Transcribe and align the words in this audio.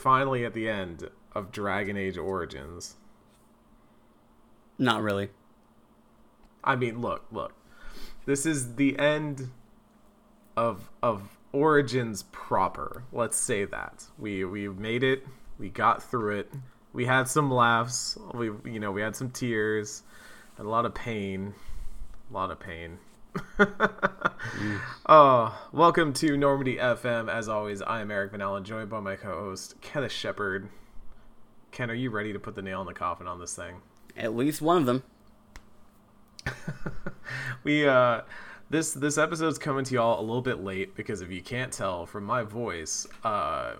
finally 0.00 0.44
at 0.44 0.54
the 0.54 0.68
end 0.68 1.08
of 1.32 1.52
Dragon 1.52 1.96
Age 1.96 2.16
Origins. 2.16 2.96
Not 4.78 5.02
really. 5.02 5.30
I 6.64 6.76
mean, 6.76 7.00
look, 7.00 7.26
look. 7.30 7.52
This 8.26 8.46
is 8.46 8.76
the 8.76 8.98
end 8.98 9.50
of 10.56 10.90
of 11.02 11.38
Origins 11.52 12.24
proper. 12.32 13.04
Let's 13.12 13.36
say 13.36 13.64
that. 13.64 14.06
We 14.18 14.44
we 14.44 14.68
made 14.68 15.02
it. 15.02 15.26
We 15.58 15.68
got 15.68 16.02
through 16.02 16.38
it. 16.38 16.52
We 16.92 17.06
had 17.06 17.28
some 17.28 17.50
laughs. 17.50 18.18
We 18.34 18.50
you 18.64 18.80
know, 18.80 18.92
we 18.92 19.02
had 19.02 19.16
some 19.16 19.30
tears. 19.30 20.02
Had 20.56 20.66
a 20.66 20.68
lot 20.68 20.86
of 20.86 20.94
pain. 20.94 21.54
A 22.30 22.34
lot 22.34 22.50
of 22.50 22.60
pain. 22.60 22.98
Oh, 25.06 25.68
welcome 25.72 26.12
to 26.14 26.36
Normandy 26.36 26.76
FM. 26.76 27.32
As 27.32 27.48
always, 27.48 27.82
I 27.82 28.00
am 28.00 28.10
Eric 28.10 28.32
Van 28.32 28.40
Allen, 28.40 28.64
joined 28.64 28.90
by 28.90 29.00
my 29.00 29.16
co-host 29.16 29.80
Kenneth 29.80 30.12
Shepard. 30.12 30.68
Ken, 31.70 31.90
are 31.90 31.94
you 31.94 32.10
ready 32.10 32.32
to 32.32 32.38
put 32.38 32.54
the 32.54 32.62
nail 32.62 32.80
in 32.80 32.86
the 32.86 32.94
coffin 32.94 33.26
on 33.26 33.38
this 33.38 33.54
thing? 33.54 33.76
At 34.16 34.34
least 34.34 34.60
one 34.60 34.78
of 34.78 34.86
them. 34.86 35.02
we 37.64 37.86
uh 37.86 38.22
this 38.70 38.94
this 38.94 39.18
episode's 39.18 39.58
coming 39.58 39.84
to 39.84 39.94
y'all 39.94 40.18
a 40.18 40.22
little 40.22 40.40
bit 40.40 40.64
late 40.64 40.96
because 40.96 41.20
if 41.20 41.30
you 41.30 41.42
can't 41.42 41.70
tell 41.70 42.06
from 42.06 42.24
my 42.24 42.42
voice, 42.42 43.06
uh 43.24 43.74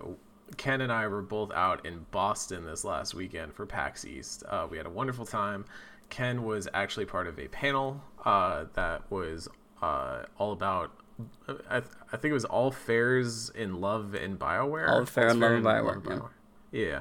Ken 0.57 0.81
and 0.81 0.93
I 0.93 1.07
were 1.07 1.23
both 1.23 1.53
out 1.53 1.87
in 1.87 2.07
Boston 2.11 2.65
this 2.65 2.85
last 2.85 3.15
weekend 3.15 3.55
for 3.55 3.67
PAX 3.67 4.05
East. 4.05 4.43
Uh, 4.49 4.67
we 4.69 4.77
had 4.77 4.87
a 4.87 4.91
wonderful 4.91 5.25
time. 5.25 5.65
Ken 6.11 6.45
was 6.45 6.69
actually 6.75 7.07
part 7.07 7.27
of 7.27 7.39
a 7.39 7.49
panel 7.49 8.03
uh, 8.25 8.65
that 8.75 9.11
was 9.11 9.49
uh, 9.81 10.25
all 10.39 10.53
about. 10.53 10.93
I, 11.69 11.81
th- 11.81 11.93
I 12.13 12.17
think 12.17 12.31
it 12.31 12.35
was 12.35 12.47
all 12.47 12.71
fairs 12.71 13.51
in 13.51 13.81
love 13.81 14.15
in 14.15 14.39
Bioware. 14.39 14.89
All 14.89 15.05
fair 15.05 15.29
in 15.29 15.41
love 15.41 15.53
in 15.53 15.63
Bioware, 15.63 16.31
yeah. 16.73 16.81
Yeah. 16.81 17.01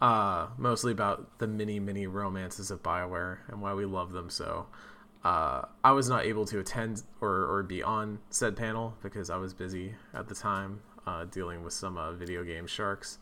Uh, 0.00 0.48
mostly 0.56 0.92
about 0.92 1.38
the 1.38 1.46
many, 1.46 1.78
many 1.78 2.06
romances 2.06 2.70
of 2.70 2.82
Bioware 2.82 3.38
and 3.48 3.60
why 3.60 3.74
we 3.74 3.84
love 3.84 4.12
them 4.12 4.30
so. 4.30 4.66
Uh, 5.22 5.66
I 5.84 5.92
was 5.92 6.08
not 6.08 6.24
able 6.24 6.46
to 6.46 6.58
attend 6.58 7.02
or, 7.20 7.44
or 7.44 7.62
be 7.62 7.82
on 7.82 8.20
said 8.30 8.56
panel 8.56 8.96
because 9.02 9.28
I 9.28 9.36
was 9.36 9.52
busy 9.52 9.94
at 10.14 10.28
the 10.28 10.34
time 10.34 10.80
uh, 11.06 11.24
dealing 11.24 11.62
with 11.62 11.74
some 11.74 11.98
uh, 11.98 12.12
video 12.12 12.42
game 12.44 12.66
sharks. 12.66 13.18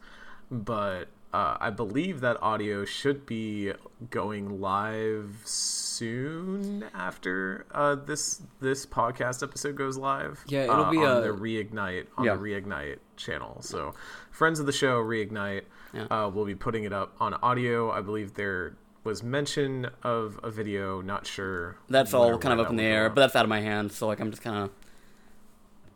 But 0.50 1.08
uh, 1.32 1.58
I 1.60 1.70
believe 1.70 2.20
that 2.20 2.42
audio 2.42 2.84
should 2.86 3.26
be 3.26 3.72
going 4.10 4.60
live 4.60 5.42
soon 5.44 6.86
after 6.94 7.66
uh, 7.70 7.96
this 7.96 8.40
this 8.60 8.86
podcast 8.86 9.42
episode 9.42 9.76
goes 9.76 9.98
live. 9.98 10.42
Yeah, 10.48 10.64
it'll 10.64 10.86
uh, 10.86 10.90
be, 10.90 10.98
on 10.98 11.04
uh, 11.04 11.20
the 11.20 11.28
Reignite 11.28 12.06
on 12.16 12.24
yeah. 12.24 12.34
the 12.34 12.40
Reignite 12.40 12.98
channel. 13.16 13.58
So, 13.60 13.94
friends 14.30 14.58
of 14.58 14.64
the 14.64 14.72
show, 14.72 15.02
Reignite, 15.02 15.64
Yeah. 15.92 16.04
uh, 16.04 16.30
will 16.30 16.46
be 16.46 16.54
putting 16.54 16.84
it 16.84 16.94
up 16.94 17.14
on 17.20 17.34
audio. 17.34 17.90
I 17.90 18.00
believe 18.00 18.34
there 18.34 18.76
was 19.04 19.22
mention 19.22 19.90
of 20.02 20.40
a 20.42 20.50
video. 20.50 21.02
Not 21.02 21.26
sure. 21.26 21.76
That's 21.90 22.14
all 22.14 22.38
kind 22.38 22.58
of 22.58 22.66
up 22.66 22.70
in 22.70 22.76
the 22.76 22.84
air, 22.84 23.10
but 23.10 23.20
that's 23.20 23.36
out 23.36 23.44
of 23.44 23.50
my 23.50 23.60
hands. 23.60 23.94
So 23.96 24.06
like 24.06 24.20
I'm 24.20 24.30
just 24.30 24.42
kind 24.42 24.56
of. 24.56 24.70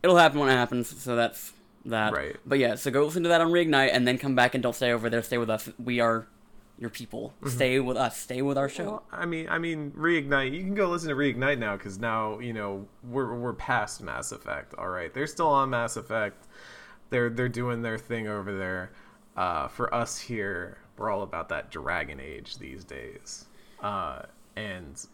It'll 0.03 0.17
happen 0.17 0.39
when 0.39 0.49
it 0.49 0.53
happens. 0.53 1.01
So 1.01 1.15
that's 1.15 1.52
that. 1.85 2.13
Right. 2.13 2.35
But 2.45 2.59
yeah, 2.59 2.75
so 2.75 2.91
go 2.91 3.05
listen 3.05 3.23
to 3.23 3.29
that 3.29 3.41
on 3.41 3.51
Reignite, 3.51 3.89
and 3.93 4.07
then 4.07 4.17
come 4.17 4.35
back 4.35 4.53
and 4.53 4.63
don't 4.63 4.75
stay 4.75 4.91
over 4.91 5.09
there. 5.09 5.23
Stay 5.23 5.37
with 5.37 5.49
us. 5.49 5.69
We 5.83 5.99
are 5.99 6.27
your 6.77 6.89
people. 6.89 7.33
Mm-hmm. 7.37 7.55
Stay 7.55 7.79
with 7.79 7.97
us. 7.97 8.19
Stay 8.19 8.41
with 8.41 8.57
our 8.57 8.69
show. 8.69 8.85
Well, 8.85 9.03
I 9.11 9.25
mean, 9.25 9.47
I 9.49 9.57
mean, 9.57 9.91
reignite. 9.91 10.53
You 10.53 10.61
can 10.61 10.75
go 10.75 10.89
listen 10.89 11.09
to 11.09 11.15
reignite 11.15 11.59
now 11.59 11.77
because 11.77 11.99
now 11.99 12.39
you 12.39 12.53
know 12.53 12.87
we're 13.09 13.35
we're 13.35 13.53
past 13.53 14.01
Mass 14.01 14.31
Effect. 14.31 14.73
All 14.77 14.89
right, 14.89 15.13
they're 15.13 15.27
still 15.27 15.47
on 15.47 15.69
Mass 15.69 15.97
Effect. 15.97 16.47
They're 17.09 17.29
they're 17.29 17.49
doing 17.49 17.81
their 17.81 17.97
thing 17.97 18.27
over 18.27 18.55
there. 18.57 18.91
Uh, 19.35 19.67
for 19.67 19.93
us 19.93 20.19
here, 20.19 20.77
we're 20.97 21.09
all 21.09 21.23
about 21.23 21.49
that 21.49 21.71
Dragon 21.71 22.19
Age 22.19 22.57
these 22.57 22.83
days. 22.83 23.45
Uh, 23.81 24.23
and 24.55 25.05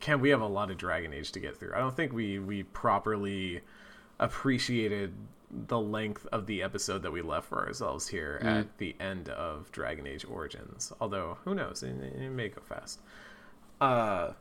Ken, 0.00 0.20
we 0.20 0.30
have 0.30 0.40
a 0.40 0.46
lot 0.46 0.70
of 0.70 0.76
Dragon 0.76 1.12
Age 1.12 1.32
to 1.32 1.40
get 1.40 1.56
through. 1.56 1.72
I 1.74 1.78
don't 1.78 1.94
think 1.94 2.12
we 2.12 2.38
we 2.38 2.62
properly 2.64 3.60
appreciated 4.18 5.14
the 5.52 5.78
length 5.78 6.26
of 6.32 6.46
the 6.46 6.62
episode 6.62 7.02
that 7.02 7.10
we 7.12 7.20
left 7.20 7.48
for 7.48 7.66
ourselves 7.66 8.08
here 8.08 8.40
at 8.42 8.78
the 8.78 8.96
end 8.98 9.28
of 9.28 9.70
Dragon 9.70 10.06
Age 10.06 10.24
Origins. 10.24 10.92
Although, 11.00 11.38
who 11.44 11.54
knows? 11.54 11.82
It, 11.82 11.94
it 12.00 12.30
may 12.30 12.48
go 12.48 12.62
fast. 12.62 13.00
Uh, 13.80 14.32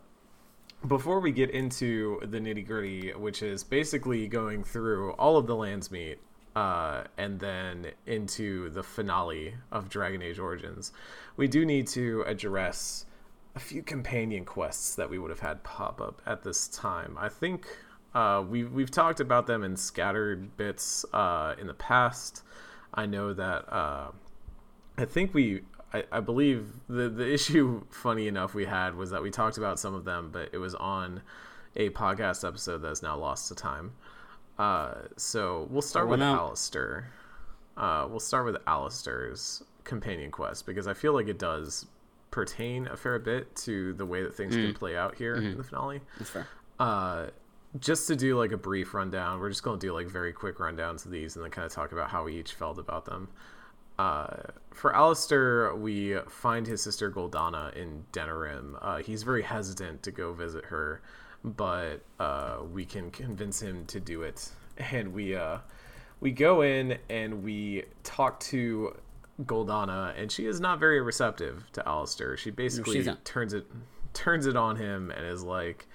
before 0.87 1.19
we 1.19 1.31
get 1.31 1.49
into 1.51 2.19
the 2.23 2.39
nitty 2.39 2.65
gritty, 2.65 3.11
which 3.11 3.43
is 3.43 3.63
basically 3.63 4.27
going 4.27 4.63
through 4.63 5.11
all 5.13 5.37
of 5.37 5.47
the 5.47 5.55
lands 5.55 5.91
meet, 5.91 6.19
uh, 6.55 7.03
and 7.17 7.39
then 7.39 7.87
into 8.05 8.69
the 8.69 8.83
finale 8.83 9.53
of 9.71 9.89
Dragon 9.89 10.21
Age 10.21 10.39
Origins, 10.39 10.91
we 11.37 11.47
do 11.47 11.65
need 11.65 11.87
to 11.87 12.23
address 12.25 13.05
a 13.55 13.59
few 13.59 13.83
companion 13.83 14.45
quests 14.45 14.95
that 14.95 15.09
we 15.09 15.19
would 15.19 15.29
have 15.29 15.39
had 15.41 15.63
pop 15.63 16.01
up 16.01 16.21
at 16.25 16.43
this 16.43 16.67
time. 16.67 17.17
I 17.19 17.29
think 17.29 17.67
uh, 18.13 18.43
we've 18.47 18.71
we've 18.71 18.91
talked 18.91 19.19
about 19.19 19.47
them 19.47 19.63
in 19.63 19.77
scattered 19.77 20.57
bits 20.57 21.05
uh, 21.13 21.55
in 21.59 21.67
the 21.67 21.73
past. 21.73 22.43
I 22.93 23.05
know 23.05 23.33
that 23.33 23.71
uh, 23.73 24.11
I 24.97 25.05
think 25.05 25.33
we 25.33 25.61
I, 25.93 26.03
I 26.11 26.19
believe 26.19 26.67
the 26.89 27.09
the 27.09 27.31
issue 27.31 27.83
funny 27.89 28.27
enough 28.27 28.53
we 28.53 28.65
had 28.65 28.95
was 28.95 29.11
that 29.11 29.21
we 29.21 29.29
talked 29.31 29.57
about 29.57 29.79
some 29.79 29.93
of 29.93 30.05
them, 30.05 30.29
but 30.31 30.49
it 30.51 30.57
was 30.57 30.75
on 30.75 31.21
a 31.75 31.89
podcast 31.91 32.45
episode 32.47 32.79
that's 32.79 33.01
now 33.01 33.17
lost 33.17 33.47
to 33.47 33.55
time. 33.55 33.93
Uh, 34.59 34.93
so 35.17 35.67
we'll 35.69 35.81
start 35.81 36.07
with 36.07 36.21
out. 36.21 36.37
Alistair. 36.37 37.11
Uh, 37.77 38.05
we'll 38.09 38.19
start 38.19 38.45
with 38.45 38.57
Alistair's 38.67 39.63
companion 39.85 40.29
quest 40.29 40.65
because 40.65 40.85
I 40.85 40.93
feel 40.93 41.13
like 41.13 41.27
it 41.27 41.39
does 41.39 41.85
pertain 42.29 42.87
a 42.87 42.95
fair 42.97 43.17
bit 43.17 43.55
to 43.55 43.93
the 43.93 44.05
way 44.05 44.21
that 44.21 44.35
things 44.35 44.55
can 44.55 44.73
play 44.73 44.95
out 44.95 45.15
here 45.15 45.35
in 45.35 45.57
the 45.57 45.63
finale 45.63 46.01
That's 46.17 46.29
fair. 46.29 46.47
uh 46.79 47.27
just 47.79 48.07
to 48.07 48.15
do 48.15 48.37
like 48.37 48.51
a 48.51 48.57
brief 48.57 48.93
rundown 48.93 49.39
we're 49.39 49.49
just 49.49 49.63
going 49.63 49.79
to 49.79 49.87
do 49.87 49.93
like 49.93 50.07
very 50.07 50.33
quick 50.33 50.57
rundowns 50.57 51.05
of 51.05 51.11
these 51.11 51.35
and 51.35 51.43
then 51.43 51.51
kind 51.51 51.65
of 51.65 51.71
talk 51.71 51.91
about 51.91 52.09
how 52.09 52.23
we 52.25 52.37
each 52.37 52.53
felt 52.53 52.77
about 52.77 53.05
them. 53.05 53.29
Uh 53.97 54.37
for 54.71 54.95
Alistair 54.95 55.75
we 55.75 56.17
find 56.27 56.67
his 56.67 56.81
sister 56.81 57.11
Goldanna 57.11 57.73
in 57.75 58.03
Denerim. 58.11 58.77
Uh 58.81 58.97
he's 58.97 59.23
very 59.23 59.43
hesitant 59.43 60.03
to 60.03 60.11
go 60.11 60.33
visit 60.33 60.65
her 60.65 61.01
but 61.43 62.01
uh 62.19 62.57
we 62.71 62.85
can 62.85 63.09
convince 63.11 63.61
him 63.61 63.85
to 63.87 63.99
do 63.99 64.21
it. 64.23 64.49
And 64.91 65.13
we 65.13 65.35
uh 65.35 65.59
we 66.19 66.31
go 66.31 66.61
in 66.61 66.97
and 67.09 67.43
we 67.43 67.83
talk 68.03 68.39
to 68.41 68.95
Goldanna 69.43 70.13
and 70.19 70.31
she 70.31 70.45
is 70.45 70.59
not 70.59 70.79
very 70.79 71.01
receptive 71.01 71.65
to 71.73 71.87
Alistair. 71.87 72.37
She 72.37 72.51
basically 72.51 73.03
turns 73.23 73.53
it 73.53 73.65
turns 74.13 74.45
it 74.45 74.55
on 74.55 74.75
him 74.75 75.11
and 75.11 75.25
is 75.25 75.43
like 75.43 75.87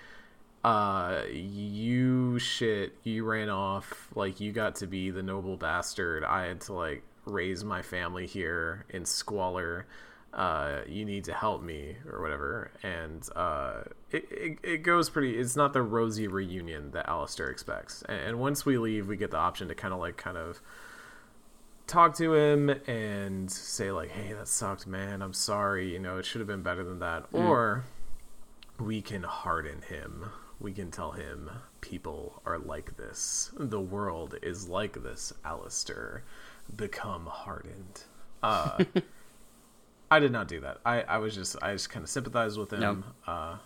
uh 0.67 1.23
you 1.31 2.41
shit 2.41 2.93
you 3.05 3.25
ran 3.25 3.49
off 3.49 4.09
like 4.17 4.41
you 4.41 4.51
got 4.51 4.75
to 4.75 4.87
be 4.89 5.11
the 5.11 5.23
noble 5.23 5.57
bastard. 5.57 6.25
I 6.25 6.47
had 6.47 6.61
to 6.63 6.73
like 6.73 7.05
raise 7.25 7.63
my 7.63 7.83
family 7.83 8.27
here 8.27 8.85
in 8.89 9.05
squalor. 9.05 9.87
Uh 10.35 10.81
you 10.89 11.05
need 11.05 11.23
to 11.27 11.33
help 11.33 11.63
me 11.63 11.99
or 12.11 12.21
whatever. 12.21 12.73
And 12.83 13.23
uh 13.37 13.83
it, 14.11 14.27
it, 14.29 14.59
it 14.65 14.79
goes 14.79 15.09
pretty 15.09 15.39
it's 15.39 15.55
not 15.55 15.73
the 15.73 15.83
rosy 15.83 16.27
reunion 16.27 16.91
that 16.91 17.09
Alistair 17.09 17.49
expects. 17.49 18.03
And, 18.09 18.19
and 18.19 18.41
once 18.41 18.67
we 18.67 18.77
leave 18.77 19.07
we 19.07 19.17
get 19.17 19.31
the 19.31 19.37
option 19.37 19.69
to 19.69 19.75
kind 19.77 19.95
of 19.95 20.01
like 20.01 20.17
kind 20.17 20.37
of 20.37 20.61
talk 21.87 22.17
to 22.17 22.35
him 22.35 22.71
and 22.89 23.49
say 23.49 23.93
like 23.93 24.11
hey 24.11 24.33
that 24.33 24.49
sucked 24.49 24.89
man. 24.89 25.23
I'm 25.23 25.33
sorry. 25.33 25.93
You 25.93 26.01
know 26.01 26.19
it 26.19 26.27
should 26.27 26.41
have 26.41 26.49
been 26.49 26.63
better 26.63 26.83
than 26.83 26.99
that. 26.99 27.27
Or 27.31 27.85
we 28.81 29.01
can 29.01 29.23
harden 29.23 29.83
him. 29.83 30.31
We 30.61 30.73
can 30.73 30.91
tell 30.91 31.13
him 31.13 31.51
people 31.81 32.41
are 32.47 32.59
like 32.59 32.97
this. 32.97 33.51
The 33.59 33.81
world 33.81 34.37
is 34.43 34.69
like 34.69 35.03
this, 35.03 35.33
Alistair. 35.45 36.25
Become 36.75 37.27
hardened. 37.27 38.03
Uh, 38.43 38.85
I 40.11 40.19
did 40.19 40.33
not 40.33 40.49
do 40.49 40.61
that. 40.61 40.79
I, 40.85 41.03
I 41.03 41.19
was 41.19 41.35
just 41.35 41.57
I 41.63 41.73
just 41.73 41.91
kind 41.91 42.03
of 42.05 42.09
sympathized 42.11 42.59
with 42.59 42.73
him. 42.73 42.81
No. 42.81 43.03
Uh, 43.27 43.57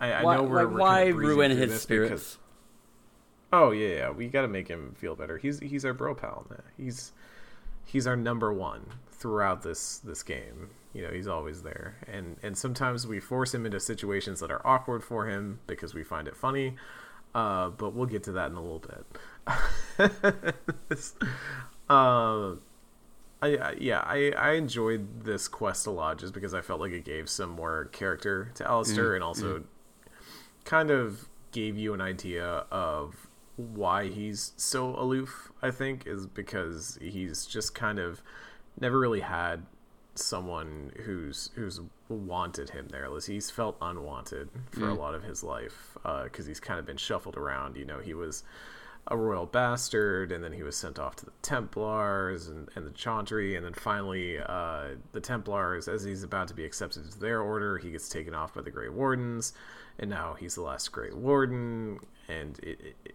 I, 0.00 0.12
I 0.12 0.22
Why, 0.24 0.36
know 0.36 0.42
we're, 0.44 0.64
like, 0.64 0.72
we're 0.74 0.80
why 0.80 1.06
ruin 1.08 1.50
his 1.50 1.70
this 1.70 1.82
spirits? 1.82 2.10
because- 2.10 2.38
Oh 3.50 3.70
yeah, 3.70 3.88
yeah. 3.94 4.10
We 4.10 4.28
got 4.28 4.42
to 4.42 4.48
make 4.48 4.68
him 4.68 4.94
feel 4.98 5.16
better. 5.16 5.38
He's 5.38 5.58
he's 5.60 5.84
our 5.84 5.94
bro 5.94 6.14
pal. 6.14 6.46
Man. 6.50 6.60
He's 6.76 7.12
he's 7.86 8.06
our 8.06 8.16
number 8.16 8.52
one 8.52 8.84
throughout 9.10 9.62
this 9.62 9.98
this 9.98 10.22
game. 10.22 10.68
You 10.92 11.02
know, 11.02 11.10
he's 11.10 11.28
always 11.28 11.62
there, 11.62 11.96
and 12.06 12.36
and 12.42 12.56
sometimes 12.56 13.06
we 13.06 13.20
force 13.20 13.54
him 13.54 13.66
into 13.66 13.78
situations 13.80 14.40
that 14.40 14.50
are 14.50 14.66
awkward 14.66 15.04
for 15.04 15.26
him 15.26 15.60
because 15.66 15.94
we 15.94 16.02
find 16.02 16.26
it 16.26 16.36
funny. 16.36 16.76
Uh, 17.34 17.68
but 17.68 17.94
we'll 17.94 18.06
get 18.06 18.22
to 18.24 18.32
that 18.32 18.50
in 18.50 18.56
a 18.56 18.62
little 18.62 18.80
bit. 18.80 20.54
Uh, 21.90 22.56
I, 23.40 23.56
I 23.56 23.74
yeah 23.80 24.00
I, 24.00 24.32
I 24.36 24.50
enjoyed 24.52 25.24
this 25.24 25.48
quest 25.48 25.86
a 25.86 25.90
lot 25.90 26.18
just 26.18 26.34
because 26.34 26.52
I 26.52 26.60
felt 26.60 26.80
like 26.80 26.92
it 26.92 27.04
gave 27.04 27.30
some 27.30 27.48
more 27.48 27.86
character 27.86 28.50
to 28.56 28.68
Alistair 28.68 29.14
and 29.14 29.24
also 29.24 29.64
kind 30.64 30.90
of 30.90 31.30
gave 31.50 31.78
you 31.78 31.94
an 31.94 32.02
idea 32.02 32.66
of 32.70 33.28
why 33.56 34.08
he's 34.08 34.52
so 34.56 34.94
aloof. 34.96 35.50
I 35.62 35.70
think 35.70 36.06
is 36.06 36.26
because 36.26 36.98
he's 37.00 37.46
just 37.46 37.74
kind 37.74 37.98
of 37.98 38.22
never 38.78 38.98
really 38.98 39.20
had 39.20 39.64
someone 40.20 40.92
who's 41.04 41.50
who's 41.54 41.80
wanted 42.08 42.70
him 42.70 42.88
there. 42.88 43.08
He's 43.26 43.50
felt 43.50 43.76
unwanted 43.80 44.48
for 44.70 44.80
mm. 44.80 44.90
a 44.90 44.94
lot 44.94 45.14
of 45.14 45.22
his 45.22 45.42
life 45.42 45.96
because 46.24 46.46
uh, 46.46 46.48
he's 46.48 46.60
kind 46.60 46.78
of 46.78 46.86
been 46.86 46.96
shuffled 46.96 47.36
around. 47.36 47.76
You 47.76 47.84
know, 47.84 47.98
he 47.98 48.14
was 48.14 48.44
a 49.10 49.16
royal 49.16 49.46
bastard, 49.46 50.32
and 50.32 50.44
then 50.44 50.52
he 50.52 50.62
was 50.62 50.76
sent 50.76 50.98
off 50.98 51.16
to 51.16 51.24
the 51.24 51.32
Templars 51.42 52.48
and, 52.48 52.68
and 52.76 52.86
the 52.86 52.90
Chantry, 52.90 53.56
and 53.56 53.64
then 53.64 53.72
finally 53.72 54.38
uh, 54.38 54.88
the 55.12 55.20
Templars, 55.20 55.88
as 55.88 56.04
he's 56.04 56.22
about 56.22 56.48
to 56.48 56.54
be 56.54 56.64
accepted 56.64 57.04
into 57.04 57.18
their 57.18 57.40
order, 57.40 57.78
he 57.78 57.90
gets 57.90 58.08
taken 58.08 58.34
off 58.34 58.54
by 58.54 58.60
the 58.60 58.70
Grey 58.70 58.90
Wardens, 58.90 59.54
and 59.98 60.10
now 60.10 60.34
he's 60.34 60.54
the 60.54 60.62
last 60.62 60.92
Grey 60.92 61.10
Warden, 61.10 62.00
and 62.28 62.58
it, 62.60 62.96
it, 63.04 63.14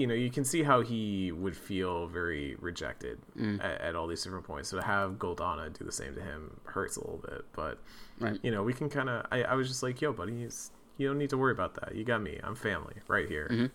you 0.00 0.06
know 0.06 0.14
you 0.14 0.30
can 0.30 0.44
see 0.44 0.62
how 0.62 0.80
he 0.80 1.30
would 1.30 1.54
feel 1.54 2.06
very 2.06 2.56
rejected 2.58 3.18
mm. 3.38 3.62
at, 3.62 3.80
at, 3.82 3.94
all 3.94 4.06
these 4.06 4.22
different 4.22 4.46
points. 4.46 4.70
So 4.70 4.78
to 4.78 4.82
have 4.82 5.12
Goldanna 5.18 5.76
do 5.78 5.84
the 5.84 5.92
same 5.92 6.14
to 6.14 6.22
him 6.22 6.58
hurts 6.64 6.96
a 6.96 7.00
little 7.00 7.18
bit, 7.18 7.44
but 7.52 7.78
right. 8.18 8.38
you 8.42 8.50
know 8.50 8.62
we 8.62 8.72
can 8.72 8.88
kind 8.88 9.10
of. 9.10 9.26
I, 9.30 9.42
I, 9.42 9.54
was 9.54 9.68
just 9.68 9.82
like, 9.82 10.00
yo, 10.00 10.14
buddy, 10.14 10.32
you 10.32 11.06
don't 11.06 11.18
need 11.18 11.28
to 11.30 11.36
worry 11.36 11.52
about 11.52 11.74
that. 11.74 11.94
You 11.94 12.04
got 12.04 12.22
me. 12.22 12.40
I'm 12.42 12.54
family 12.54 12.94
right 13.08 13.28
here. 13.28 13.48
Mm-hmm. 13.52 13.66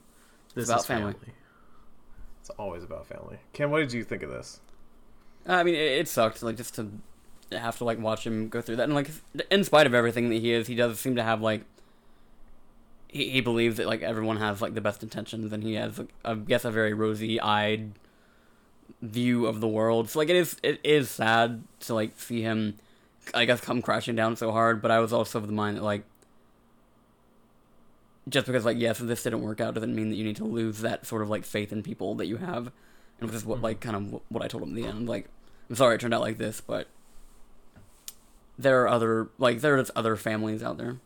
This 0.55 0.67
is 0.67 0.85
family. 0.85 1.13
family. 1.13 1.33
It's 2.41 2.49
always 2.51 2.83
about 2.83 3.05
family. 3.05 3.37
Ken, 3.53 3.69
what 3.69 3.79
did 3.79 3.93
you 3.93 4.03
think 4.03 4.23
of 4.23 4.31
this? 4.31 4.61
I 5.45 5.63
mean, 5.63 5.75
it, 5.75 5.99
it 5.99 6.07
sucked. 6.07 6.41
Like 6.41 6.57
just 6.57 6.73
to 6.75 6.89
have 7.51 7.77
to 7.77 7.83
like 7.83 7.99
watch 7.99 8.25
him 8.25 8.49
go 8.49 8.61
through 8.61 8.77
that, 8.77 8.85
and 8.85 8.95
like 8.95 9.11
in 9.51 9.63
spite 9.63 9.85
of 9.85 9.93
everything 9.93 10.29
that 10.29 10.41
he 10.41 10.53
is, 10.53 10.65
he 10.65 10.73
does 10.73 10.99
seem 10.99 11.17
to 11.17 11.23
have 11.23 11.41
like 11.41 11.65
he, 13.15 13.29
he 13.29 13.41
believes 13.41 13.77
that 13.77 13.87
like 13.87 14.01
everyone 14.01 14.37
has 14.37 14.61
like 14.61 14.73
the 14.73 14.81
best 14.81 15.01
intentions 15.01 15.53
and 15.53 15.63
he 15.63 15.75
has 15.75 15.97
like, 15.97 16.09
I 16.25 16.35
guess 16.35 16.65
a 16.65 16.71
very 16.71 16.93
rosy 16.93 17.39
eyed 17.39 17.93
view 19.01 19.45
of 19.45 19.61
the 19.61 19.69
world. 19.69 20.09
So 20.09 20.19
like 20.19 20.29
it 20.29 20.35
is 20.35 20.57
it 20.61 20.81
is 20.83 21.09
sad 21.09 21.63
to 21.81 21.95
like 21.95 22.19
see 22.19 22.41
him 22.41 22.77
I 23.33 23.45
guess 23.45 23.61
come 23.61 23.81
crashing 23.81 24.17
down 24.17 24.35
so 24.35 24.51
hard, 24.51 24.81
but 24.81 24.91
I 24.91 24.99
was 24.99 25.13
also 25.13 25.39
of 25.39 25.47
the 25.47 25.53
mind 25.53 25.77
that 25.77 25.83
like 25.83 26.03
just 28.27 28.47
because 28.47 28.65
like 28.65 28.77
yes 28.77 28.99
this 28.99 29.23
didn't 29.23 29.41
work 29.43 29.61
out 29.61 29.75
doesn't 29.75 29.95
mean 29.95 30.09
that 30.09 30.17
you 30.17 30.25
need 30.25 30.35
to 30.35 30.43
lose 30.45 30.79
that 30.81 31.05
sort 31.05 31.21
of 31.21 31.29
like 31.29 31.45
faith 31.45 31.71
in 31.71 31.83
people 31.83 32.15
that 32.15 32.25
you 32.25 32.35
have. 32.35 32.69
And 33.21 33.29
which 33.29 33.35
is 33.35 33.45
what 33.45 33.55
mm-hmm. 33.55 33.63
like 33.63 33.79
kind 33.79 33.95
of 33.95 34.21
what 34.27 34.43
I 34.43 34.49
told 34.49 34.63
him 34.63 34.75
in 34.75 34.75
the 34.75 34.89
end. 34.89 35.07
Like 35.07 35.29
I'm 35.69 35.77
sorry 35.77 35.95
it 35.95 36.01
turned 36.01 36.13
out 36.13 36.19
like 36.19 36.37
this 36.37 36.59
but 36.59 36.89
there 38.59 38.83
are 38.83 38.89
other 38.89 39.29
like 39.37 39.61
there's 39.61 39.89
other 39.95 40.17
families 40.17 40.61
out 40.61 40.77
there 40.77 40.97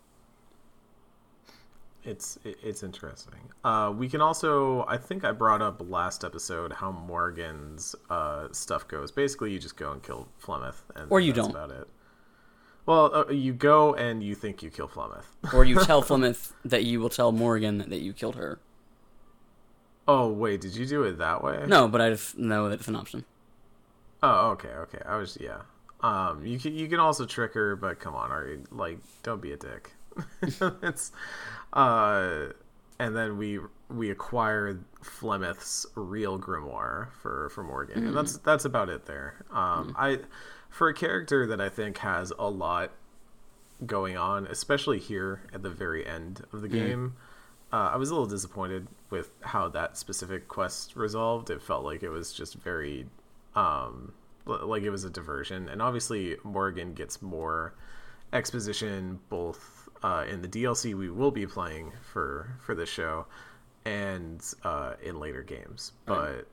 it's 2.04 2.40
it's 2.44 2.84
interesting. 2.84 3.40
Uh, 3.64 3.94
we 3.96 4.08
can 4.08 4.22
also, 4.22 4.86
I 4.88 4.98
think 4.98 5.24
I 5.24 5.32
brought 5.32 5.62
up 5.62 5.82
last 5.88 6.24
episode 6.24 6.74
how 6.74 6.92
Morrigan's 6.92 7.96
uh, 8.10 8.48
stuff 8.52 8.88
goes. 8.88 9.12
Basically, 9.12 9.52
you 9.52 9.60
just 9.60 9.76
go 9.78 9.92
and 9.92 10.02
kill 10.02 10.28
Flemeth, 10.42 10.82
and 10.96 11.12
or 11.12 11.20
you 11.20 11.34
don't. 11.34 11.52
About 11.52 11.72
it. 11.72 11.88
Well, 12.86 13.14
uh, 13.14 13.32
you 13.32 13.54
go 13.54 13.94
and 13.94 14.24
you 14.24 14.34
think 14.34 14.64
you 14.64 14.70
kill 14.70 14.88
Flemeth, 14.88 15.26
or 15.54 15.66
you 15.66 15.80
tell 15.86 16.02
Flemeth 16.02 16.54
that 16.64 16.86
you 16.86 17.00
will 17.00 17.10
tell 17.10 17.32
Morrigan 17.32 17.86
that 17.90 18.00
you 18.00 18.14
killed 18.14 18.36
her. 18.36 18.60
Oh 20.08 20.28
wait, 20.30 20.62
did 20.62 20.76
you 20.76 20.86
do 20.86 21.04
it 21.04 21.18
that 21.18 21.44
way? 21.44 21.66
No, 21.68 21.88
but 21.88 22.02
I 22.02 22.10
just 22.10 22.38
know 22.38 22.70
that 22.70 22.80
it's 22.80 22.88
an 22.88 22.96
option. 22.96 23.26
Oh, 24.24 24.52
okay, 24.52 24.70
okay. 24.70 25.00
I 25.06 25.18
was 25.18 25.38
yeah. 25.40 25.62
Um, 26.02 26.46
you 26.46 26.58
can 26.58 26.74
you 26.74 26.88
can 26.88 27.00
also 27.00 27.26
trick 27.26 27.54
her, 27.54 27.76
but 27.76 28.00
come 28.00 28.16
on, 28.16 28.32
are 28.32 28.48
you 28.48 28.64
like 28.72 29.00
don't 29.22 29.42
be 29.42 29.52
a 29.52 29.58
dick. 29.58 29.92
it's 30.82 31.12
uh, 31.74 32.48
and 33.00 33.16
then 33.16 33.38
we 33.38 33.60
we 33.90 34.10
acquired 34.12 34.84
Flemeth's 35.02 35.86
real 35.96 36.40
grimoire 36.40 37.12
for 37.14 37.50
for 37.50 37.64
Morrigan, 37.64 38.04
mm. 38.04 38.08
and 38.08 38.18
that's 38.18 38.38
that's 38.38 38.66
about 38.66 38.90
it 38.90 39.06
there. 39.06 39.46
Um, 39.52 39.90
mm. 39.90 39.96
I 39.98 40.20
for 40.70 40.90
a 40.90 40.94
character 40.94 41.48
that 41.48 41.60
I 41.60 41.70
think 41.70 42.00
has 42.00 42.32
a 42.38 42.50
lot 42.50 42.92
going 43.86 44.18
on, 44.18 44.46
especially 44.48 45.00
here 45.00 45.42
at 45.54 45.64
the 45.64 45.70
very 45.70 46.06
end 46.06 46.46
of 46.52 46.62
the 46.62 46.68
mm. 46.68 46.72
game. 46.72 47.16
Uh, 47.72 47.92
I 47.94 47.98
was 47.98 48.10
a 48.10 48.14
little 48.14 48.28
disappointed 48.28 48.88
with 49.10 49.30
how 49.42 49.70
that 49.70 49.96
specific 49.96 50.48
quest 50.48 50.96
resolved. 50.96 51.50
It 51.50 51.62
felt 51.62 51.84
like 51.84 52.02
it 52.02 52.10
was 52.10 52.34
just 52.34 52.56
very, 52.56 53.06
um, 53.56 54.14
like 54.46 54.82
it 54.82 54.90
was 54.90 55.04
a 55.04 55.10
diversion. 55.10 55.70
And 55.70 55.82
obviously, 55.82 56.38
Morrigan 56.44 56.94
gets 56.94 57.22
more 57.22 57.76
exposition 58.34 59.20
both 59.30 59.79
uh, 60.04 60.26
in 60.30 60.42
the 60.42 60.48
DLC 60.48 60.94
we 60.96 61.10
will 61.10 61.32
be 61.32 61.46
playing 61.46 61.92
for 62.12 62.58
for 62.66 62.76
this 62.76 62.90
show, 62.90 63.26
and 63.86 64.42
uh, 64.64 64.94
in 65.04 65.20
later 65.20 65.44
games. 65.44 65.94
But. 66.06 66.48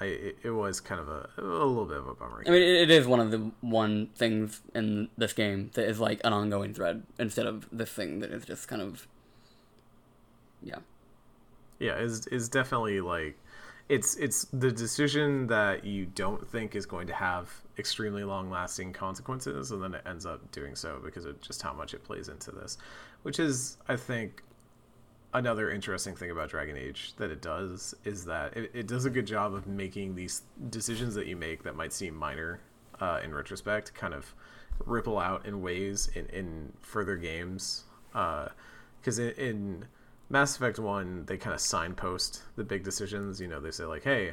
I, 0.00 0.06
it, 0.06 0.38
it, 0.42 0.50
was 0.50 0.80
kind 0.80 1.00
of 1.00 1.08
a, 1.08 1.28
a 1.38 1.42
little 1.42 1.84
bit 1.84 1.98
of 1.98 2.08
a 2.08 2.14
bummer. 2.14 2.42
I 2.44 2.50
mean, 2.50 2.60
it 2.60 2.90
is 2.90 3.06
one 3.06 3.20
of 3.20 3.30
the 3.30 3.52
one 3.60 4.08
things 4.16 4.60
in 4.74 5.10
this 5.16 5.32
game 5.32 5.70
that 5.74 5.86
is 5.86 6.00
like 6.00 6.20
an 6.24 6.32
ongoing 6.32 6.74
thread 6.74 7.04
instead 7.20 7.46
of 7.46 7.68
this 7.70 7.90
thing 7.90 8.18
that 8.18 8.32
is 8.32 8.44
just 8.44 8.66
kind 8.66 8.82
of, 8.82 9.06
yeah, 10.60 10.78
yeah, 11.78 11.98
is 11.98 12.26
is 12.28 12.48
definitely 12.48 13.00
like 13.00 13.38
it's 13.88 14.16
it's 14.16 14.44
the 14.52 14.70
decision 14.70 15.48
that 15.48 15.84
you 15.84 16.06
don't 16.06 16.48
think 16.48 16.74
is 16.74 16.86
going 16.86 17.06
to 17.08 17.12
have 17.12 17.61
extremely 17.78 18.24
long 18.24 18.50
lasting 18.50 18.92
consequences 18.92 19.70
and 19.70 19.82
then 19.82 19.94
it 19.94 20.02
ends 20.06 20.26
up 20.26 20.50
doing 20.52 20.74
so 20.74 21.00
because 21.02 21.24
of 21.24 21.40
just 21.40 21.62
how 21.62 21.72
much 21.72 21.94
it 21.94 22.04
plays 22.04 22.28
into 22.28 22.50
this 22.50 22.76
which 23.22 23.40
is 23.40 23.78
i 23.88 23.96
think 23.96 24.42
another 25.34 25.70
interesting 25.70 26.14
thing 26.14 26.30
about 26.30 26.50
dragon 26.50 26.76
age 26.76 27.14
that 27.16 27.30
it 27.30 27.40
does 27.40 27.94
is 28.04 28.24
that 28.24 28.54
it, 28.56 28.70
it 28.74 28.86
does 28.86 29.06
a 29.06 29.10
good 29.10 29.26
job 29.26 29.54
of 29.54 29.66
making 29.66 30.14
these 30.14 30.42
decisions 30.68 31.14
that 31.14 31.26
you 31.26 31.36
make 31.36 31.62
that 31.62 31.74
might 31.74 31.92
seem 31.92 32.14
minor 32.14 32.60
uh, 33.00 33.20
in 33.24 33.34
retrospect 33.34 33.94
kind 33.94 34.12
of 34.12 34.34
ripple 34.84 35.18
out 35.18 35.46
in 35.46 35.62
ways 35.62 36.10
in, 36.14 36.26
in 36.26 36.72
further 36.80 37.16
games 37.16 37.84
because 38.12 39.18
uh, 39.18 39.22
in, 39.22 39.30
in 39.38 39.84
Mass 40.32 40.56
Effect 40.56 40.78
1, 40.78 41.26
they 41.26 41.36
kind 41.36 41.52
of 41.54 41.60
signpost 41.60 42.42
the 42.56 42.64
big 42.64 42.82
decisions. 42.82 43.38
You 43.38 43.48
know, 43.48 43.60
they 43.60 43.70
say, 43.70 43.84
like, 43.84 44.02
hey, 44.02 44.32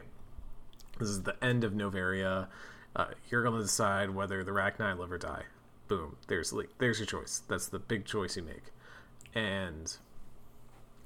this 0.98 1.10
is 1.10 1.24
the 1.24 1.36
end 1.44 1.66
of 1.66 1.74
Noveria. 1.74 2.48
Uh, 2.96 3.06
you're 3.30 3.44
going 3.44 3.56
to 3.56 3.62
decide 3.62 4.10
whether 4.10 4.44
the 4.44 4.52
Rachni 4.52 4.98
live 4.98 5.12
or 5.12 5.18
die. 5.18 5.44
Boom. 5.88 6.18
There's 6.28 6.54
there's 6.78 7.00
your 7.00 7.06
choice. 7.06 7.42
That's 7.48 7.68
the 7.68 7.80
big 7.80 8.06
choice 8.06 8.38
you 8.38 8.44
make. 8.44 8.72
And 9.34 9.96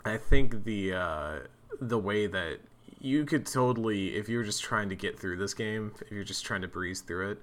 I 0.05 0.17
think 0.17 0.63
the 0.63 0.93
uh, 0.93 1.39
the 1.79 1.97
way 1.97 2.27
that 2.27 2.59
you 2.99 3.25
could 3.25 3.45
totally, 3.45 4.15
if 4.15 4.29
you're 4.29 4.43
just 4.43 4.63
trying 4.63 4.89
to 4.89 4.95
get 4.95 5.19
through 5.19 5.37
this 5.37 5.53
game, 5.53 5.93
if 6.01 6.11
you're 6.11 6.23
just 6.23 6.45
trying 6.45 6.61
to 6.61 6.67
breeze 6.67 7.01
through 7.01 7.31
it, 7.31 7.41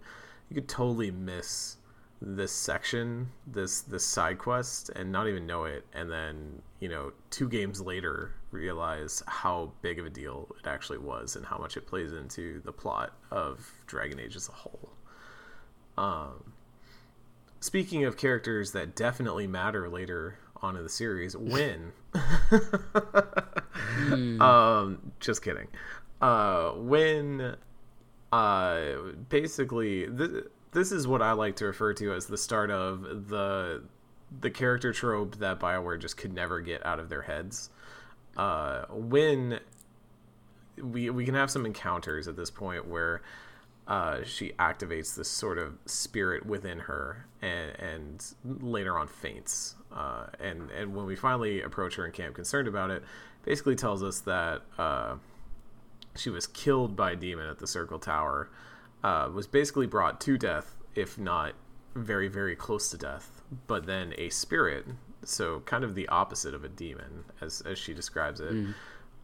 you 0.49 0.55
could 0.55 0.69
totally 0.69 1.11
miss 1.11 1.77
this 2.21 2.53
section, 2.53 3.31
this 3.47 3.81
this 3.83 4.05
side 4.05 4.39
quest, 4.39 4.91
and 4.97 5.11
not 5.13 5.29
even 5.29 5.47
know 5.47 5.65
it, 5.65 5.87
and 5.95 6.11
then 6.11 6.63
you 6.81 6.89
know 6.89 7.13
two 7.31 7.49
games 7.49 7.81
later 7.81 8.33
realize 8.51 9.23
how 9.27 9.73
big 9.83 9.99
of 9.99 10.07
a 10.07 10.11
deal 10.11 10.49
it 10.59 10.67
actually 10.67 10.99
was 10.99 11.37
and 11.37 11.47
how 11.47 11.59
much 11.59 11.77
it 11.77 11.87
plays 11.87 12.13
into 12.13 12.61
the 12.65 12.73
plot 12.73 13.13
of 13.31 13.73
Dragon 13.87 14.19
Age 14.19 14.37
as 14.37 14.49
a 14.49 14.53
whole. 14.53 14.91
Um, 15.97 16.53
speaking 17.61 18.05
of 18.05 18.17
characters 18.17 18.73
that 18.73 18.97
definitely 18.97 19.47
matter 19.47 19.89
later 19.89 20.39
on 20.63 20.77
in 20.77 20.83
the 20.83 20.89
series, 20.89 21.37
Wynne. 21.37 21.93
mm. 24.01 24.41
um, 24.41 25.13
just 25.21 25.43
kidding. 25.43 25.69
Uh, 26.21 26.73
Wynne. 26.77 27.57
Uh, 28.33 28.93
basically, 29.29 30.07
th- 30.07 30.45
this 30.73 30.93
is 30.93 31.07
what 31.09 31.21
I 31.21 31.33
like 31.33 31.57
to 31.57 31.65
refer 31.67 31.93
to 31.95 32.13
as 32.13 32.27
the 32.27 32.39
start 32.39 32.71
of 32.71 33.29
the 33.29 33.83
the 34.41 34.51
character 34.51 34.93
trope 34.93 35.37
that 35.39 35.59
Bioware 35.59 36.01
just 36.01 36.17
could 36.17 36.33
never 36.33 36.61
get 36.61 36.87
out 36.87 37.01
of 37.01 37.09
their 37.09 37.23
heads. 37.23 37.71
Uh, 38.41 38.87
when 38.89 39.61
we 40.83 41.11
we 41.11 41.27
can 41.27 41.35
have 41.35 41.51
some 41.51 41.67
encounters 41.67 42.27
at 42.27 42.37
this 42.37 42.51
point 42.51 42.89
where 42.89 43.21
uh, 43.87 44.23
she 44.25 44.53
activates 44.53 45.15
this 45.15 45.29
sort 45.29 45.59
of 45.59 45.77
spirit 45.85 46.47
within 46.47 46.79
her 46.79 47.27
and, 47.43 47.73
and 47.79 48.35
later 48.63 48.97
on 48.97 49.07
faints. 49.07 49.75
Uh, 49.93 50.25
and 50.39 50.71
and 50.71 50.97
when 50.97 51.05
we 51.05 51.15
finally 51.15 51.61
approach 51.61 51.97
her 51.97 52.07
in 52.07 52.13
camp, 52.13 52.35
concerned 52.35 52.67
about 52.67 52.91
it, 52.91 53.03
basically 53.45 53.77
tells 53.77 54.03
us 54.03 54.21
that 54.21 54.63
uh, 54.79 55.17
she 56.17 56.31
was 56.31 56.47
killed 56.47 56.97
by 56.97 57.11
a 57.11 57.17
demon 57.17 57.47
at 57.47 57.59
the 57.59 57.67
Circle 57.67 57.99
Tower 57.99 58.49
uh, 59.05 59.29
was 59.31 59.47
basically 59.47 59.87
brought 59.87 60.19
to 60.23 60.39
death, 60.39 60.77
if 60.95 61.19
not 61.19 61.53
very, 61.95 62.29
very 62.29 62.57
close 62.57 62.91
to 62.91 62.97
death, 62.97 63.43
but 63.67 63.85
then 63.85 64.15
a 64.17 64.31
spirit, 64.31 64.87
so 65.25 65.61
kind 65.61 65.85
of 65.85 65.95
the 65.95 66.09
opposite 66.09 66.55
of 66.55 66.65
a 66.65 66.69
demon, 66.69 67.25
as, 67.41 67.61
as 67.63 67.79
she 67.79 67.95
describes 67.95 68.41
it, 68.41 68.53
mm. 68.53 68.75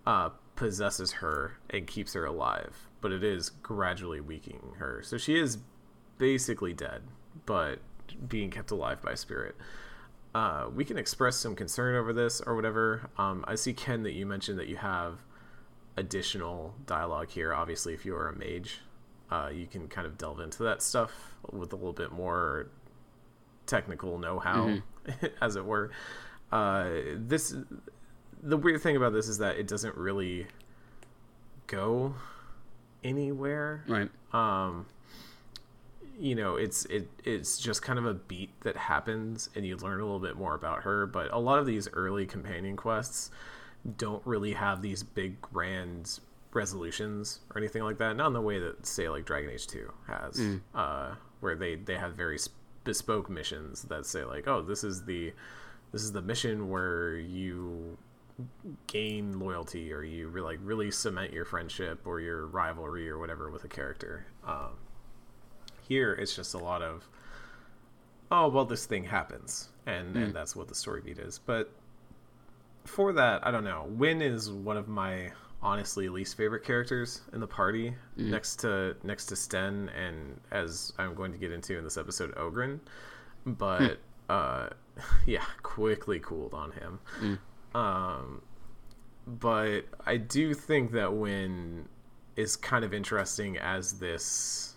uh, 0.07 0.31
possesses 0.55 1.13
her 1.13 1.59
and 1.71 1.87
keeps 1.87 2.15
her 2.15 2.25
alive, 2.25 2.89
but 3.01 3.13
it 3.13 3.25
is 3.25 3.51
gradually 3.51 4.21
weakening 4.21 4.75
her. 4.79 5.03
So 5.03 5.19
she 5.19 5.39
is 5.39 5.59
basically 6.19 6.73
dead, 6.73 7.03
but 7.45 7.79
being 8.29 8.51
kept 8.51 8.71
alive 8.71 9.03
by 9.03 9.15
spirit. 9.15 9.57
Uh, 10.35 10.67
we 10.75 10.85
can 10.85 10.99
express 10.99 11.37
some 11.37 11.55
concern 11.55 11.95
over 11.95 12.13
this 12.13 12.41
or 12.41 12.55
whatever. 12.55 13.09
Um, 13.17 13.45
I 13.49 13.55
see 13.55 13.73
Ken 13.73 14.03
that 14.03 14.13
you 14.13 14.27
mentioned 14.27 14.59
that 14.59 14.69
you 14.69 14.77
have 14.77 15.21
additional 15.97 16.75
dialogue 16.85 17.31
here. 17.31 17.55
Obviously, 17.55 17.95
if 17.95 18.05
you 18.05 18.15
are 18.15 18.29
a 18.29 18.37
mage, 18.37 18.81
uh, 19.31 19.51
you 19.53 19.67
can 19.67 19.89
kind 19.89 20.07
of 20.07 20.19
delve 20.19 20.41
into 20.41 20.63
that 20.65 20.83
stuff 20.83 21.35
with 21.51 21.73
a 21.73 21.77
little 21.77 21.93
bit 21.93 22.13
more 22.13 22.69
technical 23.67 24.19
know-how, 24.19 24.79
as 25.41 25.57
it 25.57 25.65
were. 25.65 25.91
Uh, 26.53 26.91
this 27.17 27.55
the 28.43 28.57
weird 28.57 28.81
thing 28.81 28.97
about 28.97 29.13
this 29.13 29.29
is 29.29 29.39
that 29.39 29.57
it 29.57 29.67
doesn't 29.67 29.97
really 29.97 30.47
go 31.67 32.15
anywhere. 33.03 33.85
Right. 33.89 34.11
Um, 34.33 34.87
you 36.19 36.35
know, 36.35 36.57
it's 36.57 36.85
it 36.87 37.09
it's 37.25 37.59
just 37.59 37.83
kind 37.83 37.99
of 37.99 38.07
a 38.07 38.15
beat 38.15 38.51
that 38.63 38.77
happens, 38.77 39.51
and 39.55 39.67
you 39.67 39.77
learn 39.77 40.01
a 40.01 40.05
little 40.05 40.21
bit 40.21 40.37
more 40.37 40.55
about 40.55 40.83
her. 40.83 41.07
But 41.07 41.33
a 41.33 41.39
lot 41.39 41.59
of 41.59 41.67
these 41.67 41.89
early 41.93 42.27
companion 42.27 42.77
quests 42.77 43.31
don't 43.99 44.23
really 44.27 44.55
have 44.55 44.83
these 44.83 45.03
big 45.03 45.41
grand 45.41 46.19
resolutions 46.53 47.41
or 47.55 47.59
anything 47.59 47.83
like 47.83 47.99
that. 47.99 48.17
Not 48.17 48.29
in 48.29 48.33
the 48.33 48.41
way 48.41 48.59
that 48.59 48.87
say 48.87 49.09
like 49.09 49.27
Dragon 49.27 49.51
Age 49.51 49.67
Two 49.67 49.93
has, 50.07 50.41
uh, 50.75 51.15
where 51.41 51.55
they 51.55 51.75
they 51.75 51.97
have 51.97 52.15
very 52.15 52.39
bespoke 52.87 53.29
missions 53.29 53.83
that 53.83 54.07
say 54.07 54.25
like, 54.25 54.49
oh, 54.49 54.63
this 54.63 54.83
is 54.83 55.05
the 55.05 55.35
this 55.93 56.03
is 56.03 56.13
the 56.13 56.23
mission 56.23 56.71
where 56.71 57.17
you 57.17 57.99
gain 58.87 59.39
loyalty 59.39 59.93
or 59.93 60.03
you 60.03 60.29
re- 60.29 60.41
like 60.41 60.59
really 60.63 60.91
cement 60.91 61.33
your 61.33 61.45
friendship 61.45 62.07
or 62.07 62.21
your 62.21 62.47
rivalry 62.47 63.09
or 63.09 63.19
whatever 63.19 63.51
with 63.51 63.65
a 63.65 63.69
character. 63.69 64.27
Um, 64.47 64.79
here 65.89 66.13
it's 66.15 66.35
just 66.35 66.55
a 66.55 66.59
lot 66.59 66.83
of 66.83 67.09
oh 68.31 68.49
well 68.49 68.65
this 68.65 68.87
thing 68.87 69.05
happens 69.05 69.69
and 69.87 70.17
and 70.17 70.35
that's 70.35 70.57
what 70.57 70.69
the 70.69 70.75
story 70.75 71.01
beat 71.01 71.19
is. 71.19 71.39
But 71.39 71.71
for 72.85 73.13
that 73.13 73.45
i 73.47 73.51
don't 73.51 73.65
know. 73.65 73.87
Wynne 73.91 74.23
is 74.23 74.51
one 74.51 74.77
of 74.77 74.89
my 74.89 75.33
honestly 75.67 76.09
least 76.09 76.37
favorite 76.37 76.63
characters 76.65 77.23
in 77.33 77.41
the 77.41 77.47
party 77.47 77.93
next 78.17 78.57
to 78.61 78.97
next 79.03 79.27
to 79.27 79.35
sten 79.35 79.91
and 79.97 80.41
as 80.53 80.93
i'm 80.99 81.13
going 81.15 81.33
to 81.33 81.39
get 81.39 81.51
into 81.51 81.77
in 81.77 81.83
this 81.83 81.97
episode 81.97 82.33
Oghren. 82.37 82.79
But 83.45 83.99
uh 84.29 84.69
yeah 85.27 85.45
quickly 85.63 86.21
cooled 86.21 86.55
on 86.55 86.71
him. 86.73 86.99
Um 87.75 88.43
but 89.27 89.83
i 90.07 90.17
do 90.17 90.55
think 90.55 90.93
that 90.93 91.13
Wynne 91.13 91.89
is 92.37 92.55
kind 92.55 92.85
of 92.85 92.95
interesting 92.95 93.57
as 93.59 93.99
this 93.99 94.75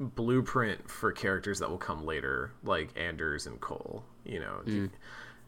blueprint 0.00 0.90
for 0.90 1.12
characters 1.12 1.58
that 1.58 1.68
will 1.68 1.76
come 1.78 2.06
later, 2.06 2.52
like 2.64 2.88
Anders 2.96 3.46
and 3.46 3.60
Cole. 3.60 4.02
You 4.24 4.40
know, 4.40 4.62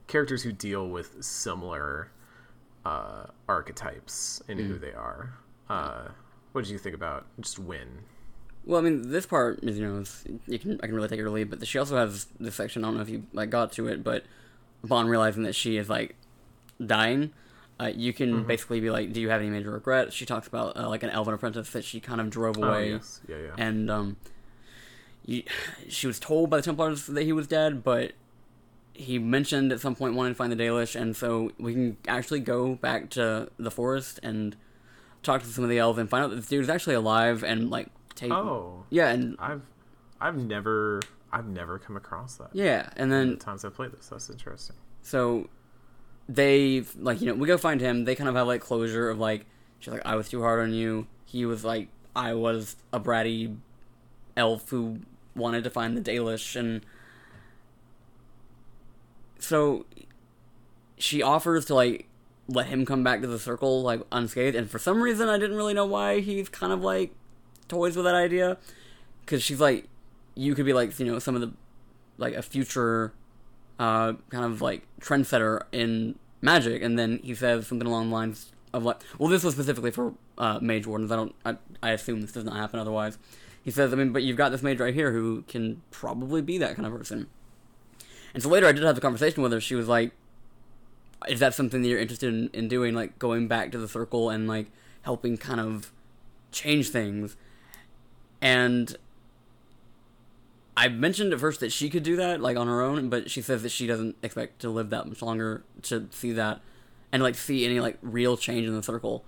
characters 0.09 0.43
who 0.43 0.53
deal 0.53 0.89
with 0.89 1.23
similar 1.25 2.11
uh, 2.85 3.27
archetypes 3.49 4.43
in 4.49 4.59
who 4.59 4.79
they 4.79 4.93
are. 4.93 5.35
Uh, 5.69 6.09
what 6.53 6.65
did 6.65 6.71
you 6.71 6.79
think 6.79 6.95
about 6.95 7.27
just 7.41 7.59
Wynne? 7.59 8.01
Well, 8.65 8.79
I 8.79 8.83
mean, 8.83 9.11
this 9.11 9.27
part 9.27 9.61
is 9.65 9.79
you 9.79 9.87
know 9.89 10.05
you 10.47 10.59
can 10.59 10.79
I 10.83 10.87
can 10.87 10.95
really 10.95 11.09
take 11.09 11.19
it 11.19 11.23
or 11.23 11.31
leave, 11.31 11.51
but 11.51 11.67
she 11.67 11.79
also 11.79 11.97
has 11.97 12.27
this 12.39 12.55
section. 12.55 12.85
I 12.85 12.89
don't 12.89 12.97
know 12.97 13.03
if 13.03 13.09
you 13.09 13.25
like 13.33 13.51
got 13.51 13.73
to 13.73 13.89
it, 13.89 14.05
but 14.05 14.25
upon 14.85 15.09
realizing 15.09 15.43
that 15.45 15.55
she 15.55 15.77
is 15.77 15.89
like 15.89 16.15
dying, 16.85 17.33
uh, 17.81 17.91
you 17.95 18.13
can 18.13 18.45
basically 18.45 18.79
be 18.81 18.91
like, 18.91 19.13
"Do 19.13 19.21
you 19.21 19.31
have 19.31 19.41
any 19.41 19.51
major 19.51 19.71
regrets?" 19.73 20.15
She 20.15 20.27
talks 20.27 20.47
about 20.47 20.77
uh, 20.77 20.89
like 20.89 21.03
an 21.03 21.11
elven 21.11 21.35
apprentice 21.35 21.71
that 21.71 21.85
she 21.85 21.99
kind 21.99 22.21
of 22.21 22.31
drove 22.31 22.57
Oh, 22.59 22.65
away, 22.65 22.91
yes. 22.91 23.21
Yeah, 23.29 23.37
yeah. 23.39 23.51
and 23.59 23.91
um, 23.91 24.17
you, 25.25 25.43
she 25.89 26.07
was 26.07 26.21
told 26.21 26.51
by 26.51 26.59
the 26.59 26.63
Templars 26.63 27.07
that 27.07 27.23
he 27.25 27.33
was 27.33 27.47
dead, 27.49 27.83
but 27.83 28.13
he 28.95 29.19
mentioned 29.19 29.73
at 29.73 29.81
some 29.81 29.95
point 29.95 30.15
wanting 30.15 30.33
to 30.35 30.37
find 30.37 30.53
the 30.53 30.57
Dalish, 30.57 30.99
and 31.01 31.17
so 31.17 31.53
we 31.59 31.73
can 31.73 31.97
actually 32.07 32.41
go 32.41 32.75
back 32.75 33.11
to 33.11 33.49
the 33.59 33.71
forest 33.71 34.21
and 34.23 34.57
talk 35.23 35.41
to 35.43 35.49
some 35.49 35.65
of 35.65 35.71
the 35.71 35.79
elves 35.79 35.99
and 35.99 36.11
find 36.11 36.25
out 36.25 36.31
that 36.31 36.37
this 36.37 36.49
dude 36.49 36.63
is 36.63 36.69
actually 36.69 36.95
alive 36.95 37.43
and 37.45 37.71
like 37.71 37.89
take 38.15 38.33
oh, 38.33 38.85
yeah 38.91 39.09
and 39.11 39.37
I've 39.39 39.63
I've 40.21 40.37
never 40.37 41.01
I've 41.33 41.47
never 41.47 41.79
come 41.79 41.97
across 41.97 42.37
that. 42.37 42.49
yeah 42.53 42.91
and 42.97 43.11
The 43.11 43.17
then 43.17 43.37
times 43.39 43.65
I've 43.65 43.75
played 43.75 43.93
this, 43.93 44.09
that's 44.09 44.29
interesting. 44.29 44.77
so 45.01 45.49
they 46.29 46.85
like 46.99 47.21
you 47.21 47.27
know 47.27 47.35
we 47.35 47.47
go 47.47 47.57
find 47.59 47.81
him 47.81 48.05
they 48.05 48.15
kind 48.15 48.29
of 48.29 48.35
have 48.37 48.47
like 48.47 48.61
closure 48.61 49.11
of 49.11 49.19
like 49.19 49.45
she's 49.81 49.93
like 49.93 50.03
i 50.07 50.15
was 50.15 50.29
too 50.29 50.41
hard 50.41 50.61
on 50.61 50.73
you 50.73 51.07
he 51.25 51.45
was 51.45 51.65
like 51.65 51.89
i 52.15 52.33
was 52.33 52.77
a 52.93 53.01
bratty 53.01 53.57
elf 54.37 54.69
who 54.71 54.99
wanted 55.35 55.65
to 55.65 55.71
find 55.71 55.97
the 55.97 56.01
dalish 56.01 56.55
and 56.55 56.85
so 59.43 59.87
she 60.99 61.23
offers 61.23 61.65
to 61.65 61.75
like 61.75 62.09
let 62.49 62.67
him 62.67 62.85
come 62.85 63.03
back 63.03 63.21
to 63.21 63.27
the 63.27 63.39
circle 63.39 63.83
like 63.83 64.01
unscathed 64.11 64.57
and 64.57 64.71
for 64.71 64.79
some 64.79 65.01
reason 65.01 65.29
i 65.29 65.39
didn't 65.39 65.57
really 65.57 65.75
know 65.75 65.87
why 65.87 66.21
he's 66.21 66.49
kind 66.49 66.73
of 66.73 66.83
like 66.83 67.13
toys 67.69 67.97
with 67.97 68.05
that 68.05 68.15
idea 68.15 68.57
because 69.25 69.43
she's 69.43 69.61
like 69.61 69.89
you 70.35 70.55
could 70.55 70.67
be 70.67 70.73
like 70.73 70.99
you 70.99 71.07
know 71.07 71.19
some 71.19 71.35
of 71.35 71.41
the 71.41 71.53
like 72.19 72.35
a 72.35 72.43
future 72.43 73.13
uh, 73.79 74.15
kind 74.31 74.45
of 74.45 74.63
like 74.63 74.87
trendsetter 75.01 75.63
in 75.73 76.17
magic, 76.41 76.83
and 76.83 76.99
then 76.99 77.19
he 77.23 77.35
says 77.35 77.67
something 77.67 77.87
along 77.87 78.09
the 78.09 78.15
lines 78.15 78.53
of 78.73 78.85
like, 78.85 79.01
well, 79.19 79.29
this 79.29 79.43
was 79.43 79.55
specifically 79.55 79.91
for 79.91 80.15
uh, 80.39 80.59
mage 80.63 80.87
wardens. 80.87 81.11
I 81.11 81.17
don't, 81.17 81.35
I, 81.45 81.57
I 81.83 81.91
assume 81.91 82.21
this 82.21 82.33
does 82.33 82.45
not 82.45 82.57
happen 82.57 82.79
otherwise. 82.79 83.19
He 83.63 83.71
says, 83.71 83.93
I 83.93 83.97
mean, 83.97 84.13
but 84.13 84.23
you've 84.23 84.37
got 84.37 84.51
this 84.51 84.63
mage 84.63 84.81
right 84.81 84.95
here 84.95 85.13
who 85.13 85.43
can 85.43 85.83
probably 85.91 86.43
be 86.43 86.59
that 86.59 86.75
kind 86.77 86.87
of 86.87 86.93
person. 86.97 87.29
And 88.35 88.43
so 88.43 88.49
later, 88.49 88.67
I 88.67 88.73
did 88.73 88.83
have 88.83 88.95
the 88.95 89.01
conversation 89.01 89.43
with 89.43 89.53
her. 89.53 89.61
She 89.61 89.75
was 89.75 89.89
like, 89.89 90.13
"Is 91.29 91.41
that 91.41 91.55
something 91.55 91.83
that 91.83 91.89
you're 91.89 92.01
interested 92.01 92.33
in, 92.33 92.51
in 92.53 92.69
doing? 92.69 92.95
Like 92.95 93.19
going 93.19 93.49
back 93.49 93.73
to 93.73 93.79
the 93.79 93.89
circle 93.89 94.31
and 94.31 94.49
like 94.49 94.67
helping 95.03 95.37
kind 95.37 95.61
of 95.61 95.93
change 96.51 96.91
things?" 96.91 97.37
And 98.41 98.97
I 100.77 100.89
mentioned 100.89 101.33
at 101.33 101.41
first 101.41 101.61
that 101.61 101.71
she 101.71 101.91
could 101.91 102.03
do 102.03 102.17
that, 102.17 102.41
like 102.41 102.57
on 102.57 102.67
her 102.67 102.81
own, 102.81 103.09
but 103.09 103.31
she 103.31 103.43
says 103.43 103.63
that 103.63 103.69
she 103.71 103.87
doesn't 103.87 104.17
expect 104.23 104.61
to 104.61 104.71
live 104.71 104.91
that 104.91 105.07
much 105.07 105.21
longer 105.21 105.65
to 105.83 106.09
see 106.11 106.33
that 106.33 106.61
and 107.13 107.23
like 107.23 107.35
see 107.35 107.65
any 107.65 107.79
like 107.79 107.99
real 108.01 108.37
change 108.37 108.67
in 108.67 108.75
the 108.75 108.83
circle. 108.83 109.25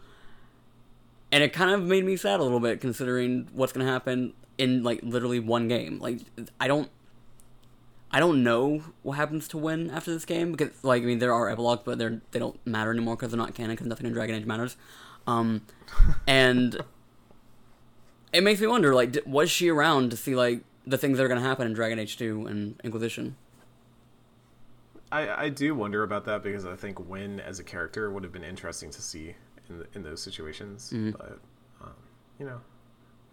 And 1.30 1.44
it 1.44 1.52
kind 1.52 1.70
of 1.72 1.82
made 1.82 2.04
me 2.04 2.16
sad 2.16 2.40
a 2.40 2.42
little 2.42 2.60
bit 2.60 2.80
considering 2.80 3.48
what's 3.52 3.72
gonna 3.72 3.90
happen 3.90 4.32
in 4.56 4.82
like 4.82 5.00
literally 5.02 5.38
one 5.38 5.68
game. 5.68 5.98
Like 5.98 6.20
I 6.58 6.66
don't 6.66 6.90
I 8.14 8.20
don't 8.20 8.44
know 8.44 8.80
what 9.02 9.14
happens 9.14 9.48
to 9.48 9.58
Wynne 9.58 9.90
after 9.90 10.12
this 10.12 10.24
game 10.24 10.52
because 10.52 10.70
like 10.84 11.02
I 11.02 11.04
mean 11.04 11.18
there 11.18 11.34
are 11.34 11.50
epilogues 11.50 11.82
but 11.84 11.98
they're 11.98 12.20
they 12.30 12.38
don't 12.38 12.64
matter 12.64 12.92
anymore 12.92 13.16
because 13.16 13.32
they're 13.32 13.38
not 13.38 13.56
canon 13.56 13.72
because 13.72 13.88
nothing 13.88 14.06
in 14.06 14.12
Dragon 14.12 14.36
Age 14.36 14.46
matters. 14.46 14.76
Um 15.26 15.62
and 16.28 16.80
it 18.32 18.44
makes 18.44 18.60
me 18.60 18.68
wonder 18.68 18.94
like 18.94 19.10
d- 19.10 19.20
was 19.26 19.50
she 19.50 19.68
around 19.68 20.12
to 20.12 20.16
see 20.16 20.36
like 20.36 20.60
the 20.86 20.96
things 20.96 21.18
that 21.18 21.24
are 21.24 21.28
going 21.28 21.40
to 21.40 21.46
happen 21.46 21.66
in 21.66 21.72
Dragon 21.72 21.98
Age 21.98 22.16
2 22.16 22.46
and 22.46 22.80
Inquisition. 22.84 23.34
I, 25.10 25.46
I 25.46 25.48
do 25.48 25.74
wonder 25.74 26.04
about 26.04 26.24
that 26.26 26.44
because 26.44 26.66
I 26.66 26.76
think 26.76 27.00
Wynne 27.08 27.40
as 27.40 27.58
a 27.58 27.64
character 27.64 28.12
would 28.12 28.22
have 28.22 28.32
been 28.32 28.44
interesting 28.44 28.90
to 28.90 29.02
see 29.02 29.34
in 29.68 29.84
in 29.94 30.04
those 30.04 30.22
situations, 30.22 30.92
but 31.18 31.40
um, 31.82 31.94
you 32.38 32.46
know, 32.46 32.60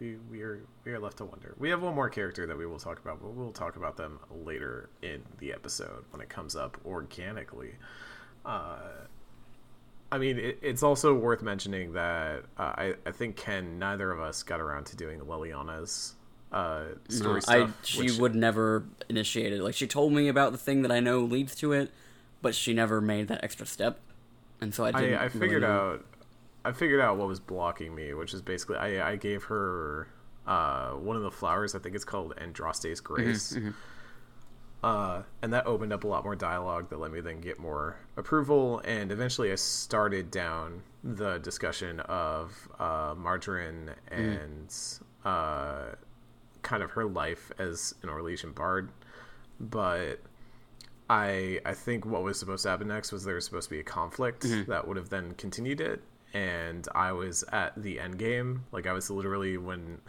we 0.02 0.18
we 0.32 0.42
are 0.42 0.60
we 0.84 0.92
are 0.92 1.00
left 1.00 1.18
to 1.18 1.26
wonder. 1.26 1.56
We 1.60 1.70
have 1.70 1.82
one 1.82 1.94
more 1.96 2.10
character 2.10 2.48
that 2.48 2.58
we 2.58 2.66
will 2.66 2.80
talk 2.80 3.00
about, 3.00 3.22
but 3.22 3.30
we'll 3.34 3.52
talk 3.52 3.76
about 3.76 3.96
them 3.96 4.20
later 4.44 4.90
in 5.02 5.22
the 5.38 5.54
episode 5.54 6.04
when 6.10 6.22
it 6.22 6.28
comes 6.28 6.56
up 6.56 6.78
organically. 6.86 7.76
Uh, 8.44 8.80
I 10.12 10.18
mean, 10.18 10.40
it, 10.40 10.58
it's 10.62 10.82
also 10.84 11.14
worth 11.14 11.42
mentioning 11.44 11.94
that 11.94 12.44
uh, 12.58 12.64
I 12.64 12.96
I 13.06 13.12
think 13.12 13.36
Ken 13.38 13.78
neither 13.80 14.12
of 14.12 14.20
us 14.20 14.42
got 14.44 14.60
around 14.60 14.88
to 14.88 14.98
doing 14.98 15.20
Leliana's 15.22 16.16
uh, 16.52 16.86
story 17.08 17.36
No, 17.36 17.40
stuff. 17.40 17.70
I 17.70 17.86
she 17.86 18.02
which- 18.02 18.18
would 18.18 18.36
never 18.36 18.84
initiate 19.08 19.54
it. 19.54 19.62
Like 19.62 19.76
she 19.76 19.86
told 19.88 20.14
me 20.14 20.28
about 20.28 20.52
the 20.52 20.58
thing 20.58 20.82
that 20.82 20.92
I 20.92 21.00
know 21.00 21.20
leads 21.20 21.56
to 21.58 21.74
it, 21.74 21.92
but 22.42 22.56
she 22.56 22.74
never 22.74 23.00
made 23.00 23.28
that 23.28 23.44
extra 23.44 23.68
step. 23.68 24.00
And 24.60 24.74
so 24.74 24.84
I 24.84 24.92
didn't 24.92 25.20
I, 25.20 25.26
I 25.26 25.30
figured 25.30 25.62
know. 25.62 25.68
out 25.68 26.06
I 26.64 26.72
figured 26.72 27.00
out 27.02 27.18
what 27.18 27.28
was 27.28 27.40
blocking 27.40 27.96
me, 27.96 28.14
which 28.14 28.34
is 28.34 28.42
basically 28.42 28.78
I, 28.78 29.12
I 29.12 29.16
gave 29.16 29.44
her 29.46 30.08
uh, 30.46 30.92
one 30.92 31.16
of 31.16 31.24
the 31.24 31.32
flowers. 31.32 31.74
I 31.76 31.80
think 31.80 31.96
it's 31.96 32.06
called 32.06 32.34
Andraste's 32.38 33.00
Grace. 33.02 33.58
Uh, 34.84 35.22
and 35.44 35.54
that 35.54 35.68
opened 35.68 35.94
up 35.94 36.04
a 36.04 36.08
lot 36.08 36.24
more 36.24 36.36
dialogue 36.36 36.90
that 36.90 37.00
let 37.00 37.12
me 37.12 37.22
then 37.22 37.40
get 37.40 37.60
more 37.60 37.98
approval. 38.18 38.82
And 38.84 39.12
eventually, 39.12 39.52
I 39.52 39.56
started 39.56 40.32
down 40.32 40.82
the 41.04 41.38
discussion 41.38 42.00
of 42.02 42.68
uh, 42.80 43.14
Marjolaine 43.14 43.94
and 44.08 44.74
uh, 45.24 45.96
kind 46.64 46.82
of 46.82 46.92
her 46.92 47.06
life 47.06 47.52
as 47.60 47.94
an 48.02 48.10
Orlesian 48.10 48.56
bard. 48.56 48.90
But 49.60 50.20
I 51.10 51.60
I 51.64 51.74
think 51.76 52.06
what 52.08 52.24
was 52.24 52.40
supposed 52.40 52.64
to 52.64 52.70
happen 52.70 52.88
next 52.88 53.12
was 53.12 53.24
there 53.24 53.36
was 53.36 53.46
supposed 53.46 53.70
to 53.70 53.76
be 53.76 53.80
a 53.82 53.84
conflict 53.84 54.46
that 54.68 54.88
would 54.88 54.98
have 54.98 55.10
then 55.10 55.34
continued 55.34 55.80
it, 55.82 56.02
and 56.34 56.88
I 56.96 57.12
was 57.12 57.44
at 57.52 57.82
the 57.82 58.00
end 58.00 58.18
game. 58.18 58.66
Like 58.72 58.88
I 58.88 58.94
was 58.94 59.10
literally 59.10 59.58
when 59.58 60.00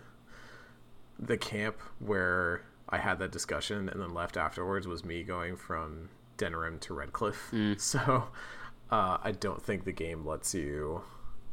the 1.19 1.37
camp 1.37 1.79
where 1.99 2.63
I 2.89 2.99
had 2.99 3.19
that 3.21 3.31
discussion 3.33 3.89
and 3.89 4.01
then 4.01 4.13
left 4.15 4.37
afterwards 4.37 4.87
was 4.89 5.05
me 5.05 5.23
going 5.23 5.57
from 5.57 6.09
Denerim 6.39 6.81
to 6.81 6.95
Redcliffe. 6.95 7.53
So 7.79 8.25
uh, 8.91 9.19
I 9.23 9.33
don't 9.33 9.63
think 9.63 9.85
the 9.85 9.93
game 9.93 10.27
lets 10.27 10.55
you 10.55 11.03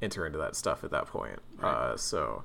enter 0.01 0.25
into 0.25 0.38
that 0.39 0.55
stuff 0.55 0.83
at 0.83 0.91
that 0.91 1.07
point. 1.07 1.39
Right. 1.57 1.71
Uh, 1.71 1.97
so 1.97 2.43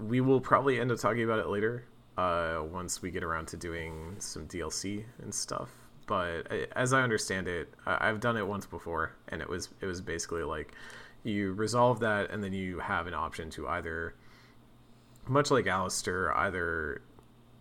we 0.00 0.20
will 0.20 0.40
probably 0.40 0.78
end 0.80 0.90
up 0.92 0.98
talking 0.98 1.22
about 1.24 1.38
it 1.38 1.48
later 1.48 1.84
uh, 2.16 2.62
once 2.70 3.00
we 3.00 3.10
get 3.10 3.22
around 3.22 3.46
to 3.48 3.56
doing 3.56 4.16
some 4.18 4.46
DLC 4.46 5.04
and 5.22 5.34
stuff. 5.34 5.70
But 6.06 6.46
I- 6.50 6.66
as 6.72 6.92
I 6.92 7.02
understand 7.02 7.48
it, 7.48 7.72
I've 7.86 8.20
done 8.20 8.36
it 8.36 8.46
once 8.46 8.66
before, 8.66 9.12
and 9.28 9.40
it 9.40 9.48
was 9.48 9.68
it 9.80 9.86
was 9.86 10.00
basically 10.00 10.42
like 10.42 10.72
you 11.24 11.52
resolve 11.52 12.00
that, 12.00 12.30
and 12.30 12.42
then 12.42 12.52
you 12.52 12.78
have 12.78 13.06
an 13.06 13.14
option 13.14 13.50
to 13.50 13.68
either, 13.68 14.14
much 15.26 15.50
like 15.50 15.66
Alistair, 15.66 16.34
either 16.36 17.02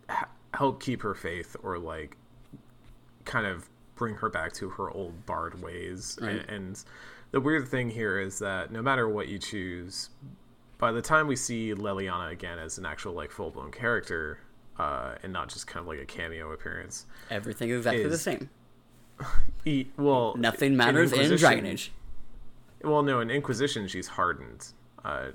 ha- 0.09 0.29
help 0.53 0.81
keep 0.81 1.01
her 1.01 1.13
faith 1.13 1.55
or 1.63 1.77
like 1.77 2.15
kind 3.25 3.45
of 3.45 3.69
bring 3.95 4.15
her 4.15 4.29
back 4.29 4.53
to 4.53 4.69
her 4.69 4.89
old 4.91 5.25
bard 5.25 5.61
ways. 5.61 6.17
Right. 6.21 6.31
And, 6.31 6.49
and 6.49 6.83
the 7.31 7.41
weird 7.41 7.67
thing 7.67 7.89
here 7.89 8.19
is 8.19 8.39
that 8.39 8.71
no 8.71 8.81
matter 8.81 9.09
what 9.09 9.27
you 9.27 9.39
choose, 9.39 10.09
by 10.77 10.91
the 10.91 11.01
time 11.01 11.27
we 11.27 11.35
see 11.35 11.73
Leliana 11.73 12.31
again 12.31 12.59
as 12.59 12.77
an 12.77 12.85
actual 12.85 13.13
like 13.13 13.31
full 13.31 13.49
blown 13.49 13.71
character, 13.71 14.39
uh, 14.79 15.15
and 15.23 15.33
not 15.33 15.49
just 15.49 15.65
kind 15.65 15.81
of 15.81 15.87
like 15.87 15.99
a 15.99 16.05
cameo 16.05 16.51
appearance, 16.51 17.05
Everything 17.31 17.69
is 17.71 17.77
exactly 17.79 18.07
the 18.07 18.17
same. 18.17 18.49
e- 19.65 19.87
well, 19.97 20.35
Nothing 20.37 20.77
matters 20.77 21.11
in 21.11 21.19
Inquisition- 21.19 21.37
Dragon 21.39 21.65
Age. 21.65 21.91
Well, 22.83 23.01
no, 23.03 23.19
in 23.19 23.29
Inquisition 23.29 23.87
she's 23.87 24.07
hardened, 24.07 24.67
uh, 25.03 25.31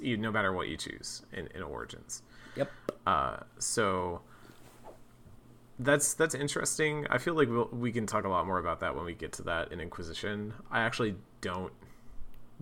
you- 0.00 0.16
no 0.16 0.30
matter 0.30 0.52
what 0.52 0.68
you 0.68 0.76
choose 0.76 1.22
in, 1.32 1.48
in 1.54 1.62
Origins. 1.62 2.22
Yep. 2.56 2.70
Uh, 3.06 3.36
so 3.58 4.22
that's 5.78 6.14
that's 6.14 6.34
interesting. 6.34 7.06
I 7.10 7.18
feel 7.18 7.34
like 7.34 7.48
we'll, 7.48 7.68
we 7.72 7.92
can 7.92 8.06
talk 8.06 8.24
a 8.24 8.28
lot 8.28 8.46
more 8.46 8.58
about 8.58 8.80
that 8.80 8.94
when 8.96 9.04
we 9.04 9.14
get 9.14 9.32
to 9.32 9.42
that 9.42 9.72
in 9.72 9.80
Inquisition. 9.80 10.54
I 10.70 10.80
actually 10.80 11.16
don't 11.40 11.72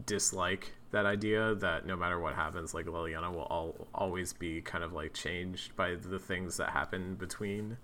dislike 0.06 0.72
that 0.90 1.06
idea 1.06 1.54
that 1.56 1.86
no 1.86 1.96
matter 1.96 2.18
what 2.18 2.34
happens, 2.34 2.74
like 2.74 2.86
Leliana 2.86 3.32
will 3.32 3.42
all, 3.42 3.86
always 3.94 4.32
be 4.32 4.60
kind 4.60 4.82
of 4.82 4.92
like 4.92 5.12
changed 5.12 5.76
by 5.76 5.94
the 5.94 6.18
things 6.18 6.56
that 6.56 6.70
happen 6.70 7.14
between 7.14 7.76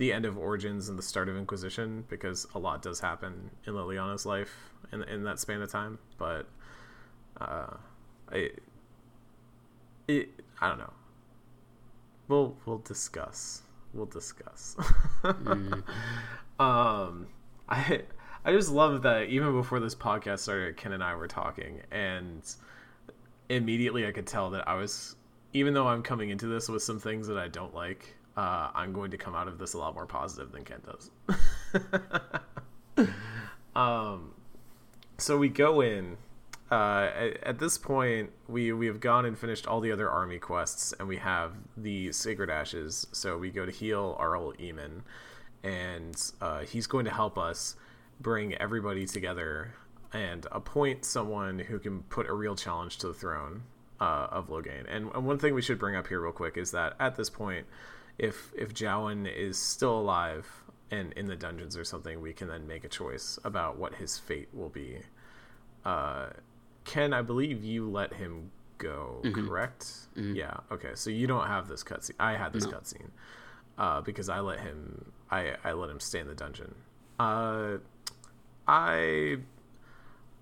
the 0.00 0.12
end 0.14 0.24
of 0.24 0.38
Origins 0.38 0.88
and 0.88 0.98
the 0.98 1.02
start 1.02 1.28
of 1.28 1.36
Inquisition, 1.36 2.04
because 2.08 2.46
a 2.54 2.58
lot 2.58 2.80
does 2.80 3.00
happen 3.00 3.50
in 3.66 3.74
Leliana's 3.74 4.24
life 4.24 4.72
in 4.92 5.02
in 5.04 5.24
that 5.24 5.38
span 5.38 5.60
of 5.60 5.70
time. 5.70 5.98
But 6.16 6.46
uh, 7.38 7.74
I 8.32 8.50
it 10.08 10.30
I 10.60 10.68
don't 10.68 10.78
know. 10.78 10.92
We'll 12.28 12.56
we'll 12.64 12.78
discuss. 12.78 13.62
We'll 13.92 14.06
discuss. 14.06 14.76
Um, 16.60 17.28
I 17.70 18.02
I 18.44 18.52
just 18.52 18.70
love 18.70 19.00
that 19.02 19.28
even 19.30 19.52
before 19.52 19.80
this 19.80 19.94
podcast 19.94 20.40
started, 20.40 20.76
Ken 20.76 20.92
and 20.92 21.02
I 21.02 21.14
were 21.14 21.26
talking, 21.26 21.80
and 21.90 22.42
immediately 23.48 24.06
I 24.06 24.12
could 24.12 24.26
tell 24.26 24.50
that 24.50 24.68
I 24.68 24.74
was, 24.74 25.16
even 25.54 25.72
though 25.72 25.88
I'm 25.88 26.02
coming 26.02 26.28
into 26.28 26.46
this 26.48 26.68
with 26.68 26.82
some 26.82 27.00
things 27.00 27.26
that 27.28 27.38
I 27.38 27.48
don't 27.48 27.74
like, 27.74 28.14
uh, 28.36 28.70
I'm 28.74 28.92
going 28.92 29.10
to 29.10 29.16
come 29.16 29.34
out 29.34 29.48
of 29.48 29.58
this 29.58 29.74
a 29.74 29.78
lot 29.78 29.94
more 29.94 30.06
positive 30.06 30.52
than 30.52 30.64
Kent 30.64 30.86
does. 30.86 31.10
um, 33.76 34.34
so 35.18 35.36
we 35.36 35.48
go 35.48 35.80
in. 35.80 36.16
Uh, 36.70 37.10
at, 37.16 37.42
at 37.42 37.58
this 37.58 37.76
point, 37.76 38.30
we 38.46 38.72
we 38.72 38.86
have 38.86 39.00
gone 39.00 39.24
and 39.24 39.36
finished 39.36 39.66
all 39.66 39.80
the 39.80 39.90
other 39.90 40.08
army 40.08 40.38
quests, 40.38 40.94
and 41.00 41.08
we 41.08 41.16
have 41.16 41.54
the 41.76 42.12
sacred 42.12 42.48
ashes. 42.48 43.08
So 43.10 43.36
we 43.36 43.50
go 43.50 43.66
to 43.66 43.72
heal 43.72 44.16
Arl 44.20 44.52
Eamon, 44.52 45.02
and 45.64 46.16
uh, 46.40 46.60
he's 46.60 46.86
going 46.86 47.06
to 47.06 47.10
help 47.10 47.36
us 47.36 47.74
bring 48.20 48.54
everybody 48.54 49.06
together 49.06 49.74
and 50.12 50.46
appoint 50.52 51.04
someone 51.04 51.58
who 51.58 51.78
can 51.78 52.02
put 52.04 52.28
a 52.28 52.32
real 52.32 52.54
challenge 52.54 52.98
to 52.98 53.08
the 53.08 53.14
throne 53.14 53.62
uh, 54.00 54.28
of 54.30 54.48
Loghain. 54.48 54.84
And, 54.88 55.10
and 55.14 55.26
one 55.26 55.38
thing 55.38 55.54
we 55.54 55.62
should 55.62 55.78
bring 55.78 55.96
up 55.96 56.08
here 56.08 56.20
real 56.20 56.32
quick 56.32 56.56
is 56.56 56.70
that 56.72 56.94
at 56.98 57.16
this 57.16 57.30
point, 57.30 57.66
if 58.20 58.52
if 58.56 58.74
Jowan 58.74 59.26
is 59.26 59.58
still 59.58 59.98
alive 59.98 60.46
and 60.90 61.12
in 61.14 61.26
the 61.26 61.36
dungeons 61.36 61.76
or 61.76 61.84
something, 61.84 62.20
we 62.20 62.32
can 62.32 62.48
then 62.48 62.66
make 62.66 62.84
a 62.84 62.88
choice 62.88 63.38
about 63.44 63.78
what 63.78 63.94
his 63.94 64.18
fate 64.18 64.48
will 64.52 64.68
be. 64.68 64.98
Uh, 65.84 66.26
Ken, 66.84 67.12
I 67.14 67.22
believe 67.22 67.64
you 67.64 67.88
let 67.88 68.12
him 68.14 68.50
go, 68.78 69.22
correct? 69.34 70.08
Yeah. 70.16 70.58
Okay. 70.70 70.90
So 70.94 71.10
you 71.10 71.26
don't 71.26 71.46
have 71.46 71.68
this 71.68 71.82
cutscene. 71.82 72.16
I 72.20 72.32
had 72.36 72.52
this 72.52 72.64
No. 72.66 72.72
cutscene 72.72 73.10
uh, 73.78 74.00
because 74.02 74.28
I 74.28 74.40
let 74.40 74.60
him. 74.60 75.12
I 75.30 75.54
I 75.64 75.72
let 75.72 75.88
him 75.90 76.00
stay 76.00 76.20
in 76.20 76.26
the 76.26 76.34
dungeon. 76.34 76.74
Uh, 77.18 77.78
I 78.68 79.38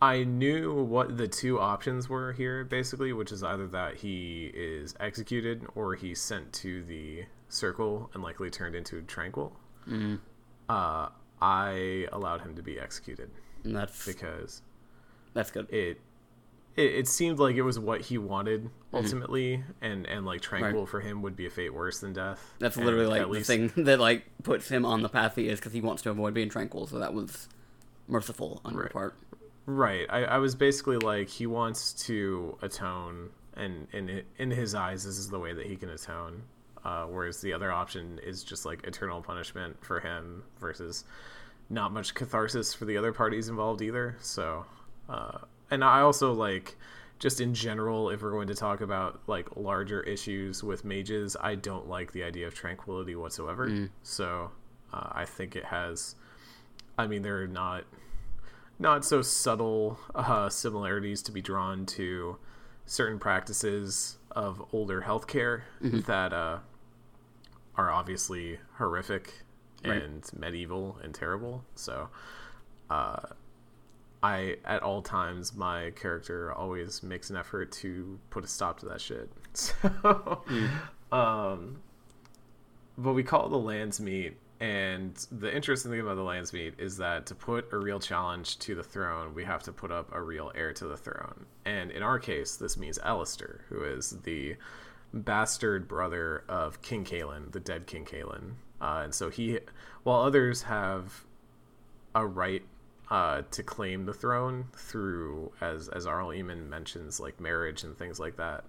I 0.01 0.25
knew 0.25 0.83
what 0.83 1.17
the 1.17 1.29
two 1.29 1.59
options 1.61 2.09
were 2.09 2.33
here, 2.33 2.65
basically, 2.65 3.13
which 3.13 3.33
is 3.33 3.43
either 3.43 3.67
that 3.69 3.97
he 3.97 4.51
is 4.55 4.95
executed 5.01 5.67
or 5.75 5.95
he's 5.95 6.21
sent 6.21 6.53
to 6.55 6.83
the 6.85 7.25
circle 7.49 8.11
and 8.15 8.23
likely 8.23 8.51
turned 8.51 8.75
into 8.75 9.03
tranquil. 9.03 9.57
Mm. 9.89 10.19
Uh, 10.69 11.09
I 11.41 12.07
allowed 12.13 12.41
him 12.43 12.57
to 12.57 12.63
be 12.63 12.79
executed 12.79 13.31
And 13.65 13.75
that's 13.75 14.05
because 14.07 14.63
that's 15.35 15.51
good. 15.51 15.71
it 15.73 16.01
it, 16.77 16.95
it 16.95 17.09
seemed 17.09 17.39
like 17.39 17.57
it 17.57 17.63
was 17.63 17.79
what 17.79 18.03
he 18.03 18.19
wanted 18.19 18.71
ultimately, 18.93 19.65
and 19.81 20.07
and 20.07 20.25
like 20.27 20.41
tranquil 20.41 20.87
for 20.87 21.01
him 21.01 21.23
would 21.23 21.35
be 21.37 21.47
a 21.47 21.51
fate 21.51 21.73
worse 21.75 22.01
than 22.01 22.13
death. 22.13 22.55
That's 22.59 22.77
And 22.77 22.85
literally 22.87 23.07
like 23.07 23.23
the 23.23 23.27
least- 23.29 23.47
thing 23.47 23.73
that 23.85 23.99
like 23.99 24.27
puts 24.43 24.69
him 24.69 24.85
on 24.85 25.03
the 25.03 25.09
path 25.09 25.35
he 25.37 25.49
is 25.49 25.59
because 25.59 25.73
he 25.73 25.81
wants 25.81 26.03
to 26.03 26.11
avoid 26.11 26.35
being 26.35 26.49
tranquil. 26.51 26.87
So 26.87 26.99
that 26.99 27.15
was 27.15 27.49
merciful 28.07 28.61
on 28.65 28.75
your 28.75 28.89
part. 28.89 29.15
Right. 29.67 30.07
I, 30.09 30.25
I 30.25 30.39
was 30.39 30.55
basically 30.55 30.97
like 30.99 31.29
he 31.29 31.47
wants 31.47 31.93
to 32.07 32.57
atone, 32.63 33.31
and 33.57 33.87
in 33.93 34.23
in 34.39 34.51
his 34.51 34.75
eyes, 34.75 35.05
this 35.05 35.19
is 35.19 35.29
the 35.31 35.39
way 35.39 35.53
that 35.55 35.67
he 35.67 35.77
can 35.77 35.89
atone. 35.91 36.43
Uh, 36.89 37.05
whereas 37.05 37.43
the 37.43 37.53
other 37.53 37.71
option 37.71 38.19
is 38.25 38.43
just 38.43 38.65
like 38.65 38.83
eternal 38.87 39.21
punishment 39.21 39.77
for 39.85 40.01
him 40.01 40.43
versus 40.59 41.05
not 41.69 41.93
much 41.93 42.15
catharsis 42.15 42.73
for 42.73 42.87
the 42.87 42.97
other 42.97 43.13
parties 43.13 43.51
involved 43.51 43.83
either. 43.83 44.17
So, 44.23 44.65
uh, 45.07 45.39
and 45.71 45.85
I 45.85 46.01
also 46.01 46.33
like 46.33 46.79
just 47.19 47.43
in 47.43 47.53
general, 47.53 48.09
if 48.09 48.23
we're 48.23 48.31
going 48.31 48.49
to 48.49 48.55
talk 48.55 48.81
about 48.81 49.21
like 49.27 49.55
larger 49.55 50.01
issues 50.03 50.65
with 50.65 50.83
mages, 50.83 51.37
I 51.39 51.57
don't 51.57 51.91
like 51.91 52.13
the 52.13 52.23
idea 52.23 52.47
of 52.47 52.55
tranquility 52.55 53.15
whatsoever. 53.15 53.69
So, 54.03 54.51
uh, 54.91 55.09
I 55.13 55.27
think 55.27 55.57
it 55.57 55.67
has. 55.67 56.15
I 56.97 57.07
mean, 57.07 57.21
there 57.21 57.43
are 57.43 57.47
not 57.47 57.85
not 58.79 59.05
so 59.05 59.21
subtle 59.21 59.99
uh, 60.15 60.49
similarities 60.49 61.21
to 61.25 61.33
be 61.33 61.43
drawn 61.43 61.85
to 61.85 62.39
certain 62.87 63.19
practices 63.19 64.17
of 64.31 64.63
older 64.73 65.03
healthcare 65.03 65.63
that 66.07 66.33
uh, 66.33 66.59
are 67.79 67.91
obviously 67.91 68.59
horrific 68.77 69.33
Right. 69.85 70.03
and 70.03 70.29
medieval 70.37 70.99
and 71.03 71.15
terrible. 71.15 71.65
So, 71.77 72.09
uh, 72.91 73.21
I 74.23 74.57
at 74.65 74.83
all 74.83 75.01
times 75.03 75.55
my 75.55 75.91
character 75.93 76.53
always 76.53 77.03
makes 77.05 77.31
an 77.31 77.37
effort 77.37 77.71
to 77.73 78.19
put 78.31 78.43
a 78.43 78.49
stop 78.49 78.81
to 78.81 78.87
that 78.87 79.01
shit. 79.01 79.31
So, 79.55 80.43
um, 81.13 81.79
but 82.99 83.13
we 83.13 83.23
call 83.23 83.47
it 83.47 83.51
the 83.51 83.59
lands 83.59 84.01
meet 84.01 84.37
and 84.61 85.15
the 85.31 85.55
interesting 85.55 85.91
thing 85.93 86.01
about 86.01 86.17
the 86.17 86.23
lands 86.23 86.53
meet 86.53 86.75
is 86.79 86.97
that 86.97 87.27
to 87.27 87.35
put 87.35 87.73
a 87.73 87.79
real 87.79 88.01
challenge 88.01 88.59
to 88.59 88.75
the 88.75 88.83
throne 88.83 89.35
we 89.35 89.45
have 89.45 89.63
to 89.63 89.73
put 89.73 89.91
up 89.93 90.13
a 90.13 90.21
real 90.21 90.51
heir 90.55 90.73
to 90.73 90.87
the 90.87 90.97
throne 90.97 91.47
and 91.65 91.91
in 91.93 92.03
our 92.03 92.19
case 92.19 92.57
this 92.57 92.77
means 92.77 92.99
Alistair 92.99 93.61
who 93.69 93.83
is 93.85 94.17
the 94.25 94.57
bastard 95.13 95.89
brother 95.89 96.45
of 96.49 96.83
King 96.83 97.05
Cailan 97.05 97.53
the 97.53 97.61
dead 97.61 97.87
King 97.87 98.05
Cailan 98.05 98.55
uh, 98.81 99.03
and 99.05 99.15
so 99.15 99.31
he 99.31 99.61
while 100.03 100.23
others 100.23 100.63
have 100.63 101.25
a 102.15 102.27
right 102.27 102.63
uh, 103.11 103.43
to 103.51 103.63
claim 103.63 104.05
the 104.05 104.13
throne 104.13 104.67
through 104.77 105.51
as 105.61 105.89
as 105.89 106.07
Arl 106.07 106.29
Eamon 106.29 106.69
mentions 106.69 107.21
like 107.21 107.41
marriage 107.41 107.85
and 107.85 107.97
things 107.97 108.21
like 108.21 108.37
that 108.37 108.65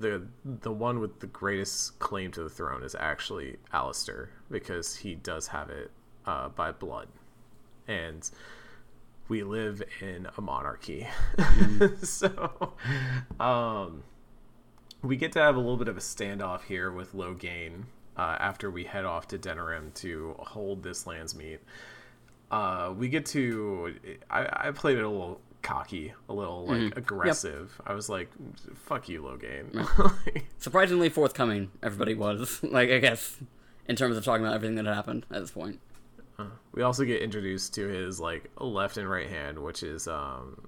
the 0.00 0.22
the 0.44 0.72
one 0.72 1.00
with 1.00 1.20
the 1.20 1.26
greatest 1.26 1.98
claim 1.98 2.30
to 2.32 2.42
the 2.42 2.48
throne 2.48 2.82
is 2.82 2.94
actually 2.94 3.56
Alistair 3.72 4.30
because 4.50 4.96
he 4.96 5.14
does 5.14 5.48
have 5.48 5.70
it 5.70 5.90
uh, 6.26 6.48
by 6.50 6.72
blood, 6.72 7.08
and 7.86 8.30
we 9.28 9.42
live 9.42 9.82
in 10.00 10.28
a 10.36 10.40
monarchy, 10.40 11.06
so 12.02 12.74
um, 13.40 14.04
we 15.02 15.16
get 15.16 15.32
to 15.32 15.38
have 15.38 15.56
a 15.56 15.58
little 15.58 15.76
bit 15.76 15.88
of 15.88 15.96
a 15.96 16.00
standoff 16.00 16.62
here 16.64 16.90
with 16.90 17.14
Loghain 17.14 17.84
uh, 18.16 18.36
after 18.40 18.70
we 18.70 18.84
head 18.84 19.04
off 19.04 19.28
to 19.28 19.38
Denerim 19.38 19.94
to 19.94 20.34
hold 20.38 20.82
this 20.82 21.06
lands 21.06 21.34
meet. 21.34 21.60
Uh, 22.50 22.92
we 22.96 23.08
get 23.08 23.26
to 23.26 23.94
I, 24.30 24.68
I 24.68 24.70
played 24.70 24.98
it 24.98 25.04
a 25.04 25.08
little 25.08 25.40
cocky, 25.62 26.14
a 26.28 26.32
little 26.32 26.66
like 26.66 26.96
aggressive. 26.96 27.80
I 27.86 27.92
was 27.92 28.08
like, 28.08 28.30
"Fuck 28.74 29.08
you, 29.08 29.22
Loghain." 29.22 29.86
Like, 30.26 30.46
Surprisingly 30.58 31.08
forthcoming, 31.10 31.70
everybody 31.82 32.14
was. 32.14 32.62
like 32.62 32.90
I 32.90 32.98
guess 32.98 33.36
in 33.86 33.96
terms 33.96 34.16
of 34.16 34.24
talking 34.24 34.44
about 34.44 34.54
everything 34.54 34.76
that 34.76 34.86
had 34.86 34.94
happened 34.94 35.26
at 35.30 35.40
this 35.40 35.50
point. 35.50 35.80
we 36.72 36.82
also 36.82 37.04
get 37.04 37.20
introduced 37.20 37.74
to 37.74 37.86
his 37.88 38.20
like 38.20 38.50
left 38.58 38.96
and 38.96 39.08
right 39.08 39.28
hand, 39.28 39.58
which 39.58 39.82
is 39.82 40.08
um, 40.08 40.66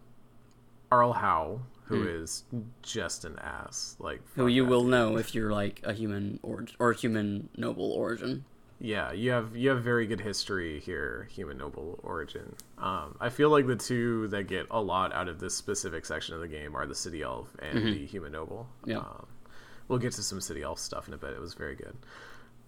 Arl 0.90 1.12
Howe, 1.12 1.60
who 1.90 2.08
is 2.08 2.44
just 2.82 3.24
an 3.24 3.38
ass. 3.38 3.96
Like 3.98 4.20
Who 4.36 4.46
you 4.46 4.64
will 4.64 4.84
know 4.84 5.16
if 5.18 5.34
you're 5.34 5.52
like 5.52 5.80
a 5.84 5.92
human 5.92 6.40
or 6.42 6.64
or 6.78 6.92
human 6.92 7.48
noble 7.56 7.92
origin. 7.92 8.44
Yeah, 8.82 9.12
you 9.12 9.30
have 9.32 9.54
you 9.54 9.68
have 9.68 9.82
very 9.84 10.06
good 10.06 10.22
history 10.22 10.80
here, 10.80 11.28
human 11.30 11.58
noble 11.58 12.00
origin. 12.02 12.54
Um, 12.78 13.16
I 13.20 13.28
feel 13.28 13.50
like 13.50 13.66
the 13.66 13.76
two 13.76 14.28
that 14.28 14.44
get 14.44 14.66
a 14.70 14.80
lot 14.80 15.12
out 15.12 15.28
of 15.28 15.38
this 15.38 15.54
specific 15.54 16.06
section 16.06 16.34
of 16.34 16.40
the 16.40 16.48
game 16.48 16.74
are 16.74 16.86
the 16.86 16.94
city 16.94 17.22
elf 17.22 17.54
and 17.58 17.84
the 17.86 18.06
human 18.06 18.32
noble. 18.32 18.66
Mm-hmm. 18.80 18.90
Yeah. 18.92 18.98
Um, 18.98 19.26
we'll 19.88 19.98
get 19.98 20.12
to 20.14 20.22
some 20.22 20.40
city 20.40 20.62
elf 20.62 20.78
stuff 20.78 21.08
in 21.08 21.14
a 21.14 21.18
bit. 21.18 21.34
It 21.34 21.40
was 21.40 21.52
very 21.54 21.74
good. 21.74 21.94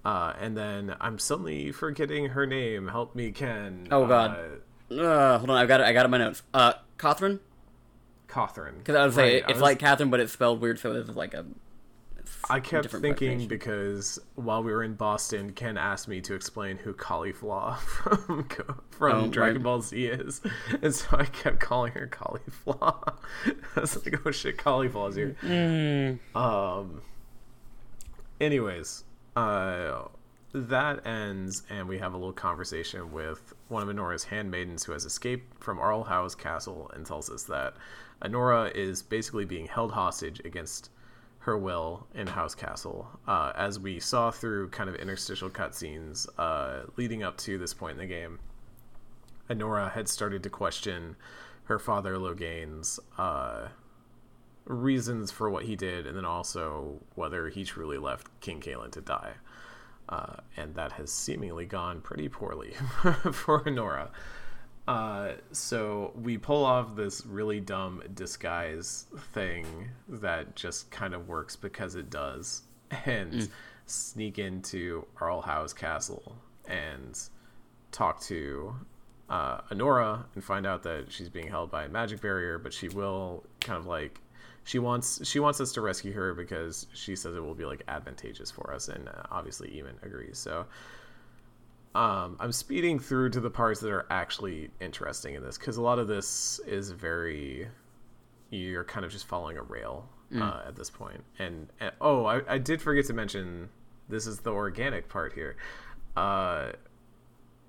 Uh, 0.05 0.35
and 0.41 0.57
then 0.57 0.95
I'm 1.01 1.19
suddenly 1.19 1.71
forgetting 1.73 2.31
her 2.31 2.45
name. 2.45 2.89
Help 2.89 3.15
me, 3.15 3.31
Ken. 3.31 3.87
Oh, 3.91 4.05
God. 4.07 4.37
Uh, 4.91 4.95
Uh, 5.01 5.39
hold 5.39 5.49
on, 5.49 5.57
I've 5.57 5.69
got 5.69 5.81
it. 5.81 5.85
I 5.85 5.93
got 5.95 6.03
it 6.03 6.05
in 6.07 6.11
my 6.11 6.19
notes. 6.19 6.43
Uh, 6.53 6.75
Catherine, 6.99 7.41
Catherine. 8.33 8.77
because 8.79 8.97
I 8.97 9.05
would 9.05 9.15
say 9.15 9.35
Right, 9.35 9.43
it's 9.45 9.53
was- 9.55 9.61
like 9.63 9.79
Catherine, 9.79 10.11
but 10.11 10.21
it's 10.21 10.33
spelled 10.33 10.61
weird, 10.61 10.79
so 10.79 10.93
it's 10.93 11.11
like 11.11 11.35
a. 11.35 11.45
it's 12.19 12.37
I 12.51 12.61
kept 12.61 12.91
thinking 12.91 13.47
because 13.47 14.19
while 14.37 14.63
we 14.63 14.73
were 14.73 14.83
in 14.83 14.95
Boston, 14.95 15.53
Ken 15.53 15.77
asked 15.77 16.09
me 16.09 16.21
to 16.23 16.35
explain 16.35 16.79
who 16.79 16.93
Caulifla 16.95 17.79
from 17.79 18.49
from 18.91 19.25
Oh, 19.25 19.29
Dragon 19.29 19.57
right. 19.57 19.63
Ball 19.63 19.83
Z 19.83 20.05
is, 20.07 20.41
and 20.83 20.95
so 20.95 21.17
I 21.19 21.25
kept 21.27 21.61
calling 21.61 21.93
her 21.93 22.07
Caulifla. 22.09 23.15
I 23.77 23.81
was 23.81 24.05
like, 24.05 24.27
"Oh 24.27 24.31
shit, 24.31 24.57
Caulifla's 24.57 25.17
here." 25.17 25.37
Mm. 25.43 26.19
Um. 26.35 27.03
Anyways, 28.41 29.05
uh, 29.37 30.03
that 30.53 31.07
ends, 31.07 31.63
and 31.71 31.89
we 31.89 31.99
have 31.99 32.13
a 32.13 32.17
little 32.17 32.33
conversation 32.33 33.13
with 33.13 33.55
one 33.69 33.83
of 33.89 33.95
Anora's 33.95 34.25
handmaidens 34.25 34.85
who 34.85 34.93
has 34.93 35.05
escaped 35.05 35.63
from 35.63 35.79
Arl 35.79 36.05
Howe's 36.05 36.35
Castle 36.35 36.91
and 36.95 37.07
tells 37.07 37.31
us 37.31 37.45
that 37.45 37.75
Anora 38.25 38.75
is 38.75 39.03
basically 39.03 39.45
being 39.45 39.67
held 39.67 39.93
hostage 39.93 40.41
against 40.45 40.91
her 41.41 41.59
will 41.59 42.07
in 42.15 42.29
Howe's 42.29 42.55
Castle. 42.55 43.09
Uh, 43.27 43.53
as 43.57 43.81
we 43.81 43.99
saw 43.99 44.31
through 44.31 44.69
kind 44.69 44.89
of 44.89 44.95
interstitial 44.97 45.51
cutscenes 45.51 46.29
uh, 46.39 46.83
leading 46.97 47.23
up 47.23 47.37
to 47.39 47.59
this 47.59 47.75
point 47.75 47.93
in 47.93 47.99
the 47.99 48.07
game, 48.07 48.39
Anora 49.51 49.91
had 49.91 50.09
started 50.09 50.43
to 50.45 50.51
question 50.51 51.17
her 51.65 51.79
father 51.79 52.15
Loghain's 52.15 53.01
uh, 53.19 53.69
reasons 54.65 55.31
for 55.31 55.51
what 55.51 55.65
he 55.65 55.75
did, 55.75 56.07
and 56.07 56.17
then 56.17 56.25
also 56.25 57.01
whether 57.15 57.49
he 57.49 57.65
truly 57.65 57.99
left 57.99 58.29
King 58.41 58.61
Cailan 58.61 58.93
to 58.93 59.01
die. 59.01 59.33
Uh, 60.09 60.37
and 60.57 60.75
that 60.75 60.93
has 60.93 61.13
seemingly 61.13 61.65
gone 61.65 62.01
pretty 62.01 62.29
poorly 62.29 62.75
for 63.33 63.63
Nora. 63.67 64.11
Uh, 64.89 65.33
so 65.53 66.13
we 66.21 66.37
pull 66.37 66.65
off 66.65 66.97
this 66.97 67.25
really 67.25 67.61
dumb 67.61 68.03
disguise 68.15 69.07
thing 69.33 69.65
that 70.09 70.57
just 70.57 70.91
kind 70.91 71.15
of 71.15 71.29
works 71.29 71.55
because 71.55 71.95
it 71.95 72.11
does, 72.11 72.63
and 73.07 73.49
sneak 73.87 74.39
into 74.39 75.07
Arl 75.21 75.41
Howe's 75.41 75.73
Castle 75.73 76.37
and 76.67 77.19
talk 77.93 78.21
to 78.23 78.75
uh, 79.29 79.61
Anora 79.71 80.25
and 80.35 80.43
find 80.43 80.67
out 80.67 80.83
that 80.83 81.07
she's 81.11 81.29
being 81.29 81.49
held 81.49 81.71
by 81.71 81.85
a 81.85 81.89
magic 81.89 82.21
barrier, 82.21 82.59
but 82.59 82.73
she 82.73 82.89
will 82.89 83.45
kind 83.61 83.79
of 83.79 83.87
like 83.87 84.21
she 84.65 84.79
wants 84.79 85.27
she 85.27 85.41
wants 85.41 85.61
us 85.61 85.73
to 85.73 85.81
rescue 85.81 86.13
her 86.13 86.35
because 86.35 86.87
she 86.93 87.17
says 87.17 87.35
it 87.35 87.45
will 87.45 87.55
be 87.55 87.65
like 87.65 87.83
advantageous 87.89 88.51
for 88.51 88.73
us, 88.73 88.89
and 88.89 89.09
uh, 89.09 89.23
obviously 89.31 89.69
Eamon 89.71 90.05
agrees. 90.05 90.39
So 90.39 90.67
um, 91.95 92.37
I'm 92.41 92.53
speeding 92.53 92.99
through 92.99 93.31
to 93.31 93.41
the 93.41 93.51
parts 93.51 93.81
that 93.81 93.91
are 93.91 94.07
actually 94.11 94.71
interesting 94.81 95.35
in 95.35 95.43
this 95.43 95.59
because 95.59 95.77
a 95.77 95.83
lot 95.83 95.99
of 95.99 96.09
this 96.09 96.61
is 96.67 96.91
very 96.91 97.69
you're 98.51 98.85
kind 98.85 99.05
of 99.05 99.11
just 99.13 99.27
following 99.27 99.57
a 99.57 99.63
rail 99.63 100.09
uh, 100.39 100.63
at 100.67 100.77
this 100.77 100.89
point. 100.91 101.23
And, 101.39 101.69
and 101.81 101.93
oh, 102.01 102.25
I, 102.27 102.41
I 102.49 102.59
did 102.59 102.81
forget 102.83 103.07
to 103.07 103.13
mention 103.15 103.69
this 104.09 104.27
is 104.27 104.41
the 104.41 104.51
organic 104.53 105.09
part 105.09 105.33
here. 105.35 105.57
Uh, 106.17 106.73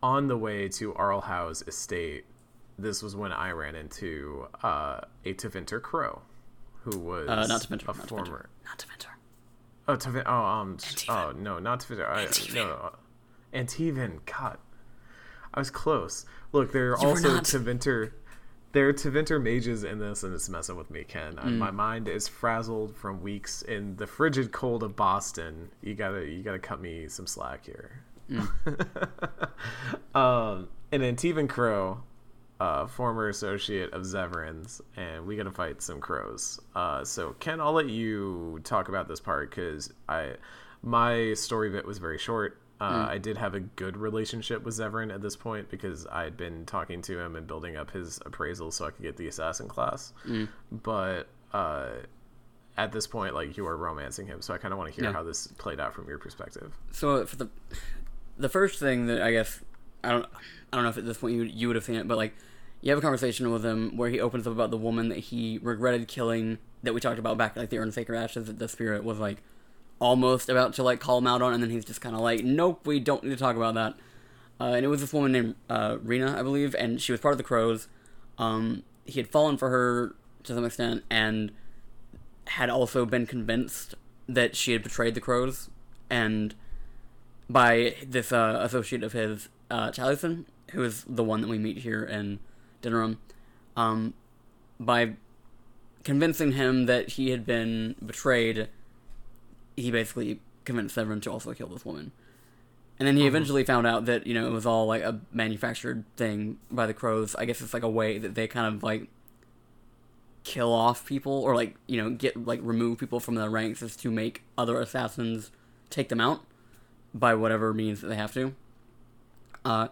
on 0.01 0.27
the 0.27 0.37
way 0.37 0.67
to 0.69 0.93
Arl 0.95 1.21
Howe's 1.21 1.61
estate, 1.67 2.25
this 2.77 3.01
was 3.03 3.15
when 3.15 3.31
I 3.31 3.51
ran 3.51 3.75
into 3.75 4.47
uh, 4.61 5.01
a 5.23 5.33
Tevinter 5.33 5.81
Crow, 5.81 6.21
who 6.81 6.99
was 6.99 7.29
Uh, 7.29 7.35
not 7.47 7.61
Tevinter, 7.61 7.83
a 7.83 7.87
not 7.87 7.95
Tevinter. 7.95 8.07
former. 8.09 8.49
Not 8.65 8.79
to 8.79 8.87
mentor. 8.89 9.17
Oh, 9.87 9.95
Tevin. 9.95 10.23
Oh, 10.25 10.43
um. 10.43 10.77
Antivan. 10.77 11.09
Oh 11.09 11.31
no, 11.37 11.59
not 11.59 11.79
Tevinter. 11.81 12.09
I, 12.09 12.25
Antivan. 12.25 12.55
no, 12.55 12.95
no, 13.53 13.59
Antivan. 13.59 14.19
God, 14.25 14.57
I 15.53 15.59
was 15.59 15.69
close. 15.69 16.25
Look, 16.51 16.71
there 16.71 16.95
are 16.95 17.01
You 17.01 17.07
also. 17.09 17.39
Tevinter. 17.39 18.11
There 18.73 18.89
are 18.89 18.93
Tevinter 18.93 19.39
mages 19.39 19.83
in 19.83 19.99
this, 19.99 20.23
and 20.23 20.33
it's 20.33 20.49
messing 20.49 20.75
with 20.75 20.89
me, 20.89 21.03
Ken. 21.03 21.35
Mm. 21.35 21.45
I- 21.45 21.49
My 21.49 21.71
mind 21.71 22.07
is 22.07 22.27
frazzled 22.27 22.95
from 22.95 23.21
weeks 23.21 23.61
in 23.61 23.95
the 23.97 24.07
frigid 24.07 24.51
cold 24.51 24.81
of 24.81 24.95
Boston. 24.95 25.69
You 25.81 25.93
gotta, 25.93 26.25
you 26.25 26.41
gotta 26.41 26.57
cut 26.59 26.81
me 26.81 27.07
some 27.07 27.27
slack 27.27 27.65
here. 27.65 28.01
um, 30.15 30.69
and 30.91 31.01
Antivan 31.03 31.47
Crow, 31.49 32.01
uh, 32.59 32.87
former 32.87 33.29
associate 33.29 33.91
of 33.93 34.03
Zevran's, 34.03 34.81
and 34.95 35.25
we 35.25 35.35
gotta 35.35 35.51
fight 35.51 35.81
some 35.81 35.99
crows. 35.99 36.59
Uh, 36.75 37.03
so 37.03 37.35
Ken, 37.39 37.59
I'll 37.61 37.73
let 37.73 37.89
you 37.89 38.59
talk 38.63 38.89
about 38.89 39.07
this 39.07 39.19
part 39.19 39.49
because 39.49 39.91
I, 40.07 40.33
my 40.81 41.33
story 41.33 41.69
bit 41.69 41.85
was 41.85 41.97
very 41.97 42.17
short. 42.17 42.59
Uh, 42.83 43.07
I 43.09 43.17
did 43.17 43.37
have 43.37 43.55
a 43.55 43.59
good 43.61 43.95
relationship 43.97 44.63
with 44.63 44.75
Zevran 44.75 45.13
at 45.13 45.21
this 45.21 45.35
point 45.35 45.69
because 45.69 46.05
I 46.07 46.23
had 46.23 46.35
been 46.35 46.65
talking 46.65 47.01
to 47.03 47.19
him 47.19 47.35
and 47.35 47.47
building 47.47 47.77
up 47.77 47.91
his 47.91 48.19
appraisal 48.25 48.71
so 48.71 48.85
I 48.85 48.91
could 48.91 49.03
get 49.03 49.15
the 49.17 49.27
assassin 49.27 49.67
class. 49.67 50.11
But 50.71 51.27
uh, 51.53 51.89
at 52.77 52.91
this 52.91 53.07
point, 53.07 53.33
like 53.35 53.55
you 53.57 53.65
are 53.67 53.77
romancing 53.77 54.27
him, 54.27 54.41
so 54.41 54.53
I 54.53 54.57
kind 54.57 54.73
of 54.73 54.77
want 54.77 54.93
to 54.93 54.95
hear 54.99 55.09
Yeah. 55.09 55.13
how 55.13 55.23
this 55.23 55.47
played 55.47 55.79
out 55.79 55.93
from 55.93 56.07
your 56.07 56.17
perspective. 56.17 56.73
So 56.91 57.25
for 57.25 57.35
the 57.35 57.49
the 58.37 58.49
first 58.49 58.79
thing 58.79 59.05
that 59.07 59.21
I 59.21 59.31
guess 59.31 59.61
I 60.03 60.09
don't 60.09 60.25
I 60.71 60.75
don't 60.77 60.83
know 60.83 60.89
if 60.89 60.97
at 60.97 61.05
this 61.05 61.17
point 61.19 61.35
you 61.35 61.43
you 61.43 61.67
would 61.67 61.75
have 61.75 61.85
seen 61.85 61.95
it, 61.95 62.07
but 62.07 62.17
like 62.17 62.33
you 62.81 62.89
have 62.89 62.97
a 62.99 63.01
conversation 63.01 63.49
with 63.51 63.63
him 63.63 63.95
where 63.95 64.09
he 64.09 64.19
opens 64.19 64.45
up 64.47 64.51
about 64.53 64.71
the 64.71 64.77
woman 64.77 65.07
that 65.09 65.19
he 65.19 65.59
regretted 65.61 66.07
killing 66.07 66.57
that 66.81 66.93
we 66.93 66.99
talked 66.99 67.19
about 67.19 67.37
back 67.37 67.55
like 67.55 67.69
the 67.69 67.77
Urn 67.77 67.91
Sacred 67.91 68.17
Ashes 68.17 68.47
that 68.47 68.59
the 68.59 68.67
spirit 68.67 69.03
was 69.05 69.19
like 69.19 69.37
almost 69.99 70.49
about 70.49 70.73
to 70.73 70.83
like 70.83 70.99
call 70.99 71.17
him 71.17 71.27
out 71.27 71.41
on, 71.41 71.53
and 71.53 71.63
then 71.63 71.69
he's 71.69 71.85
just 71.85 72.01
kind 72.01 72.15
of 72.15 72.21
like, 72.21 72.43
nope, 72.43 72.85
we 72.85 72.99
don't 72.99 73.23
need 73.23 73.31
to 73.31 73.37
talk 73.37 73.55
about 73.55 73.75
that. 73.75 73.95
Uh, 74.59 74.73
and 74.75 74.85
it 74.85 74.87
was 74.87 75.01
this 75.01 75.13
woman 75.13 75.31
named 75.31 75.55
uh, 75.69 75.97
Rena, 76.01 76.37
I 76.37 76.43
believe, 76.43 76.75
and 76.75 77.01
she 77.01 77.11
was 77.11 77.21
part 77.21 77.33
of 77.33 77.37
the 77.37 77.43
Crows. 77.43 77.87
Um, 78.37 78.83
he 79.05 79.19
had 79.19 79.27
fallen 79.27 79.57
for 79.57 79.69
her 79.69 80.15
to 80.43 80.53
some 80.53 80.65
extent, 80.65 81.03
and 81.09 81.51
had 82.45 82.69
also 82.69 83.05
been 83.05 83.25
convinced 83.25 83.95
that 84.27 84.55
she 84.55 84.73
had 84.73 84.83
betrayed 84.83 85.15
the 85.15 85.21
Crows, 85.21 85.69
and 86.09 86.55
by 87.49 87.95
this 88.05 88.31
uh, 88.31 88.59
associate 88.61 89.03
of 89.03 89.13
his, 89.13 89.49
uh, 89.69 89.91
Taliesin, 89.91 90.45
who 90.71 90.83
is 90.83 91.05
the 91.07 91.23
one 91.23 91.41
that 91.41 91.47
we 91.47 91.57
meet 91.57 91.79
here 91.79 92.03
in 92.03 92.39
Denerim, 92.81 93.17
um, 93.75 94.13
by 94.79 95.13
convincing 96.03 96.53
him 96.53 96.85
that 96.85 97.09
he 97.09 97.29
had 97.29 97.45
been 97.45 97.95
betrayed, 98.05 98.69
he 99.75 99.91
basically 99.91 100.39
convinced 100.65 100.95
Zevran 100.95 101.21
to 101.23 101.31
also 101.31 101.53
kill 101.53 101.67
this 101.67 101.85
woman. 101.85 102.11
And 102.99 103.07
then 103.07 103.17
he 103.17 103.25
eventually 103.25 103.63
found 103.63 103.87
out 103.87 104.05
that, 104.05 104.27
you 104.27 104.33
know, 104.33 104.45
it 104.45 104.51
was 104.51 104.65
all 104.65 104.85
like 104.85 105.01
a 105.01 105.19
manufactured 105.31 106.05
thing 106.15 106.59
by 106.71 106.85
the 106.85 106.93
crows. 106.93 107.35
I 107.35 107.45
guess 107.45 107.59
it's 107.59 107.73
like 107.73 107.83
a 107.83 107.89
way 107.89 108.17
that 108.19 108.35
they 108.35 108.47
kind 108.47 108.73
of 108.73 108.83
like 108.83 109.07
kill 110.43 110.71
off 110.71 111.05
people 111.05 111.33
or 111.33 111.55
like, 111.55 111.75
you 111.87 112.01
know, 112.01 112.11
get 112.11 112.45
like 112.45 112.59
remove 112.61 112.99
people 112.99 113.19
from 113.19 113.35
their 113.35 113.49
ranks 113.49 113.81
is 113.81 113.95
to 113.97 114.11
make 114.11 114.43
other 114.57 114.79
assassins 114.79 115.51
take 115.89 116.09
them 116.09 116.21
out 116.21 116.41
by 117.13 117.33
whatever 117.33 117.73
means 117.73 118.01
that 118.01 118.07
they 118.07 118.15
have 118.15 118.33
to. 118.33 118.53
Uh, 119.65 119.87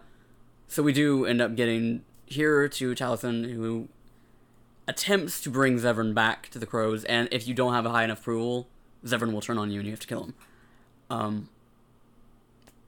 so 0.68 0.82
we 0.82 0.92
do 0.92 1.24
end 1.24 1.40
up 1.40 1.54
getting 1.54 2.04
here 2.26 2.68
to 2.68 2.94
Taliesin, 2.94 3.52
who 3.52 3.88
attempts 4.86 5.40
to 5.42 5.50
bring 5.50 5.78
Zevran 5.78 6.14
back 6.14 6.48
to 6.50 6.58
the 6.58 6.66
crows, 6.66 7.04
and 7.04 7.28
if 7.30 7.46
you 7.46 7.54
don't 7.54 7.72
have 7.72 7.86
a 7.86 7.90
high 7.90 8.04
enough 8.04 8.20
approval, 8.20 8.68
Zevran 9.04 9.32
will 9.32 9.40
turn 9.40 9.58
on 9.58 9.70
you 9.70 9.80
and 9.80 9.86
you 9.86 9.92
have 9.92 10.00
to 10.00 10.06
kill 10.06 10.24
him. 10.24 10.34
Um, 11.10 11.48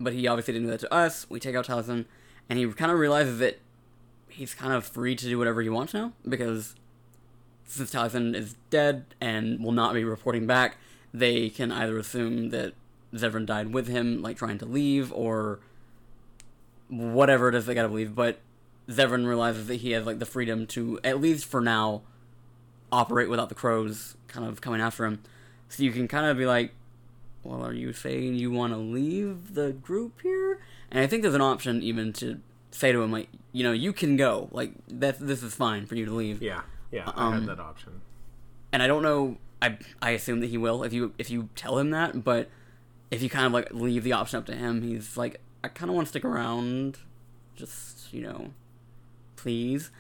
but 0.01 0.13
he 0.13 0.27
obviously 0.27 0.55
didn't 0.55 0.67
do 0.67 0.71
that 0.73 0.81
to 0.81 0.93
us. 0.93 1.27
We 1.29 1.41
take 1.41 1.55
out 1.55 1.67
Taliesin, 1.67 2.05
and 2.49 2.59
he 2.59 2.67
kind 2.73 2.91
of 2.91 2.99
realizes 2.99 3.39
that 3.39 3.59
he's 4.29 4.55
kind 4.55 4.73
of 4.73 4.85
free 4.85 5.15
to 5.15 5.27
do 5.27 5.39
whatever 5.39 5.63
he 5.63 5.69
wants 5.69 5.95
now, 5.95 6.13
because 6.29 6.75
since 7.67 7.93
Taliesin 7.93 8.35
is 8.35 8.57
dead 8.71 9.05
and 9.21 9.63
will 9.63 9.73
not 9.73 9.95
be 9.95 10.05
reporting 10.05 10.47
back, 10.47 10.77
they 11.13 11.49
can 11.49 11.71
either 11.71 11.99
assume 11.99 12.51
that 12.51 12.75
Zevran 13.15 13.47
died 13.47 13.73
with 13.73 13.87
him, 13.87 14.21
like 14.23 14.37
trying 14.37 14.59
to 14.59 14.67
leave, 14.67 15.13
or 15.13 15.61
whatever 16.89 17.49
it 17.49 17.55
is 17.55 17.67
they 17.67 17.75
gotta 17.75 17.89
believe. 17.89 18.15
But 18.15 18.41
Zevran 18.89 19.27
realizes 19.27 19.69
that 19.69 19.77
he 19.77 19.93
has 19.93 20.05
like 20.05 20.19
the 20.19 20.27
freedom 20.27 20.67
to, 20.69 20.99
at 21.05 21.21
least 21.21 21.45
for 21.45 21.61
now, 21.61 22.03
operate 22.91 23.29
without 23.29 23.49
the 23.49 23.55
crows 23.55 24.17
kind 24.29 24.47
of 24.47 24.61
coming 24.61 24.81
after 24.81 25.05
him. 25.05 25.23
So 25.77 25.83
you 25.83 25.91
can 25.93 26.07
kind 26.09 26.27
of 26.27 26.37
be 26.39 26.47
like, 26.47 26.73
well, 27.43 27.65
are 27.65 27.73
you 27.73 27.93
saying 27.93 28.35
you 28.37 28.51
want 28.51 28.73
to 28.73 28.77
leave 28.79 29.55
the 29.55 29.73
group 29.73 30.21
here? 30.23 30.61
And 30.91 31.01
I 31.03 31.07
think 31.07 31.23
there's 31.23 31.35
an 31.35 31.41
option 31.41 31.83
even 31.83 32.13
to 32.15 32.41
say 32.71 32.93
to 32.93 33.03
him 33.03 33.11
like, 33.11 33.29
you 33.53 33.65
know, 33.65 33.73
you 33.73 33.93
can 33.93 34.17
go. 34.17 34.49
Like 34.53 34.73
that, 34.89 35.19
this 35.19 35.43
is 35.43 35.55
fine 35.55 35.87
for 35.87 35.95
you 35.97 36.05
to 36.07 36.13
leave. 36.13 36.41
Yeah, 36.43 36.63
yeah, 36.93 37.11
I 37.15 37.27
Um, 37.27 37.33
had 37.35 37.47
that 37.47 37.61
option. 37.61 38.01
and 38.73 38.83
I 38.83 38.87
don't 38.87 39.03
know. 39.03 39.39
I 39.63 39.79
I 40.03 40.11
assume 40.11 40.41
that 40.41 40.49
he 40.49 40.59
will 40.59 40.83
if 40.85 40.93
you 40.93 41.13
if 41.19 41.31
you 41.31 41.49
tell 41.57 41.79
him 41.79 41.91
that, 41.91 42.23
but 42.23 42.49
if 43.11 43.23
you 43.23 43.29
kind 43.31 43.47
of 43.47 43.53
like 43.53 43.73
leave 43.73 44.05
the 44.05 44.13
option 44.13 44.39
up 44.39 44.47
to 44.47 44.55
him, 44.55 44.83
he's 44.83 45.17
like, 45.17 45.41
I 45.63 45.69
kind 45.69 45.89
of 45.91 45.95
want 45.97 46.07
to 46.07 46.11
stick 46.11 46.25
around, 46.25 46.99
just 47.57 48.13
you 48.13 48.21
know, 48.23 48.51
please. 49.37 49.91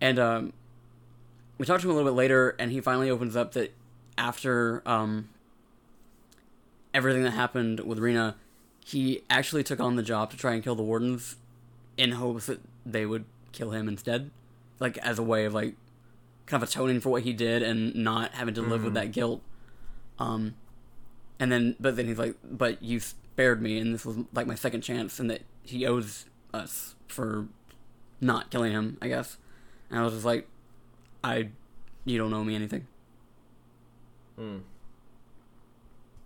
And 0.00 0.18
um, 0.18 0.52
we 1.58 1.66
talked 1.66 1.82
to 1.82 1.88
him 1.88 1.92
a 1.92 1.96
little 1.96 2.10
bit 2.10 2.16
later, 2.16 2.54
and 2.58 2.70
he 2.72 2.80
finally 2.80 3.10
opens 3.10 3.34
up 3.36 3.52
that 3.52 3.72
after 4.18 4.82
um 4.86 5.28
everything 6.94 7.22
that 7.24 7.32
happened 7.32 7.80
with 7.80 7.98
Rena, 7.98 8.36
he 8.84 9.22
actually 9.28 9.62
took 9.62 9.80
on 9.80 9.96
the 9.96 10.02
job 10.02 10.30
to 10.30 10.36
try 10.36 10.54
and 10.54 10.62
kill 10.62 10.74
the 10.74 10.82
wardens 10.82 11.36
in 11.96 12.12
hopes 12.12 12.46
that 12.46 12.60
they 12.84 13.04
would 13.04 13.24
kill 13.52 13.70
him 13.70 13.88
instead, 13.88 14.30
like 14.80 14.96
as 14.98 15.18
a 15.18 15.22
way 15.22 15.44
of 15.44 15.54
like 15.54 15.74
kind 16.46 16.62
of 16.62 16.68
atoning 16.68 17.00
for 17.00 17.10
what 17.10 17.22
he 17.22 17.32
did 17.32 17.62
and 17.62 17.94
not 17.94 18.32
having 18.34 18.54
to 18.54 18.62
live 18.62 18.84
with 18.84 18.94
that 18.94 19.12
guilt. 19.12 19.42
Um, 20.18 20.54
and 21.38 21.50
then, 21.52 21.76
but 21.78 21.96
then 21.96 22.06
he's 22.06 22.18
like, 22.18 22.36
"But 22.42 22.82
you 22.82 23.00
spared 23.00 23.60
me, 23.60 23.78
and 23.78 23.92
this 23.92 24.06
was 24.06 24.18
like 24.32 24.46
my 24.46 24.54
second 24.54 24.80
chance, 24.82 25.18
and 25.20 25.30
that 25.30 25.42
he 25.62 25.86
owes 25.86 26.26
us 26.54 26.94
for 27.08 27.48
not 28.20 28.50
killing 28.50 28.72
him, 28.72 28.96
I 29.02 29.08
guess." 29.08 29.36
And 29.90 29.98
I 29.98 30.02
was 30.02 30.14
just 30.14 30.24
like, 30.24 30.48
"I, 31.22 31.50
you 32.04 32.16
don't 32.16 32.32
owe 32.32 32.44
me 32.44 32.54
anything." 32.54 32.86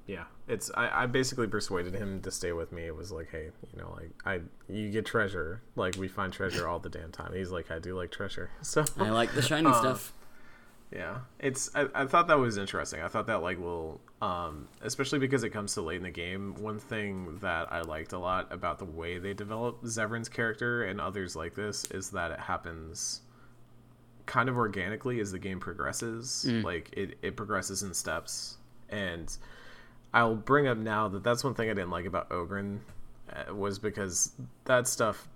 Yeah 0.06 0.24
it's 0.48 0.70
I, 0.76 1.02
I 1.02 1.06
basically 1.06 1.46
persuaded 1.46 1.94
him 1.94 2.20
to 2.22 2.30
stay 2.30 2.52
with 2.52 2.72
me. 2.72 2.82
It 2.86 2.96
was 2.96 3.12
like 3.12 3.28
hey 3.30 3.50
you 3.72 3.80
know 3.80 3.94
like 3.96 4.10
i 4.24 4.40
you 4.68 4.90
get 4.90 5.06
treasure. 5.06 5.62
Like 5.76 5.96
we 5.96 6.08
find 6.08 6.32
treasure 6.32 6.66
all 6.66 6.78
the 6.80 6.88
damn 6.88 7.12
time. 7.12 7.32
He's 7.34 7.50
like 7.50 7.70
i 7.70 7.78
do 7.78 7.96
like 7.96 8.10
treasure. 8.10 8.50
So 8.62 8.84
I 8.98 9.10
like 9.10 9.32
the 9.34 9.42
shiny 9.42 9.66
Um, 9.68 9.74
stuff. 9.74 10.12
yeah 10.90 11.18
it's 11.38 11.70
I, 11.74 11.86
I 11.94 12.06
thought 12.06 12.26
that 12.28 12.38
was 12.38 12.56
interesting. 12.58 13.00
I 13.00 13.08
thought 13.08 13.26
that 13.28 13.42
like 13.42 13.58
will 13.60 14.00
um 14.20 14.66
especially 14.82 15.18
because 15.20 15.44
it 15.44 15.50
comes 15.50 15.74
to 15.74 15.80
late 15.82 15.96
in 15.98 16.02
the 16.02 16.10
game 16.10 16.54
one 16.58 16.78
thing 16.78 17.38
that 17.40 17.72
i 17.72 17.80
liked 17.80 18.12
a 18.12 18.18
lot 18.18 18.46
about 18.52 18.78
the 18.78 18.84
way 18.84 19.16
they 19.18 19.32
develop 19.32 19.82
zevran's 19.84 20.28
character 20.28 20.82
and 20.84 21.00
others 21.00 21.34
like 21.34 21.54
this 21.54 21.86
is 21.86 22.10
that 22.10 22.30
it 22.30 22.38
happens 22.40 23.22
kind 24.34 24.48
of 24.48 24.56
organically 24.56 25.18
as 25.20 25.32
the 25.32 25.38
game 25.38 25.58
progresses 25.58 26.44
like 26.62 26.88
it, 26.92 27.08
it 27.20 27.32
progresses 27.36 27.82
in 27.82 27.92
steps 27.92 28.56
and 28.88 29.26
i'll 30.14 30.36
bring 30.36 30.66
up 30.68 30.78
now 30.78 31.08
that 31.08 31.22
that's 31.24 31.42
one 31.42 31.54
thing 31.54 31.68
i 31.68 31.74
didn't 31.74 31.90
like 31.90 32.06
about 32.06 32.28
Oghren 32.30 32.78
uh, 33.32 33.54
was 33.54 33.78
because 33.78 34.32
that 34.64 34.86
stuff 34.86 35.28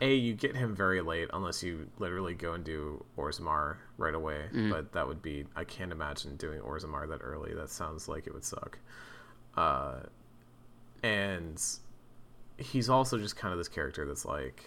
a 0.00 0.14
you 0.14 0.34
get 0.34 0.54
him 0.54 0.74
very 0.76 1.00
late 1.00 1.28
unless 1.32 1.62
you 1.62 1.88
literally 1.98 2.34
go 2.34 2.52
and 2.52 2.62
do 2.64 3.02
Orzammar 3.16 3.76
right 3.96 4.14
away. 4.14 4.42
But 4.70 4.92
that 4.92 5.08
would 5.08 5.22
be 5.22 5.46
I 5.56 5.64
can't 5.64 5.90
imagine 5.90 6.36
doing 6.36 6.60
Orzammar 6.60 7.08
that 7.08 7.20
early. 7.22 7.54
That 7.54 7.70
sounds 7.70 8.06
like 8.06 8.26
it 8.26 8.34
would 8.34 8.44
suck. 8.44 8.78
Uh, 9.56 10.00
and 11.02 11.62
he's 12.58 12.88
also 12.90 13.16
just 13.16 13.36
kind 13.36 13.52
of 13.52 13.58
this 13.58 13.68
character 13.68 14.04
that's 14.06 14.26
like 14.26 14.64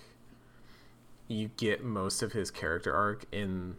you 1.30 1.50
get 1.58 1.84
most 1.84 2.22
of 2.22 2.34
his 2.34 2.52
character 2.52 2.94
arc 2.94 3.24
in 3.32 3.76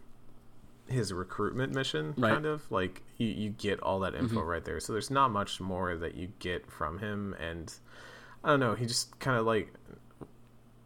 his 0.87 1.13
recruitment 1.13 1.73
mission 1.75 2.13
Right. 2.17 2.33
kind 2.33 2.45
of 2.47 2.69
like 2.71 3.01
you, 3.17 3.27
you 3.27 3.49
get 3.51 3.79
all 3.81 3.99
that 3.99 4.15
info 4.15 4.41
right 4.41 4.65
there 4.65 4.79
so 4.79 4.91
there's 4.93 5.11
not 5.11 5.29
much 5.31 5.61
more 5.61 5.95
that 5.95 6.15
you 6.15 6.29
get 6.39 6.69
from 6.71 6.97
him 6.99 7.35
and 7.39 7.71
i 8.43 8.49
don't 8.49 8.59
know 8.59 8.73
he 8.73 8.85
just 8.85 9.17
kind 9.19 9.37
of 9.37 9.45
like 9.45 9.71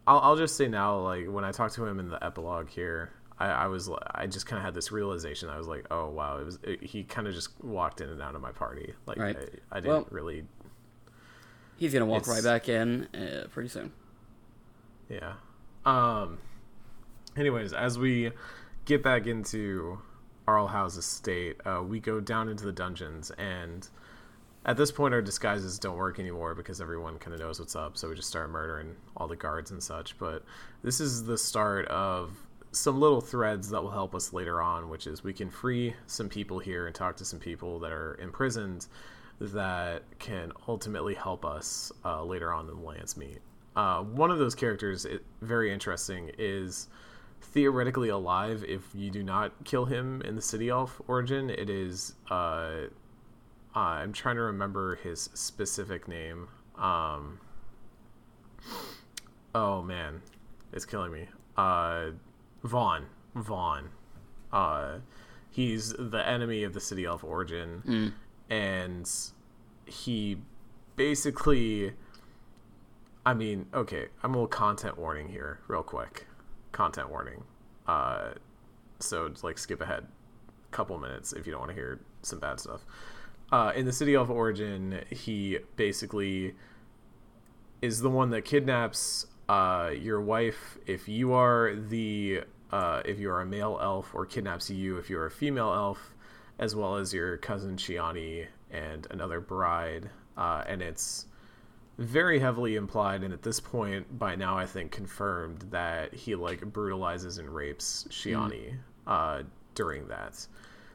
I'll, 0.06 0.18
I'll 0.20 0.36
just 0.36 0.56
say 0.56 0.68
now 0.68 0.98
like 0.98 1.26
when 1.26 1.44
i 1.44 1.50
talked 1.52 1.74
to 1.76 1.84
him 1.86 1.98
in 1.98 2.08
the 2.08 2.22
epilogue 2.24 2.68
here 2.68 3.10
i, 3.38 3.46
I 3.46 3.66
was 3.66 3.90
i 4.12 4.26
just 4.26 4.46
kind 4.46 4.58
of 4.58 4.64
had 4.64 4.74
this 4.74 4.92
realization 4.92 5.48
i 5.48 5.58
was 5.58 5.66
like 5.66 5.86
oh 5.90 6.08
wow 6.10 6.38
it 6.38 6.44
was 6.44 6.58
it, 6.62 6.82
he 6.82 7.02
kind 7.02 7.26
of 7.26 7.34
just 7.34 7.48
walked 7.64 8.00
in 8.00 8.08
and 8.10 8.22
out 8.22 8.34
of 8.36 8.40
my 8.42 8.52
party 8.52 8.92
like 9.06 9.18
Right. 9.18 9.36
I, 9.72 9.78
I 9.78 9.80
didn't 9.80 9.88
Well- 9.94 10.06
really 10.10 10.44
He's 11.78 11.92
gonna 11.92 12.06
walk 12.06 12.26
right 12.26 12.42
back 12.42 12.68
in 12.70 13.06
uh, 13.14 13.48
pretty 13.50 13.68
soon. 13.68 13.92
Yeah. 15.10 15.34
Um. 15.84 16.38
Anyways, 17.36 17.72
as 17.72 17.98
we 17.98 18.32
get 18.84 19.02
back 19.02 19.26
into 19.26 19.98
Arlhouse's 20.48 20.98
estate, 20.98 21.56
uh, 21.66 21.82
we 21.82 22.00
go 22.00 22.20
down 22.20 22.48
into 22.48 22.64
the 22.64 22.72
dungeons, 22.72 23.30
and 23.32 23.86
at 24.64 24.76
this 24.76 24.90
point, 24.90 25.14
our 25.14 25.22
disguises 25.22 25.78
don't 25.78 25.96
work 25.96 26.18
anymore 26.18 26.54
because 26.54 26.80
everyone 26.80 27.18
kind 27.18 27.34
of 27.34 27.40
knows 27.40 27.60
what's 27.60 27.76
up. 27.76 27.96
So 27.96 28.08
we 28.08 28.16
just 28.16 28.28
start 28.28 28.50
murdering 28.50 28.96
all 29.16 29.28
the 29.28 29.36
guards 29.36 29.70
and 29.70 29.80
such. 29.80 30.18
But 30.18 30.44
this 30.82 31.00
is 31.00 31.24
the 31.24 31.38
start 31.38 31.86
of 31.86 32.36
some 32.72 33.00
little 33.00 33.20
threads 33.20 33.70
that 33.70 33.80
will 33.80 33.92
help 33.92 34.12
us 34.12 34.32
later 34.32 34.60
on, 34.60 34.88
which 34.88 35.06
is 35.06 35.22
we 35.22 35.32
can 35.32 35.50
free 35.50 35.94
some 36.08 36.28
people 36.28 36.58
here 36.58 36.86
and 36.86 36.94
talk 36.94 37.16
to 37.18 37.24
some 37.24 37.38
people 37.38 37.78
that 37.78 37.92
are 37.92 38.16
imprisoned 38.20 38.86
that 39.40 40.02
can 40.18 40.50
ultimately 40.66 41.14
help 41.14 41.44
us 41.44 41.92
uh, 42.04 42.24
later 42.24 42.52
on 42.52 42.68
in 42.68 42.74
the 42.74 42.82
Landsmeet. 42.82 43.38
Uh, 43.76 44.02
one 44.02 44.32
of 44.32 44.38
those 44.38 44.54
characters, 44.54 45.04
it, 45.04 45.22
very 45.42 45.72
interesting, 45.72 46.32
is 46.38 46.88
theoretically 47.40 48.08
alive 48.08 48.64
if 48.66 48.82
you 48.94 49.10
do 49.10 49.22
not 49.22 49.64
kill 49.64 49.86
him 49.86 50.20
in 50.22 50.36
the 50.36 50.42
City 50.42 50.68
Elf 50.68 51.00
origin. 51.06 51.50
It 51.50 51.70
is. 51.70 52.14
Uh, 52.30 52.88
uh, 53.74 53.78
I'm 53.78 54.12
trying 54.12 54.36
to 54.36 54.42
remember 54.42 54.96
his 54.96 55.28
specific 55.34 56.08
name. 56.08 56.48
Um, 56.78 57.40
oh 59.54 59.82
man, 59.82 60.22
it's 60.72 60.84
killing 60.84 61.12
me. 61.12 61.28
Uh, 61.56 62.10
Vaughn. 62.64 63.06
Vaughn. 63.34 63.90
Uh, 64.52 64.98
he's 65.50 65.94
the 65.98 66.26
enemy 66.26 66.62
of 66.64 66.72
the 66.72 66.80
City 66.80 67.04
Elf 67.04 67.22
origin, 67.24 67.82
and 68.50 69.10
he 69.86 70.38
basically. 70.96 71.92
I 73.24 73.34
mean, 73.34 73.66
okay, 73.74 74.06
I'm 74.22 74.30
a 74.30 74.34
little 74.34 74.46
content 74.46 74.96
warning 74.98 75.28
here, 75.28 75.58
real 75.66 75.82
quick. 75.82 76.26
Content 76.76 77.08
warning. 77.08 77.42
Uh, 77.86 78.32
so 78.98 79.32
like 79.42 79.56
skip 79.56 79.80
ahead 79.80 80.04
a 80.04 80.76
couple 80.76 80.98
minutes 80.98 81.32
if 81.32 81.46
you 81.46 81.52
don't 81.52 81.60
want 81.60 81.70
to 81.70 81.74
hear 81.74 82.00
some 82.20 82.38
bad 82.38 82.60
stuff. 82.60 82.84
Uh, 83.50 83.72
in 83.74 83.86
the 83.86 83.92
City 83.92 84.14
of 84.14 84.30
Origin, 84.30 85.02
he 85.08 85.58
basically 85.76 86.54
is 87.80 88.02
the 88.02 88.10
one 88.10 88.28
that 88.28 88.42
kidnaps 88.44 89.26
uh, 89.48 89.90
your 89.98 90.20
wife 90.20 90.76
if 90.86 91.08
you 91.08 91.32
are 91.32 91.74
the 91.74 92.42
uh, 92.70 93.00
if 93.06 93.18
you 93.18 93.30
are 93.30 93.40
a 93.40 93.46
male 93.46 93.78
elf, 93.80 94.14
or 94.14 94.26
kidnaps 94.26 94.68
you 94.68 94.98
if 94.98 95.08
you're 95.08 95.24
a 95.24 95.30
female 95.30 95.72
elf, 95.72 96.12
as 96.58 96.76
well 96.76 96.96
as 96.96 97.14
your 97.14 97.38
cousin 97.38 97.76
Shianni 97.78 98.48
and 98.70 99.06
another 99.10 99.40
bride. 99.40 100.10
Uh, 100.36 100.62
and 100.66 100.82
it's 100.82 101.24
very 101.98 102.38
heavily 102.38 102.76
implied, 102.76 103.22
and 103.22 103.32
at 103.32 103.42
this 103.42 103.58
point, 103.60 104.18
by 104.18 104.34
now, 104.36 104.56
I 104.58 104.66
think 104.66 104.90
confirmed 104.90 105.66
that 105.70 106.12
he 106.14 106.34
like 106.34 106.60
brutalizes 106.60 107.38
and 107.38 107.48
rapes 107.48 108.06
Shianni 108.10 108.74
uh, 109.06 109.42
during 109.74 110.08
that. 110.08 110.46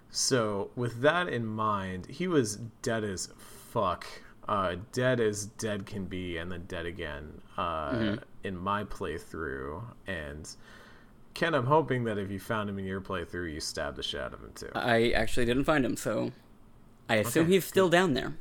So, 0.10 0.72
with 0.76 1.02
that 1.02 1.28
in 1.30 1.46
mind, 1.46 2.06
he 2.08 2.28
was 2.28 2.58
dead 2.82 3.04
as 3.04 3.30
fuck. 3.38 4.06
Uh, 4.48 4.76
dead 4.92 5.20
as 5.22 5.46
dead 5.46 5.86
can 5.86 6.06
be, 6.06 6.38
and 6.38 6.52
then 6.52 6.66
dead 6.68 6.86
again 6.86 7.42
uh, 7.58 8.18
in 8.44 8.58
my 8.58 8.84
playthrough. 8.84 9.82
And 10.08 10.50
Ken, 11.34 11.54
I'm 11.56 11.68
hoping 11.68 12.04
that 12.04 12.18
if 12.18 12.30
you 12.30 12.40
found 12.40 12.70
him 12.70 12.78
in 12.78 12.86
your 12.86 13.00
playthrough, 13.00 13.54
you 13.54 13.60
stabbed 13.62 13.96
the 13.98 14.04
shit 14.04 14.20
out 14.20 14.34
of 14.34 14.42
him 14.42 14.52
too. 14.54 14.70
I 14.76 15.12
actually 15.12 15.46
didn't 15.46 15.64
find 15.64 15.86
him, 15.86 15.96
so 15.96 16.32
I 17.08 17.16
assume 17.16 17.44
Okay. 17.46 17.54
he's 17.54 17.66
still 17.66 17.88
down 17.90 18.14
there. 18.14 18.34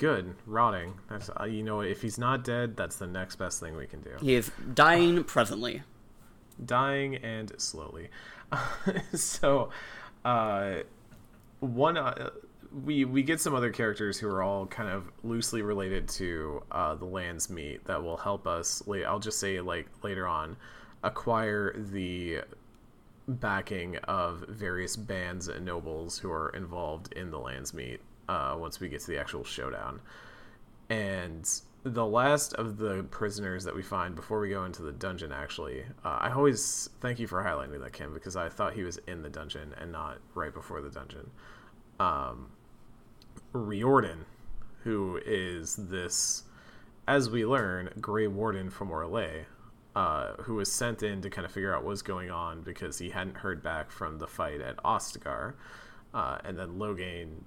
Good, 0.00 0.34
rotting. 0.46 0.94
That's 1.10 1.28
uh, 1.38 1.44
you 1.44 1.62
know, 1.62 1.82
if 1.82 2.00
he's 2.00 2.16
not 2.16 2.42
dead, 2.42 2.74
that's 2.74 2.96
the 2.96 3.06
next 3.06 3.36
best 3.36 3.60
thing 3.60 3.76
we 3.76 3.86
can 3.86 4.00
do. 4.00 4.12
He 4.18 4.34
is 4.34 4.50
dying 4.72 5.24
presently. 5.24 5.82
dying 6.64 7.16
and 7.16 7.52
slowly. 7.58 8.08
so, 9.14 9.68
uh, 10.24 10.76
one 11.60 11.98
uh, 11.98 12.30
we 12.84 13.04
we 13.04 13.22
get 13.22 13.42
some 13.42 13.54
other 13.54 13.70
characters 13.70 14.18
who 14.18 14.26
are 14.26 14.42
all 14.42 14.66
kind 14.66 14.88
of 14.88 15.10
loosely 15.22 15.60
related 15.60 16.08
to 16.08 16.62
uh, 16.72 16.94
the 16.94 17.04
Landsmeet 17.04 17.84
that 17.84 18.02
will 18.02 18.16
help 18.16 18.46
us. 18.46 18.82
Late, 18.86 19.04
I'll 19.04 19.18
just 19.18 19.38
say 19.38 19.60
like 19.60 19.86
later 20.02 20.26
on, 20.26 20.56
acquire 21.02 21.74
the 21.76 22.40
backing 23.28 23.96
of 24.04 24.46
various 24.48 24.96
bands 24.96 25.48
and 25.48 25.66
nobles 25.66 26.18
who 26.18 26.32
are 26.32 26.48
involved 26.50 27.12
in 27.12 27.30
the 27.30 27.38
Landsmeet. 27.38 27.98
Uh, 28.30 28.54
once 28.56 28.78
we 28.78 28.88
get 28.88 29.00
to 29.00 29.08
the 29.08 29.18
actual 29.18 29.42
showdown, 29.42 30.00
and 30.88 31.60
the 31.82 32.06
last 32.06 32.52
of 32.54 32.76
the 32.76 33.04
prisoners 33.10 33.64
that 33.64 33.74
we 33.74 33.82
find 33.82 34.14
before 34.14 34.38
we 34.38 34.50
go 34.50 34.64
into 34.64 34.82
the 34.82 34.92
dungeon 34.92 35.32
actually 35.32 35.82
uh, 36.04 36.18
i 36.20 36.30
always 36.30 36.90
thank 37.00 37.18
you 37.18 37.26
for 37.26 37.42
highlighting 37.42 37.80
that 37.80 37.92
kim 37.92 38.12
because 38.12 38.36
i 38.36 38.48
thought 38.50 38.74
he 38.74 38.82
was 38.82 38.98
in 39.06 39.22
the 39.22 39.30
dungeon 39.30 39.74
and 39.80 39.90
not 39.90 40.18
right 40.34 40.52
before 40.52 40.82
the 40.82 40.90
dungeon. 40.90 41.30
Um, 41.98 42.50
riordan 43.52 44.26
who 44.84 45.20
is 45.24 45.76
this 45.76 46.44
as 47.08 47.30
we 47.30 47.46
learn 47.46 47.90
gray 48.00 48.26
warden 48.26 48.68
from 48.68 48.90
orlais 48.90 49.44
uh, 49.96 50.34
who 50.42 50.54
was 50.54 50.70
sent 50.70 51.02
in 51.02 51.20
to 51.22 51.30
kind 51.30 51.44
of 51.44 51.50
figure 51.50 51.74
out 51.74 51.82
what's 51.82 52.02
going 52.02 52.30
on 52.30 52.62
because 52.62 52.98
he 52.98 53.10
hadn't 53.10 53.38
heard 53.38 53.62
back 53.62 53.90
from 53.90 54.18
the 54.18 54.26
fight 54.26 54.60
at 54.60 54.76
ostagar 54.84 55.54
uh, 56.12 56.38
and 56.44 56.58
then 56.58 56.78
Loghain 56.78 57.42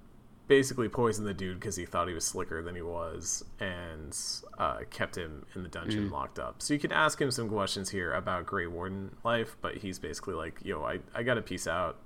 basically 0.47 0.89
poisoned 0.89 1.27
the 1.27 1.33
dude 1.33 1.59
because 1.59 1.75
he 1.75 1.85
thought 1.85 2.07
he 2.07 2.13
was 2.13 2.25
slicker 2.25 2.61
than 2.61 2.75
he 2.75 2.81
was, 2.81 3.43
and 3.59 4.17
uh, 4.57 4.79
kept 4.89 5.17
him 5.17 5.45
in 5.55 5.63
the 5.63 5.69
dungeon 5.69 6.09
locked 6.09 6.39
up. 6.39 6.61
So 6.61 6.73
you 6.73 6.79
can 6.79 6.91
ask 6.91 7.19
him 7.21 7.31
some 7.31 7.47
questions 7.49 7.89
here 7.89 8.13
about 8.13 8.45
Grey 8.45 8.67
Warden 8.67 9.15
life, 9.23 9.55
but 9.61 9.77
he's 9.77 9.99
basically 9.99 10.33
like, 10.35 10.59
"Yo, 10.63 10.83
I 10.83 10.99
I 11.15 11.23
gotta 11.23 11.41
peace 11.41 11.67
out." 11.67 11.97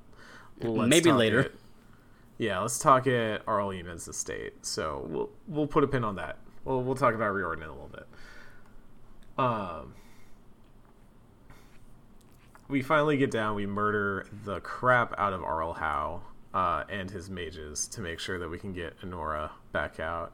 Let's 0.61 0.89
Maybe 0.89 1.11
later. 1.11 1.39
it- 1.41 1.55
yeah, 2.39 2.59
let's 2.59 2.77
talk 2.77 3.07
at 3.07 3.41
Arl 3.47 3.69
Eamon's 3.69 4.07
estate. 4.07 4.65
So 4.65 5.05
we'll 5.09 5.29
we'll 5.47 5.67
put 5.67 5.83
a 5.83 5.87
pin 5.87 6.03
on 6.03 6.15
that. 6.17 6.37
We'll 6.65 6.83
we'll 6.83 6.95
talk 6.95 7.15
about 7.15 7.31
Riordan 7.33 7.63
in 7.63 7.69
a 7.69 7.73
little 7.73 7.89
bit. 7.89 8.07
Um, 9.37 9.93
we 12.67 12.81
finally 12.81 13.17
get 13.17 13.31
down. 13.31 13.55
We 13.55 13.65
murder 13.65 14.27
the 14.45 14.59
crap 14.59 15.13
out 15.17 15.33
of 15.33 15.43
Arl 15.43 15.73
Howe 15.73 16.21
uh, 16.53 16.83
and 16.89 17.09
his 17.09 17.29
mages 17.29 17.87
to 17.89 18.01
make 18.01 18.19
sure 18.19 18.39
that 18.39 18.49
we 18.49 18.57
can 18.57 18.73
get 18.73 18.99
Anora 19.01 19.51
back 19.71 19.99
out. 19.99 20.33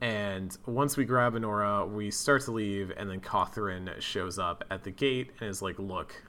And 0.00 0.56
once 0.66 0.96
we 0.96 1.04
grab 1.04 1.34
Anora, 1.34 1.90
we 1.90 2.10
start 2.10 2.42
to 2.42 2.52
leave, 2.52 2.92
and 2.96 3.08
then 3.08 3.20
Cauthrien 3.20 4.00
shows 4.00 4.38
up 4.38 4.64
at 4.70 4.84
the 4.84 4.90
gate 4.90 5.30
and 5.40 5.48
is 5.48 5.62
like, 5.62 5.78
"Look, 5.78 6.22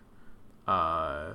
uh, 0.68 1.34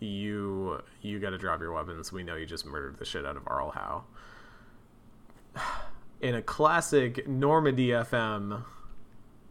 you 0.00 0.82
you 1.00 1.20
got 1.20 1.30
to 1.30 1.38
drop 1.38 1.60
your 1.60 1.72
weapons. 1.72 2.12
We 2.12 2.24
know 2.24 2.34
you 2.34 2.46
just 2.46 2.66
murdered 2.66 2.98
the 2.98 3.04
shit 3.04 3.24
out 3.24 3.36
of 3.36 3.44
Arl 3.46 3.70
Howe." 3.70 4.04
In 6.20 6.34
a 6.34 6.42
classic 6.42 7.26
Normandy 7.28 7.88
FM 7.88 8.64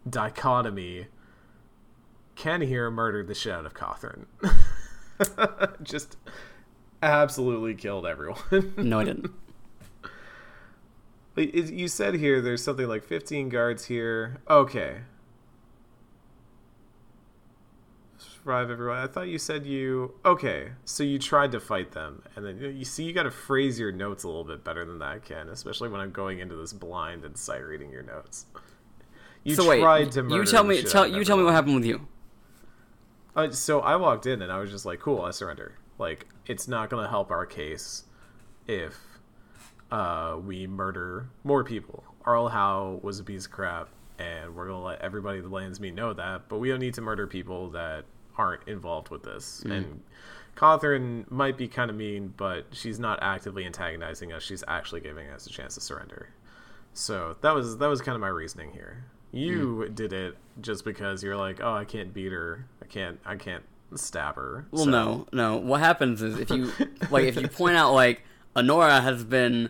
dichotomy, 0.10 1.08
Ken 2.36 2.62
here 2.62 2.90
murdered 2.90 3.28
the 3.28 3.36
shit 3.36 3.54
out 3.54 3.66
of 3.66 3.74
Cauthrien. 3.74 4.26
just 5.84 6.18
absolutely 7.02 7.76
killed 7.76 8.06
everyone. 8.06 8.40
No, 8.78 9.00
I 9.00 9.06
didn't. 9.06 9.32
But 11.34 11.54
you 11.54 11.88
said 11.88 12.16
here 12.16 12.42
there's 12.42 12.64
something 12.64 12.88
like 12.88 13.04
15 13.06 13.50
guards 13.50 13.86
here. 13.86 14.42
Okay. 14.50 14.98
Survive 18.18 18.72
everyone. 18.72 18.98
I 18.98 19.08
thought 19.08 19.28
you 19.28 19.38
said 19.38 19.66
you. 19.66 20.16
Okay, 20.26 20.72
so 20.84 21.04
you 21.04 21.20
tried 21.20 21.52
to 21.52 21.60
fight 21.60 21.92
them, 21.92 22.24
and 22.36 22.44
then 22.46 22.60
you 22.76 22.84
see 22.84 23.04
you 23.04 23.14
got 23.14 23.24
to 23.24 23.32
phrase 23.32 23.80
your 23.80 23.92
notes 23.92 24.24
a 24.24 24.28
little 24.28 24.44
bit 24.44 24.64
better 24.64 24.84
than 24.84 24.98
that, 25.00 25.24
Ken. 25.24 25.48
Especially 25.50 25.90
when 25.90 26.02
I'm 26.02 26.12
going 26.12 26.40
into 26.40 26.56
this 26.56 26.74
blind 26.74 27.24
and 27.24 27.38
sight 27.38 27.64
reading 27.64 27.92
your 27.92 28.02
notes. 28.02 28.48
You 29.44 29.56
so 29.56 29.68
wait, 29.70 29.82
tried 29.82 30.12
to 30.14 30.24
murder. 30.24 30.38
you 30.38 30.46
tell 30.46 30.64
me, 30.64 30.82
tell 30.82 31.06
you 31.08 31.24
tell 31.24 31.38
me 31.38 31.44
what 31.44 31.54
happened 31.54 31.76
with 31.76 31.86
you. 31.86 32.08
Uh, 33.36 33.52
so 33.52 33.80
I 33.80 33.96
walked 33.96 34.26
in 34.26 34.42
and 34.42 34.52
I 34.52 34.60
was 34.60 34.72
just 34.72 34.86
like, 34.86 35.00
"Cool, 35.00 35.22
I 35.22 35.32
surrender." 35.32 35.76
Like, 36.02 36.28
it's 36.48 36.68
not 36.68 36.90
gonna 36.90 37.08
help 37.08 37.30
our 37.32 37.46
case 37.46 38.06
if 38.68 38.98
uh, 39.92 40.38
we 40.44 40.66
murder 40.66 41.30
more 41.44 41.64
people. 41.64 42.04
Arl 42.26 42.50
Howe 42.50 43.00
was 43.04 43.20
a 43.20 43.24
piece 43.24 43.46
of 43.46 43.52
crap, 43.52 43.90
and 44.18 44.56
we're 44.56 44.68
gonna 44.68 44.84
let 44.84 45.00
everybody 45.02 45.42
that 45.42 45.52
Landsmeet 45.52 45.94
know 45.94 46.14
that. 46.14 46.50
But 46.50 46.58
we 46.58 46.70
don't 46.70 46.80
need 46.80 46.96
to 46.96 47.02
murder 47.02 47.28
people 47.28 47.70
that 47.72 48.06
aren't 48.38 48.68
involved 48.68 49.10
with 49.10 49.24
this. 49.24 49.62
And 49.66 50.02
Cauthrien 50.56 51.30
might 51.30 51.58
be 51.58 51.68
kind 51.68 51.90
of 51.90 51.96
mean, 51.96 52.34
but 52.36 52.66
she's 52.72 53.00
not 53.00 53.20
actively 53.22 53.66
antagonizing 53.66 54.34
us. 54.34 54.44
She's 54.44 54.64
actually 54.68 55.02
giving 55.02 55.30
us 55.30 55.46
a 55.46 55.50
chance 55.50 55.76
to 55.76 55.82
surrender. 55.82 56.30
So 56.94 57.38
that 57.42 57.54
was 57.54 57.78
that 57.78 57.88
was 57.88 58.02
kind 58.02 58.16
of 58.16 58.22
my 58.22 58.28
reasoning 58.28 58.72
here. 58.72 59.06
You 59.32 59.90
did 59.94 60.12
it 60.12 60.36
just 60.60 60.84
because 60.84 61.24
you're 61.24 61.38
like, 61.38 61.62
oh, 61.62 61.74
I 61.74 61.86
can't 61.86 62.14
beat 62.14 62.32
her. 62.32 62.66
I 62.82 62.86
can't. 62.86 63.20
I 63.26 63.36
can't 63.36 63.64
stab 63.96 64.36
her. 64.36 64.66
Well, 64.72 64.86
So- 64.86 64.92
no, 64.92 65.28
no. 65.34 65.58
What 65.58 65.80
happens 65.80 66.22
is 66.22 66.38
if 66.40 66.50
you 66.50 66.72
like, 67.10 67.26
if 67.26 67.40
you 67.40 67.48
point 67.48 67.76
out 67.78 67.94
like 67.94 68.24
Anora 68.56 69.02
has 69.02 69.24
been 69.24 69.70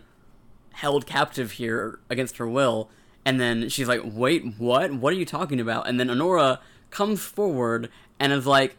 held 0.72 1.06
captive 1.06 1.52
here 1.52 1.98
against 2.10 2.38
her 2.38 2.48
will, 2.48 2.88
and 3.24 3.40
then 3.40 3.68
she's 3.68 3.88
like, 3.88 4.00
"Wait, 4.04 4.54
what? 4.58 4.92
What 4.92 5.12
are 5.12 5.16
you 5.16 5.26
talking 5.26 5.60
about?" 5.60 5.88
And 5.88 5.98
then 6.00 6.08
Anora 6.08 6.58
comes 6.90 7.22
forward 7.22 7.88
and 8.18 8.32
is 8.32 8.46
like, 8.46 8.76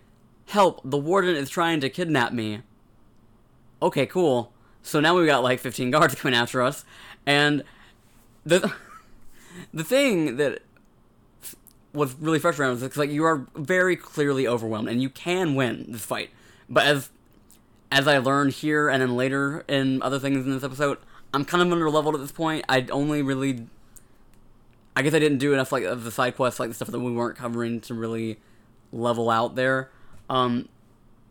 "Help! 0.48 0.82
The 0.84 0.98
warden 0.98 1.36
is 1.36 1.50
trying 1.50 1.80
to 1.82 1.90
kidnap 1.90 2.34
me." 2.34 2.62
Okay, 3.82 4.06
cool. 4.06 4.52
So 4.82 5.00
now 5.00 5.16
we've 5.16 5.26
got 5.28 5.44
like 5.44 5.60
15 5.60 5.92
guards 5.96 6.16
coming 6.16 6.38
after 6.38 6.62
us, 6.62 6.84
and 7.26 7.64
the 8.46 8.74
the 9.74 9.84
thing 9.84 10.38
that 10.38 10.62
was 11.94 12.16
really 12.16 12.40
frustrating 12.40 12.78
because 12.80 12.98
like 12.98 13.12
you 13.12 13.24
are 13.24 13.48
very 13.56 13.96
clearly 13.96 14.48
overwhelmed 14.48 14.90
and 14.90 15.02
you 15.02 15.10
can 15.10 15.56
win 15.56 15.86
this 15.90 16.06
fight, 16.06 16.32
but 16.70 16.86
as 16.86 17.10
as 17.92 18.08
I 18.08 18.18
learned 18.18 18.54
here 18.54 18.90
and 18.90 19.02
then 19.02 19.16
later 19.16 19.64
in 19.68 20.02
other 20.02 20.18
things 20.18 20.46
in 20.46 20.52
this 20.52 20.64
episode, 20.64 20.98
I'm 21.34 21.46
kind 21.46 21.62
of 21.62 21.72
under 21.72 21.90
leveled 21.90 22.16
at 22.16 22.22
this 22.22 22.32
point. 22.32 22.66
I 22.68 22.88
only 22.92 23.22
really, 23.22 23.68
I 24.96 25.04
guess 25.04 25.14
I 25.14 25.20
didn't 25.20 25.38
do 25.38 25.54
enough 25.54 25.72
like 25.72 25.84
of 25.84 26.04
the 26.04 26.12
side 26.12 26.36
quests, 26.36 26.60
like 26.60 26.70
the 26.70 26.76
stuff 26.76 26.90
that 26.90 27.00
we 27.00 27.12
weren't 27.12 27.38
covering 27.38 27.82
to 27.82 27.94
really 27.94 28.40
level 28.92 29.30
out 29.30 29.56
there. 29.56 29.92
Um, 30.30 30.70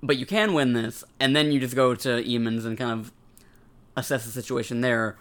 but 0.03 0.19
you 0.19 0.27
can 0.27 0.55
win 0.55 0.73
this, 0.73 1.05
and 1.19 1.35
then 1.35 1.51
you 1.53 1.59
just 1.61 1.75
go 1.75 1.95
to 1.95 2.09
Eamon's 2.09 2.65
and 2.65 2.77
kind 2.77 2.93
of 2.93 3.13
assess 3.97 4.25
the 4.25 4.31
situation 4.31 4.81
there. 4.81 5.17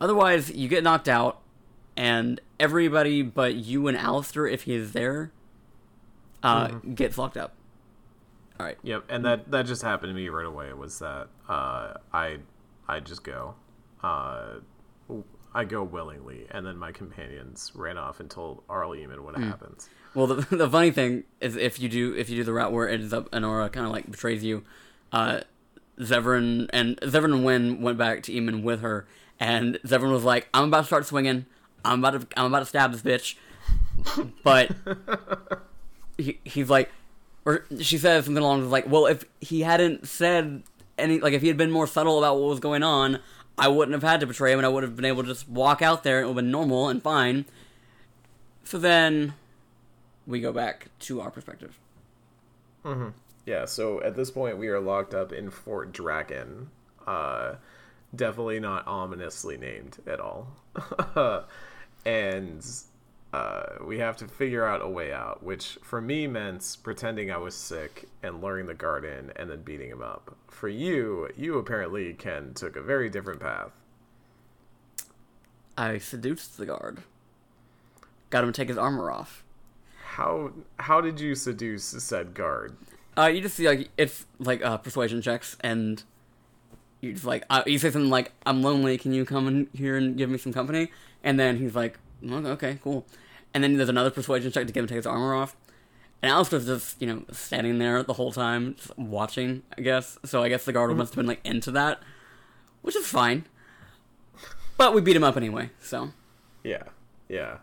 Otherwise, 0.00 0.50
you 0.50 0.68
get 0.68 0.82
knocked 0.82 1.08
out, 1.08 1.41
and 1.96 2.40
everybody 2.58 3.22
but 3.22 3.54
you 3.54 3.88
and 3.88 3.96
Alistair, 3.96 4.46
if 4.46 4.62
he 4.62 4.74
is 4.74 4.92
there, 4.92 5.32
uh, 6.42 6.68
gets 6.94 7.18
locked 7.18 7.36
up. 7.36 7.54
All 8.58 8.66
right. 8.66 8.78
Yep, 8.82 9.04
and 9.08 9.24
that 9.24 9.50
that 9.50 9.66
just 9.66 9.82
happened 9.82 10.10
to 10.10 10.14
me 10.14 10.28
right 10.28 10.46
away. 10.46 10.72
Was 10.72 10.98
that 11.00 11.28
uh, 11.48 11.94
I 12.12 12.38
I 12.88 13.00
just 13.00 13.24
go, 13.24 13.54
uh, 14.02 14.54
I 15.54 15.64
go 15.64 15.82
willingly, 15.82 16.46
and 16.50 16.66
then 16.66 16.76
my 16.76 16.92
companions 16.92 17.72
ran 17.74 17.98
off 17.98 18.20
and 18.20 18.30
told 18.30 18.62
Arl 18.68 18.90
Eamon 18.90 19.20
what 19.20 19.36
happened. 19.36 19.86
Well, 20.14 20.26
the, 20.26 20.46
the 20.56 20.68
funny 20.68 20.90
thing 20.90 21.24
is, 21.40 21.56
if 21.56 21.80
you 21.80 21.88
do 21.88 22.14
if 22.14 22.28
you 22.30 22.36
do 22.36 22.44
the 22.44 22.52
route 22.52 22.72
where 22.72 22.88
it 22.88 23.00
ends 23.00 23.12
up 23.12 23.30
Anora 23.30 23.72
kind 23.72 23.86
of 23.86 23.92
like 23.92 24.10
betrays 24.10 24.44
you, 24.44 24.64
uh, 25.12 25.40
Zevran 25.98 26.68
and 26.72 26.98
Zevran 27.00 27.32
and 27.34 27.44
Wynne 27.44 27.82
went 27.82 27.98
back 27.98 28.22
to 28.24 28.32
Eamon 28.32 28.62
with 28.62 28.80
her, 28.80 29.06
and 29.40 29.76
Zevran 29.84 30.12
was 30.12 30.24
like, 30.24 30.48
"I'm 30.54 30.68
about 30.68 30.82
to 30.82 30.86
start 30.86 31.06
swinging. 31.06 31.46
I'm 31.84 32.04
about 32.04 32.20
to 32.20 32.38
I'm 32.38 32.46
about 32.46 32.60
to 32.60 32.66
stab 32.66 32.92
this 32.92 33.02
bitch," 33.02 33.36
but 34.42 34.70
he, 36.18 36.38
he's 36.44 36.70
like, 36.70 36.90
or 37.44 37.64
she 37.80 37.98
says 37.98 38.24
something 38.24 38.42
along 38.42 38.62
the 38.62 38.68
like, 38.68 38.88
"Well, 38.88 39.06
if 39.06 39.24
he 39.40 39.60
hadn't 39.60 40.06
said 40.06 40.62
any, 40.98 41.20
like 41.20 41.32
if 41.32 41.42
he 41.42 41.48
had 41.48 41.56
been 41.56 41.70
more 41.70 41.86
subtle 41.86 42.18
about 42.18 42.38
what 42.38 42.48
was 42.48 42.60
going 42.60 42.82
on." 42.82 43.20
I 43.58 43.68
wouldn't 43.68 43.92
have 43.92 44.02
had 44.02 44.20
to 44.20 44.26
betray 44.26 44.50
him, 44.50 44.58
and 44.58 44.66
I 44.66 44.70
would 44.70 44.82
have 44.82 44.96
been 44.96 45.04
able 45.04 45.22
to 45.22 45.28
just 45.28 45.46
walk 45.46 45.82
out 45.82 46.04
there, 46.04 46.18
and 46.18 46.24
it 46.24 46.28
would 46.28 46.36
have 46.36 46.44
been 46.44 46.50
normal 46.50 46.88
and 46.88 47.02
fine. 47.02 47.44
So 48.64 48.78
then, 48.78 49.34
we 50.26 50.40
go 50.40 50.52
back 50.52 50.88
to 51.00 51.20
our 51.20 51.30
perspective. 51.30 51.78
Yeah, 53.44 53.64
so 53.66 54.00
at 54.02 54.16
this 54.16 54.30
point 54.30 54.58
we 54.58 54.68
are 54.68 54.80
locked 54.80 55.14
up 55.14 55.32
in 55.32 55.50
Fort 55.50 55.92
Drakon. 55.92 56.68
Uh, 57.06 57.56
definitely 58.14 58.60
not 58.60 58.86
ominously 58.86 59.56
named 59.56 59.98
at 60.06 60.20
all. 60.20 60.48
and 62.04 62.64
uh, 63.32 63.64
we 63.84 63.98
have 63.98 64.16
to 64.18 64.28
figure 64.28 64.66
out 64.66 64.82
a 64.82 64.88
way 64.88 65.12
out, 65.12 65.42
which 65.42 65.78
for 65.82 66.00
me 66.00 66.26
meant 66.26 66.76
pretending 66.82 67.30
I 67.30 67.38
was 67.38 67.54
sick 67.54 68.08
and 68.22 68.42
luring 68.42 68.66
the 68.66 68.74
guard 68.74 69.04
in 69.04 69.32
and 69.36 69.48
then 69.48 69.62
beating 69.62 69.90
him 69.90 70.02
up. 70.02 70.36
For 70.48 70.68
you, 70.68 71.28
you 71.36 71.58
apparently, 71.58 72.12
Ken, 72.12 72.52
took 72.54 72.76
a 72.76 72.82
very 72.82 73.08
different 73.08 73.40
path. 73.40 73.70
I 75.78 75.98
seduced 75.98 76.58
the 76.58 76.66
guard. 76.66 77.02
Got 78.28 78.44
him 78.44 78.52
to 78.52 78.56
take 78.56 78.68
his 78.68 78.78
armor 78.78 79.10
off. 79.10 79.44
How 80.04 80.52
how 80.78 81.00
did 81.00 81.18
you 81.18 81.34
seduce 81.34 81.84
said 81.84 82.34
guard? 82.34 82.76
Uh, 83.16 83.26
you 83.26 83.40
just 83.40 83.56
see 83.56 83.66
like 83.66 83.90
it's 83.96 84.26
like 84.38 84.62
uh, 84.62 84.76
persuasion 84.76 85.22
checks, 85.22 85.56
and 85.60 86.02
you 87.00 87.14
just 87.14 87.24
like 87.24 87.44
uh, 87.48 87.62
you 87.66 87.78
say 87.78 87.90
something 87.90 88.10
like, 88.10 88.32
"I'm 88.44 88.62
lonely. 88.62 88.98
Can 88.98 89.14
you 89.14 89.24
come 89.24 89.48
in 89.48 89.68
here 89.72 89.96
and 89.96 90.16
give 90.18 90.28
me 90.28 90.36
some 90.36 90.52
company?" 90.52 90.90
And 91.22 91.38
then 91.38 91.58
he's 91.58 91.74
like, 91.74 91.98
"Okay, 92.24 92.48
okay, 92.48 92.78
cool." 92.82 93.06
And 93.54 93.62
then 93.62 93.76
there's 93.76 93.88
another 93.88 94.10
persuasion 94.10 94.50
check 94.50 94.66
to 94.66 94.72
get 94.72 94.80
him 94.80 94.86
to 94.86 94.92
take 94.92 94.96
his 94.96 95.06
armor 95.06 95.34
off. 95.34 95.56
And 96.22 96.30
Alistair's 96.30 96.66
just 96.66 97.00
you 97.00 97.06
know 97.06 97.24
standing 97.32 97.78
there 97.78 98.02
the 98.02 98.14
whole 98.14 98.32
time, 98.32 98.74
just 98.76 98.96
watching. 98.98 99.62
I 99.76 99.82
guess 99.82 100.18
so. 100.24 100.42
I 100.42 100.48
guess 100.48 100.64
the 100.64 100.72
guard 100.72 100.96
must 100.96 101.12
have 101.14 101.16
been 101.16 101.26
like 101.26 101.40
into 101.44 101.70
that, 101.72 102.00
which 102.82 102.96
is 102.96 103.06
fine. 103.06 103.44
But 104.76 104.94
we 104.94 105.00
beat 105.00 105.16
him 105.16 105.24
up 105.24 105.36
anyway, 105.36 105.70
so 105.80 106.10
Yeah, 106.64 106.84
yeah. 107.28 107.58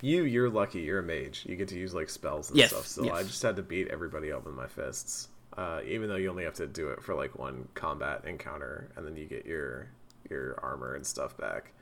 You, 0.00 0.24
you're 0.24 0.50
lucky. 0.50 0.80
You're 0.80 0.98
a 0.98 1.02
mage. 1.02 1.44
You 1.48 1.56
get 1.56 1.68
to 1.68 1.78
use 1.78 1.94
like 1.94 2.10
spells 2.10 2.50
and 2.50 2.58
Yes, 2.58 2.70
stuff. 2.70 2.86
So 2.86 3.04
yes. 3.04 3.14
I 3.14 3.22
just 3.22 3.42
had 3.42 3.56
to 3.56 3.62
beat 3.62 3.88
everybody 3.88 4.32
up 4.32 4.44
with 4.44 4.54
my 4.54 4.66
fists. 4.66 5.28
Uh, 5.56 5.80
even 5.86 6.08
though 6.08 6.16
you 6.16 6.28
only 6.28 6.44
have 6.44 6.54
to 6.54 6.66
do 6.66 6.88
it 6.88 7.02
for 7.02 7.14
like 7.14 7.38
one 7.38 7.68
combat 7.74 8.24
encounter, 8.26 8.90
and 8.96 9.06
then 9.06 9.16
you 9.16 9.24
get 9.26 9.46
your 9.46 9.88
your 10.28 10.58
armor 10.62 10.94
and 10.94 11.06
stuff 11.06 11.36
back. 11.36 11.72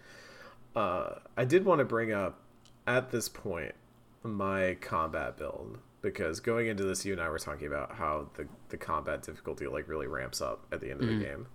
Uh, 0.75 1.17
I 1.37 1.45
did 1.45 1.65
want 1.65 1.81
to 1.81 1.85
bring 1.85 2.13
up 2.13 2.41
at 2.87 3.11
this 3.11 3.29
point 3.29 3.75
my 4.23 4.77
combat 4.81 5.37
build 5.37 5.79
because 6.01 6.41
going 6.41 6.67
into 6.69 6.83
this, 6.85 7.05
you 7.05 7.13
and 7.13 7.21
I 7.23 7.29
were 7.29 7.39
talking 7.39 7.67
about 7.67 7.93
how 7.97 8.29
the 8.35 8.47
the 8.71 8.77
combat 8.77 9.23
difficulty 9.23 9.67
like 9.67 9.89
really 9.89 10.07
ramps 10.07 10.41
up 10.41 10.65
at 10.73 10.81
the 10.81 10.91
end 10.91 11.03
of 11.03 11.09
the 11.09 11.17
game. 11.19 11.47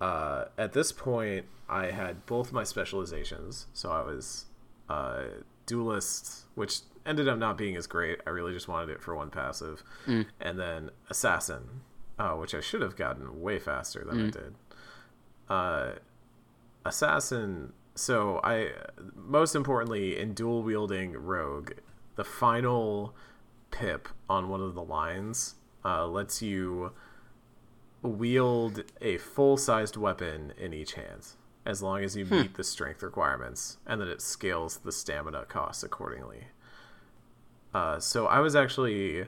uh, 0.00 0.46
at 0.58 0.72
this 0.72 0.92
point, 0.92 1.46
I 1.68 1.86
had 1.86 2.26
both 2.26 2.52
my 2.52 2.64
specializations. 2.64 3.66
So 3.72 3.90
I 3.90 4.02
was 4.02 4.46
uh, 4.88 5.24
duelist, 5.66 6.44
which 6.54 6.80
ended 7.06 7.28
up 7.28 7.38
not 7.38 7.56
being 7.56 7.76
as 7.76 7.86
great. 7.86 8.18
I 8.26 8.30
really 8.30 8.52
just 8.52 8.68
wanted 8.68 8.90
it 8.90 9.00
for 9.02 9.14
one 9.14 9.30
passive, 9.30 9.82
Mm. 10.06 10.26
and 10.40 10.58
then 10.58 10.90
assassin, 11.08 11.80
uh, 12.18 12.32
which 12.32 12.54
I 12.54 12.60
should 12.60 12.82
have 12.82 12.96
gotten 12.96 13.40
way 13.40 13.58
faster 13.58 14.04
than 14.04 14.18
I 14.18 14.22
Mm. 14.28 14.32
did. 14.32 14.54
Uh, 15.48 15.92
assassin. 16.84 17.72
So 17.94 18.40
I, 18.42 18.70
most 19.14 19.54
importantly, 19.54 20.18
in 20.18 20.34
dual 20.34 20.62
wielding 20.62 21.12
rogue, 21.12 21.72
the 22.16 22.24
final 22.24 23.14
pip 23.70 24.08
on 24.28 24.48
one 24.48 24.60
of 24.60 24.74
the 24.74 24.82
lines 24.82 25.54
uh, 25.84 26.06
lets 26.06 26.42
you 26.42 26.92
wield 28.02 28.82
a 29.00 29.16
full 29.18 29.56
sized 29.56 29.96
weapon 29.96 30.52
in 30.58 30.72
each 30.74 30.94
hand 30.94 31.26
as 31.66 31.82
long 31.82 32.04
as 32.04 32.14
you 32.16 32.26
meet 32.26 32.54
the 32.54 32.64
strength 32.64 33.02
requirements, 33.02 33.78
and 33.86 34.00
then 34.00 34.08
it 34.08 34.20
scales 34.20 34.78
the 34.78 34.92
stamina 34.92 35.44
costs 35.46 35.82
accordingly. 35.82 36.44
Uh, 37.72 37.98
so 37.98 38.26
I 38.26 38.40
was 38.40 38.54
actually. 38.54 39.26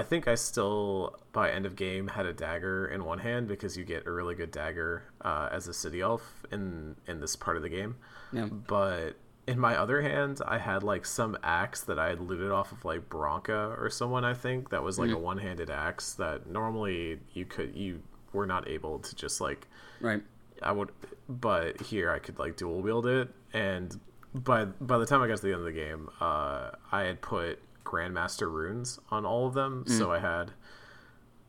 I 0.00 0.02
think 0.02 0.26
I 0.26 0.34
still, 0.34 1.20
by 1.32 1.50
end 1.50 1.66
of 1.66 1.76
game, 1.76 2.08
had 2.08 2.24
a 2.24 2.32
dagger 2.32 2.86
in 2.86 3.04
one 3.04 3.18
hand 3.18 3.48
because 3.48 3.76
you 3.76 3.84
get 3.84 4.06
a 4.06 4.10
really 4.10 4.34
good 4.34 4.50
dagger 4.50 5.02
uh, 5.20 5.50
as 5.52 5.68
a 5.68 5.74
city 5.74 6.00
elf 6.00 6.46
in 6.50 6.96
in 7.06 7.20
this 7.20 7.36
part 7.36 7.58
of 7.58 7.62
the 7.62 7.68
game. 7.68 7.96
Yeah. 8.32 8.46
But 8.46 9.16
in 9.46 9.58
my 9.58 9.76
other 9.76 10.00
hand, 10.00 10.40
I 10.46 10.56
had 10.56 10.82
like 10.82 11.04
some 11.04 11.36
axe 11.42 11.82
that 11.82 11.98
I 11.98 12.08
had 12.08 12.18
looted 12.18 12.50
off 12.50 12.72
of 12.72 12.82
like 12.82 13.10
Bronca 13.10 13.78
or 13.78 13.90
someone. 13.90 14.24
I 14.24 14.32
think 14.32 14.70
that 14.70 14.82
was 14.82 14.98
like 14.98 15.10
a 15.10 15.18
one-handed 15.18 15.68
axe 15.68 16.14
that 16.14 16.46
normally 16.48 17.20
you 17.34 17.44
could 17.44 17.76
you 17.76 18.00
were 18.32 18.46
not 18.46 18.68
able 18.68 19.00
to 19.00 19.14
just 19.14 19.38
like 19.38 19.68
Right. 20.00 20.22
I 20.62 20.72
would, 20.72 20.92
but 21.28 21.78
here 21.82 22.10
I 22.10 22.20
could 22.20 22.38
like 22.38 22.56
dual 22.56 22.80
wield 22.80 23.06
it, 23.06 23.28
and 23.52 24.00
by 24.32 24.64
by 24.64 24.96
the 24.96 25.04
time 25.04 25.20
I 25.20 25.28
got 25.28 25.36
to 25.36 25.42
the 25.42 25.52
end 25.52 25.60
of 25.60 25.66
the 25.66 25.72
game, 25.72 26.08
uh, 26.20 26.70
I 26.90 27.02
had 27.02 27.20
put 27.20 27.58
Grandmaster 27.84 28.50
runes 28.50 28.98
on 29.10 29.24
all 29.24 29.46
of 29.46 29.54
them, 29.54 29.84
so 29.86 30.10
I 30.12 30.18
had 30.18 30.52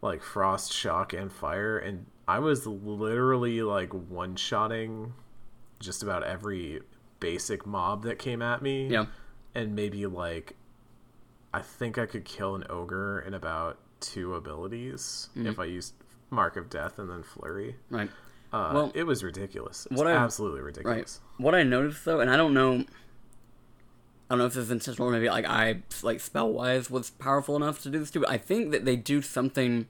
like 0.02 0.22
frost, 0.24 0.74
shock, 0.74 1.14
and 1.14 1.32
fire, 1.32 1.78
and 1.78 2.06
I 2.28 2.40
was 2.40 2.66
literally 2.66 3.62
like 3.62 3.94
one 3.94 4.36
shotting 4.36 5.14
just 5.80 6.02
about 6.04 6.24
every 6.24 6.82
basic 7.20 7.66
mob 7.66 8.04
that 8.04 8.18
came 8.18 8.42
at 8.42 8.62
me, 8.62 8.88
Yeah. 8.88 9.06
and 9.54 9.76
maybe 9.76 10.06
like 10.08 10.56
I 11.54 11.62
think 11.62 11.98
I 11.98 12.06
could 12.06 12.24
kill 12.26 12.56
an 12.56 12.64
ogre 12.70 13.20
in 13.20 13.34
about 13.34 13.78
two 14.00 14.36
abilities 14.36 15.30
if 15.36 15.60
I 15.60 15.66
used 15.66 15.94
Mark 16.30 16.56
of 16.56 16.70
Death 16.70 16.98
and 16.98 17.10
then 17.10 17.24
Flurry. 17.24 17.76
Right. 17.90 18.10
Uh, 18.54 18.72
Well, 18.74 18.92
it 18.96 19.04
was 19.04 19.24
ridiculous. 19.24 19.86
It 19.86 19.92
was 19.92 19.98
what 20.00 20.08
I- 20.08 20.14
absolutely 20.14 20.62
Right. 20.62 20.68
ridiculous. 20.68 21.20
What 21.38 21.54
I 21.54 21.64
noticed 21.64 22.06
though, 22.06 22.22
and 22.22 22.30
I 22.30 22.38
don't 22.38 22.54
know, 22.54 22.86
I 24.32 24.34
don't 24.34 24.40
know 24.40 24.46
if 24.46 24.54
this 24.54 24.64
is 24.64 24.72
intentional 24.72 25.10
or 25.10 25.12
maybe 25.12 25.28
like 25.28 25.44
I 25.44 25.82
like 26.04 26.22
spell 26.22 26.50
wise 26.50 26.90
was 26.90 27.10
powerful 27.10 27.58
enough 27.58 27.82
to 27.82 27.90
do 27.90 28.00
this 28.00 28.10
too. 28.10 28.22
But 28.22 28.30
I 28.30 28.38
think 28.38 28.72
that 28.72 28.86
they 28.86 28.96
do 28.96 29.22
something 29.22 29.88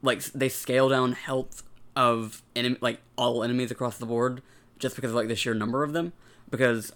like 0.00 0.24
they 0.32 0.48
scale 0.48 0.88
down 0.88 1.12
health 1.12 1.62
of 1.94 2.42
enemy 2.56 2.78
like 2.80 3.00
all 3.14 3.44
enemies 3.44 3.70
across 3.70 3.98
the 3.98 4.06
board 4.06 4.40
just 4.78 4.96
because 4.96 5.10
of 5.10 5.16
like 5.16 5.28
the 5.28 5.36
sheer 5.36 5.52
number 5.52 5.82
of 5.82 5.92
them. 5.92 6.14
Because 6.48 6.94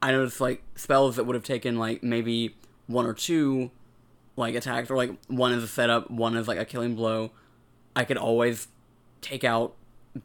I 0.00 0.12
noticed 0.12 0.40
like 0.40 0.62
spells 0.76 1.16
that 1.16 1.24
would 1.24 1.34
have 1.34 1.44
taken 1.44 1.76
like 1.76 2.02
maybe 2.02 2.56
one 2.86 3.04
or 3.04 3.12
two 3.12 3.70
like 4.34 4.54
attacks 4.54 4.90
or 4.90 4.96
like 4.96 5.10
one 5.28 5.52
is 5.52 5.62
a 5.62 5.68
setup, 5.68 6.10
one 6.10 6.38
is 6.38 6.48
like 6.48 6.58
a 6.58 6.64
killing 6.64 6.94
blow. 6.94 7.32
I 7.94 8.04
could 8.04 8.16
always 8.16 8.68
take 9.20 9.44
out 9.44 9.74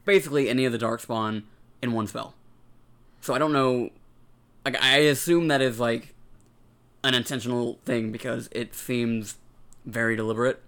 basically 0.05 0.47
any 0.47 0.63
of 0.63 0.71
the 0.71 0.79
darkspawn 0.79 1.43
in 1.81 1.91
one 1.91 2.07
spell. 2.07 2.35
So 3.19 3.33
I 3.33 3.37
don't 3.37 3.51
know. 3.51 3.89
Like 4.67 4.83
I 4.83 4.97
assume 4.97 5.47
that 5.47 5.61
is 5.61 5.79
like 5.79 6.13
an 7.01 7.13
intentional 7.13 7.79
thing 7.85 8.11
because 8.11 8.49
it 8.51 8.75
seems 8.75 9.37
very 9.85 10.17
deliberate 10.17 10.61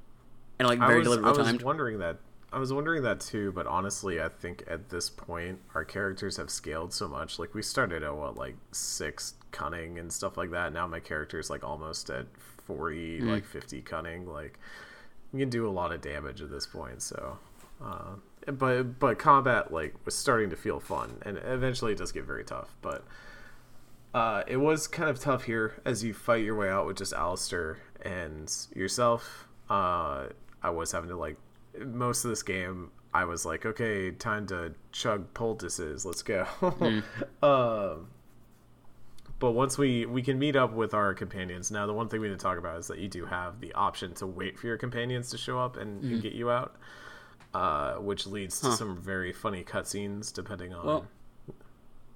and 0.58 0.70
like 0.70 0.80
I 0.80 0.88
very 0.88 1.00
was, 1.06 1.18
I 1.18 1.32
was 1.32 1.64
wondering 1.66 2.00
that. 2.00 2.20
I 2.54 2.60
was 2.60 2.72
wondering 2.72 3.04
that 3.04 3.20
too, 3.20 3.52
but 3.52 3.68
honestly, 3.68 4.22
I 4.22 4.30
think 4.30 4.64
at 4.68 4.88
this 4.88 5.10
point 5.10 5.60
our 5.76 5.84
characters 5.84 6.38
have 6.38 6.50
scaled 6.50 6.94
so 6.94 7.10
much. 7.10 7.40
Like 7.40 7.54
we 7.54 7.62
started 7.62 8.02
at 8.02 8.16
what, 8.16 8.38
like 8.38 8.56
six 8.72 9.34
cunning 9.52 10.00
and 10.00 10.12
stuff 10.14 10.38
like 10.38 10.52
that. 10.52 10.72
Now 10.72 10.88
my 10.88 11.02
character 11.02 11.38
is 11.38 11.50
like 11.50 11.66
almost 11.66 12.10
at 12.10 12.26
forty, 12.66 13.20
Hmm. 13.20 13.32
like 13.32 13.44
fifty 13.44 13.82
cunning. 13.82 14.26
Like 14.26 14.58
we 15.34 15.42
can 15.42 15.50
do 15.50 15.68
a 15.68 15.72
lot 15.72 15.92
of 15.92 16.00
damage 16.00 16.42
at 16.42 16.50
this 16.50 16.66
point. 16.66 17.02
So, 17.02 17.38
uh, 17.84 18.16
but 18.50 18.98
but 18.98 19.20
combat 19.20 19.74
like 19.74 19.94
was 20.06 20.16
starting 20.16 20.52
to 20.52 20.56
feel 20.56 20.80
fun, 20.80 21.18
and 21.24 21.38
eventually 21.44 21.92
it 21.92 21.98
does 21.98 22.14
get 22.14 22.24
very 22.24 22.46
tough. 22.46 22.70
But 22.82 23.04
uh, 24.14 24.44
it 24.48 24.58
was 24.58 24.88
kind 24.88 25.10
of 25.10 25.20
tough 25.20 25.44
here 25.44 25.82
as 25.86 26.04
you 26.04 26.14
fight 26.14 26.44
your 26.44 26.56
way 26.56 26.70
out 26.70 26.88
with 26.88 26.98
just 26.98 27.14
Alistair 27.14 27.78
and 28.02 28.52
yourself. 28.76 29.48
Uh, 29.70 30.28
I 30.64 30.70
was 30.72 30.92
having 30.92 31.10
to 31.10 31.16
like 31.16 31.38
most 31.86 32.26
of 32.26 32.30
this 32.30 32.44
game. 32.44 32.92
I 33.14 33.26
was 33.26 33.46
like, 33.46 33.66
okay, 33.66 34.12
time 34.12 34.48
to 34.48 34.74
chug 34.92 35.34
poultices. 35.34 36.06
Let's 36.06 36.22
go. 36.22 36.46
um, 37.44 38.08
but 39.40 39.52
once 39.52 39.78
we 39.78 40.06
we 40.06 40.22
can 40.22 40.38
meet 40.38 40.56
up 40.56 40.74
with 40.74 40.94
our 40.94 41.14
companions 41.14 41.72
now, 41.72 41.86
the 41.86 41.94
one 41.94 42.10
thing 42.10 42.20
we 42.20 42.28
didn't 42.28 42.42
talk 42.42 42.58
about 42.58 42.80
is 42.80 42.88
that 42.88 43.00
you 43.00 43.08
do 43.08 43.26
have 43.26 43.62
the 43.62 43.74
option 43.74 44.14
to 44.16 44.28
wait 44.28 44.60
for 44.60 44.68
your 44.68 44.78
companions 44.78 45.30
to 45.32 45.38
show 45.38 45.60
up 45.60 45.78
and, 45.78 46.04
and 46.04 46.22
get 46.22 46.34
you 46.34 46.52
out, 46.52 46.76
uh, 47.54 47.94
which 47.96 48.28
leads 48.28 48.60
to 48.62 48.72
some 48.74 48.98
very 48.98 49.32
funny 49.32 49.64
cutscenes 49.64 50.34
depending 50.34 50.74
on. 50.74 50.86
Well, 50.86 51.08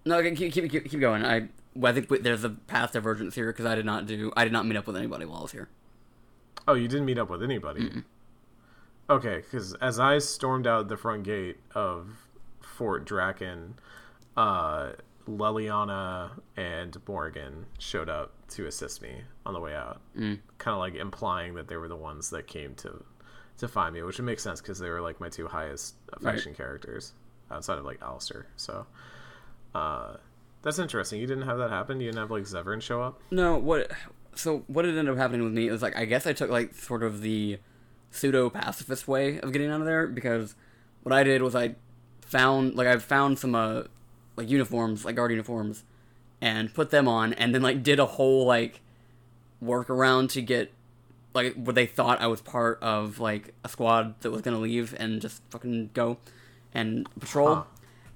no, 0.05 0.21
keep 0.21 0.51
keep 0.51 0.69
keep, 0.69 0.89
keep 0.89 0.99
going. 0.99 1.25
I 1.25 1.49
well, 1.75 1.91
I 1.91 1.95
think 1.95 2.23
there's 2.23 2.43
a 2.43 2.49
path 2.49 2.93
divergence 2.93 3.35
here 3.35 3.51
because 3.51 3.65
I 3.65 3.75
did 3.75 3.85
not 3.85 4.05
do 4.05 4.31
I 4.35 4.43
did 4.43 4.53
not 4.53 4.65
meet 4.65 4.77
up 4.77 4.87
with 4.87 4.95
anybody 4.95 5.25
while 5.25 5.39
I 5.39 5.41
was 5.43 5.51
here. 5.51 5.69
Oh, 6.67 6.73
you 6.73 6.87
didn't 6.87 7.05
meet 7.05 7.17
up 7.17 7.29
with 7.29 7.43
anybody. 7.43 8.03
Okay, 9.09 9.37
because 9.37 9.73
as 9.75 9.99
I 9.99 10.19
stormed 10.19 10.65
out 10.65 10.87
the 10.87 10.95
front 10.95 11.23
gate 11.23 11.57
of 11.75 12.07
Fort 12.61 13.05
Drakon, 13.05 13.73
uh, 14.37 14.91
Leliana 15.27 16.31
and 16.55 16.97
Morrigan 17.07 17.65
showed 17.79 18.09
up 18.09 18.31
to 18.49 18.67
assist 18.67 19.01
me 19.01 19.21
on 19.45 19.53
the 19.53 19.59
way 19.59 19.75
out, 19.75 19.99
mm. 20.17 20.39
kind 20.57 20.73
of 20.73 20.79
like 20.79 20.95
implying 20.95 21.55
that 21.55 21.67
they 21.67 21.75
were 21.75 21.89
the 21.89 21.97
ones 21.97 22.29
that 22.29 22.47
came 22.47 22.75
to 22.75 23.03
to 23.57 23.67
find 23.67 23.93
me, 23.93 24.01
which 24.03 24.17
would 24.17 24.25
make 24.25 24.39
sense 24.39 24.61
because 24.61 24.79
they 24.79 24.89
were 24.89 25.01
like 25.01 25.19
my 25.19 25.29
two 25.29 25.47
highest 25.47 25.95
affection 26.13 26.53
characters 26.53 27.13
outside 27.51 27.77
of 27.77 27.85
like 27.85 28.01
Alistair. 28.01 28.47
So, 28.55 28.85
uh, 29.75 30.17
that's 30.61 30.79
interesting. 30.79 31.19
You 31.19 31.27
didn't 31.27 31.43
have 31.45 31.57
that 31.57 31.69
happen. 31.69 31.99
You 31.99 32.07
didn't 32.07 32.19
have 32.19 32.31
like 32.31 32.43
Zevran 32.43 32.81
show 32.81 33.01
up. 33.01 33.19
No, 33.31 33.57
what? 33.57 33.91
So 34.35 34.63
what 34.67 34.85
ended 34.85 35.07
up 35.09 35.17
happening 35.17 35.43
with 35.43 35.53
me 35.53 35.67
is 35.69 35.81
like 35.81 35.95
I 35.95 36.05
guess 36.05 36.25
I 36.25 36.33
took 36.33 36.49
like 36.49 36.73
sort 36.75 37.03
of 37.03 37.21
the 37.21 37.59
pseudo 38.11 38.49
pacifist 38.49 39.07
way 39.07 39.39
of 39.39 39.51
getting 39.51 39.69
out 39.71 39.79
of 39.81 39.85
there 39.85 40.07
because 40.07 40.55
what 41.03 41.11
I 41.13 41.23
did 41.23 41.41
was 41.41 41.55
I 41.55 41.75
found 42.21 42.75
like 42.75 42.87
I 42.87 42.97
found 42.97 43.37
some 43.39 43.53
uh 43.55 43.83
like 44.35 44.49
uniforms 44.49 45.03
like 45.05 45.15
guard 45.15 45.31
uniforms 45.31 45.83
and 46.41 46.73
put 46.73 46.89
them 46.91 47.07
on 47.07 47.33
and 47.33 47.53
then 47.53 47.61
like 47.61 47.83
did 47.83 47.99
a 47.99 48.05
whole 48.05 48.45
like 48.45 48.81
workaround 49.63 50.29
to 50.29 50.41
get 50.41 50.71
like 51.33 51.53
what 51.55 51.75
they 51.75 51.85
thought 51.85 52.21
I 52.21 52.27
was 52.27 52.41
part 52.41 52.79
of 52.81 53.19
like 53.19 53.53
a 53.63 53.69
squad 53.69 54.19
that 54.21 54.31
was 54.31 54.41
gonna 54.41 54.59
leave 54.59 54.95
and 54.99 55.21
just 55.21 55.41
fucking 55.49 55.91
go 55.93 56.17
and 56.73 57.07
patrol 57.19 57.55
Huh. 57.55 57.63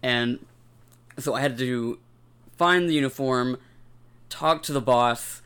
and 0.04 0.46
so 1.18 1.34
I 1.34 1.42
had 1.42 1.58
to 1.58 2.00
find 2.58 2.90
the 2.90 2.94
uniform 2.94 3.58
talk 4.30 4.64
to 4.64 4.74
the 4.74 4.82
boss 4.82 5.42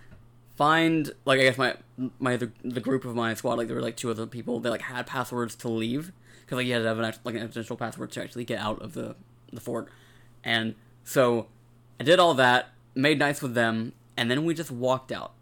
find 0.56 1.12
like 1.26 1.40
I 1.40 1.44
guess 1.44 1.58
my 1.58 1.76
my 2.20 2.38
the, 2.38 2.52
the 2.64 2.80
group 2.80 3.06
of 3.06 3.16
my 3.16 3.34
squad 3.34 3.56
like 3.56 3.68
there 3.68 3.76
were 3.76 3.82
like 3.82 3.96
two 3.96 4.12
other 4.12 4.26
people 4.26 4.60
that 4.60 4.70
like 4.70 4.82
had 4.82 5.08
passwords 5.08 5.56
to 5.56 5.70
leave 5.70 6.12
because 6.42 6.58
like 6.58 6.68
you 6.68 6.74
had 6.74 6.84
to 6.84 6.88
have 6.88 7.00
an 7.00 7.14
like 7.24 7.36
an 7.36 7.44
additional 7.44 7.78
password 7.78 8.12
to 8.12 8.22
actually 8.22 8.44
get 8.44 8.60
out 8.60 8.82
of 8.82 8.94
the 8.94 9.16
the 9.54 9.62
fort, 9.62 9.90
and 10.44 10.76
so 11.04 11.48
I 12.00 12.04
did 12.04 12.20
all 12.20 12.34
that, 12.36 12.70
made 12.94 13.20
nice 13.20 13.42
with 13.42 13.54
them, 13.54 13.94
and 14.18 14.30
then 14.30 14.46
we 14.46 14.54
just 14.54 14.70
walked 14.70 15.12
out. 15.12 15.34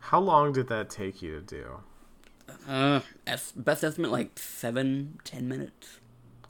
How 0.00 0.20
long 0.20 0.52
did 0.52 0.68
that 0.68 0.90
take 0.90 1.22
you 1.22 1.40
to 1.40 1.40
do? 1.40 1.80
Uh, 2.68 3.00
as 3.26 3.52
best 3.52 3.82
estimate 3.84 4.10
like 4.10 4.38
seven 4.38 5.20
ten 5.24 5.48
minutes. 5.48 6.00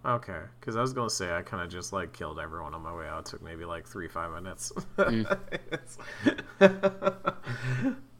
Okay, 0.04 0.40
because 0.58 0.74
I 0.74 0.80
was 0.80 0.92
gonna 0.92 1.08
say 1.08 1.32
I 1.32 1.42
kind 1.42 1.62
of 1.62 1.70
just 1.70 1.92
like 1.92 2.12
killed 2.12 2.40
everyone 2.40 2.74
on 2.74 2.82
my 2.82 2.92
way 2.92 3.06
out. 3.06 3.20
It 3.20 3.26
took 3.26 3.42
maybe 3.42 3.64
like 3.64 3.86
three 3.86 4.08
five 4.08 4.32
minutes. 4.32 4.72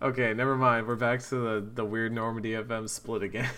okay, 0.03 0.33
never 0.33 0.57
mind. 0.57 0.87
We're 0.87 0.95
back 0.95 1.21
to 1.25 1.35
the 1.35 1.67
the 1.75 1.85
weird 1.85 2.13
Normandy 2.13 2.53
FM 2.53 2.89
split 2.89 3.25
again. 3.25 3.51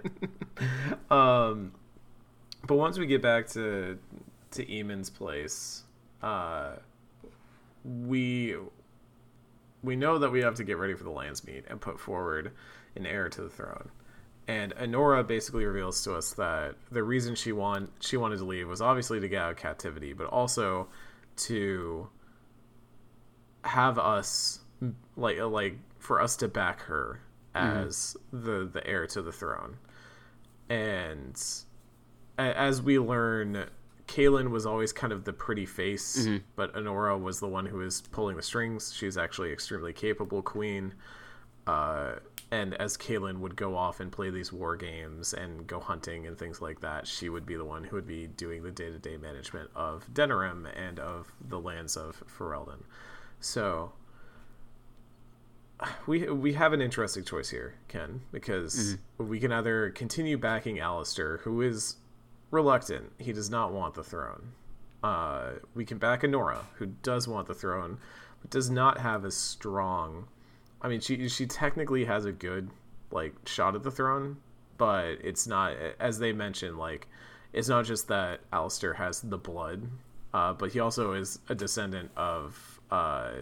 um, 1.10 1.72
but 2.66 2.76
once 2.76 2.98
we 2.98 3.06
get 3.06 3.22
back 3.22 3.46
to 3.48 3.98
to 4.50 4.66
Eamon's 4.66 5.08
place, 5.08 5.84
uh, 6.22 6.72
we 7.84 8.54
we 9.82 9.96
know 9.96 10.18
that 10.18 10.30
we 10.30 10.40
have 10.40 10.56
to 10.56 10.64
get 10.64 10.76
ready 10.76 10.92
for 10.92 11.04
the 11.04 11.10
Landsmeet 11.10 11.64
and 11.70 11.80
put 11.80 11.98
forward 11.98 12.52
an 12.96 13.06
heir 13.06 13.30
to 13.30 13.40
the 13.40 13.48
throne. 13.48 13.88
And 14.50 14.74
Anora 14.74 15.24
basically 15.24 15.64
reveals 15.64 16.02
to 16.02 16.16
us 16.16 16.32
that 16.32 16.74
the 16.90 17.04
reason 17.04 17.36
she 17.36 17.52
want 17.52 17.92
she 18.00 18.16
wanted 18.16 18.38
to 18.38 18.44
leave 18.44 18.66
was 18.66 18.82
obviously 18.82 19.20
to 19.20 19.28
get 19.28 19.40
out 19.40 19.52
of 19.52 19.56
captivity, 19.56 20.12
but 20.12 20.26
also 20.26 20.88
to 21.36 22.08
have 23.62 23.96
us 23.96 24.58
like 25.16 25.38
like 25.38 25.76
for 26.00 26.20
us 26.20 26.34
to 26.38 26.48
back 26.48 26.80
her 26.80 27.20
as 27.54 28.16
mm-hmm. 28.34 28.44
the 28.44 28.64
the 28.72 28.84
heir 28.84 29.06
to 29.06 29.22
the 29.22 29.30
throne. 29.30 29.76
And 30.68 31.40
as 32.36 32.82
we 32.82 32.98
learn, 32.98 33.66
Cailan 34.08 34.50
was 34.50 34.66
always 34.66 34.92
kind 34.92 35.12
of 35.12 35.22
the 35.22 35.32
pretty 35.32 35.66
face, 35.66 36.26
mm-hmm. 36.26 36.38
but 36.56 36.74
Anora 36.74 37.22
was 37.22 37.38
the 37.38 37.46
one 37.46 37.66
who 37.66 37.76
was 37.76 38.00
pulling 38.00 38.34
the 38.34 38.42
strings. 38.42 38.92
She's 38.92 39.16
actually 39.16 39.52
extremely 39.52 39.92
capable 39.92 40.42
queen. 40.42 40.94
Uh, 41.68 42.14
and 42.50 42.74
as 42.74 42.96
Cailan 42.96 43.38
would 43.38 43.54
go 43.54 43.76
off 43.76 44.00
and 44.00 44.10
play 44.10 44.30
these 44.30 44.52
war 44.52 44.76
games 44.76 45.32
and 45.32 45.66
go 45.66 45.78
hunting 45.78 46.26
and 46.26 46.36
things 46.36 46.60
like 46.60 46.80
that, 46.80 47.06
she 47.06 47.28
would 47.28 47.46
be 47.46 47.54
the 47.54 47.64
one 47.64 47.84
who 47.84 47.96
would 47.96 48.06
be 48.06 48.26
doing 48.26 48.62
the 48.62 48.72
day 48.72 48.90
to 48.90 48.98
day 48.98 49.16
management 49.16 49.70
of 49.74 50.06
Denerim 50.12 50.66
and 50.76 50.98
of 50.98 51.32
the 51.48 51.60
lands 51.60 51.96
of 51.96 52.22
Ferelden. 52.26 52.82
So 53.38 53.92
we 56.06 56.28
we 56.28 56.52
have 56.54 56.72
an 56.72 56.82
interesting 56.82 57.24
choice 57.24 57.48
here, 57.48 57.74
Ken, 57.88 58.20
because 58.32 58.96
mm-hmm. 59.18 59.28
we 59.28 59.40
can 59.40 59.52
either 59.52 59.90
continue 59.90 60.36
backing 60.36 60.80
Alistair, 60.80 61.38
who 61.38 61.62
is 61.62 61.96
reluctant; 62.50 63.12
he 63.18 63.32
does 63.32 63.50
not 63.50 63.72
want 63.72 63.94
the 63.94 64.04
throne. 64.04 64.52
Uh, 65.02 65.52
we 65.74 65.84
can 65.84 65.98
back 65.98 66.22
Anora, 66.22 66.58
who 66.74 66.86
does 66.86 67.26
want 67.26 67.46
the 67.46 67.54
throne, 67.54 67.98
but 68.42 68.50
does 68.50 68.68
not 68.70 68.98
have 68.98 69.24
as 69.24 69.36
strong. 69.36 70.28
I 70.82 70.88
mean, 70.88 71.00
she 71.00 71.28
she 71.28 71.46
technically 71.46 72.04
has 72.04 72.24
a 72.24 72.32
good 72.32 72.70
like 73.10 73.34
shot 73.46 73.74
at 73.74 73.82
the 73.82 73.90
throne, 73.90 74.38
but 74.78 75.18
it's 75.22 75.46
not 75.46 75.74
as 75.98 76.18
they 76.18 76.32
mentioned. 76.32 76.78
Like, 76.78 77.08
it's 77.52 77.68
not 77.68 77.84
just 77.84 78.08
that 78.08 78.40
Alistair 78.52 78.94
has 78.94 79.20
the 79.20 79.38
blood, 79.38 79.88
uh, 80.32 80.52
but 80.52 80.72
he 80.72 80.80
also 80.80 81.12
is 81.12 81.38
a 81.48 81.54
descendant 81.54 82.10
of 82.16 82.80
uh, 82.90 83.32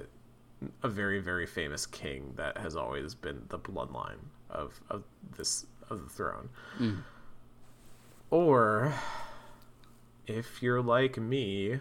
a 0.83 0.89
very 0.89 1.21
very 1.21 1.47
famous 1.47 1.87
king 1.87 2.33
that 2.37 2.57
has 2.59 2.77
always 2.77 3.15
been 3.15 3.43
the 3.49 3.59
bloodline 3.59 4.19
of 4.51 4.81
of 4.91 5.05
this 5.37 5.67
of 5.91 6.03
the 6.03 6.09
throne. 6.09 6.49
Mm. 6.79 7.03
Or 8.31 8.93
if 10.27 10.63
you're 10.63 10.83
like 10.83 11.17
me, 11.17 11.81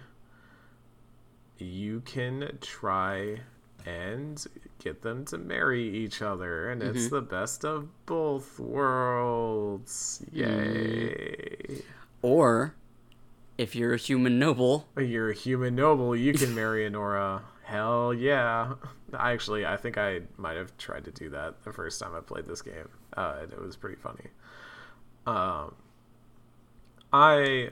you 1.58 2.01
can 2.01 2.58
try 2.62 3.41
and 3.86 4.45
get 4.88 5.02
them 5.02 5.26
to 5.26 5.38
marry 5.38 5.84
each 5.84 6.22
other 6.22 6.70
and 6.70 6.82
mm-hmm. 6.82 6.96
it's 6.96 7.10
the 7.10 7.22
best 7.22 7.66
of 7.66 7.88
both 8.06 8.60
worlds. 8.60 10.24
Yay. 10.32 11.66
Mm. 11.70 11.82
Or 12.22 12.76
if 13.58 13.76
you're 13.76 13.94
a 13.94 13.98
human 13.98 14.40
noble, 14.40 14.88
you're 14.98 15.30
a 15.30 15.36
human 15.36 15.76
noble, 15.76 16.16
you 16.16 16.34
can 16.34 16.54
marry 16.56 16.90
Anora. 16.90 17.42
Hell 17.64 18.14
yeah! 18.14 18.76
I 19.14 19.34
actually, 19.34 19.66
I 19.66 19.76
think 19.76 19.98
I 19.98 20.22
might 20.38 20.56
have 20.56 20.78
tried 20.78 21.04
to 21.04 21.12
do 21.12 21.30
that 21.32 21.66
the 21.66 21.74
first 21.74 22.00
time 22.00 22.16
I 22.16 22.22
played 22.22 22.46
this 22.46 22.62
game. 22.62 22.88
Uh, 23.16 23.40
and 23.42 23.52
it 23.52 23.62
was 23.62 23.76
pretty 23.76 23.98
funny. 23.98 24.28
Um, 25.26 25.76
I 27.12 27.72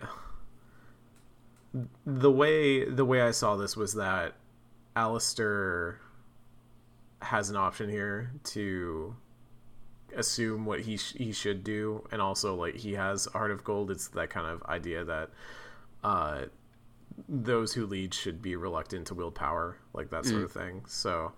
the 2.06 2.32
way 2.32 2.90
the 2.90 3.06
way 3.06 3.22
I 3.22 3.32
saw 3.32 3.56
this 3.56 3.78
was 3.78 3.94
that 3.94 4.34
Alistair 4.96 6.00
has 7.26 7.50
an 7.50 7.56
option 7.56 7.90
here 7.90 8.32
to 8.46 9.16
assume 10.16 10.66
what 10.66 10.82
he 10.82 10.98
sh- 10.98 11.16
he 11.18 11.32
should 11.32 11.64
do, 11.64 12.08
and 12.12 12.22
also 12.22 12.56
like 12.56 12.76
he 12.76 12.94
has 12.94 13.26
Heart 13.26 13.52
of 13.52 13.64
Gold. 13.64 13.92
It's 13.92 14.08
that 14.10 14.30
kind 14.30 14.48
of 14.48 14.64
idea 14.64 15.04
that 15.04 15.30
uh, 16.04 16.46
those 17.28 17.74
who 17.74 17.86
lead 17.86 18.14
should 18.14 18.42
be 18.42 18.56
reluctant 18.56 19.08
to 19.08 19.14
wield 19.14 19.36
power, 19.36 19.78
like 19.94 20.10
that 20.10 20.26
sort 20.26 20.42
mm. 20.42 20.46
of 20.46 20.52
thing. 20.52 20.84
So 20.88 21.34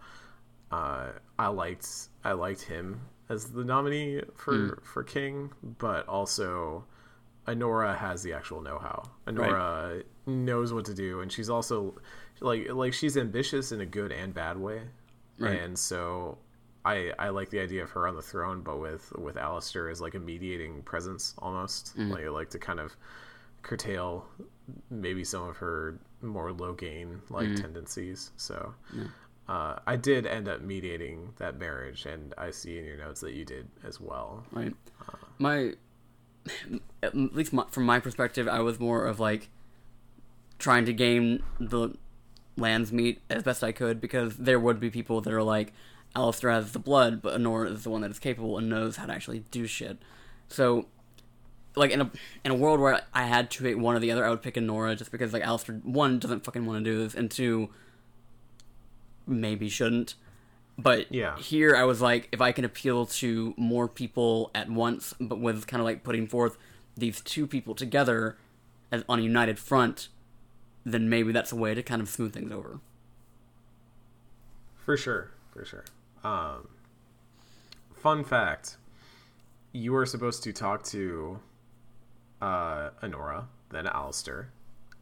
uh, 0.72 1.08
I 1.38 1.48
liked 1.48 1.88
I 2.24 2.34
liked 2.34 2.62
him 2.62 3.02
as 3.30 3.52
the 3.52 3.64
nominee 3.64 4.22
for 4.36 4.54
mm. 4.54 4.84
for 4.84 5.04
king, 5.04 5.52
but 5.80 6.08
also 6.08 6.86
Anora 7.48 7.98
has 7.98 8.24
the 8.24 8.34
actual 8.34 8.62
know-how. 8.62 9.04
Anora 9.26 9.96
right. 9.96 10.06
knows 10.26 10.74
what 10.74 10.86
to 10.86 10.94
do, 10.94 11.22
and 11.22 11.32
she's 11.32 11.50
also 11.50 11.96
like 12.42 12.72
like 12.72 12.94
she's 12.94 13.18
ambitious 13.18 13.72
in 13.72 13.82
a 13.82 13.86
good 13.86 14.12
and 14.12 14.34
bad 14.34 14.58
way, 14.58 14.82
right. 15.40 15.60
and 15.60 15.78
so. 15.78 16.38
I, 16.86 17.12
I 17.20 17.30
like 17.30 17.50
the 17.50 17.60
idea 17.60 17.84
of 17.84 17.90
her 17.90 18.08
on 18.08 18.16
the 18.16 18.22
throne, 18.22 18.62
but 18.62 18.80
with 18.80 19.12
with 19.18 19.36
Alistair 19.36 19.90
as 19.90 20.00
like 20.00 20.16
a 20.16 20.20
mediating 20.20 20.84
presence 20.84 21.34
almost, 21.40 21.98
mm. 21.98 22.10
like 22.10 22.30
like 22.30 22.50
to 22.52 22.60
kind 22.60 22.80
of 22.80 22.96
curtail 23.62 24.26
maybe 24.90 25.24
some 25.26 25.50
of 25.50 25.58
her 25.58 26.00
more 26.22 26.52
Loghain 26.52 27.20
like 27.30 27.48
mm. 27.48 27.62
tendencies. 27.62 28.32
So 28.38 28.74
yeah. 28.96 29.04
uh, 29.50 29.80
I 29.86 29.98
did 29.98 30.26
end 30.26 30.48
up 30.48 30.62
mediating 30.62 31.34
that 31.38 31.60
marriage, 31.60 32.06
and 32.06 32.34
I 32.38 32.52
see 32.52 32.78
in 32.78 32.86
your 32.86 32.98
notes 32.98 33.20
that 33.22 33.34
you 33.34 33.44
did 33.44 33.68
as 33.84 34.00
well. 34.00 34.46
Right. 34.52 34.74
Uh, 35.02 35.18
my 35.40 35.74
at 37.04 37.16
least 37.16 37.52
my, 37.52 37.66
from 37.70 37.84
my 37.84 38.00
perspective, 38.00 38.48
I 38.48 38.62
was 38.62 38.80
more 38.80 39.06
of 39.06 39.20
like 39.20 39.50
trying 40.58 40.86
to 40.86 40.94
gain 40.94 41.44
the 41.60 41.90
Landsmeet 42.58 43.20
as 43.30 43.44
best 43.44 43.64
I 43.64 43.72
could 43.72 44.02
because 44.02 44.38
there 44.38 44.60
would 44.60 44.80
be 44.80 44.90
people 44.90 45.22
that 45.22 45.34
are 45.34 45.44
like, 45.44 45.74
Alistair 46.16 46.52
has 46.52 46.72
the 46.72 46.80
blood, 46.80 47.22
but 47.22 47.40
Anora 47.40 47.72
is 47.72 47.84
the 47.84 47.90
one 47.90 48.02
that 48.02 48.12
is 48.12 48.20
capable 48.20 48.58
and 48.58 48.70
knows 48.70 48.98
how 48.98 49.06
to 49.06 49.14
actually 49.14 49.44
do 49.52 49.68
shit. 49.68 49.98
So 50.48 50.88
like 51.76 51.92
in 51.92 52.02
a 52.02 52.12
in 52.44 52.52
a 52.52 52.56
world 52.56 52.80
where 52.80 53.02
I 53.14 53.24
had 53.24 53.52
to 53.52 53.64
pick 53.64 53.78
one 53.78 53.96
or 53.96 54.00
the 54.00 54.12
other, 54.12 54.26
I 54.26 54.30
would 54.30 54.42
pick 54.42 54.56
Anora 54.56 54.98
just 54.98 55.12
because 55.12 55.34
like 55.34 55.44
Alistair 55.44 55.76
one 55.84 56.20
doesn't 56.20 56.44
fucking 56.44 56.66
want 56.66 56.84
to 56.84 56.92
do 56.92 56.98
this, 57.04 57.14
and 57.14 57.30
two 57.30 57.70
maybe 59.26 59.70
shouldn't. 59.70 60.16
But 60.80 61.12
yeah. 61.12 61.38
here 61.38 61.76
I 61.76 61.84
was 61.86 62.02
like, 62.02 62.30
if 62.32 62.40
I 62.40 62.52
can 62.52 62.64
appeal 62.64 63.08
to 63.08 63.54
more 63.58 63.88
people 63.88 64.52
at 64.54 64.70
once, 64.70 65.14
but 65.20 65.40
with 65.40 65.66
kind 65.66 65.82
of 65.82 65.86
like 65.86 66.04
putting 66.04 66.28
forth 66.28 66.58
these 66.96 67.20
two 67.22 67.48
people 67.48 67.74
together 67.74 68.38
as 68.92 69.04
on 69.10 69.20
a 69.20 69.24
united 69.24 69.58
front, 69.58 70.10
then 70.94 71.10
maybe 71.10 71.32
that's 71.32 71.52
a 71.52 71.56
way 71.56 71.76
to 71.76 71.84
kind 71.84 72.02
of 72.02 72.10
smooth 72.10 72.34
things 72.34 72.52
over. 72.52 72.80
For 74.76 74.96
sure, 74.96 75.32
for 75.52 75.66
sure. 75.66 75.84
Um, 76.24 76.68
fun 77.94 78.24
fact: 78.24 78.78
you 79.74 79.92
were 79.92 80.06
supposed 80.06 80.44
to 80.44 80.54
talk 80.54 80.84
to 80.86 81.40
uh, 82.42 82.90
Anora, 83.04 83.46
then 83.70 83.88
Alistair, 83.88 84.52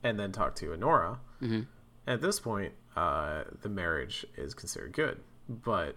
and 0.04 0.20
then 0.20 0.32
talk 0.32 0.56
to 0.56 0.68
Anora. 0.68 1.20
Mm-hmm. 1.42 1.62
At 2.08 2.22
this 2.22 2.40
point, 2.40 2.74
uh, 2.96 3.44
the 3.62 3.70
marriage 3.70 4.26
is 4.38 4.54
considered 4.54 4.94
good. 4.94 5.20
But 5.48 5.96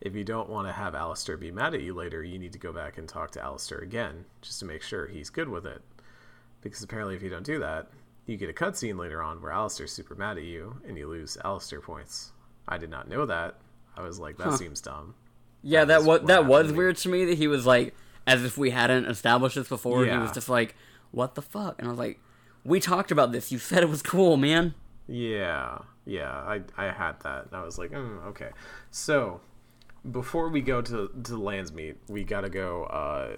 if 0.00 0.14
you 0.14 0.24
don't 0.24 0.48
want 0.48 0.68
to 0.68 0.72
have 0.72 0.94
Alistair 0.94 1.36
be 1.36 1.50
mad 1.50 1.74
at 1.74 1.82
you 1.82 1.92
later, 1.92 2.22
you 2.22 2.38
need 2.38 2.52
to 2.52 2.58
go 2.58 2.72
back 2.72 2.96
and 2.96 3.08
talk 3.08 3.30
to 3.32 3.42
Alistair 3.42 3.78
again 3.78 4.24
just 4.40 4.60
to 4.60 4.64
make 4.64 4.82
sure 4.82 5.06
he's 5.06 5.28
good 5.28 5.48
with 5.48 5.66
it. 5.66 5.82
Because 6.62 6.82
apparently, 6.82 7.14
if 7.14 7.22
you 7.22 7.30
don't 7.30 7.44
do 7.44 7.58
that, 7.58 7.90
you 8.30 8.36
get 8.36 8.48
a 8.48 8.52
cutscene 8.52 8.98
later 8.98 9.22
on 9.22 9.42
where 9.42 9.52
Alistair's 9.52 9.92
super 9.92 10.14
mad 10.14 10.38
at 10.38 10.44
you 10.44 10.80
and 10.86 10.96
you 10.96 11.08
lose 11.08 11.36
Alistair 11.44 11.80
points. 11.80 12.32
I 12.68 12.78
did 12.78 12.90
not 12.90 13.08
know 13.08 13.26
that. 13.26 13.56
I 13.96 14.02
was 14.02 14.18
like, 14.18 14.38
that 14.38 14.44
huh. 14.44 14.56
seems 14.56 14.80
dumb. 14.80 15.14
Yeah, 15.62 15.84
that, 15.84 16.02
that 16.02 16.06
was 16.06 16.20
that 16.22 16.46
was 16.46 16.72
weird 16.72 16.96
to 16.98 17.08
me 17.08 17.26
that 17.26 17.36
he 17.36 17.46
was 17.46 17.66
like, 17.66 17.94
as 18.26 18.44
if 18.44 18.56
we 18.56 18.70
hadn't 18.70 19.06
established 19.06 19.56
this 19.56 19.68
before. 19.68 20.06
Yeah. 20.06 20.14
He 20.14 20.18
was 20.22 20.32
just 20.32 20.48
like, 20.48 20.74
"What 21.10 21.34
the 21.34 21.42
fuck?" 21.42 21.78
And 21.78 21.86
I 21.86 21.90
was 21.90 21.98
like, 21.98 22.18
"We 22.64 22.80
talked 22.80 23.10
about 23.10 23.32
this. 23.32 23.52
You 23.52 23.58
said 23.58 23.82
it 23.82 23.90
was 23.90 24.00
cool, 24.00 24.38
man." 24.38 24.74
Yeah, 25.06 25.80
yeah, 26.06 26.30
I 26.30 26.62
I 26.76 26.90
had 26.90 27.20
that, 27.20 27.46
and 27.46 27.54
I 27.54 27.64
was 27.64 27.78
like, 27.78 27.90
mm, 27.90 28.24
okay. 28.26 28.50
So 28.90 29.40
before 30.10 30.48
we 30.48 30.60
go 30.60 30.80
to 30.80 31.08
to 31.24 31.32
Landsmeet, 31.32 31.96
we 32.08 32.24
gotta 32.24 32.48
go 32.48 32.84
uh, 32.84 33.36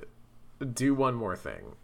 do 0.64 0.94
one 0.94 1.14
more 1.14 1.34
thing, 1.34 1.76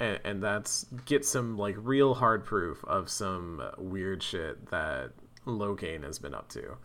and, 0.00 0.18
and 0.24 0.42
that's 0.42 0.86
get 1.04 1.24
some 1.24 1.56
like 1.56 1.76
real 1.78 2.14
hard 2.14 2.44
proof 2.44 2.84
of 2.84 3.08
some 3.08 3.62
weird 3.78 4.22
shit 4.22 4.70
that 4.70 5.12
Loghain 5.46 6.02
has 6.02 6.18
been 6.18 6.34
up 6.34 6.48
to. 6.50 6.76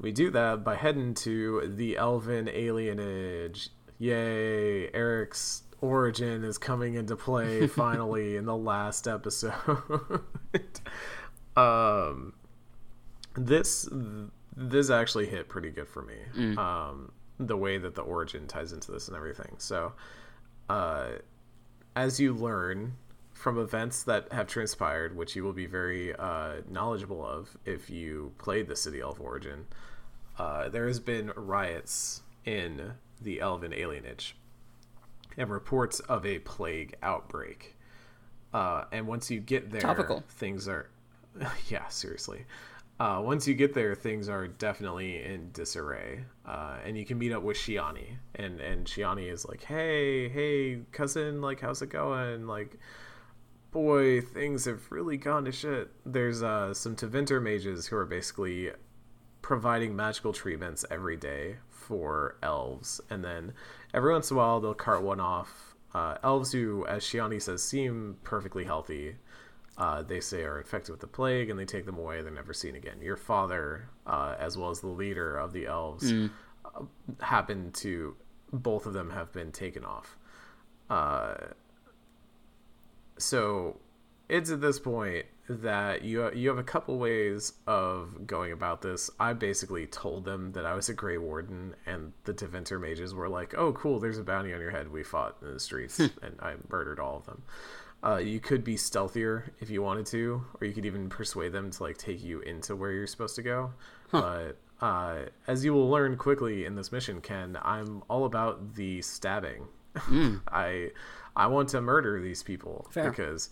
We 0.00 0.12
do 0.12 0.30
that 0.30 0.64
by 0.64 0.76
heading 0.76 1.14
to 1.14 1.72
the 1.74 1.96
Elven 1.96 2.46
alienage 2.46 3.70
yay, 3.98 4.90
Eric's 4.92 5.62
origin 5.80 6.44
is 6.44 6.58
coming 6.58 6.94
into 6.94 7.16
play 7.16 7.66
finally 7.68 8.36
in 8.36 8.44
the 8.44 8.56
last 8.56 9.06
episode. 9.06 9.54
um, 11.56 12.34
this 13.36 13.88
this 14.56 14.90
actually 14.90 15.26
hit 15.26 15.48
pretty 15.48 15.70
good 15.70 15.88
for 15.88 16.02
me. 16.02 16.16
Mm. 16.36 16.58
Um, 16.58 17.12
the 17.38 17.56
way 17.56 17.78
that 17.78 17.94
the 17.94 18.02
origin 18.02 18.46
ties 18.46 18.72
into 18.72 18.92
this 18.92 19.08
and 19.08 19.16
everything. 19.16 19.56
So, 19.58 19.92
uh, 20.68 21.06
as 21.96 22.18
you 22.20 22.32
learn 22.34 22.94
from 23.32 23.58
events 23.58 24.02
that 24.04 24.32
have 24.32 24.46
transpired, 24.46 25.16
which 25.16 25.36
you 25.36 25.44
will 25.44 25.52
be 25.52 25.66
very 25.66 26.14
uh, 26.14 26.56
knowledgeable 26.68 27.24
of 27.26 27.56
if 27.64 27.90
you 27.90 28.32
played 28.38 28.68
the 28.68 28.76
City 28.76 29.00
Elf 29.00 29.20
Origin, 29.20 29.66
uh, 30.38 30.68
there 30.68 30.86
has 30.86 31.00
been 31.00 31.32
riots 31.36 32.22
in 32.44 32.92
the 33.20 33.40
elven 33.40 33.72
alienage. 33.72 34.32
and 35.36 35.50
reports 35.50 36.00
of 36.00 36.24
a 36.24 36.38
plague 36.40 36.94
outbreak. 37.02 37.76
Uh, 38.52 38.84
and 38.92 39.06
once 39.06 39.30
you 39.30 39.40
get 39.40 39.70
there, 39.70 39.80
Topical. 39.80 40.22
things 40.28 40.68
are, 40.68 40.88
yeah, 41.68 41.88
seriously. 41.88 42.44
Uh, 43.00 43.20
once 43.24 43.48
you 43.48 43.54
get 43.54 43.74
there, 43.74 43.94
things 43.94 44.28
are 44.28 44.46
definitely 44.46 45.22
in 45.22 45.50
disarray. 45.52 46.24
Uh, 46.46 46.76
and 46.84 46.96
you 46.96 47.04
can 47.04 47.18
meet 47.18 47.32
up 47.32 47.42
with 47.42 47.56
Shianni, 47.56 48.18
and 48.36 48.60
and 48.60 48.86
Shianni 48.86 49.30
is 49.30 49.44
like, 49.44 49.64
"Hey, 49.64 50.28
hey, 50.28 50.82
cousin, 50.92 51.40
like, 51.40 51.60
how's 51.60 51.82
it 51.82 51.88
going? 51.88 52.46
Like, 52.46 52.78
boy, 53.72 54.20
things 54.20 54.66
have 54.66 54.92
really 54.92 55.16
gone 55.16 55.44
to 55.44 55.52
shit." 55.52 55.90
There's 56.06 56.42
uh, 56.42 56.72
some 56.72 56.94
Tevinter 56.94 57.42
mages 57.42 57.88
who 57.88 57.96
are 57.96 58.06
basically 58.06 58.70
providing 59.42 59.96
magical 59.96 60.32
treatments 60.32 60.84
every 60.90 61.16
day 61.16 61.56
for 61.68 62.36
elves, 62.42 63.00
and 63.10 63.24
then 63.24 63.54
every 63.92 64.12
once 64.12 64.30
in 64.30 64.36
a 64.36 64.38
while 64.38 64.60
they'll 64.60 64.72
cart 64.72 65.02
one 65.02 65.20
off. 65.20 65.74
Uh, 65.92 66.18
elves 66.22 66.52
who, 66.52 66.86
as 66.86 67.02
Shianni 67.02 67.42
says, 67.42 67.62
seem 67.62 68.18
perfectly 68.22 68.64
healthy. 68.64 69.16
Uh, 69.76 70.02
they 70.02 70.20
say 70.20 70.42
are 70.44 70.58
infected 70.58 70.90
with 70.90 71.00
the 71.00 71.06
plague, 71.06 71.50
and 71.50 71.58
they 71.58 71.64
take 71.64 71.84
them 71.84 71.98
away. 71.98 72.22
They're 72.22 72.30
never 72.30 72.52
seen 72.52 72.76
again. 72.76 73.00
Your 73.02 73.16
father, 73.16 73.88
uh, 74.06 74.36
as 74.38 74.56
well 74.56 74.70
as 74.70 74.80
the 74.80 74.86
leader 74.88 75.36
of 75.36 75.52
the 75.52 75.66
elves, 75.66 76.12
uh, 76.64 76.82
happen 77.20 77.72
to 77.72 78.14
both 78.52 78.86
of 78.86 78.92
them 78.92 79.10
have 79.10 79.32
been 79.32 79.50
taken 79.50 79.84
off. 79.84 80.16
Uh, 80.88 81.34
so 83.18 83.78
it's 84.28 84.50
at 84.50 84.60
this 84.60 84.78
point 84.78 85.26
that 85.48 86.02
you 86.02 86.30
you 86.32 86.48
have 86.48 86.58
a 86.58 86.62
couple 86.62 86.96
ways 86.98 87.54
of 87.66 88.26
going 88.26 88.52
about 88.52 88.80
this. 88.80 89.10
I 89.20 89.32
basically 89.34 89.86
told 89.86 90.24
them 90.24 90.52
that 90.52 90.64
I 90.64 90.74
was 90.74 90.88
a 90.88 90.94
Grey 90.94 91.18
Warden, 91.18 91.74
and 91.84 92.12
the 92.24 92.32
Tevinter 92.32 92.80
mages 92.80 93.12
were 93.12 93.28
like, 93.28 93.54
"Oh, 93.56 93.72
cool! 93.72 93.98
There's 93.98 94.18
a 94.18 94.22
bounty 94.24 94.54
on 94.54 94.60
your 94.60 94.70
head. 94.70 94.90
We 94.90 95.02
fought 95.02 95.36
in 95.42 95.52
the 95.52 95.60
streets, 95.60 95.98
and 95.98 96.38
I 96.40 96.54
murdered 96.70 96.98
all 96.98 97.16
of 97.18 97.26
them." 97.26 97.42
Uh, 98.04 98.18
you 98.18 98.38
could 98.38 98.62
be 98.62 98.76
stealthier 98.76 99.50
if 99.60 99.70
you 99.70 99.80
wanted 99.80 100.04
to, 100.04 100.44
or 100.60 100.66
you 100.66 100.74
could 100.74 100.84
even 100.84 101.08
persuade 101.08 101.52
them 101.52 101.70
to 101.70 101.82
like 101.82 101.96
take 101.96 102.22
you 102.22 102.40
into 102.40 102.76
where 102.76 102.92
you're 102.92 103.06
supposed 103.06 103.34
to 103.34 103.42
go. 103.42 103.72
But 104.12 104.58
uh, 104.80 105.20
as 105.46 105.64
you 105.64 105.72
will 105.72 105.88
learn 105.88 106.16
quickly 106.16 106.66
in 106.66 106.74
this 106.74 106.92
mission, 106.92 107.20
Ken, 107.22 107.58
I'm 107.62 108.02
all 108.08 108.26
about 108.26 108.74
the 108.74 109.00
stabbing. 109.00 109.68
I 110.48 110.90
I 111.34 111.46
want 111.46 111.70
to 111.70 111.80
murder 111.80 112.20
these 112.20 112.42
people 112.42 112.86
Fair. 112.90 113.08
because 113.08 113.50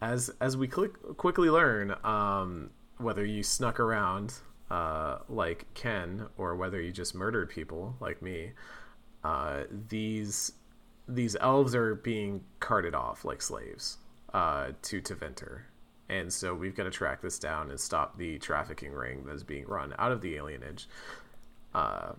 as 0.00 0.30
as 0.40 0.56
we 0.56 0.66
click, 0.66 0.92
quickly 1.16 1.48
learn, 1.48 1.94
um, 2.02 2.70
whether 2.98 3.24
you 3.24 3.42
snuck 3.42 3.78
around 3.78 4.34
uh, 4.70 5.18
like 5.28 5.66
Ken 5.74 6.26
or 6.36 6.56
whether 6.56 6.80
you 6.80 6.90
just 6.90 7.14
murdered 7.14 7.48
people 7.48 7.94
like 8.00 8.20
me, 8.22 8.52
uh, 9.22 9.64
these 9.88 10.52
these 11.08 11.36
elves 11.40 11.74
are 11.74 11.94
being 11.94 12.42
carted 12.60 12.94
off 12.94 13.24
like 13.24 13.42
slaves 13.42 13.98
uh, 14.32 14.68
to 14.82 15.00
Tevinter. 15.00 15.62
And 16.08 16.32
so 16.32 16.54
we've 16.54 16.74
got 16.74 16.84
to 16.84 16.90
track 16.90 17.22
this 17.22 17.38
down 17.38 17.70
and 17.70 17.80
stop 17.80 18.18
the 18.18 18.38
trafficking 18.38 18.92
ring 18.92 19.24
that 19.24 19.34
is 19.34 19.44
being 19.44 19.66
run 19.66 19.94
out 19.98 20.12
of 20.12 20.20
the 20.20 20.34
alienage. 20.34 20.86
Uh, 21.74 22.12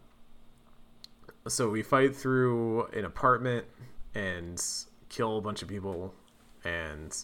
so 1.47 1.69
we 1.69 1.83
fight 1.83 2.15
through 2.15 2.85
an 2.87 3.05
apartment 3.05 3.65
and 4.15 4.61
kill 5.09 5.37
a 5.37 5.41
bunch 5.41 5.61
of 5.61 5.67
people 5.67 6.13
and 6.63 7.15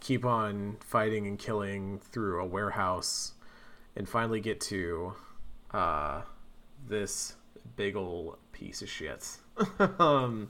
keep 0.00 0.24
on 0.24 0.76
fighting 0.80 1.26
and 1.26 1.38
killing 1.38 1.98
through 1.98 2.40
a 2.42 2.46
warehouse 2.46 3.32
and 3.96 4.08
finally 4.08 4.40
get 4.40 4.60
to 4.60 5.14
uh, 5.72 6.20
this 6.86 7.34
big 7.76 7.96
ol' 7.96 8.38
piece 8.52 8.82
of 8.82 8.88
shit. 8.88 9.38
um, 9.98 10.48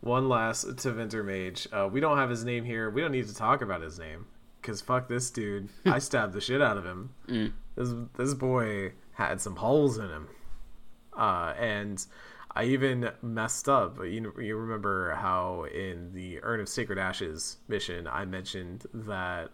one 0.00 0.28
last 0.28 0.66
Tevinter 0.76 1.24
mage. 1.24 1.66
Uh, 1.72 1.88
we 1.90 2.00
don't 2.00 2.18
have 2.18 2.30
his 2.30 2.44
name 2.44 2.64
here. 2.64 2.90
We 2.90 3.00
don't 3.00 3.12
need 3.12 3.28
to 3.28 3.34
talk 3.34 3.62
about 3.62 3.82
his 3.82 3.98
name 3.98 4.26
because 4.60 4.80
fuck 4.80 5.08
this 5.08 5.30
dude. 5.30 5.68
I 5.86 5.98
stabbed 5.98 6.32
the 6.32 6.40
shit 6.40 6.62
out 6.62 6.76
of 6.76 6.84
him. 6.84 7.10
This 7.76 7.94
this 8.16 8.34
boy 8.34 8.92
had 9.12 9.40
some 9.40 9.56
holes 9.56 9.98
in 9.98 10.08
him, 10.08 10.28
uh, 11.16 11.54
and 11.58 12.04
I 12.54 12.64
even 12.64 13.10
messed 13.22 13.68
up. 13.68 13.98
You 13.98 14.32
you 14.38 14.56
remember 14.56 15.14
how 15.14 15.64
in 15.64 16.12
the 16.12 16.42
Urn 16.42 16.60
of 16.60 16.68
Sacred 16.68 16.98
Ashes 16.98 17.58
mission 17.68 18.06
I 18.06 18.24
mentioned 18.24 18.86
that 18.92 19.50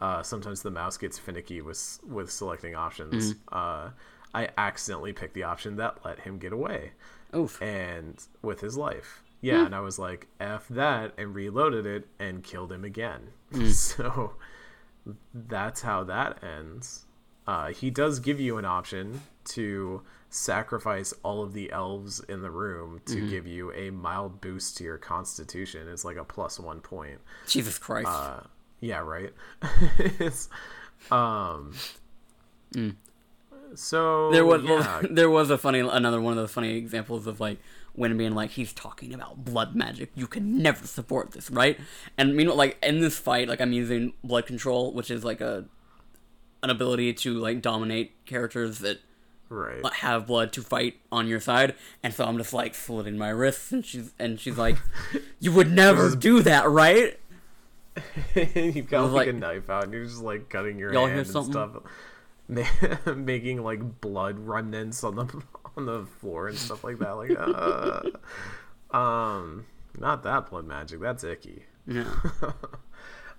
uh, 0.00 0.22
sometimes 0.22 0.62
the 0.62 0.70
mouse 0.70 0.96
gets 0.96 1.18
finicky 1.18 1.60
with 1.62 2.00
with 2.08 2.30
selecting 2.30 2.74
options. 2.74 3.34
Uh, 3.50 3.90
I 4.34 4.48
accidentally 4.56 5.12
picked 5.12 5.34
the 5.34 5.42
option 5.44 5.76
that 5.76 6.04
let 6.04 6.20
him 6.20 6.38
get 6.38 6.52
away 6.52 6.92
Oof. 7.36 7.60
and 7.60 8.16
with 8.40 8.60
his 8.60 8.76
life. 8.76 9.22
Yeah, 9.42 9.66
and 9.66 9.74
I 9.74 9.80
was 9.80 9.98
like, 9.98 10.28
F 10.40 10.68
that, 10.68 11.12
and 11.18 11.34
reloaded 11.34 11.84
it 11.84 12.06
and 12.18 12.42
killed 12.42 12.72
him 12.72 12.84
again. 12.84 13.28
So 13.72 14.34
that's 15.34 15.82
how 15.82 16.04
that 16.04 16.42
ends. 16.44 17.06
Uh, 17.46 17.68
he 17.72 17.90
does 17.90 18.20
give 18.20 18.38
you 18.40 18.56
an 18.56 18.64
option 18.64 19.20
to 19.44 20.02
sacrifice 20.30 21.12
all 21.24 21.42
of 21.42 21.52
the 21.52 21.70
elves 21.72 22.20
in 22.20 22.40
the 22.40 22.50
room 22.50 23.00
to 23.06 23.28
give 23.28 23.46
you 23.46 23.72
a 23.72 23.90
mild 23.90 24.40
boost 24.40 24.76
to 24.78 24.84
your 24.84 24.96
constitution. 24.96 25.88
It's 25.88 26.04
like 26.04 26.16
a 26.16 26.24
plus 26.24 26.60
one 26.60 26.80
point. 26.80 27.18
Jesus 27.48 27.78
Christ. 27.78 28.08
Uh, 28.08 28.40
yeah, 28.80 29.00
right. 29.00 29.32
it's, 29.98 30.48
um. 31.10 31.74
So 33.74 34.30
there 34.30 34.46
was 34.46 34.62
yeah, 34.62 35.02
there 35.10 35.30
was 35.30 35.50
a 35.50 35.58
funny 35.58 35.80
another 35.80 36.20
one 36.20 36.36
of 36.36 36.42
the 36.42 36.48
funny 36.48 36.76
examples 36.76 37.26
of 37.26 37.40
like 37.40 37.58
when 37.94 38.16
being 38.16 38.34
like 38.34 38.50
he's 38.50 38.72
talking 38.72 39.12
about 39.12 39.44
blood 39.44 39.74
magic. 39.74 40.10
You 40.14 40.26
can 40.26 40.62
never 40.62 40.86
support 40.86 41.32
this 41.32 41.50
right? 41.50 41.78
And 42.18 42.36
meanwhile 42.36 42.56
like 42.56 42.78
in 42.82 43.00
this 43.00 43.18
fight 43.18 43.48
like 43.48 43.60
i'm 43.60 43.72
using 43.72 44.12
blood 44.22 44.46
control 44.46 44.92
which 44.92 45.10
is 45.10 45.24
like 45.24 45.40
a 45.40 45.64
an 46.62 46.70
ability 46.70 47.12
to 47.12 47.34
like 47.34 47.60
dominate 47.60 48.24
characters 48.24 48.78
that 48.78 49.00
right. 49.48 49.84
have 49.94 50.26
blood 50.26 50.52
to 50.52 50.62
fight 50.62 51.00
on 51.10 51.26
your 51.26 51.40
side. 51.40 51.74
And 52.02 52.14
so 52.14 52.24
i'm 52.24 52.38
just 52.38 52.52
like 52.52 52.74
slitting 52.74 53.18
my 53.18 53.30
wrists 53.30 53.72
and 53.72 53.84
she's 53.84 54.12
and 54.18 54.40
she's 54.40 54.58
like 54.58 54.76
you 55.40 55.52
would 55.52 55.70
never 55.70 56.14
do 56.14 56.42
that 56.42 56.68
right? 56.68 57.18
You've 58.54 58.88
got 58.88 59.04
was 59.04 59.12
like, 59.12 59.28
a 59.28 59.32
knife 59.32 59.68
out, 59.68 59.84
and 59.84 59.92
you're 59.92 60.04
just 60.04 60.22
like 60.22 60.48
cutting 60.48 60.78
your 60.78 60.92
hand 60.92 61.18
and 61.18 61.26
stuff, 61.26 61.76
making 63.16 63.62
like 63.62 64.00
blood 64.00 64.38
remnants 64.38 65.04
on 65.04 65.16
the 65.16 65.42
on 65.76 65.86
the 65.86 66.04
floor 66.20 66.48
and 66.48 66.56
stuff 66.58 66.84
like 66.84 66.98
that. 66.98 67.12
Like, 67.16 67.32
uh, 67.38 68.96
um, 68.96 69.66
not 69.98 70.22
that 70.24 70.50
blood 70.50 70.66
magic. 70.66 71.00
That's 71.00 71.24
icky. 71.24 71.64
yeah 71.86 72.04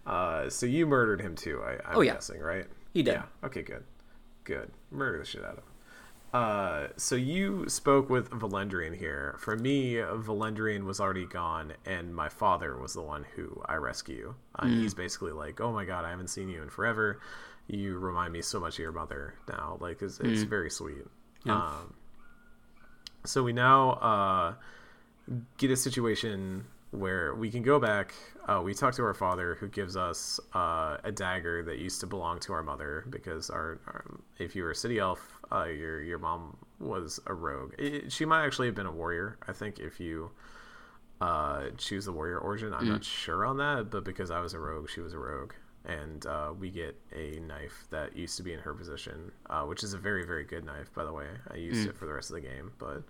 Uh, 0.06 0.50
so 0.50 0.66
you 0.66 0.86
murdered 0.86 1.22
him 1.22 1.34
too. 1.34 1.62
I, 1.66 1.76
I'm 1.90 1.96
Oh, 1.98 2.02
yeah. 2.02 2.16
guessing, 2.16 2.42
right? 2.42 2.66
He 2.94 3.04
did. 3.04 3.14
Yeah. 3.14 3.24
Okay. 3.42 3.62
Good. 3.62 3.86
Good. 4.44 4.70
Murder 4.92 5.20
the 5.20 5.24
shit 5.26 5.46
out 5.46 5.52
of 5.52 5.58
him. 5.60 5.64
Uh, 6.34 6.88
so 6.98 7.16
you 7.16 7.70
spoke 7.70 8.10
with 8.10 8.30
Valendrian 8.32 8.94
here. 8.98 9.38
For 9.40 9.56
me, 9.56 9.94
Valendrian 9.94 10.84
was 10.84 11.00
already 11.00 11.26
gone, 11.26 11.72
and 11.86 12.14
my 12.14 12.28
father 12.28 12.76
was 12.78 12.94
the 12.94 13.02
one 13.02 13.26
who 13.38 13.62
I 13.66 13.76
rescue. 13.76 14.34
Uh, 14.60 14.66
Mm. 14.66 14.82
He's 14.82 14.94
basically 14.94 15.32
like, 15.32 15.62
"Oh 15.62 15.72
my 15.72 15.86
god, 15.86 16.04
I 16.04 16.10
haven't 16.10 16.28
seen 16.30 16.50
you 16.50 16.62
in 16.64 16.70
forever. 16.70 17.22
You 17.68 17.98
remind 17.98 18.34
me 18.34 18.42
so 18.42 18.60
much 18.60 18.74
of 18.74 18.80
your 18.80 18.92
mother 18.92 19.36
now. 19.48 19.78
Like, 19.80 20.02
it's, 20.02 20.20
it's 20.20 20.42
very 20.44 20.70
sweet." 20.70 21.06
Mm. 21.06 21.08
Yeah. 21.46 21.56
Um, 21.56 21.94
so 23.26 23.44
we 23.44 23.54
now 23.54 23.92
uh, 23.92 24.54
get 25.58 25.72
a 25.72 25.76
situation 25.76 26.66
where 26.92 27.34
we 27.34 27.50
can 27.50 27.64
go 27.64 27.80
back. 27.80 28.14
Uh, 28.48 28.62
we 28.64 28.74
talk 28.74 28.94
to 28.94 29.04
our 29.04 29.14
father, 29.14 29.56
who 29.56 29.68
gives 29.68 29.98
us 29.98 30.40
uh, 30.54 30.98
a 31.04 31.12
dagger 31.12 31.64
that 31.64 31.80
used 31.80 32.00
to 32.02 32.08
belong 32.08 32.40
to 32.40 32.54
our 32.54 32.62
mother 32.62 33.06
because 33.10 33.50
our, 33.50 33.80
our 33.88 34.06
if 34.38 34.56
you 34.56 34.64
were 34.64 34.72
a 34.72 34.76
city 34.76 35.00
elf, 35.00 35.34
uh, 35.52 35.66
your 35.66 36.02
your 36.04 36.20
mom 36.20 36.56
was 36.80 37.20
a 37.26 37.34
rogue. 37.34 37.74
It, 37.80 38.12
she 38.12 38.26
might 38.26 38.46
actually 38.46 38.68
have 38.68 38.76
been 38.76 38.86
a 38.86 38.92
warrior. 38.92 39.38
I 39.48 39.54
think 39.54 39.80
if 39.80 40.00
you 40.00 40.32
uh, 41.22 41.70
choose 41.78 42.06
the 42.06 42.12
warrior 42.12 42.38
origin, 42.38 42.74
I'm 42.74 42.90
not 42.90 43.04
sure 43.04 43.46
on 43.46 43.58
that, 43.58 43.90
but 43.90 44.04
because 44.04 44.30
I 44.30 44.42
was 44.42 44.54
a 44.54 44.60
rogue, 44.60 44.90
she 44.90 45.02
was 45.02 45.14
a 45.14 45.20
rogue. 45.20 45.54
And 45.86 46.26
uh, 46.26 46.54
we 46.58 46.70
get 46.70 46.98
a 47.14 47.40
knife 47.42 47.88
that 47.90 48.16
used 48.16 48.38
to 48.38 48.44
be 48.44 48.54
in 48.54 48.60
her 48.60 48.74
position, 48.74 49.32
uh, 49.50 49.64
which 49.64 49.84
is 49.84 49.94
a 49.94 49.98
very, 49.98 50.26
very 50.26 50.46
good 50.46 50.66
knife, 50.66 50.94
by 50.94 51.04
the 51.04 51.12
way. 51.12 51.28
I 51.52 51.56
used 51.56 51.88
it 51.88 51.98
for 51.98 52.06
the 52.06 52.14
rest 52.14 52.30
of 52.30 52.36
the 52.36 52.42
game, 52.42 52.72
but 52.80 53.04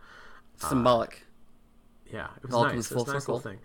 symbolic 0.58 1.24
yeah, 2.14 2.28
it 2.38 2.46
was 2.46 2.54
all 2.54 2.64
nice. 2.64 2.74
comes 2.74 2.92
It 2.92 2.96
was 2.96 3.08
a 3.10 3.14
nice 3.14 3.28
little 3.28 3.40
thing. 3.40 3.60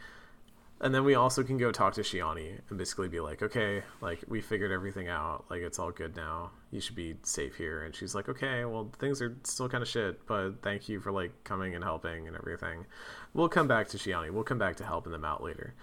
And 0.81 0.95
then 0.95 1.05
we 1.05 1.17
also 1.17 1.43
can 1.43 1.59
go 1.59 1.73
talk 1.73 1.95
to 1.95 2.03
Shianni 2.03 2.61
and 2.69 2.79
basically 2.79 3.09
be 3.09 3.19
like, 3.19 3.43
okay, 3.43 3.83
like 4.01 4.23
we 4.29 4.41
figured 4.41 4.71
everything 4.71 5.09
out. 5.09 5.45
Like 5.51 5.61
it's 5.61 5.79
all 5.79 5.91
good 5.91 6.15
now. 6.15 6.53
You 6.71 6.81
should 6.81 6.95
be 6.95 7.17
safe 7.25 7.57
here. 7.57 7.83
And 7.83 7.95
she's 7.95 8.15
like, 8.15 8.29
okay, 8.29 8.65
well 8.65 8.91
things 8.99 9.21
are 9.21 9.37
still 9.43 9.69
kind 9.69 9.83
of 9.83 9.89
shit, 9.89 10.25
but 10.27 10.63
thank 10.63 10.89
you 10.89 11.01
for 11.01 11.11
like 11.11 11.33
coming 11.43 11.75
and 11.75 11.83
helping 11.83 12.29
and 12.29 12.37
everything. 12.37 12.87
We'll 13.35 13.49
come 13.49 13.67
back 13.67 13.89
to 13.89 13.99
Shianni. 13.99 14.31
We'll 14.31 14.45
come 14.45 14.59
back 14.59 14.77
to 14.77 14.85
helping 14.85 15.13
them 15.13 15.25
out 15.25 15.43
later. 15.43 15.75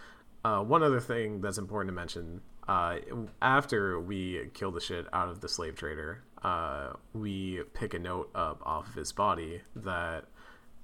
Uh, 0.46 0.64
one 0.64 0.82
other 0.82 1.00
thing 1.00 1.42
that's 1.42 1.58
important 1.58 1.90
to 1.90 1.96
mention: 1.96 2.40
uh, 2.68 2.97
after 3.41 3.99
we 3.99 4.49
kill 4.53 4.72
the 4.72 4.82
shit 4.82 5.05
out 5.13 5.30
of 5.30 5.41
the 5.41 5.49
slave 5.49 5.76
trader, 5.76 6.24
uh, 6.43 6.93
we 7.13 7.61
pick 7.74 7.93
a 7.93 7.99
note 7.99 8.30
up 8.36 8.61
off 8.66 8.89
of 8.89 8.95
his 8.95 9.11
body 9.11 9.61
that 9.76 10.26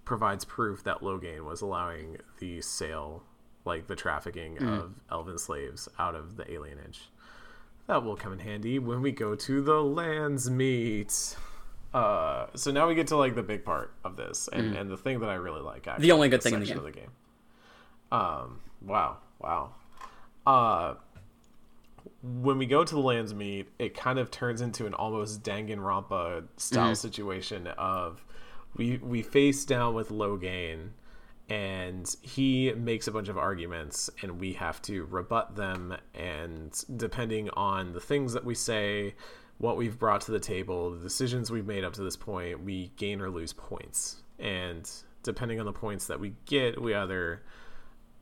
provides 0.06 0.46
proof 0.46 0.84
that 0.84 1.00
Loghain 1.02 1.46
was 1.46 1.62
allowing 1.62 2.18
the 2.40 2.62
sale, 2.62 3.24
like 3.66 3.88
the 3.88 3.96
trafficking 3.96 4.58
of 4.64 4.94
elven 5.12 5.38
slaves 5.38 5.88
out 6.00 6.16
of 6.16 6.38
the 6.38 6.44
alienage. 6.46 7.02
That 7.88 8.04
will 8.04 8.16
come 8.16 8.34
in 8.34 8.40
handy 8.40 8.80
when 8.80 9.02
we 9.02 9.12
go 9.12 9.36
to 9.36 9.62
the 9.62 9.74
Landsmeet. 9.74 11.36
Uh, 11.94 12.48
so 12.56 12.72
now 12.72 12.88
we 12.88 12.96
get 12.96 13.08
to 13.08 13.18
like 13.18 13.36
the 13.36 13.44
big 13.44 13.66
part 13.66 13.94
of 14.04 14.16
this, 14.16 14.48
and, 14.52 14.76
and 14.76 14.90
the 14.90 14.98
thing 14.98 15.20
that 15.20 15.30
I 15.30 15.34
really 15.36 15.62
like. 15.62 15.88
Actually, 15.88 16.12
only 16.12 16.30
good 16.30 16.42
thing 16.42 16.54
in 16.54 16.60
the 16.62 16.66
section 16.66 16.80
of 16.80 16.86
the 16.86 16.92
game. 17.00 17.12
Um. 18.12 18.60
Wow. 18.82 19.18
Wow. 19.40 19.72
Uh. 20.46 20.94
When 22.24 22.58
we 22.58 22.66
go 22.66 22.84
to 22.84 22.96
the 22.96 23.02
Landsmeet, 23.02 23.66
it 23.80 23.96
kind 23.96 24.20
of 24.20 24.30
turns 24.30 24.62
into 24.62 24.86
an 24.86 24.94
almost 24.94 25.44
Danganronpa 25.44 26.44
style 26.58 26.86
mm-hmm. 26.86 26.94
situation 26.94 27.68
of 27.68 28.24
we 28.76 28.98
we 28.98 29.22
face 29.22 29.66
down 29.66 29.94
with 29.94 30.10
Loghain, 30.10 30.90
and 31.50 32.16
he 32.22 32.72
makes 32.74 33.08
a 33.08 33.12
bunch 33.12 33.28
of 33.28 33.38
arguments, 33.38 34.10
and 34.22 34.40
we 34.40 34.54
have 34.54 34.82
to 34.84 35.06
rebut 35.06 35.56
them. 35.56 35.98
And 36.14 36.72
depending 36.96 37.50
on 37.52 37.94
the 37.94 38.00
things 38.00 38.34
that 38.34 38.46
we 38.46 38.56
say, 38.56 39.16
what 39.58 39.78
we've 39.78 39.98
brought 40.00 40.22
to 40.22 40.32
the 40.32 40.40
table, 40.40 40.92
the 40.92 41.00
decisions 41.00 41.52
we've 41.52 41.68
made 41.68 41.84
up 41.84 41.94
to 41.94 42.04
this 42.04 42.16
point, 42.16 42.64
we 42.64 42.92
gain 42.98 43.22
or 43.22 43.30
lose 43.30 43.54
points. 43.54 44.24
And 44.40 44.90
depending 45.24 45.60
on 45.60 45.66
the 45.66 45.74
points 45.74 46.08
that 46.08 46.20
we 46.20 46.34
get, 46.46 46.82
we 46.82 46.96
either 46.96 47.44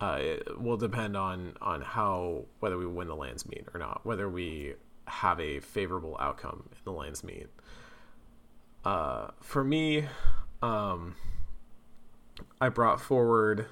uh, 0.02 0.18
it 0.20 0.62
will 0.62 0.78
depend 0.78 1.18
on 1.18 1.54
on 1.62 1.82
how 1.82 2.46
whether 2.60 2.78
we 2.78 2.86
win 2.86 3.08
the 3.08 3.16
Landsmeet 3.16 3.74
or 3.74 3.80
not, 3.80 4.06
whether 4.06 4.30
we 4.30 4.76
have 5.06 5.40
a 5.40 5.60
favorable 5.60 6.16
outcome 6.20 6.64
in 6.72 6.78
the 6.86 6.98
Landsmeet. 6.98 7.48
Uh, 8.86 9.28
for 9.42 9.64
me, 9.64 10.06
um, 10.62 11.16
I 12.62 12.70
brought 12.70 13.02
forward 13.02 13.66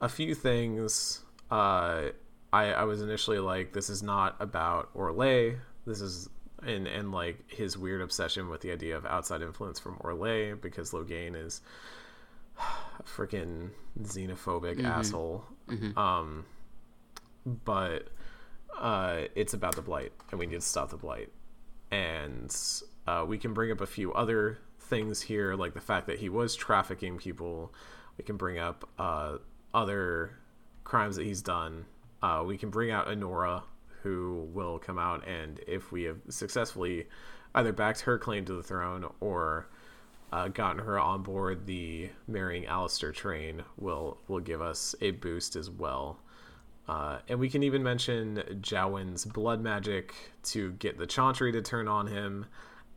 a 0.00 0.08
few 0.08 0.34
things. 0.34 1.22
Uh, 1.50 2.10
I 2.52 2.72
I 2.72 2.84
was 2.84 3.00
initially 3.00 3.38
like, 3.38 3.72
this 3.72 3.88
is 3.88 4.02
not 4.02 4.36
about 4.38 4.94
Orlais. 4.94 5.58
This 5.86 6.00
is 6.00 6.28
and 6.62 6.86
and 6.86 7.10
like 7.10 7.50
his 7.50 7.78
weird 7.78 8.02
obsession 8.02 8.48
with 8.48 8.60
the 8.60 8.70
idea 8.70 8.96
of 8.96 9.06
outside 9.06 9.42
influence 9.42 9.78
from 9.78 9.96
Orlais 9.96 10.60
because 10.60 10.90
Loghain 10.92 11.34
is 11.34 11.62
a 12.58 13.02
freaking 13.02 13.70
xenophobic 14.00 14.78
asshole. 14.84 15.44
Um, 15.96 16.44
but 17.46 18.08
uh, 18.78 19.22
it's 19.34 19.54
about 19.54 19.76
the 19.76 19.82
blight, 19.82 20.12
and 20.30 20.38
we 20.38 20.46
need 20.46 20.54
to 20.56 20.60
stop 20.60 20.90
the 20.90 20.96
blight. 20.96 21.30
And 21.90 22.54
uh, 23.06 23.24
we 23.26 23.38
can 23.38 23.52
bring 23.54 23.70
up 23.70 23.80
a 23.80 23.86
few 23.86 24.12
other 24.12 24.58
things 24.78 25.22
here, 25.22 25.54
like 25.54 25.74
the 25.74 25.80
fact 25.80 26.06
that 26.06 26.18
he 26.18 26.28
was 26.28 26.54
trafficking 26.54 27.18
people. 27.18 27.72
We 28.18 28.24
can 28.24 28.36
bring 28.36 28.58
up 28.58 28.88
uh, 28.98 29.38
other 29.74 30.38
crimes 30.84 31.16
that 31.16 31.24
he's 31.24 31.42
done. 31.42 31.86
Uh, 32.22 32.44
we 32.46 32.56
can 32.56 32.70
bring 32.70 32.90
out 32.90 33.08
Anora, 33.08 33.62
who 34.02 34.48
will 34.52 34.78
come 34.78 34.98
out, 34.98 35.26
and 35.26 35.60
if 35.66 35.92
we 35.92 36.04
have 36.04 36.18
successfully 36.28 37.06
either 37.54 37.72
backed 37.72 38.00
her 38.02 38.18
claim 38.18 38.44
to 38.46 38.54
the 38.54 38.62
throne 38.62 39.06
or 39.20 39.68
uh, 40.32 40.48
gotten 40.48 40.78
her 40.84 40.98
on 40.98 41.22
board 41.22 41.66
the 41.66 42.08
marrying 42.26 42.66
Alistair 42.66 43.12
train, 43.12 43.62
will 43.78 44.18
will 44.28 44.40
give 44.40 44.60
us 44.62 44.94
a 45.00 45.10
boost 45.12 45.54
as 45.56 45.68
well. 45.70 46.18
Uh, 46.88 47.18
and 47.28 47.38
we 47.38 47.48
can 47.48 47.62
even 47.62 47.82
mention 47.82 48.42
Jowan's 48.60 49.24
blood 49.24 49.60
magic 49.60 50.14
to 50.44 50.72
get 50.72 50.98
the 50.98 51.06
Chantry 51.06 51.52
to 51.52 51.62
turn 51.62 51.86
on 51.86 52.06
him, 52.08 52.46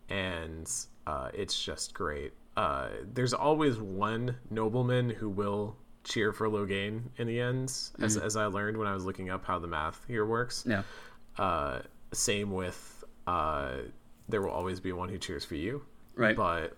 and 0.09 0.69
uh, 1.05 1.29
it's 1.33 1.61
just 1.63 1.93
great. 1.93 2.33
Uh, 2.57 2.88
there's 3.13 3.33
always 3.33 3.77
one 3.77 4.38
nobleman 4.49 5.09
who 5.09 5.29
will 5.29 5.75
cheer 6.03 6.31
for 6.31 6.47
Loghain 6.47 7.01
in 7.17 7.27
the 7.27 7.39
end, 7.39 7.71
as, 8.01 8.15
as 8.17 8.36
I 8.36 8.45
learned 8.45 8.77
when 8.77 8.88
I 8.88 8.93
was 8.93 9.03
looking 9.05 9.29
up 9.29 9.43
how 9.45 9.59
the 9.59 9.67
math 9.67 10.03
here 10.07 10.25
works. 10.25 10.63
Yeah. 10.67 10.83
Uh, 11.38 11.79
same 12.13 12.51
with 12.51 13.03
uh, 13.27 13.71
there 14.29 14.41
will 14.41 14.51
always 14.51 14.79
be 14.79 14.91
one 14.93 15.09
who 15.09 15.17
cheers 15.17 15.43
for 15.43 15.55
you, 15.55 15.83
Right. 16.15 16.36
but 16.36 16.77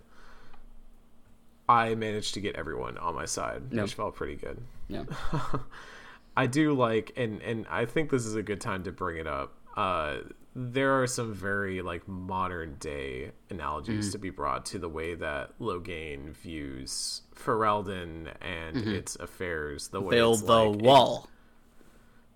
I 1.69 1.95
managed 1.95 2.33
to 2.35 2.39
get 2.39 2.55
everyone 2.55 2.97
on 2.97 3.15
my 3.15 3.25
side, 3.25 3.63
Yep. 3.71 3.83
which 3.83 3.93
felt 3.95 4.15
pretty 4.15 4.35
good. 4.35 4.61
Yeah. 4.87 5.03
I 6.37 6.45
do 6.45 6.73
like, 6.73 7.11
and 7.17 7.41
and 7.41 7.65
I 7.69 7.85
think 7.85 8.11
this 8.11 8.25
is 8.25 8.35
a 8.35 8.43
good 8.43 8.61
time 8.61 8.83
to 8.83 8.91
bring 8.91 9.17
it 9.17 9.27
up. 9.27 9.53
Uh, 9.75 10.19
there 10.55 11.01
are 11.01 11.07
some 11.07 11.33
very 11.33 11.81
like 11.81 12.07
modern 12.07 12.77
day 12.79 13.31
analogies 13.49 14.05
mm-hmm. 14.05 14.11
to 14.11 14.17
be 14.17 14.29
brought 14.29 14.65
to 14.67 14.79
the 14.79 14.89
way 14.89 15.13
that 15.13 15.57
Loghain 15.59 16.31
views 16.31 17.21
Ferelden 17.35 18.33
and 18.41 18.77
mm-hmm. 18.77 18.91
its 18.91 19.15
affairs. 19.17 19.89
The 19.89 20.01
way 20.01 20.15
Build 20.15 20.41
the 20.47 20.63
like 20.63 20.81
wall. 20.81 21.29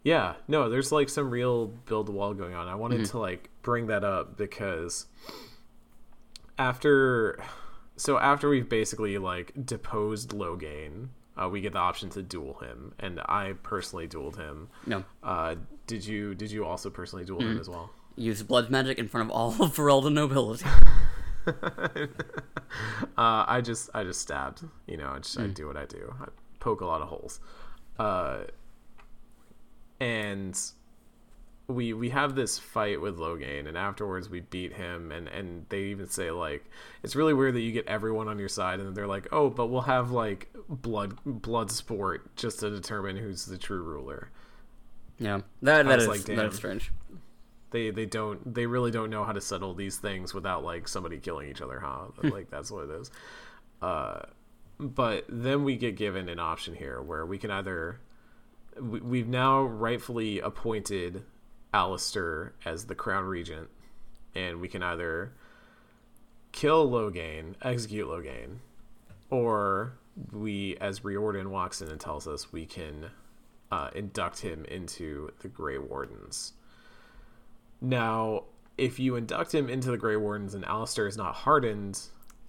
yeah, 0.03 0.35
no, 0.47 0.69
there's 0.69 0.91
like 0.91 1.09
some 1.09 1.31
real 1.31 1.67
build 1.67 2.07
the 2.07 2.11
wall 2.11 2.33
going 2.33 2.53
on. 2.53 2.67
I 2.67 2.75
wanted 2.75 3.01
mm-hmm. 3.01 3.11
to 3.11 3.19
like 3.19 3.49
bring 3.63 3.87
that 3.87 4.03
up 4.03 4.37
because 4.37 5.07
after 6.59 7.39
so 8.01 8.17
after 8.17 8.49
we've 8.49 8.67
basically 8.67 9.19
like 9.19 9.53
deposed 9.63 10.31
Loghain, 10.31 11.09
uh, 11.37 11.47
we 11.47 11.61
get 11.61 11.73
the 11.73 11.79
option 11.79 12.09
to 12.09 12.23
duel 12.23 12.55
him, 12.55 12.95
and 12.99 13.19
I 13.25 13.53
personally 13.61 14.07
dueled 14.07 14.37
him. 14.37 14.69
No. 14.87 15.03
Uh, 15.21 15.55
did 15.85 16.05
you 16.05 16.33
did 16.33 16.49
you 16.49 16.65
also 16.65 16.89
personally 16.89 17.25
duel 17.25 17.41
him 17.41 17.59
as 17.59 17.69
well? 17.69 17.91
Use 18.15 18.41
blood 18.41 18.71
magic 18.71 18.97
in 18.97 19.07
front 19.07 19.29
of 19.29 19.31
all 19.31 19.49
of 19.49 19.75
Ferelden 19.75 20.13
nobility. 20.13 20.65
Uh, 23.17 23.43
I 23.45 23.59
just 23.61 23.89
I 23.93 24.03
just 24.03 24.21
stabbed. 24.21 24.63
You 24.87 24.95
know, 24.97 25.09
I 25.09 25.19
just 25.19 25.37
I 25.37 25.47
do 25.47 25.67
what 25.67 25.75
I 25.75 25.85
do. 25.85 26.15
I 26.21 26.27
poke 26.59 26.79
a 26.79 26.85
lot 26.85 27.01
of 27.01 27.09
holes. 27.09 27.41
Uh, 27.99 28.43
and 29.99 30.57
we 31.71 31.93
we 31.93 32.09
have 32.09 32.35
this 32.35 32.59
fight 32.59 33.01
with 33.01 33.17
Loghain, 33.17 33.67
and 33.67 33.77
afterwards 33.77 34.29
we 34.29 34.41
beat 34.41 34.73
him, 34.73 35.11
and 35.11 35.27
and 35.27 35.65
they 35.69 35.83
even 35.83 36.07
say 36.07 36.31
like 36.31 36.65
it's 37.03 37.15
really 37.15 37.33
weird 37.33 37.55
that 37.55 37.61
you 37.61 37.71
get 37.71 37.87
everyone 37.87 38.27
on 38.27 38.37
your 38.37 38.49
side, 38.49 38.79
and 38.79 38.95
they're 38.95 39.07
like, 39.07 39.27
oh, 39.31 39.49
but 39.49 39.67
we'll 39.67 39.81
have 39.81 40.11
like 40.11 40.49
blood 40.69 41.17
blood 41.25 41.71
sport 41.71 42.35
just 42.35 42.59
to 42.59 42.69
determine 42.69 43.17
who's 43.17 43.45
the 43.45 43.57
true 43.57 43.81
ruler. 43.81 44.29
Yeah. 45.19 45.41
That 45.61 45.85
that 45.85 45.97
was 45.97 46.07
like, 46.07 46.21
that 46.21 46.45
is 46.45 46.55
strange. 46.55 46.91
They 47.71 47.91
they 47.91 48.05
don't 48.05 48.53
they 48.53 48.65
really 48.65 48.91
don't 48.91 49.09
know 49.09 49.23
how 49.23 49.31
to 49.31 49.41
settle 49.41 49.73
these 49.73 49.97
things 49.97 50.33
without 50.33 50.63
like 50.63 50.87
somebody 50.87 51.19
killing 51.19 51.49
each 51.49 51.61
other, 51.61 51.79
huh? 51.79 52.07
like 52.23 52.49
that's 52.49 52.71
what 52.71 52.89
it 52.89 52.91
is. 52.91 53.11
Uh, 53.81 54.21
but 54.79 55.25
then 55.29 55.63
we 55.63 55.77
get 55.77 55.95
given 55.95 56.27
an 56.27 56.39
option 56.39 56.75
here 56.75 57.01
where 57.01 57.25
we 57.25 57.37
can 57.37 57.51
either 57.51 57.99
we, 58.79 58.99
we've 58.99 59.27
now 59.27 59.61
rightfully 59.61 60.39
appointed 60.39 61.23
Alistair 61.73 62.53
as 62.65 62.85
the 62.85 62.95
crown 62.95 63.25
regent, 63.25 63.69
and 64.35 64.59
we 64.59 64.67
can 64.67 64.83
either 64.83 65.33
kill 66.51 66.89
Loghain, 66.89 67.55
execute 67.61 68.07
Loghain, 68.07 68.57
or 69.29 69.93
we, 70.31 70.77
as 70.81 71.03
Riordan 71.03 71.51
walks 71.51 71.81
in 71.81 71.89
and 71.89 71.99
tells 71.99 72.27
us, 72.27 72.51
we 72.51 72.65
can 72.65 73.11
uh, 73.71 73.89
induct 73.95 74.41
him 74.41 74.65
into 74.65 75.31
the 75.39 75.47
Grey 75.47 75.77
Wardens. 75.77 76.53
Now, 77.79 78.43
if 78.77 78.99
you 78.99 79.15
induct 79.15 79.53
him 79.53 79.69
into 79.69 79.91
the 79.91 79.97
Grey 79.97 80.17
Wardens 80.17 80.53
and 80.53 80.65
Alistair 80.65 81.07
is 81.07 81.17
not 81.17 81.35
hardened, 81.35 81.99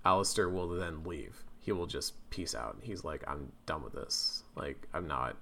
Alistair 0.05 0.49
will 0.49 0.69
then 0.69 1.05
leave. 1.05 1.45
He 1.61 1.71
will 1.71 1.87
just 1.87 2.15
peace 2.31 2.55
out. 2.55 2.79
He's 2.83 3.05
like, 3.05 3.23
I'm 3.29 3.53
done 3.67 3.85
with 3.85 3.93
this. 3.93 4.43
Like, 4.57 4.89
I'm 4.93 5.07
not, 5.07 5.37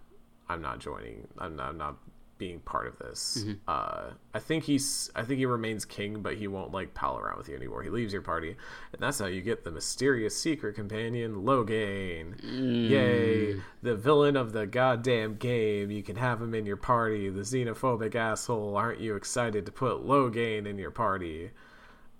I'm 0.48 0.60
not 0.60 0.78
joining. 0.78 1.26
I'm 1.38 1.56
not, 1.56 1.70
I'm 1.70 1.78
not 1.78 1.96
being 2.40 2.58
part 2.60 2.88
of 2.88 2.98
this. 2.98 3.44
Uh, 3.68 4.10
I 4.34 4.38
think 4.40 4.64
he's, 4.64 5.10
I 5.14 5.22
think 5.22 5.38
he 5.38 5.46
remains 5.46 5.84
king, 5.84 6.22
but 6.22 6.36
he 6.36 6.48
won't 6.48 6.72
like 6.72 6.94
pal 6.94 7.18
around 7.18 7.38
with 7.38 7.48
you 7.48 7.54
anymore. 7.54 7.82
He 7.84 7.90
leaves 7.90 8.12
your 8.12 8.22
party, 8.22 8.56
and 8.92 9.00
that's 9.00 9.20
how 9.20 9.26
you 9.26 9.42
get 9.42 9.62
the 9.62 9.70
mysterious 9.70 10.36
secret 10.36 10.74
companion 10.74 11.44
Loghain. 11.44 12.40
Yay! 12.42 13.60
The 13.82 13.94
villain 13.94 14.36
of 14.36 14.52
the 14.52 14.66
goddamn 14.66 15.36
game. 15.36 15.90
You 15.90 16.02
can 16.02 16.16
have 16.16 16.40
him 16.40 16.54
in 16.54 16.66
your 16.66 16.78
party. 16.78 17.28
The 17.28 17.42
xenophobic 17.42 18.14
asshole. 18.16 18.76
Aren't 18.76 19.00
you 19.00 19.14
excited 19.14 19.66
to 19.66 19.72
put 19.72 20.04
Loghain 20.04 20.66
in 20.66 20.78
your 20.78 20.90
party? 20.90 21.50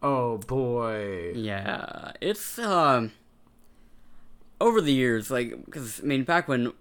Oh 0.02 0.36
boy. 0.38 1.32
Yeah, 1.34 2.12
it's 2.20 2.58
um 2.58 3.12
over 4.60 4.80
the 4.80 4.92
years, 4.92 5.30
like 5.30 5.64
because 5.64 6.00
I 6.00 6.04
mean, 6.04 6.24
back 6.24 6.46
when 6.46 6.72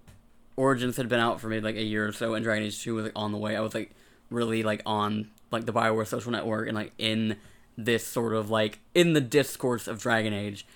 Origins 0.60 0.98
had 0.98 1.08
been 1.08 1.22
out 1.22 1.40
for 1.40 1.48
maybe 1.48 1.64
like 1.64 1.78
a 1.78 1.84
year 1.84 2.06
or 2.06 2.12
so, 2.12 2.34
and 2.34 2.44
Dragon 2.44 2.66
Age 2.66 2.84
Two 2.84 2.96
was 2.96 3.06
like 3.06 3.14
on 3.16 3.32
the 3.32 3.38
way, 3.38 3.56
I 3.56 3.62
was 3.62 3.74
like 3.74 3.92
really 4.30 4.62
like 4.62 4.82
on 4.86 5.32
like 5.52 5.66
the 5.66 5.72
Bioware 5.72 6.06
social 6.06 6.34
network 6.34 6.68
and 6.68 6.76
like 6.76 6.92
in 6.98 7.38
this 7.78 8.06
sort 8.06 8.34
of 8.34 8.50
like 8.50 8.80
in 8.94 9.14
the 9.14 9.22
discourse 9.22 9.88
of 9.88 10.02
Dragon 10.02 10.34
Age, 10.34 10.68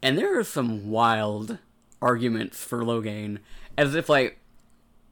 and 0.00 0.16
there 0.16 0.38
are 0.38 0.44
some 0.44 0.88
wild 0.88 1.58
arguments 2.00 2.62
for 2.62 2.84
Loghain, 2.84 3.38
as 3.76 3.96
if 3.96 4.08
like 4.08 4.38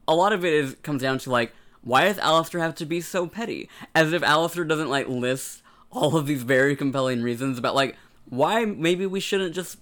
a 0.07 0.15
lot 0.15 0.33
of 0.33 0.45
it 0.45 0.53
is 0.53 0.77
comes 0.85 1.03
down 1.03 1.19
to 1.19 1.31
like 1.31 1.53
why 1.83 2.05
does 2.05 2.19
Alistair 2.19 2.61
have 2.61 2.77
to 2.77 2.87
be 2.87 3.01
so 3.01 3.27
petty? 3.27 3.69
As 3.97 4.13
if 4.13 4.23
Alistair 4.23 4.65
doesn't 4.65 4.91
like 4.91 5.09
list 5.09 5.63
all 5.91 6.17
of 6.17 6.27
these 6.27 6.45
very 6.45 6.77
compelling 6.77 7.21
reasons 7.21 7.59
about 7.59 7.75
like 7.75 7.97
why 8.31 8.65
maybe 8.65 9.07
we 9.07 9.21
shouldn't 9.21 9.55
just 9.55 9.77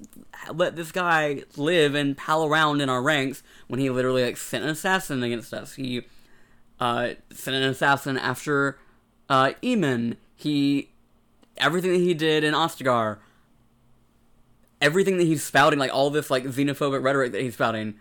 let 0.52 0.74
this 0.74 0.90
guy 0.90 1.44
live 1.56 1.94
and 1.94 2.16
pal 2.16 2.44
around 2.44 2.80
in 2.80 2.88
our 2.88 3.02
ranks 3.02 3.42
when 3.68 3.78
he 3.78 3.90
literally 3.90 4.24
like 4.24 4.38
sent 4.38 4.64
an 4.64 4.70
assassin 4.70 5.22
against 5.22 5.52
us. 5.52 5.74
He 5.74 6.02
uh, 6.80 7.10
sent 7.30 7.56
an 7.56 7.62
assassin 7.62 8.16
after 8.16 8.78
uh, 9.28 9.52
Eamon. 9.62 10.16
He 10.34 10.90
everything 11.58 11.92
that 11.92 11.98
he 11.98 12.14
did 12.14 12.42
in 12.42 12.54
Ostagar, 12.54 13.18
everything 14.80 15.18
that 15.18 15.24
he's 15.24 15.44
spouting, 15.44 15.78
like 15.78 15.92
all 15.92 16.08
this 16.08 16.30
like 16.30 16.44
xenophobic 16.44 17.02
rhetoric 17.02 17.32
that 17.32 17.42
he's 17.42 17.54
spouting, 17.54 17.94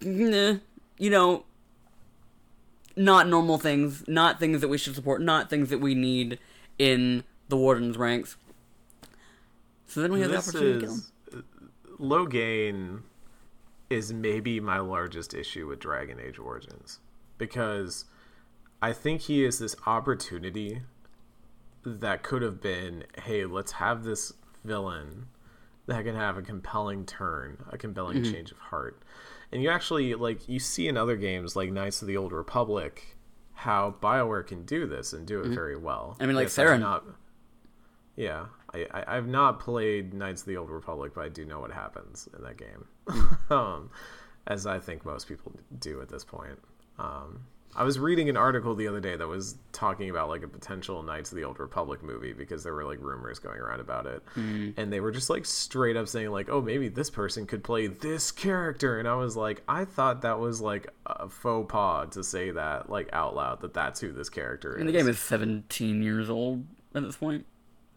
nah, 0.00 0.54
you 0.98 1.10
know, 1.10 1.44
not 2.96 3.28
normal 3.28 3.58
things, 3.58 4.04
not 4.08 4.40
things 4.40 4.62
that 4.62 4.68
we 4.68 4.78
should 4.78 4.94
support, 4.94 5.20
not 5.20 5.50
things 5.50 5.68
that 5.68 5.80
we 5.80 5.94
need 5.94 6.38
in 6.78 7.24
the 7.48 7.56
warden's 7.58 7.98
ranks. 7.98 8.36
So 9.90 10.00
then 10.02 10.12
we 10.12 10.20
have 10.20 10.30
this 10.30 10.46
the 10.46 10.58
opportunity 10.58 10.80
to 10.80 10.86
kill 10.86 10.94
him. 10.94 11.44
is 11.90 12.00
Loghain 12.00 13.00
is 13.90 14.12
maybe 14.12 14.60
my 14.60 14.78
largest 14.78 15.34
issue 15.34 15.66
with 15.66 15.80
Dragon 15.80 16.18
Age 16.20 16.38
Origins 16.38 17.00
because 17.38 18.04
I 18.80 18.92
think 18.92 19.22
he 19.22 19.44
is 19.44 19.58
this 19.58 19.74
opportunity 19.86 20.82
that 21.84 22.22
could 22.22 22.42
have 22.42 22.60
been, 22.60 23.04
hey, 23.24 23.44
let's 23.44 23.72
have 23.72 24.04
this 24.04 24.32
villain 24.64 25.26
that 25.86 26.04
can 26.04 26.14
have 26.14 26.36
a 26.38 26.42
compelling 26.42 27.04
turn, 27.04 27.64
a 27.70 27.76
compelling 27.76 28.18
Mm-hmm. 28.18 28.32
change 28.32 28.52
of 28.52 28.58
heart. 28.58 29.02
And 29.50 29.60
you 29.62 29.70
actually 29.70 30.14
like 30.14 30.48
you 30.48 30.60
see 30.60 30.86
in 30.86 30.96
other 30.96 31.16
games 31.16 31.56
like 31.56 31.72
Knights 31.72 32.00
of 32.02 32.06
the 32.08 32.16
Old 32.16 32.32
Republic 32.32 33.16
how 33.54 33.96
BioWare 34.00 34.46
can 34.46 34.64
do 34.64 34.86
this 34.86 35.12
and 35.12 35.26
do 35.26 35.40
it 35.40 35.48
very 35.48 35.76
well. 35.76 36.12
Mm-hmm. 36.14 36.22
I 36.22 36.26
mean, 36.26 36.36
like 36.36 36.48
Theron. 36.48 36.80
not- 36.80 37.04
yeah, 38.16 38.46
I, 38.74 38.86
I 38.90 39.16
I've 39.16 39.28
not 39.28 39.60
played 39.60 40.14
Knights 40.14 40.42
of 40.42 40.46
the 40.48 40.56
Old 40.56 40.70
Republic, 40.70 41.12
but 41.14 41.24
I 41.24 41.28
do 41.28 41.44
know 41.44 41.60
what 41.60 41.72
happens 41.72 42.28
in 42.36 42.42
that 42.42 42.56
game, 42.56 42.86
um, 43.50 43.90
as 44.46 44.66
I 44.66 44.78
think 44.78 45.04
most 45.04 45.28
people 45.28 45.52
do 45.78 46.00
at 46.00 46.08
this 46.08 46.24
point. 46.24 46.58
Um, 46.98 47.46
I 47.74 47.84
was 47.84 48.00
reading 48.00 48.28
an 48.28 48.36
article 48.36 48.74
the 48.74 48.88
other 48.88 48.98
day 48.98 49.14
that 49.14 49.28
was 49.28 49.56
talking 49.70 50.10
about 50.10 50.28
like 50.28 50.42
a 50.42 50.48
potential 50.48 51.02
Knights 51.04 51.30
of 51.30 51.36
the 51.36 51.44
Old 51.44 51.60
Republic 51.60 52.02
movie 52.02 52.32
because 52.32 52.64
there 52.64 52.74
were 52.74 52.84
like 52.84 52.98
rumors 53.00 53.38
going 53.38 53.60
around 53.60 53.78
about 53.78 54.06
it, 54.06 54.22
and 54.76 54.92
they 54.92 54.98
were 54.98 55.12
just 55.12 55.30
like 55.30 55.46
straight 55.46 55.96
up 55.96 56.08
saying 56.08 56.30
like, 56.30 56.48
oh, 56.50 56.60
maybe 56.60 56.88
this 56.88 57.10
person 57.10 57.46
could 57.46 57.62
play 57.62 57.86
this 57.86 58.32
character, 58.32 58.98
and 58.98 59.06
I 59.06 59.14
was 59.14 59.36
like, 59.36 59.62
I 59.68 59.84
thought 59.84 60.22
that 60.22 60.40
was 60.40 60.60
like 60.60 60.88
a 61.06 61.28
faux 61.28 61.70
pas 61.70 62.08
to 62.14 62.24
say 62.24 62.50
that 62.50 62.90
like 62.90 63.08
out 63.12 63.36
loud 63.36 63.60
that 63.60 63.72
that's 63.72 64.00
who 64.00 64.10
this 64.12 64.28
character 64.28 64.74
is. 64.74 64.80
And 64.80 64.88
the 64.88 64.92
game 64.92 65.08
is 65.08 65.20
17 65.20 66.02
years 66.02 66.28
old 66.28 66.66
at 66.94 67.02
this 67.02 67.16
point. 67.16 67.46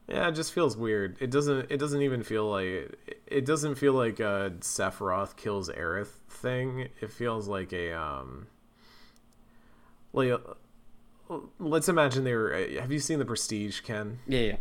Yeah, 0.07 0.27
it 0.27 0.33
just 0.33 0.51
feels 0.53 0.75
weird. 0.75 1.15
It 1.21 1.31
doesn't. 1.31 1.71
It 1.71 1.77
doesn't 1.77 2.01
even 2.01 2.23
feel 2.23 2.49
like. 2.49 2.97
It 3.25 3.45
doesn't 3.45 3.75
feel 3.75 3.93
like 3.93 4.19
a 4.19 4.53
Sephiroth 4.59 5.35
kills 5.37 5.69
Aerith 5.69 6.17
thing. 6.29 6.89
It 7.01 7.09
feels 7.11 7.47
like 7.47 7.71
a 7.71 7.93
um. 7.93 8.47
Like, 10.11 10.31
uh, 11.29 11.37
let's 11.59 11.89
imagine 11.89 12.23
they 12.23 12.33
were. 12.35 12.53
Have 12.79 12.91
you 12.91 12.99
seen 12.99 13.19
the 13.19 13.25
Prestige, 13.25 13.79
Ken? 13.81 14.19
Yeah, 14.27 14.39
yeah. 14.39 14.55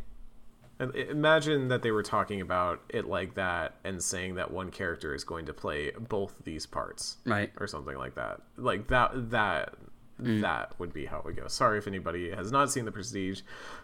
And 0.78 0.95
Imagine 0.97 1.68
that 1.68 1.82
they 1.82 1.90
were 1.90 2.03
talking 2.03 2.40
about 2.40 2.80
it 2.88 3.07
like 3.07 3.34
that 3.34 3.76
and 3.84 4.03
saying 4.03 4.36
that 4.36 4.51
one 4.51 4.70
character 4.70 5.14
is 5.14 5.22
going 5.22 5.47
to 5.47 5.53
play 5.53 5.93
both 6.09 6.34
these 6.45 6.66
parts 6.66 7.18
Right. 7.26 7.53
or 7.61 7.66
something 7.66 7.97
like 7.97 8.14
that. 8.14 8.40
Like 8.57 8.88
that 8.88 9.30
that 9.30 9.74
that 10.18 10.74
would 10.78 10.93
be 10.93 11.05
how 11.07 11.18
it 11.18 11.24
would 11.24 11.36
go. 11.36 11.47
Sorry 11.49 11.78
if 11.78 11.86
anybody 11.86 12.30
has 12.30 12.51
not 12.51 12.70
seen 12.72 12.84
the 12.84 12.93
Prestige. 12.93 13.43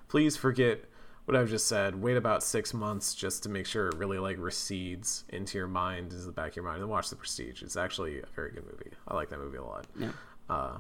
Please 0.08 0.36
forget 0.36 0.84
what 1.28 1.36
I've 1.36 1.50
just 1.50 1.68
said. 1.68 2.00
Wait 2.00 2.16
about 2.16 2.42
six 2.42 2.72
months 2.72 3.14
just 3.14 3.42
to 3.42 3.50
make 3.50 3.66
sure 3.66 3.88
it 3.88 3.96
really 3.96 4.18
like 4.18 4.38
recedes 4.38 5.24
into 5.28 5.58
your 5.58 5.68
mind, 5.68 6.10
into 6.10 6.24
the 6.24 6.32
back 6.32 6.52
of 6.52 6.56
your 6.56 6.64
mind, 6.64 6.80
and 6.80 6.88
watch 6.88 7.10
the 7.10 7.16
Prestige. 7.16 7.62
It's 7.62 7.76
actually 7.76 8.20
a 8.20 8.26
very 8.34 8.50
good 8.50 8.64
movie. 8.64 8.92
I 9.06 9.14
like 9.14 9.28
that 9.28 9.38
movie 9.38 9.58
a 9.58 9.62
lot. 9.62 9.86
Yeah. 10.00 10.12
Uh, 10.48 10.78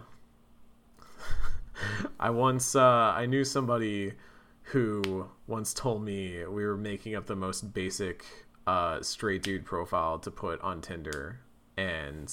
I 2.18 2.30
once 2.30 2.74
uh, 2.74 3.12
I 3.14 3.26
knew 3.26 3.44
somebody 3.44 4.14
who 4.62 5.28
once 5.46 5.74
told 5.74 6.02
me 6.02 6.42
we 6.46 6.64
were 6.64 6.78
making 6.78 7.14
up 7.14 7.26
the 7.26 7.36
most 7.36 7.74
basic 7.74 8.24
uh, 8.66 9.02
straight 9.02 9.42
dude 9.42 9.66
profile 9.66 10.18
to 10.20 10.30
put 10.30 10.62
on 10.62 10.80
Tinder, 10.80 11.40
and 11.76 12.32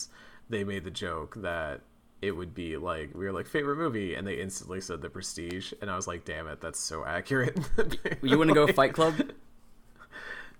they 0.50 0.64
made 0.64 0.86
the 0.86 0.92
joke 0.92 1.36
that 1.42 1.82
it 2.26 2.32
would 2.32 2.54
be 2.54 2.78
like 2.78 3.12
we 3.14 3.26
were 3.26 3.32
like 3.32 3.48
favorite 3.48 3.78
movie, 3.78 4.16
and 4.16 4.26
they 4.28 4.36
instantly 4.42 4.82
said 4.82 5.02
The 5.02 5.10
Prestige, 5.10 5.74
and 5.82 5.90
I 5.90 5.96
was 5.96 6.08
like, 6.08 6.26
damn 6.26 6.48
it, 6.48 6.62
that's 6.62 6.80
so 6.80 7.06
accurate. 7.06 7.58
You 8.22 8.38
want 8.38 8.50
to 8.50 8.54
go 8.56 8.68
Fight 8.72 8.94
Club? 8.94 9.16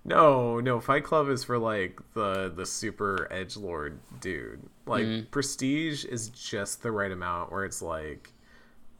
No, 0.04 0.60
no, 0.60 0.78
Fight 0.80 1.02
Club 1.02 1.28
is 1.28 1.42
for 1.42 1.58
like 1.58 1.98
the 2.14 2.52
the 2.54 2.64
super 2.64 3.26
edge 3.30 3.56
lord 3.56 3.98
dude. 4.20 4.62
Like 4.86 5.04
Prestige 5.32 6.04
is 6.04 6.28
just 6.28 6.82
the 6.82 6.92
right 6.92 7.10
amount 7.10 7.50
where 7.50 7.64
it's 7.64 7.82
like 7.82 8.32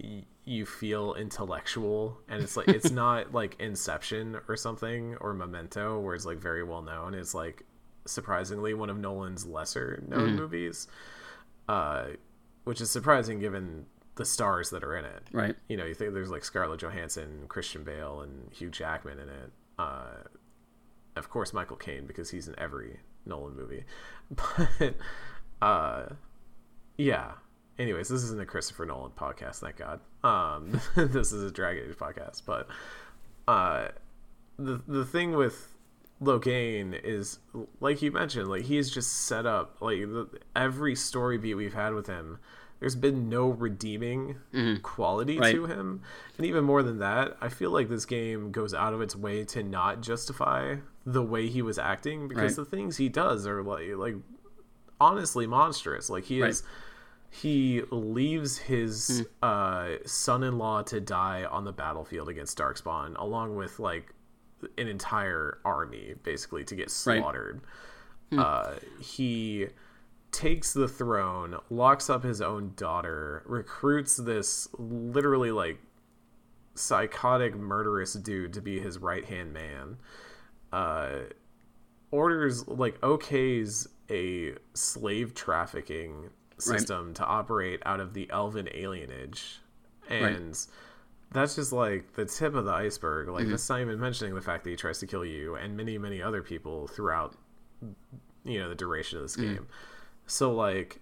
y- 0.03 0.25
you 0.45 0.67
feel 0.67 1.15
intellectual 1.15 2.19
and 2.29 2.43
it's 2.43 2.57
like 2.57 2.67
it's 2.69 2.91
not 3.05 3.33
like 3.33 3.55
Inception 3.61 4.39
or 4.49 4.57
something 4.57 5.17
or 5.21 5.33
Memento 5.33 6.01
where 6.01 6.15
it's 6.17 6.27
like 6.27 6.39
very 6.39 6.65
well 6.65 6.83
known. 6.83 7.15
It's 7.15 7.35
like 7.35 7.63
surprisingly 8.05 8.75
one 8.75 8.91
of 8.91 8.99
Nolan's 8.99 9.47
lesser 9.47 10.03
known 10.09 10.35
movies. 10.35 10.89
Uh 11.69 12.07
which 12.67 12.81
is 12.83 12.91
surprising 12.91 13.39
given 13.41 13.87
the 14.17 14.25
stars 14.25 14.71
that 14.71 14.83
are 14.85 14.95
in 14.97 15.05
it 15.05 15.23
Right. 15.33 15.57
you 15.69 15.77
know, 15.77 15.85
you 15.85 15.95
think 15.95 16.13
there's 16.15 16.31
like 16.31 16.45
Scarlett 16.45 16.81
Johansson, 16.81 17.47
Christian 17.49 17.83
Bale, 17.85 18.21
and 18.21 18.51
Hugh 18.53 18.71
Jackman 18.71 19.19
in 19.19 19.29
it. 19.29 19.53
Uh, 19.79 20.25
of 21.17 21.29
course, 21.31 21.53
Michael 21.53 21.77
Caine 21.77 22.07
because 22.07 22.31
he's 22.31 22.47
in 22.49 22.55
every 22.59 23.01
Nolan 23.25 23.57
movie. 23.57 23.85
But 24.81 24.95
uh, 25.63 26.03
yeah. 26.99 27.33
Anyways, 27.79 28.09
this 28.09 28.23
isn't 28.25 28.41
a 28.41 28.47
Christopher 28.47 28.87
Nolan 28.87 29.13
podcast, 29.13 29.57
thank 29.57 29.77
God. 29.77 30.01
Um, 30.25 30.81
this 30.97 31.31
is 31.33 31.43
a 31.43 31.51
Dragon 31.51 31.85
Age 31.91 31.97
podcast. 31.97 32.43
But 32.47 32.69
uh, 33.47 33.89
the 34.59 34.81
the 34.89 35.05
thing 35.05 35.33
with 35.33 35.76
Loghain 36.23 36.99
is, 37.05 37.39
like 37.81 38.01
you 38.03 38.11
mentioned, 38.11 38.49
like 38.49 38.63
he's 38.65 38.91
just 38.91 39.13
set 39.27 39.45
up. 39.47 39.77
Like 39.81 40.01
the, 40.01 40.29
every 40.55 40.95
story 40.95 41.37
beat 41.39 41.55
we've 41.55 41.75
had 41.75 41.93
with 41.95 42.07
him, 42.07 42.39
there's 42.81 42.97
been 42.97 43.29
no 43.29 43.49
redeeming 43.49 44.37
quality 44.83 45.39
Right. 45.39 45.55
to 45.55 45.67
him, 45.67 46.03
and 46.37 46.47
even 46.47 46.65
more 46.65 46.83
than 46.83 46.99
that, 47.01 47.37
I 47.41 47.49
feel 47.49 47.71
like 47.71 47.89
this 47.89 48.07
game 48.07 48.51
goes 48.51 48.73
out 48.75 48.95
of 48.95 49.01
its 49.01 49.15
way 49.17 49.45
to 49.47 49.63
not 49.63 50.01
justify 50.01 50.77
the 51.05 51.23
way 51.23 51.49
he 51.49 51.63
was 51.63 51.79
acting 51.79 52.29
because 52.29 52.57
Right. 52.59 52.65
the 52.65 52.71
things 52.77 52.97
he 52.97 53.09
does 53.09 53.47
are 53.47 53.63
like 53.63 53.89
like 53.97 54.17
honestly 55.01 55.47
monstrous. 55.47 56.09
Like 56.11 56.25
he 56.25 56.41
Right. 56.43 56.51
is 56.51 56.63
he 57.29 57.83
leaves 57.91 58.57
his 58.57 59.27
uh, 59.43 59.97
son-in-law 60.07 60.83
to 60.85 61.01
die 61.01 61.45
on 61.45 61.65
the 61.65 61.73
battlefield 61.73 62.29
against 62.31 62.57
Darkspawn, 62.57 63.15
along 63.19 63.57
with 63.57 63.79
like 63.79 64.15
an 64.79 64.89
entire 64.89 65.59
army, 65.65 66.15
basically 66.23 66.65
to 66.65 66.75
get 66.75 66.85
Right. 67.07 67.21
slaughtered. 67.21 67.61
Uh, 68.37 68.75
he 69.01 69.69
takes 70.33 70.73
the 70.73 70.89
throne, 70.89 71.57
locks 71.71 72.11
up 72.11 72.25
his 72.25 72.41
own 72.41 72.73
daughter, 72.77 73.43
recruits 73.47 74.17
this 74.17 74.69
literally 74.79 75.51
like 75.51 75.79
psychotic, 76.75 77.55
murderous 77.57 78.15
dude 78.15 78.53
to 78.53 78.61
be 78.61 78.81
his 78.81 78.99
right 78.99 79.25
hand 79.25 79.53
man. 79.53 79.97
Uh, 80.73 81.21
orders 82.11 82.67
like 82.69 83.01
okays 83.01 83.87
a 84.11 84.55
slave 84.75 85.35
trafficking 85.35 86.31
system 86.59 87.13
to 87.15 87.25
operate 87.25 87.81
out 87.87 88.01
of 88.01 88.15
the 88.15 88.29
elven 88.31 88.67
alienage 88.75 89.59
and 90.09 90.57
that's 91.33 91.57
just 91.57 91.73
like 91.73 92.13
the 92.15 92.25
tip 92.25 92.55
of 92.55 92.65
the 92.65 92.73
iceberg 92.73 93.29
like 93.29 93.43
mm-hmm. 93.43 93.51
that's 93.51 93.69
not 93.69 93.81
even 93.81 93.99
mentioning 93.99 94.35
the 94.35 94.41
fact 94.41 94.65
that 94.65 94.71
he 94.71 94.77
tries 94.77 94.99
to 94.99 95.07
kill 95.07 95.25
you 95.25 95.55
and 95.57 95.77
many 95.77 95.99
many 95.99 96.23
other 96.23 96.43
people 96.43 96.87
throughout 96.89 97.35
you 98.45 98.59
know 98.59 98.69
the 98.69 98.75
duration 98.75 99.19
of 99.19 99.25
this 99.25 99.37
mm. 99.37 99.55
game 99.55 99.67
so 100.27 100.53
like 100.53 101.01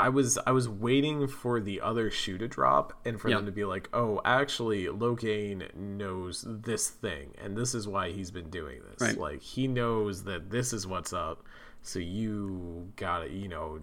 I 0.00 0.08
was 0.08 0.38
I 0.46 0.52
was 0.52 0.66
waiting 0.66 1.28
for 1.28 1.60
the 1.60 1.82
other 1.82 2.10
shoe 2.10 2.38
to 2.38 2.48
drop 2.48 2.94
and 3.04 3.20
for 3.20 3.28
Yeah. 3.28 3.36
them 3.36 3.46
to 3.46 3.52
be 3.52 3.66
like, 3.66 3.90
oh, 3.92 4.22
actually, 4.24 4.84
Loghain 4.84 5.74
knows 5.74 6.46
this 6.48 6.88
thing, 6.88 7.34
and 7.38 7.54
this 7.54 7.74
is 7.74 7.86
why 7.86 8.10
he's 8.10 8.30
been 8.30 8.48
doing 8.48 8.80
this. 8.90 9.08
Right. 9.08 9.18
Like 9.18 9.42
he 9.42 9.68
knows 9.68 10.24
that 10.24 10.48
this 10.48 10.72
is 10.72 10.86
what's 10.86 11.12
up. 11.12 11.44
So 11.82 11.98
you 11.98 12.90
gotta, 12.96 13.28
you 13.28 13.48
know, 13.48 13.78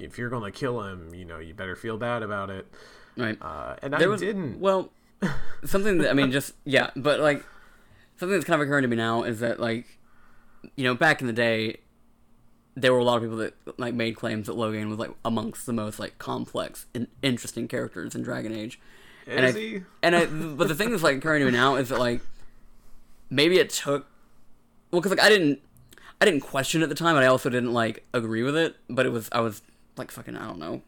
if 0.00 0.18
you're 0.18 0.30
gonna 0.30 0.50
kill 0.50 0.82
him, 0.82 1.14
you 1.14 1.24
know, 1.24 1.38
you 1.38 1.54
better 1.54 1.76
feel 1.76 1.96
bad 1.96 2.24
about 2.24 2.50
it. 2.50 2.66
Right. 3.16 3.36
Uh, 3.40 3.76
and 3.82 3.92
There 3.94 4.08
I 4.08 4.10
was 4.10 4.20
didn't. 4.20 4.60
well, 4.60 4.90
something 5.64 5.98
that 5.98 6.10
I 6.10 6.12
mean, 6.14 6.32
just 6.32 6.54
yeah, 6.64 6.90
but 6.96 7.20
like 7.20 7.44
something 8.16 8.34
that's 8.34 8.44
kind 8.46 8.60
of 8.60 8.66
occurring 8.66 8.82
to 8.82 8.88
me 8.88 8.96
now 8.96 9.22
is 9.24 9.40
that 9.40 9.60
like 9.60 9.98
you 10.76 10.84
know 10.84 10.94
back 10.94 11.20
in 11.20 11.26
the 11.26 11.32
day 11.32 11.78
there 12.74 12.92
were 12.92 12.98
a 13.00 13.04
lot 13.04 13.16
of 13.16 13.22
people 13.22 13.36
that 13.36 13.54
like 13.78 13.92
made 13.94 14.16
claims 14.16 14.46
that 14.46 14.54
Loghain 14.56 14.88
was 14.88 14.98
like 14.98 15.10
amongst 15.24 15.66
the 15.66 15.72
most 15.72 15.98
like 15.98 16.18
complex 16.18 16.86
and 16.94 17.06
interesting 17.22 17.68
characters 17.68 18.14
in 18.14 18.22
Dragon 18.22 18.54
Age. 18.54 18.80
and 19.26 19.44
is 19.44 19.54
I, 19.54 19.58
he? 19.58 19.82
and 20.02 20.16
I, 20.16 20.24
but 20.26 20.68
the 20.68 20.74
thing 20.74 20.90
that's 20.90 21.02
like 21.02 21.18
occurring 21.18 21.40
to 21.40 21.46
me 21.46 21.52
now 21.52 21.76
is 21.76 21.90
that 21.90 21.98
like 21.98 22.22
maybe 23.28 23.58
it 23.58 23.70
took 23.70 24.06
well 24.90 25.00
because 25.00 25.10
like 25.10 25.20
I 25.24 25.28
didn't 25.28 25.60
I 26.20 26.24
didn't 26.24 26.40
question 26.40 26.80
it 26.82 26.84
at 26.84 26.88
the 26.88 26.94
time, 26.94 27.16
and 27.16 27.24
I 27.24 27.28
also 27.28 27.50
didn't 27.50 27.72
like 27.72 28.06
agree 28.14 28.42
with 28.42 28.56
it. 28.56 28.76
But 28.88 29.06
it 29.06 29.10
was 29.10 29.28
I 29.32 29.40
was 29.40 29.60
like 29.96 30.10
fucking 30.10 30.36
I 30.36 30.46
don't 30.46 30.58
know 30.58 30.82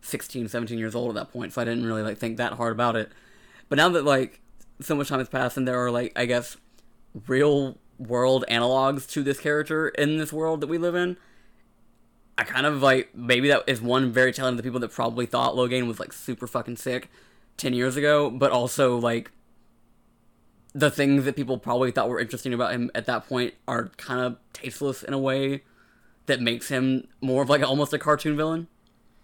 16, 0.00 0.48
17 0.48 0.78
years 0.78 0.94
old 0.94 1.10
at 1.10 1.14
that 1.14 1.32
point, 1.32 1.52
so 1.52 1.62
I 1.62 1.64
didn't 1.64 1.86
really 1.86 2.02
like 2.02 2.18
think 2.18 2.36
that 2.36 2.54
hard 2.54 2.72
about 2.72 2.96
it. 2.96 3.10
But 3.68 3.76
now 3.76 3.88
that 3.90 4.04
like 4.04 4.40
so 4.80 4.94
much 4.94 5.08
time 5.08 5.18
has 5.18 5.28
passed, 5.28 5.56
and 5.56 5.66
there 5.66 5.82
are 5.84 5.90
like 5.90 6.12
I 6.16 6.26
guess 6.26 6.56
real 7.26 7.78
world 7.98 8.44
analogs 8.48 9.08
to 9.10 9.22
this 9.22 9.40
character 9.40 9.88
in 9.88 10.18
this 10.18 10.32
world 10.32 10.60
that 10.60 10.68
we 10.68 10.78
live 10.78 10.94
in. 10.94 11.16
I 12.36 12.44
kind 12.44 12.66
of 12.66 12.82
like 12.82 13.14
maybe 13.14 13.48
that 13.48 13.64
is 13.66 13.80
one 13.80 14.12
very 14.12 14.32
telling 14.32 14.52
of 14.52 14.56
the 14.56 14.62
people 14.62 14.80
that 14.80 14.92
probably 14.92 15.26
thought 15.26 15.54
Loghain 15.54 15.88
was 15.88 15.98
like 15.98 16.12
super 16.12 16.46
fucking 16.46 16.76
sick 16.76 17.10
ten 17.56 17.72
years 17.72 17.96
ago, 17.96 18.30
but 18.30 18.52
also 18.52 18.96
like 18.96 19.32
the 20.72 20.90
things 20.90 21.24
that 21.24 21.34
people 21.34 21.58
probably 21.58 21.90
thought 21.90 22.08
were 22.08 22.20
interesting 22.20 22.54
about 22.54 22.72
him 22.72 22.90
at 22.94 23.06
that 23.06 23.26
point 23.28 23.54
are 23.66 23.88
kind 23.96 24.20
of 24.20 24.36
tasteless 24.52 25.02
in 25.02 25.12
a 25.12 25.18
way 25.18 25.62
that 26.26 26.40
makes 26.40 26.68
him 26.68 27.08
more 27.20 27.42
of 27.42 27.48
like 27.48 27.62
almost 27.62 27.92
a 27.92 27.98
cartoon 27.98 28.36
villain. 28.36 28.68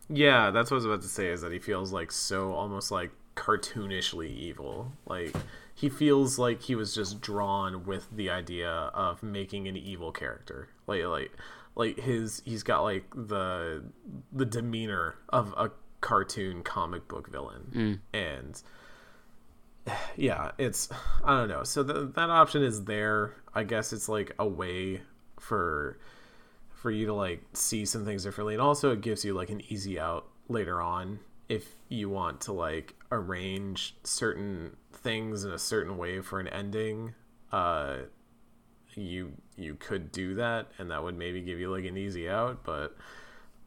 Yeah, 0.08 0.50
that's 0.50 0.70
what 0.70 0.76
I 0.76 0.78
was 0.78 0.84
about 0.84 1.02
to 1.02 1.08
say. 1.08 1.28
Is 1.28 1.40
that 1.42 1.52
he 1.52 1.58
feels 1.58 1.92
like 1.92 2.12
so 2.12 2.52
almost 2.52 2.90
like 2.90 3.10
cartoonishly 3.36 4.28
evil. 4.28 4.92
Like 5.06 5.34
he 5.74 5.88
feels 5.88 6.38
like 6.38 6.62
he 6.62 6.74
was 6.74 6.94
just 6.94 7.20
drawn 7.20 7.84
with 7.84 8.06
the 8.12 8.30
idea 8.30 8.70
of 8.70 9.22
making 9.22 9.68
an 9.68 9.76
evil 9.76 10.12
character. 10.12 10.68
Like 10.86 11.04
like 11.04 11.32
like 11.74 11.98
his 11.98 12.42
he's 12.44 12.62
got 12.62 12.82
like 12.82 13.04
the 13.14 13.84
the 14.32 14.44
demeanor 14.44 15.16
of 15.30 15.54
a 15.56 15.70
cartoon 16.00 16.62
comic 16.62 17.08
book 17.08 17.30
villain. 17.30 17.66
Mm. 17.74 18.00
And 18.12 18.62
yeah, 20.16 20.52
it's 20.58 20.88
I 21.24 21.36
don't 21.36 21.48
know. 21.48 21.64
So 21.64 21.82
the, 21.82 22.06
that 22.14 22.30
option 22.30 22.62
is 22.62 22.84
there. 22.84 23.36
I 23.54 23.64
guess 23.64 23.92
it's 23.92 24.08
like 24.08 24.32
a 24.38 24.46
way 24.46 25.02
for 25.38 25.98
for 26.84 26.90
you 26.90 27.06
to 27.06 27.14
like 27.14 27.40
see 27.54 27.86
some 27.86 28.04
things 28.04 28.24
differently. 28.24 28.52
And 28.52 28.60
also 28.60 28.92
it 28.92 29.00
gives 29.00 29.24
you 29.24 29.32
like 29.32 29.48
an 29.48 29.62
easy 29.70 29.98
out 29.98 30.26
later 30.50 30.82
on 30.82 31.18
if 31.48 31.66
you 31.88 32.10
want 32.10 32.42
to 32.42 32.52
like 32.52 32.94
arrange 33.10 33.96
certain 34.04 34.76
things 34.92 35.44
in 35.44 35.50
a 35.50 35.58
certain 35.58 35.96
way 35.96 36.20
for 36.20 36.40
an 36.40 36.46
ending 36.48 37.14
uh 37.52 37.96
you 38.96 39.32
you 39.56 39.76
could 39.76 40.12
do 40.12 40.34
that 40.34 40.72
and 40.76 40.90
that 40.90 41.02
would 41.02 41.16
maybe 41.16 41.40
give 41.40 41.58
you 41.58 41.74
like 41.74 41.86
an 41.86 41.96
easy 41.96 42.28
out. 42.28 42.62
But 42.64 42.94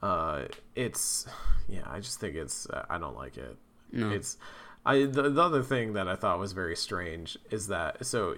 uh 0.03 0.43
it's 0.75 1.25
yeah 1.67 1.81
i 1.87 1.99
just 1.99 2.19
think 2.19 2.35
it's 2.35 2.67
i 2.87 2.99
don't 2.99 3.15
like 3.15 3.35
it. 3.35 3.57
No. 3.91 4.11
it's 4.11 4.37
i 4.85 5.05
the, 5.05 5.31
the 5.31 5.41
other 5.41 5.63
thing 5.63 5.93
that 5.93 6.07
i 6.07 6.15
thought 6.15 6.37
was 6.37 6.51
very 6.51 6.75
strange 6.75 7.35
is 7.49 7.69
that 7.69 8.05
so 8.05 8.35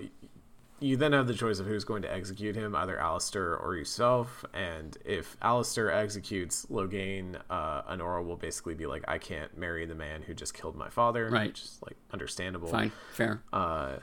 you 0.79 0.97
then 0.97 1.13
have 1.13 1.27
the 1.27 1.33
choice 1.33 1.59
of 1.59 1.65
who's 1.65 1.83
going 1.83 2.01
to 2.01 2.13
execute 2.13 2.55
him, 2.55 2.75
either 2.75 2.99
Alistair 2.99 3.55
or 3.55 3.75
yourself. 3.75 4.45
And 4.53 4.97
if 5.05 5.37
Alistair 5.41 5.91
executes 5.91 6.65
Loghain, 6.67 7.39
uh, 7.49 7.83
Anora 7.83 8.25
will 8.25 8.37
basically 8.37 8.75
be 8.75 8.85
like, 8.85 9.03
I 9.07 9.17
can't 9.17 9.57
marry 9.57 9.85
the 9.85 9.95
man 9.95 10.21
who 10.21 10.33
just 10.33 10.53
killed 10.53 10.75
my 10.75 10.89
father. 10.89 11.29
Right. 11.29 11.47
Which 11.47 11.61
is 11.63 11.79
like 11.83 11.97
understandable. 12.11 12.69
Fine, 12.69 12.91
fair. 13.13 13.43
Uh, 13.51 13.97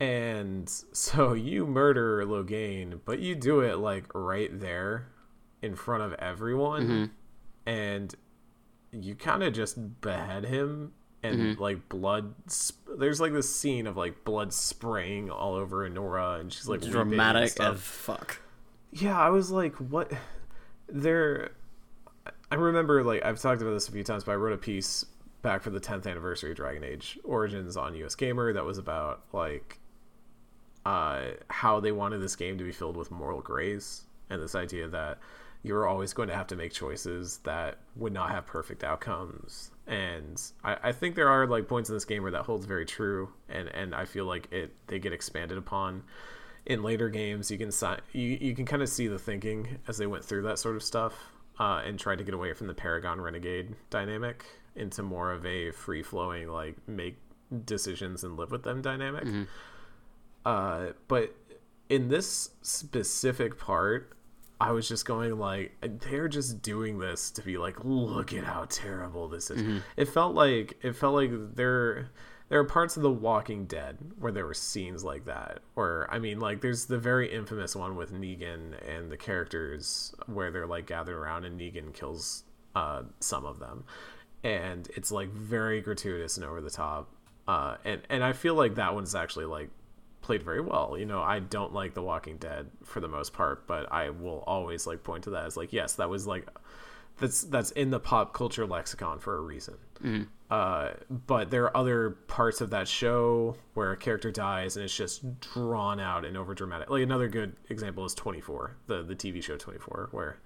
and 0.00 0.68
so 0.92 1.32
you 1.32 1.66
murder 1.66 2.24
Loghain, 2.24 3.00
but 3.04 3.20
you 3.20 3.34
do 3.34 3.60
it 3.60 3.78
like 3.78 4.14
right 4.14 4.50
there 4.60 5.08
in 5.62 5.74
front 5.74 6.02
of 6.02 6.12
everyone. 6.14 7.10
And 7.64 8.14
you 8.92 9.14
kind 9.14 9.42
of 9.42 9.52
just 9.52 10.00
behead 10.00 10.44
him 10.44 10.92
and 11.22 11.58
like 11.58 11.88
blood 11.88 12.34
sp- 12.46 12.98
there's 12.98 13.20
like 13.20 13.32
this 13.32 13.52
scene 13.54 13.86
of 13.86 13.96
like 13.96 14.24
blood 14.24 14.52
spraying 14.52 15.30
all 15.30 15.54
over 15.54 15.88
Anora 15.88 16.40
and 16.40 16.52
she's 16.52 16.68
like 16.68 16.80
Dramatic 16.80 17.58
as 17.60 17.80
fuck. 17.80 18.40
yeah 18.92 19.18
i 19.18 19.28
was 19.28 19.50
like 19.50 19.74
what? 19.76 20.12
There 20.88 21.50
i 22.50 22.54
remember 22.54 23.02
like 23.02 23.24
i've 23.24 23.40
talked 23.40 23.60
about 23.60 23.72
this 23.72 23.88
a 23.88 23.92
few 23.92 24.04
times 24.04 24.22
but 24.24 24.32
i 24.32 24.34
wrote 24.36 24.52
a 24.52 24.58
piece 24.58 25.04
back 25.42 25.62
for 25.62 25.70
the 25.70 25.80
10th 25.80 26.06
anniversary 26.06 26.50
of 26.52 26.56
dragon 26.56 26.84
age 26.84 27.18
origins 27.24 27.76
on 27.76 27.92
USgamer 27.94 28.54
that 28.54 28.64
was 28.64 28.78
about 28.78 29.22
like 29.32 29.78
uh 30.84 31.22
how 31.48 31.80
they 31.80 31.92
wanted 31.92 32.18
this 32.18 32.36
game 32.36 32.56
to 32.58 32.64
be 32.64 32.72
filled 32.72 32.96
with 32.96 33.10
moral 33.10 33.40
grace 33.40 34.04
and 34.30 34.40
this 34.40 34.54
idea 34.54 34.86
that 34.88 35.18
you're 35.66 35.86
always 35.86 36.12
going 36.12 36.28
to 36.28 36.34
have 36.34 36.46
to 36.48 36.56
make 36.56 36.72
choices 36.72 37.38
that 37.44 37.78
would 37.96 38.12
not 38.12 38.30
have 38.30 38.46
perfect 38.46 38.84
outcomes. 38.84 39.70
And 39.86 40.40
I, 40.64 40.76
I 40.84 40.92
think 40.92 41.14
there 41.16 41.28
are 41.28 41.46
like 41.46 41.68
points 41.68 41.88
in 41.90 41.96
this 41.96 42.04
game 42.04 42.22
where 42.22 42.32
that 42.32 42.42
holds 42.42 42.66
very 42.66 42.84
true 42.86 43.32
and 43.48 43.68
and 43.68 43.94
i 43.94 44.04
feel 44.04 44.24
like 44.24 44.50
it 44.50 44.74
they 44.88 44.98
get 44.98 45.12
expanded 45.12 45.58
upon 45.58 46.02
in 46.66 46.82
later 46.82 47.08
games. 47.08 47.50
You 47.50 47.58
can 47.58 47.70
si- 47.70 48.02
you, 48.12 48.38
you 48.40 48.54
can 48.54 48.66
kind 48.66 48.82
of 48.82 48.88
see 48.88 49.06
the 49.06 49.18
thinking 49.18 49.78
as 49.86 49.98
they 49.98 50.06
went 50.06 50.24
through 50.24 50.42
that 50.42 50.58
sort 50.58 50.74
of 50.76 50.82
stuff 50.82 51.14
uh, 51.60 51.82
and 51.84 51.98
tried 51.98 52.18
to 52.18 52.24
get 52.24 52.34
away 52.34 52.52
from 52.52 52.66
the 52.66 52.74
paragon 52.74 53.20
renegade 53.20 53.74
dynamic 53.90 54.44
into 54.74 55.02
more 55.02 55.30
of 55.32 55.46
a 55.46 55.70
free 55.70 56.02
flowing 56.02 56.48
like 56.48 56.76
make 56.88 57.16
decisions 57.64 58.24
and 58.24 58.36
live 58.36 58.50
with 58.50 58.64
them 58.64 58.82
dynamic. 58.82 59.24
Uh, 60.44 60.86
but 61.08 61.34
in 61.88 62.08
this 62.08 62.50
specific 62.62 63.58
part 63.58 64.12
I 64.60 64.72
was 64.72 64.88
just 64.88 65.04
going 65.04 65.38
like 65.38 65.72
they're 66.08 66.28
just 66.28 66.62
doing 66.62 66.98
this 66.98 67.30
to 67.32 67.42
be 67.42 67.58
like 67.58 67.84
look 67.84 68.32
at 68.32 68.44
how 68.44 68.66
terrible 68.68 69.28
this 69.28 69.50
is. 69.50 69.60
It 69.96 70.08
felt 70.08 70.34
like 70.34 70.78
it 70.82 70.94
felt 70.94 71.14
like 71.14 71.30
there 71.54 72.08
there 72.48 72.60
are 72.60 72.64
parts 72.64 72.96
of 72.96 73.02
The 73.02 73.10
Walking 73.10 73.66
Dead 73.66 73.98
where 74.18 74.30
there 74.32 74.46
were 74.46 74.54
scenes 74.54 75.04
like 75.04 75.26
that. 75.26 75.58
Where 75.74 76.10
I 76.12 76.18
mean 76.18 76.40
like 76.40 76.60
there's 76.62 76.86
the 76.86 76.98
very 76.98 77.30
infamous 77.32 77.76
one 77.76 77.96
with 77.96 78.12
Negan 78.12 78.74
and 78.88 79.10
the 79.10 79.16
characters 79.16 80.14
where 80.26 80.50
they're 80.50 80.66
like 80.66 80.86
gathered 80.86 81.16
around 81.16 81.44
and 81.44 81.60
Negan 81.60 81.92
kills 81.92 82.44
uh, 82.74 83.02
some 83.20 83.44
of 83.44 83.58
them. 83.58 83.84
And 84.44 84.88
it's 84.96 85.10
like 85.10 85.30
very 85.30 85.80
gratuitous 85.80 86.36
and 86.36 86.46
over 86.46 86.60
the 86.60 86.70
top. 86.70 87.10
Uh, 87.48 87.76
and 87.84 88.00
and 88.08 88.24
I 88.24 88.32
feel 88.32 88.54
like 88.54 88.76
that 88.76 88.94
one's 88.94 89.14
actually 89.14 89.46
like 89.46 89.70
played 90.26 90.42
very 90.42 90.60
well. 90.60 90.96
You 90.98 91.06
know, 91.06 91.22
I 91.22 91.38
don't 91.38 91.72
like 91.72 91.94
The 91.94 92.02
Walking 92.02 92.36
Dead 92.36 92.66
for 92.84 92.98
the 92.98 93.06
most 93.06 93.32
part, 93.32 93.66
but 93.68 93.90
I 93.92 94.10
will 94.10 94.42
always 94.46 94.84
like 94.86 95.04
point 95.04 95.24
to 95.24 95.30
that 95.30 95.46
as 95.46 95.56
like, 95.56 95.72
yes, 95.72 95.94
that 95.94 96.10
was 96.10 96.26
like 96.26 96.48
that's 97.18 97.42
that's 97.42 97.70
in 97.70 97.90
the 97.90 98.00
pop 98.00 98.34
culture 98.34 98.66
lexicon 98.66 99.20
for 99.20 99.36
a 99.36 99.40
reason. 99.40 99.74
Uh, 100.50 100.90
but 101.08 101.50
there 101.50 101.64
are 101.64 101.76
other 101.76 102.10
parts 102.26 102.60
of 102.60 102.70
that 102.70 102.88
show 102.88 103.56
where 103.74 103.92
a 103.92 103.96
character 103.96 104.32
dies 104.32 104.76
and 104.76 104.84
it's 104.84 104.94
just 104.94 105.40
drawn 105.40 106.00
out 106.00 106.24
and 106.24 106.36
over 106.36 106.54
dramatic. 106.54 106.90
Like 106.90 107.04
another 107.04 107.28
good 107.28 107.54
example 107.70 108.04
is 108.04 108.12
24, 108.14 108.76
the 108.88 109.04
the 109.04 109.14
TV 109.14 109.40
show 109.42 109.56
24, 109.56 110.08
where 110.10 110.38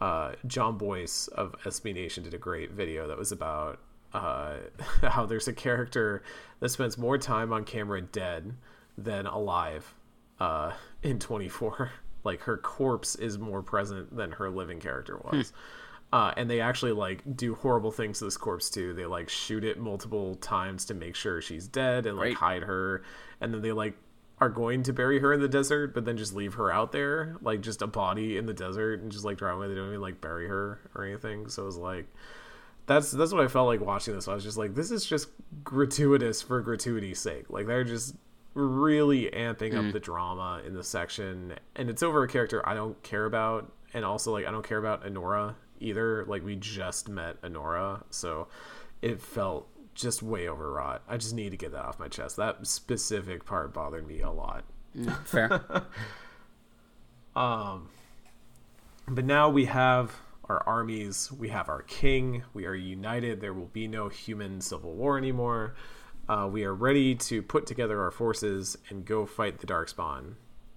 uh, 0.00 0.32
Jon 0.46 0.76
Bois 0.76 1.28
of 1.32 1.54
SB 1.64 1.94
Nation 1.94 2.24
did 2.24 2.34
a 2.34 2.38
great 2.38 2.72
video 2.72 3.06
that 3.06 3.16
was 3.16 3.30
about 3.30 3.78
uh, 4.12 4.56
how 5.02 5.24
there's 5.24 5.46
a 5.46 5.52
character 5.52 6.24
that 6.58 6.68
spends 6.70 6.98
more 6.98 7.16
time 7.16 7.52
on 7.52 7.64
camera 7.64 8.00
dead 8.00 8.54
than 8.96 9.26
alive 9.26 9.94
uh, 10.40 10.72
in 11.02 11.18
24. 11.18 11.90
Like 12.24 12.40
her 12.44 12.56
corpse 12.56 13.16
is 13.16 13.36
more 13.38 13.60
present 13.62 14.16
than 14.16 14.32
her 14.32 14.48
living 14.48 14.80
character 14.80 15.18
was. 15.18 15.52
Uh, 16.10 16.32
and 16.38 16.48
they 16.48 16.58
actually 16.62 16.92
like 16.92 17.20
do 17.36 17.54
horrible 17.54 17.90
things 17.90 18.20
to 18.20 18.24
this 18.24 18.38
corpse 18.38 18.70
too. 18.70 18.94
They 18.94 19.04
like 19.04 19.28
shoot 19.28 19.62
it 19.62 19.78
multiple 19.78 20.36
times 20.36 20.86
to 20.86 20.94
make 20.94 21.16
sure 21.16 21.42
she's 21.42 21.68
dead 21.68 22.06
and 22.06 22.16
like 22.16 22.28
Right. 22.28 22.34
hide 22.36 22.62
her, 22.62 23.02
and 23.42 23.52
then 23.52 23.60
they 23.60 23.72
like 23.72 23.98
are 24.38 24.48
going 24.48 24.84
to 24.84 24.94
bury 24.94 25.18
her 25.18 25.34
in 25.34 25.40
the 25.42 25.48
desert, 25.48 25.92
but 25.92 26.06
then 26.06 26.16
just 26.16 26.34
leave 26.34 26.54
her 26.54 26.72
out 26.72 26.92
there, 26.92 27.36
like 27.42 27.60
just 27.60 27.82
a 27.82 27.86
body 27.86 28.38
in 28.38 28.46
the 28.46 28.54
desert, 28.54 29.00
and 29.02 29.12
just 29.12 29.26
like 29.26 29.36
drive 29.36 29.58
away. 29.58 29.68
They 29.68 29.74
don't 29.74 29.88
even 29.88 30.00
like 30.00 30.22
bury 30.22 30.48
her 30.48 30.80
or 30.94 31.04
anything. 31.04 31.48
So 31.50 31.64
it 31.64 31.66
was 31.66 31.76
like, 31.76 32.06
that's 32.86 33.10
that's 33.10 33.32
what 33.34 33.44
I 33.44 33.48
felt 33.48 33.66
like 33.66 33.82
watching 33.82 34.14
this. 34.14 34.28
I 34.28 34.34
was 34.34 34.44
just 34.44 34.56
like, 34.56 34.74
this 34.74 34.90
is 34.90 35.04
just 35.04 35.28
gratuitous 35.62 36.40
for 36.40 36.62
gratuity's 36.62 37.18
sake. 37.20 37.50
Like 37.50 37.66
they're 37.66 37.84
just 37.84 38.14
really 38.54 39.30
amping 39.32 39.74
up 39.76 39.92
the 39.92 40.00
drama 40.00 40.62
in 40.64 40.74
the 40.74 40.84
section, 40.84 41.54
and 41.76 41.90
it's 41.90 42.02
over 42.02 42.22
a 42.22 42.28
character 42.28 42.66
I 42.68 42.74
don't 42.74 43.00
care 43.02 43.24
about, 43.24 43.72
and 43.92 44.04
also 44.04 44.32
like 44.32 44.46
I 44.46 44.50
don't 44.50 44.66
care 44.66 44.78
about 44.78 45.04
Anora 45.04 45.54
either. 45.80 46.24
Like 46.26 46.44
we 46.44 46.56
just 46.56 47.08
met 47.08 47.40
Anora, 47.42 48.02
so 48.10 48.48
it 49.02 49.20
felt 49.20 49.68
just 49.94 50.22
way 50.22 50.48
overwrought. 50.48 51.02
I 51.08 51.16
just 51.16 51.34
need 51.34 51.50
to 51.50 51.56
get 51.56 51.72
that 51.72 51.84
off 51.84 51.98
my 51.98 52.08
chest. 52.08 52.36
That 52.36 52.66
specific 52.66 53.44
part 53.44 53.72
bothered 53.72 54.06
me 54.06 54.20
a 54.20 54.30
lot. 54.30 54.64
Fair. 55.24 55.60
Um 57.36 57.88
but 59.08 59.24
now 59.24 59.48
we 59.48 59.64
have 59.64 60.14
our 60.48 60.62
armies, 60.66 61.32
we 61.32 61.48
have 61.48 61.68
our 61.68 61.82
king, 61.82 62.44
we 62.52 62.64
are 62.64 62.74
united. 62.74 63.40
There 63.40 63.52
will 63.52 63.66
be 63.66 63.88
no 63.88 64.08
human 64.08 64.60
civil 64.60 64.94
war 64.94 65.18
anymore. 65.18 65.74
Uh, 66.28 66.48
we 66.50 66.64
are 66.64 66.74
ready 66.74 67.14
to 67.14 67.42
put 67.42 67.66
together 67.66 68.00
our 68.00 68.10
forces 68.10 68.78
and 68.88 69.04
go 69.04 69.26
fight 69.26 69.58
the 69.58 69.66
Darkspawn. 69.66 70.34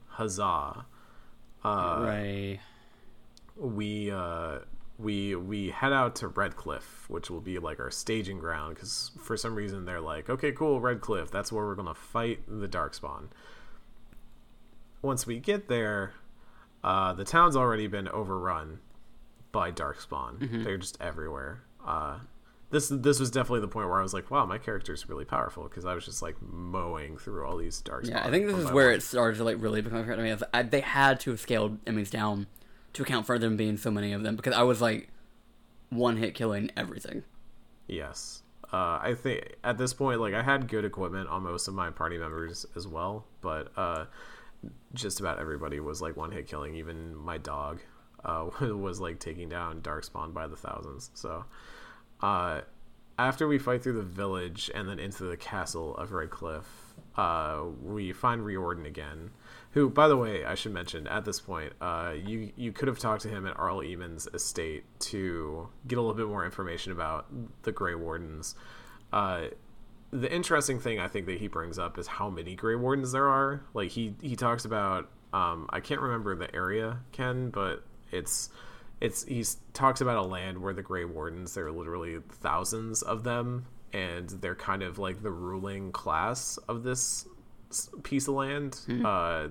Huzzah! 0.07 0.85
right. 2.03 2.59
We 3.55 4.11
uh, 4.11 4.59
we 4.97 5.35
we 5.35 5.69
head 5.69 5.93
out 5.93 6.15
to 6.17 6.27
Redcliffe, 6.27 7.09
which 7.09 7.29
will 7.29 7.41
be 7.41 7.59
like 7.59 7.79
our 7.79 7.91
staging 7.91 8.39
ground 8.39 8.75
because 8.75 9.11
for 9.21 9.37
some 9.37 9.55
reason 9.55 9.85
they're 9.85 10.01
like, 10.01 10.29
okay, 10.29 10.51
cool, 10.51 10.81
Redcliffe, 10.81 11.31
that's 11.31 11.51
where 11.51 11.65
we're 11.65 11.75
gonna 11.75 11.93
fight 11.93 12.39
the 12.47 12.67
Darkspawn. 12.67 13.27
Once 15.01 15.27
we 15.27 15.39
get 15.39 15.67
there, 15.67 16.13
uh, 16.83 17.13
the 17.13 17.23
town's 17.23 17.55
already 17.55 17.87
been 17.87 18.07
overrun 18.09 18.79
by 19.51 19.71
Darkspawn. 19.71 20.39
Mm-hmm. 20.39 20.63
They're 20.63 20.77
just 20.77 20.99
everywhere. 20.99 21.63
Uh, 21.85 22.19
this 22.69 22.89
this 22.89 23.19
was 23.19 23.31
definitely 23.31 23.61
the 23.61 23.67
point 23.67 23.87
where 23.87 23.99
I 23.99 24.01
was 24.01 24.13
like, 24.13 24.29
wow, 24.29 24.45
my 24.45 24.57
character's 24.57 25.07
really 25.07 25.25
powerful 25.25 25.63
because 25.63 25.85
I 25.85 25.93
was 25.95 26.05
just 26.05 26.21
like 26.21 26.35
mowing 26.41 27.17
through 27.17 27.45
all 27.45 27.57
these 27.57 27.81
Darkspawn. 27.81 28.09
Yeah, 28.09 28.25
I 28.25 28.29
think 28.29 28.47
this 28.47 28.57
is 28.57 28.71
where 28.71 28.91
it 28.91 29.01
started 29.01 29.37
to 29.37 29.43
like 29.43 29.57
really 29.59 29.81
become 29.81 30.03
clear 30.03 30.15
to 30.15 30.21
me. 30.21 30.35
I, 30.53 30.63
they 30.63 30.81
had 30.81 31.19
to 31.21 31.31
have 31.31 31.39
scaled 31.39 31.79
enemies 31.87 32.09
down 32.09 32.47
to 32.93 33.03
account 33.03 33.25
for 33.25 33.39
them 33.39 33.55
being 33.55 33.77
so 33.77 33.89
many 33.89 34.11
of 34.11 34.23
them 34.23 34.35
because 34.35 34.53
I 34.53 34.63
was 34.63 34.81
like 34.81 35.09
one 35.89 36.17
hit 36.17 36.35
killing 36.35 36.71
everything. 36.75 37.23
Yes. 37.87 38.43
Uh, 38.73 38.99
I 39.01 39.15
think 39.17 39.55
at 39.63 39.77
this 39.77 39.93
point, 39.93 40.19
like 40.19 40.33
I 40.33 40.43
had 40.43 40.67
good 40.67 40.83
equipment 40.83 41.29
on 41.29 41.43
most 41.43 41.69
of 41.69 41.73
my 41.73 41.89
party 41.89 42.17
members 42.17 42.65
as 42.75 42.85
well, 42.85 43.25
but 43.39 43.71
uh, 43.77 44.05
just 44.93 45.21
about 45.21 45.39
everybody 45.39 45.79
was 45.79 46.01
like 46.01 46.17
one 46.17 46.31
hit 46.31 46.47
killing. 46.47 46.75
Even 46.75 47.15
my 47.15 47.37
dog 47.37 47.79
uh, 48.25 48.49
was 48.61 48.99
like 48.99 49.19
taking 49.19 49.47
down 49.47 49.81
Darkspawn 49.81 50.33
by 50.33 50.47
the 50.47 50.57
thousands. 50.57 51.11
So 51.13 51.45
uh, 52.21 52.61
after 53.17 53.47
we 53.47 53.57
fight 53.57 53.83
through 53.83 53.93
the 53.93 54.01
village 54.03 54.69
and 54.73 54.87
then 54.87 54.99
into 54.99 55.23
the 55.23 55.37
castle 55.37 55.95
of 55.95 56.11
Redcliffe, 56.11 56.95
uh, 57.15 57.63
we 57.81 58.13
find 58.13 58.45
Riordan 58.45 58.85
again. 58.85 59.31
Who, 59.71 59.89
by 59.89 60.07
the 60.07 60.17
way, 60.17 60.45
I 60.45 60.55
should 60.55 60.73
mention 60.73 61.07
at 61.07 61.25
this 61.25 61.39
point, 61.39 61.73
uh, 61.81 62.13
you 62.15 62.51
you 62.55 62.71
could 62.71 62.87
have 62.87 62.99
talked 62.99 63.21
to 63.23 63.27
him 63.27 63.45
at 63.45 63.57
Arl 63.59 63.81
Eamon's 63.81 64.27
estate 64.33 64.85
to 64.99 65.69
get 65.87 65.97
a 65.97 66.01
little 66.01 66.15
bit 66.15 66.27
more 66.27 66.45
information 66.45 66.91
about 66.91 67.27
the 67.63 67.71
Grey 67.71 67.95
Wardens. 67.95 68.55
Uh, 69.11 69.47
the 70.11 70.33
interesting 70.33 70.79
thing 70.79 70.99
I 70.99 71.07
think 71.07 71.25
that 71.25 71.39
he 71.39 71.47
brings 71.47 71.77
up 71.77 71.97
is 71.97 72.07
how 72.07 72.29
many 72.29 72.55
Grey 72.55 72.75
Wardens 72.75 73.11
there 73.11 73.27
are. 73.27 73.61
Like 73.73 73.91
he 73.91 74.15
he 74.21 74.35
talks 74.35 74.65
about, 74.65 75.09
um, 75.33 75.67
I 75.69 75.79
can't 75.79 76.01
remember 76.01 76.35
the 76.35 76.53
area, 76.55 76.99
Ken, 77.11 77.49
but 77.49 77.83
it's 78.11 78.49
it's 78.99 79.23
he 79.23 79.43
talks 79.73 80.01
about 80.01 80.17
a 80.17 80.27
land 80.27 80.57
where 80.59 80.73
the 80.73 80.81
Grey 80.81 81.05
Wardens 81.05 81.53
there 81.53 81.67
are 81.67 81.71
literally 81.71 82.19
thousands 82.29 83.01
of 83.01 83.23
them, 83.23 83.65
and 83.93 84.29
they're 84.29 84.55
kind 84.55 84.83
of 84.83 84.97
like 84.99 85.21
the 85.21 85.31
ruling 85.31 85.91
class 85.91 86.57
of 86.67 86.83
this 86.83 87.27
piece 88.03 88.27
of 88.27 88.35
land. 88.35 88.79
Uh, 89.05 89.49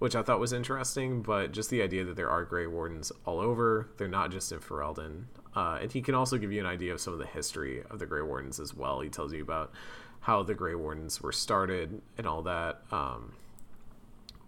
which 0.00 0.16
I 0.16 0.22
thought 0.22 0.40
was 0.40 0.54
interesting, 0.54 1.20
but 1.20 1.52
just 1.52 1.68
the 1.68 1.82
idea 1.82 2.04
that 2.04 2.16
there 2.16 2.30
are 2.30 2.42
Grey 2.46 2.66
Wardens 2.66 3.12
all 3.26 3.38
over, 3.38 3.90
they're 3.98 4.08
not 4.08 4.32
just 4.32 4.50
in 4.50 4.58
Ferelden. 4.58 5.24
Uh, 5.54 5.78
and 5.82 5.92
he 5.92 6.00
can 6.00 6.14
also 6.14 6.38
give 6.38 6.50
you 6.50 6.58
an 6.58 6.66
idea 6.66 6.94
of 6.94 7.02
some 7.02 7.12
of 7.12 7.18
the 7.18 7.26
history 7.26 7.82
of 7.90 7.98
the 7.98 8.06
Grey 8.06 8.22
Wardens 8.22 8.58
as 8.58 8.72
well. 8.72 9.00
He 9.00 9.10
tells 9.10 9.30
you 9.34 9.42
about 9.42 9.72
how 10.20 10.42
the 10.42 10.54
Grey 10.54 10.74
Wardens 10.74 11.20
were 11.20 11.32
started 11.32 12.00
and 12.16 12.26
all 12.26 12.40
that, 12.42 12.80
um, 12.90 13.34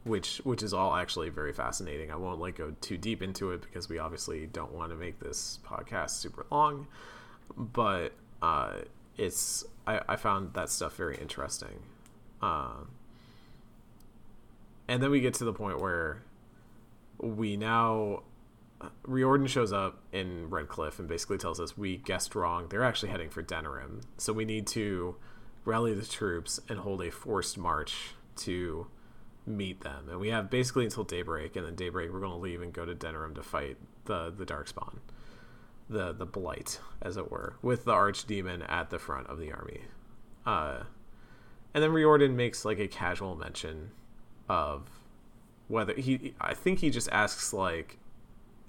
which 0.05 0.41
which 0.45 0.63
is 0.63 0.75
all 0.75 0.95
actually 0.95 1.29
very 1.29 1.53
fascinating. 1.53 2.11
I 2.11 2.17
won't 2.17 2.41
like 2.41 2.57
go 2.57 2.75
too 2.81 2.97
deep 2.97 3.23
into 3.23 3.53
it 3.53 3.63
because 3.63 3.89
we 3.89 3.99
obviously 3.99 4.47
don't 4.47 4.73
want 4.73 4.91
to 4.91 4.97
make 4.97 5.21
this 5.21 5.61
podcast 5.65 6.11
super 6.11 6.47
long, 6.51 6.89
but 7.57 8.13
uh, 8.41 8.79
it's 9.17 9.65
I, 9.87 10.01
I 10.09 10.17
found 10.17 10.55
that 10.55 10.71
stuff 10.71 10.97
very 10.97 11.17
interesting. 11.17 11.83
Um, 12.41 12.91
and 14.89 15.03
then 15.03 15.11
we 15.11 15.21
get 15.21 15.35
to 15.35 15.45
the 15.45 15.53
point 15.53 15.81
where 15.81 16.23
we 17.19 17.57
now 17.57 18.23
Riordan 19.05 19.47
shows 19.47 19.73
up 19.73 20.03
in 20.11 20.51
Redcliffe 20.51 20.99
and 20.99 21.09
basically 21.09 21.39
tells 21.39 21.61
us 21.61 21.79
we 21.79 21.97
guessed 21.97 22.35
wrong. 22.35 22.67
They're 22.69 22.83
actually 22.83 23.11
heading 23.11 23.31
for 23.31 23.43
Denerim, 23.43 24.03
so 24.19 24.33
we 24.33 24.45
need 24.45 24.67
to 24.69 25.17
rally 25.65 25.95
the 25.95 26.05
troops 26.05 26.59
and 26.69 26.81
hold 26.81 27.01
a 27.03 27.11
forced 27.13 27.57
march 27.57 28.15
to 28.35 28.89
meet 29.47 29.81
them. 29.81 30.09
And 30.09 30.21
we 30.21 30.29
have 30.29 30.51
basically 30.51 30.85
until 30.85 31.05
daybreak, 31.05 31.57
and 31.57 31.67
then 31.67 31.75
daybreak 31.75 32.13
we're 32.13 32.21
going 32.21 32.33
to 32.33 32.39
leave 32.39 32.63
and 32.63 32.73
go 32.73 32.85
to 32.85 32.95
Denerim 32.95 33.35
to 33.35 33.43
fight 33.43 33.77
the 34.05 34.33
the 34.37 34.45
Darkspawn, 34.45 34.99
the 35.89 36.13
the 36.13 36.27
Blight, 36.27 36.81
as 37.01 37.17
it 37.17 37.31
were, 37.31 37.57
with 37.63 37.85
the 37.85 37.93
Archdemon 37.93 38.69
at 38.71 38.91
the 38.91 38.99
front 38.99 39.27
of 39.29 39.39
the 39.39 39.53
army. 39.53 39.83
Uh, 40.45 40.85
and 41.75 41.83
then 41.83 41.93
Riordan 41.93 42.37
makes 42.37 42.65
like 42.65 42.79
a 42.79 42.89
casual 42.89 43.37
mention 43.37 43.91
of 44.49 44.89
whether 45.69 45.95
he 45.95 46.35
I 46.41 46.55
think 46.55 46.81
he 46.81 46.91
just 46.91 47.09
asks 47.11 47.53
like 47.53 47.99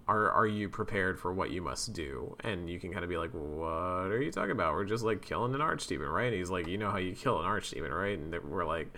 are 0.08 0.30
are 0.32 0.48
you 0.48 0.70
prepared 0.70 1.20
for 1.20 1.34
what 1.34 1.52
you 1.52 1.62
must 1.62 1.94
do? 1.94 2.36
And 2.42 2.70
you 2.70 2.80
can 2.80 2.92
kind 2.92 3.04
of 3.04 3.10
be 3.10 3.18
like 3.18 3.32
what 3.32 4.12
are 4.12 4.22
you 4.22 4.32
talking 4.32 4.52
about? 4.52 4.74
We're 4.74 4.86
just 4.86 5.04
like 5.04 5.22
killing 5.22 5.54
an 5.54 5.62
archdemon 5.62 6.12
right? 6.12 6.28
And 6.28 6.36
he's 6.36 6.50
like 6.50 6.68
you 6.68 6.78
know 6.78 6.92
how 6.92 6.98
you 6.98 7.14
kill 7.14 7.40
an 7.40 7.46
archdemon 7.46 7.92
right? 7.92 8.18
And 8.18 8.34
we're 8.50 8.66
like 8.66 8.94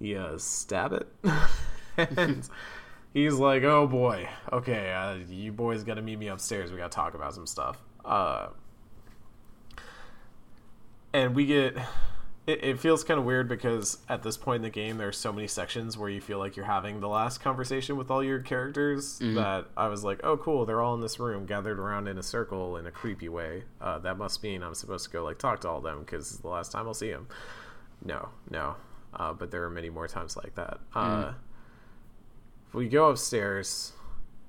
yeah 0.00 0.34
stab 0.36 0.92
it? 0.92 1.08
And 1.96 2.48
he's 3.12 3.34
like 3.34 3.62
oh 3.62 3.86
boy. 3.86 4.28
Okay 4.52 4.92
uh, 4.92 5.16
you 5.28 5.52
boys 5.52 5.84
gotta 5.84 6.02
meet 6.02 6.18
me 6.18 6.26
upstairs. 6.28 6.72
We 6.72 6.78
gotta 6.78 6.88
talk 6.90 7.14
about 7.14 7.34
some 7.34 7.46
stuff. 7.46 7.78
Uh 8.04 8.48
and 11.12 11.36
we 11.36 11.46
get 11.46 11.76
it, 12.46 12.62
it 12.62 12.78
feels 12.80 13.04
kind 13.04 13.18
of 13.18 13.24
weird 13.24 13.48
because 13.48 13.98
at 14.08 14.22
this 14.22 14.36
point 14.36 14.56
in 14.56 14.62
the 14.62 14.70
game 14.70 14.98
there 14.98 15.08
are 15.08 15.12
so 15.12 15.32
many 15.32 15.46
sections 15.46 15.96
where 15.96 16.10
you 16.10 16.20
feel 16.20 16.38
like 16.38 16.56
you're 16.56 16.66
having 16.66 17.00
the 17.00 17.08
last 17.08 17.38
conversation 17.40 17.96
with 17.96 18.10
all 18.10 18.22
your 18.22 18.40
characters 18.40 19.18
that 19.34 19.66
i 19.76 19.86
was 19.86 20.02
like 20.04 20.20
oh 20.24 20.36
cool. 20.36 20.66
They're 20.66 20.82
all 20.82 20.94
in 20.94 21.00
this 21.00 21.20
room 21.20 21.46
gathered 21.46 21.78
around 21.78 22.08
in 22.08 22.18
a 22.18 22.22
circle 22.22 22.76
in 22.76 22.86
a 22.86 22.90
creepy 22.90 23.28
way. 23.28 23.62
Uh, 23.80 23.98
that 24.00 24.18
must 24.18 24.42
mean 24.42 24.62
i'm 24.64 24.74
supposed 24.74 25.04
to 25.04 25.10
go 25.10 25.22
like 25.24 25.38
talk 25.38 25.60
to 25.60 25.68
all 25.68 25.78
of 25.78 25.84
them 25.84 26.00
because 26.00 26.32
it's 26.32 26.40
the 26.40 26.48
last 26.48 26.72
time 26.72 26.86
i'll 26.88 26.94
see 26.94 27.10
them 27.10 27.28
no 28.04 28.28
no 28.50 28.74
uh, 29.16 29.32
but 29.32 29.50
there 29.50 29.64
are 29.64 29.70
many 29.70 29.90
more 29.90 30.08
times 30.08 30.36
like 30.36 30.54
that. 30.54 30.78
Uh, 30.94 31.32
we 32.72 32.88
go 32.88 33.10
upstairs 33.10 33.92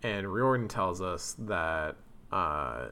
and 0.04 0.32
riordan 0.32 0.68
tells 0.68 1.02
us 1.02 1.36
that 1.40 1.96
uh, 2.32 2.88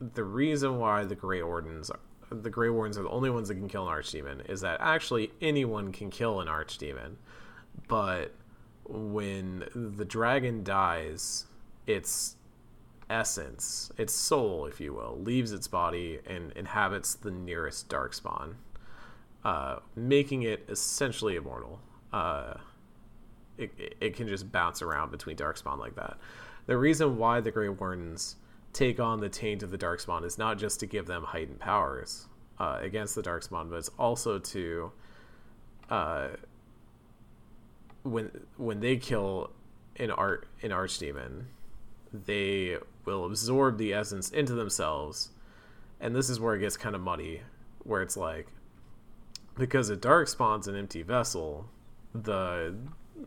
the 0.00 0.24
reason 0.24 0.78
why 0.78 1.04
the 1.04 1.14
Grey 1.14 1.42
Wardens, 1.42 1.90
the 2.30 2.50
Grey 2.50 2.70
Wardens 2.70 2.96
are 2.96 3.02
the 3.02 3.10
only 3.10 3.30
ones 3.30 3.48
that 3.48 3.56
can 3.56 3.68
kill 3.68 3.88
an 3.88 3.94
Archdemon 3.94 4.48
is 4.48 4.60
that 4.62 4.80
actually 4.80 5.30
anyone 5.40 5.92
can 5.92 6.10
kill 6.10 6.40
an 6.40 6.48
Archdemon, 6.48 7.16
but 7.88 8.34
when 8.88 9.64
the 9.74 10.04
dragon 10.04 10.64
dies, 10.64 11.46
its 11.86 12.36
essence, 13.08 13.92
its 13.98 14.12
soul, 14.12 14.66
if 14.66 14.80
you 14.80 14.94
will, 14.94 15.18
leaves 15.20 15.52
its 15.52 15.68
body 15.68 16.20
and 16.26 16.52
inhabits 16.52 17.14
the 17.14 17.30
nearest 17.30 17.88
Darkspawn, 17.88 18.54
uh, 19.44 19.76
making 19.96 20.42
it 20.42 20.64
essentially 20.68 21.36
immortal. 21.36 21.80
Uh, 22.12 22.54
it, 23.58 23.70
it- 24.00 24.16
can 24.16 24.26
just 24.28 24.50
bounce 24.50 24.82
around 24.82 25.10
between 25.10 25.36
Darkspawn 25.36 25.78
like 25.78 25.94
that. 25.96 26.16
The 26.66 26.76
reason 26.76 27.16
why 27.16 27.40
the 27.40 27.50
Grey 27.50 27.68
Wardens 27.68 28.36
take 28.72 29.00
on 29.00 29.20
the 29.20 29.28
taint 29.28 29.62
of 29.62 29.70
the 29.70 29.78
Darkspawn 29.78 30.24
is 30.24 30.38
not 30.38 30.58
just 30.58 30.80
to 30.80 30.86
give 30.86 31.06
them 31.06 31.24
heightened 31.24 31.58
powers 31.58 32.28
uh, 32.58 32.78
against 32.80 33.14
the 33.14 33.22
Darkspawn, 33.22 33.68
but 33.70 33.76
it's 33.76 33.90
also 33.98 34.38
to 34.38 34.92
uh, 35.90 36.28
when 38.02 38.30
when 38.56 38.80
they 38.80 38.96
kill 38.96 39.50
an 39.96 40.10
art 40.10 40.46
an 40.62 40.70
archdemon, 40.70 41.44
they 42.12 42.76
will 43.04 43.24
absorb 43.26 43.78
the 43.78 43.92
essence 43.92 44.30
into 44.30 44.54
themselves, 44.54 45.30
and 46.00 46.14
this 46.14 46.30
is 46.30 46.38
where 46.40 46.54
it 46.54 46.60
gets 46.60 46.76
kind 46.76 46.94
of 46.94 47.00
muddy, 47.00 47.42
where 47.82 48.02
it's 48.02 48.16
like 48.16 48.46
because 49.60 49.90
a 49.90 49.96
darkspawn's 49.96 50.66
an 50.66 50.74
empty 50.74 51.02
vessel, 51.02 51.66
the 52.14 52.74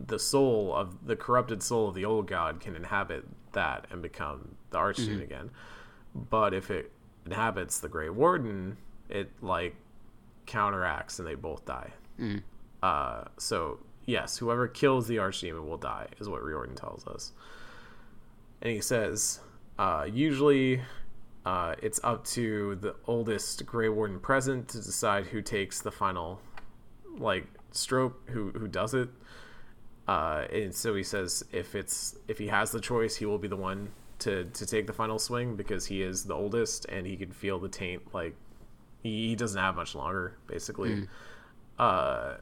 the 0.06 0.18
soul 0.18 0.74
of 0.76 1.06
the 1.06 1.16
corrupted 1.16 1.62
soul 1.62 1.88
of 1.88 1.96
the 1.96 2.04
old 2.04 2.28
god 2.28 2.60
can 2.60 2.76
inhabit 2.76 3.24
that 3.52 3.86
and 3.92 4.02
become 4.02 4.56
the 4.72 4.78
archdemon 4.80 5.22
again. 5.24 5.52
But 6.16 6.54
if 6.54 6.72
it 6.72 6.92
inhabits 7.28 7.80
the 7.80 7.88
Grey 7.88 8.10
Warden, 8.10 8.78
it 9.08 9.32
like 9.42 9.76
counteracts 10.48 11.20
and 11.20 11.28
they 11.28 11.36
both 11.36 11.64
die. 11.66 11.94
Uh, 12.82 13.26
so 13.38 13.80
yes, 14.06 14.38
whoever 14.38 14.68
kills 14.68 15.08
the 15.08 15.18
archdemon 15.18 15.68
will 15.68 15.78
die, 15.78 16.08
is 16.20 16.28
what 16.28 16.44
Riordan 16.44 16.76
tells 16.76 17.06
us. 17.08 17.32
And 18.62 18.72
he 18.74 18.82
says, 18.82 19.40
uh, 19.78 20.08
usually 20.12 20.82
uh, 21.46 21.76
it's 21.82 22.00
up 22.04 22.24
to 22.26 22.76
the 22.76 22.96
oldest 23.06 23.66
Grey 23.66 23.90
Warden 23.90 24.20
present 24.20 24.70
to 24.70 24.78
decide 24.78 25.26
who 25.26 25.42
takes 25.42 25.82
the 25.82 25.92
final 25.92 26.40
like 27.18 27.48
stroke, 27.72 28.30
who 28.30 28.52
who 28.52 28.68
does 28.68 28.94
it. 28.94 29.10
Uh, 30.08 30.46
and 30.52 30.74
so 30.74 30.96
he 30.96 31.04
says 31.04 31.44
if 31.52 31.76
it's 31.76 32.16
if 32.28 32.38
he 32.38 32.48
has 32.48 32.72
the 32.72 32.80
choice, 32.80 33.16
he 33.16 33.26
will 33.26 33.38
be 33.38 33.48
the 33.48 33.56
one 33.58 33.90
to 34.20 34.46
to 34.46 34.66
take 34.66 34.88
the 34.88 34.94
final 34.94 35.20
swing 35.20 35.56
because 35.56 35.86
he 35.86 36.02
is 36.02 36.24
the 36.24 36.34
oldest 36.34 36.86
and 36.86 37.06
he 37.06 37.18
can 37.18 37.32
feel 37.32 37.60
the 37.60 37.70
taint. 37.70 38.02
Like 38.14 38.36
he, 39.02 39.30
he 39.30 39.36
doesn't 39.36 39.60
have 39.60 39.76
much 39.76 39.96
longer, 39.96 40.38
basically. 40.48 41.08
Uh, 41.78 42.36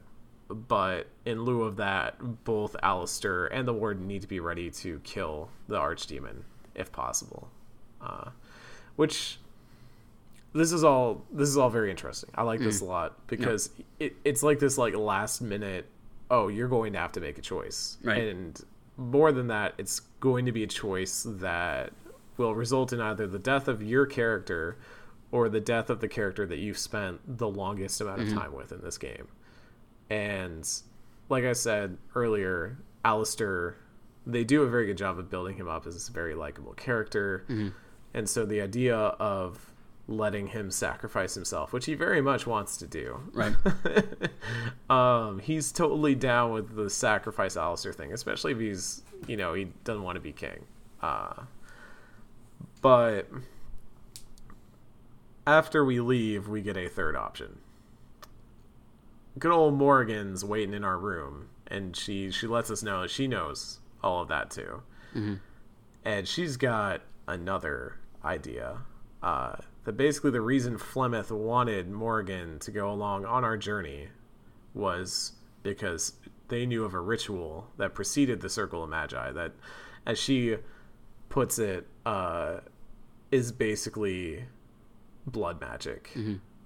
but 0.48 1.06
in 1.24 1.42
lieu 1.42 1.62
of 1.62 1.76
that, 1.76 2.44
both 2.44 2.76
Alistair 2.82 3.46
and 3.46 3.66
the 3.66 3.72
Warden 3.72 4.06
need 4.06 4.22
to 4.22 4.28
be 4.28 4.38
ready 4.40 4.70
to 4.70 5.00
kill 5.00 5.48
the 5.68 5.78
Archdemon 5.78 6.42
if 6.74 6.92
possible. 6.92 7.48
Uh, 8.00 8.30
which 8.96 9.38
this 10.54 10.72
is 10.72 10.84
all 10.84 11.24
this 11.32 11.48
is 11.48 11.56
all 11.56 11.70
very 11.70 11.90
interesting. 11.90 12.30
I 12.34 12.42
like 12.42 12.60
this 12.60 12.80
mm. 12.80 12.82
a 12.82 12.84
lot 12.86 13.26
because 13.26 13.70
it, 13.98 14.16
it's 14.24 14.42
like 14.42 14.58
this 14.58 14.78
like 14.78 14.94
last 14.94 15.40
minute. 15.40 15.86
Oh, 16.30 16.48
you're 16.48 16.68
going 16.68 16.94
to 16.94 16.98
have 16.98 17.12
to 17.12 17.20
make 17.20 17.36
a 17.36 17.42
choice, 17.42 17.98
Right. 18.02 18.22
and 18.22 18.58
more 18.96 19.32
than 19.32 19.48
that, 19.48 19.74
it's 19.76 20.00
going 20.20 20.46
to 20.46 20.52
be 20.52 20.62
a 20.62 20.66
choice 20.66 21.26
that 21.28 21.92
will 22.36 22.54
result 22.54 22.92
in 22.92 23.00
either 23.00 23.26
the 23.26 23.38
death 23.38 23.68
of 23.68 23.82
your 23.82 24.06
character 24.06 24.78
or 25.30 25.48
the 25.48 25.60
death 25.60 25.90
of 25.90 26.00
the 26.00 26.08
character 26.08 26.46
that 26.46 26.58
you've 26.58 26.78
spent 26.78 27.20
the 27.38 27.48
longest 27.48 28.00
amount 28.00 28.20
of 28.20 28.28
mm-hmm. 28.28 28.38
time 28.38 28.52
with 28.54 28.72
in 28.72 28.80
this 28.82 28.98
game. 28.98 29.28
And 30.10 30.68
like 31.28 31.44
I 31.44 31.54
said 31.54 31.96
earlier, 32.14 32.78
Alistair, 33.04 33.76
they 34.26 34.44
do 34.44 34.62
a 34.62 34.68
very 34.68 34.86
good 34.86 34.98
job 34.98 35.18
of 35.18 35.30
building 35.30 35.56
him 35.56 35.68
up 35.68 35.86
as 35.86 36.08
a 36.08 36.12
very 36.12 36.34
likable 36.34 36.74
character. 36.74 37.44
Mm-hmm. 37.48 37.68
And 38.14 38.28
so 38.28 38.44
the 38.44 38.60
idea 38.60 38.96
of 38.96 39.72
letting 40.08 40.48
him 40.48 40.70
sacrifice 40.70 41.34
himself, 41.34 41.72
which 41.72 41.86
he 41.86 41.94
very 41.94 42.20
much 42.20 42.46
wants 42.46 42.76
to 42.78 42.86
do, 42.86 43.20
Right. 43.32 43.54
um, 44.90 45.38
he's 45.38 45.72
totally 45.72 46.14
down 46.14 46.52
with 46.52 46.74
the 46.74 46.90
sacrifice 46.90 47.56
Alistair 47.56 47.92
thing, 47.92 48.12
especially 48.12 48.52
if 48.52 48.58
he's, 48.58 49.02
you 49.26 49.36
know, 49.36 49.54
he 49.54 49.66
doesn't 49.84 50.02
want 50.02 50.16
to 50.16 50.20
be 50.20 50.32
king. 50.32 50.64
Uh, 51.00 51.34
but 52.82 53.28
after 55.46 55.84
we 55.84 56.00
leave, 56.00 56.48
we 56.48 56.62
get 56.62 56.76
a 56.76 56.88
third 56.88 57.16
option. 57.16 57.58
Good 59.38 59.52
old 59.52 59.74
Morrigan's 59.74 60.44
waiting 60.44 60.74
in 60.74 60.84
our 60.84 60.98
room, 60.98 61.48
and 61.68 61.96
she 61.96 62.30
she 62.30 62.46
lets 62.46 62.70
us 62.70 62.82
know 62.82 63.06
she 63.06 63.26
knows 63.26 63.78
all 64.02 64.20
of 64.20 64.28
that 64.28 64.50
too, 64.50 64.82
and 66.04 66.28
she's 66.28 66.56
got 66.58 67.00
another 67.26 67.96
idea. 68.24 68.78
Uh, 69.22 69.56
that 69.84 69.96
basically 69.96 70.30
the 70.30 70.40
reason 70.40 70.78
Flemeth 70.78 71.30
wanted 71.30 71.90
Morrigan 71.90 72.58
to 72.60 72.70
go 72.70 72.90
along 72.90 73.24
on 73.24 73.44
our 73.44 73.56
journey 73.56 74.08
was 74.74 75.32
because 75.62 76.14
they 76.48 76.66
knew 76.66 76.84
of 76.84 76.94
a 76.94 77.00
ritual 77.00 77.68
that 77.78 77.94
preceded 77.94 78.40
the 78.40 78.48
Circle 78.48 78.84
of 78.84 78.90
Magi 78.90 79.32
that, 79.32 79.52
as 80.06 80.18
she 80.18 80.56
puts 81.28 81.58
it, 81.58 81.86
uh, 82.04 82.58
is 83.30 83.52
basically 83.52 84.44
blood 85.26 85.60
magic. 85.60 86.10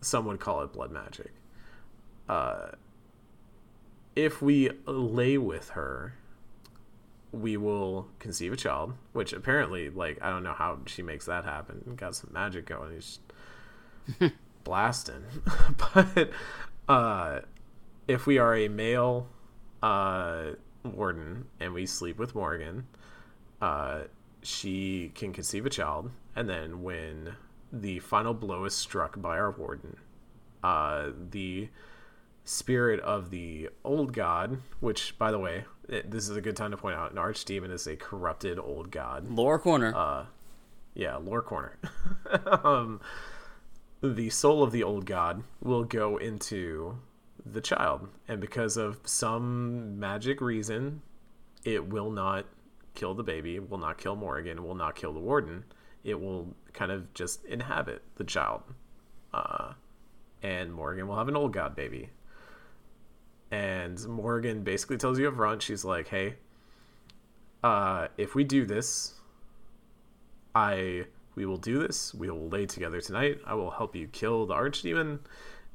Some 0.00 0.26
would 0.26 0.40
call 0.40 0.62
it 0.62 0.72
blood 0.72 0.90
magic. 0.90 1.32
Uh, 2.28 2.68
if 4.14 4.40
we 4.42 4.70
lay 4.86 5.36
with 5.38 5.70
her, 5.70 6.14
we 7.40 7.56
will 7.56 8.08
conceive 8.18 8.52
a 8.52 8.56
child, 8.56 8.94
which 9.12 9.32
apparently, 9.32 9.90
like, 9.90 10.18
I 10.22 10.30
don't 10.30 10.42
know 10.42 10.52
how 10.52 10.78
she 10.86 11.02
makes 11.02 11.26
that 11.26 11.44
happen. 11.44 11.94
Got 11.96 12.16
some 12.16 12.30
magic 12.32 12.66
going. 12.66 12.92
He's 12.94 13.20
blasting. 14.64 15.24
but 15.94 16.30
uh, 16.88 17.40
if 18.08 18.26
we 18.26 18.38
are 18.38 18.54
a 18.54 18.68
male 18.68 19.28
uh, 19.82 20.52
warden 20.84 21.46
and 21.60 21.74
we 21.74 21.86
sleep 21.86 22.18
with 22.18 22.34
Morrigan, 22.34 22.86
uh, 23.60 24.00
she 24.42 25.12
can 25.14 25.32
conceive 25.32 25.66
a 25.66 25.70
child. 25.70 26.10
And 26.34 26.48
then 26.48 26.82
when 26.82 27.36
the 27.72 27.98
final 28.00 28.34
blow 28.34 28.64
is 28.64 28.74
struck 28.74 29.20
by 29.20 29.36
our 29.36 29.50
warden, 29.50 29.96
uh, 30.62 31.10
the 31.30 31.68
spirit 32.44 33.00
of 33.00 33.30
the 33.30 33.68
old 33.84 34.12
god, 34.12 34.58
which, 34.80 35.18
by 35.18 35.30
the 35.30 35.38
way, 35.38 35.64
it, 35.88 36.10
this 36.10 36.28
is 36.28 36.36
a 36.36 36.40
good 36.40 36.56
time 36.56 36.70
to 36.70 36.76
point 36.76 36.96
out, 36.96 37.10
an 37.10 37.16
archdemon 37.16 37.70
is 37.70 37.86
a 37.86 37.96
corrupted 37.96 38.58
old 38.58 38.90
god. 38.90 39.28
Lore 39.28 39.58
corner. 39.58 39.94
Uh, 39.94 40.26
yeah, 40.94 41.16
lore 41.16 41.42
corner. 41.42 41.78
um, 42.64 43.00
the 44.02 44.30
soul 44.30 44.62
of 44.62 44.72
the 44.72 44.82
old 44.82 45.06
god 45.06 45.42
will 45.62 45.84
go 45.84 46.16
into 46.16 46.98
the 47.44 47.60
child, 47.60 48.08
and 48.26 48.40
because 48.40 48.76
of 48.76 49.00
some 49.04 49.98
magic 49.98 50.40
reason, 50.40 51.02
it 51.64 51.88
will 51.88 52.10
not 52.10 52.46
kill 52.94 53.14
the 53.14 53.22
baby, 53.22 53.58
will 53.58 53.78
not 53.78 53.98
kill 53.98 54.16
Morrigan, 54.16 54.64
will 54.64 54.74
not 54.74 54.96
kill 54.96 55.12
the 55.12 55.20
warden. 55.20 55.64
It 56.02 56.20
will 56.20 56.54
kind 56.72 56.90
of 56.90 57.12
just 57.14 57.44
inhabit 57.44 58.02
the 58.16 58.24
child, 58.24 58.62
uh, 59.32 59.74
and 60.42 60.72
Morrigan 60.72 61.06
will 61.06 61.16
have 61.16 61.28
an 61.28 61.36
old 61.36 61.52
god 61.52 61.76
baby. 61.76 62.10
And 63.56 64.06
Morrigan 64.06 64.64
basically 64.64 64.98
tells 64.98 65.18
you 65.18 65.28
up 65.28 65.36
front, 65.36 65.62
she's 65.62 65.82
like, 65.82 66.08
"Hey, 66.08 66.34
uh, 67.64 68.08
if 68.18 68.34
we 68.34 68.44
do 68.44 68.66
this, 68.66 69.14
I 70.54 71.06
we 71.36 71.46
will 71.46 71.56
do 71.56 71.78
this. 71.78 72.12
We 72.12 72.30
will 72.30 72.50
lay 72.50 72.66
together 72.66 73.00
tonight. 73.00 73.38
I 73.46 73.54
will 73.54 73.70
help 73.70 73.96
you 73.96 74.08
kill 74.08 74.44
the 74.44 74.52
archdemon, 74.52 75.20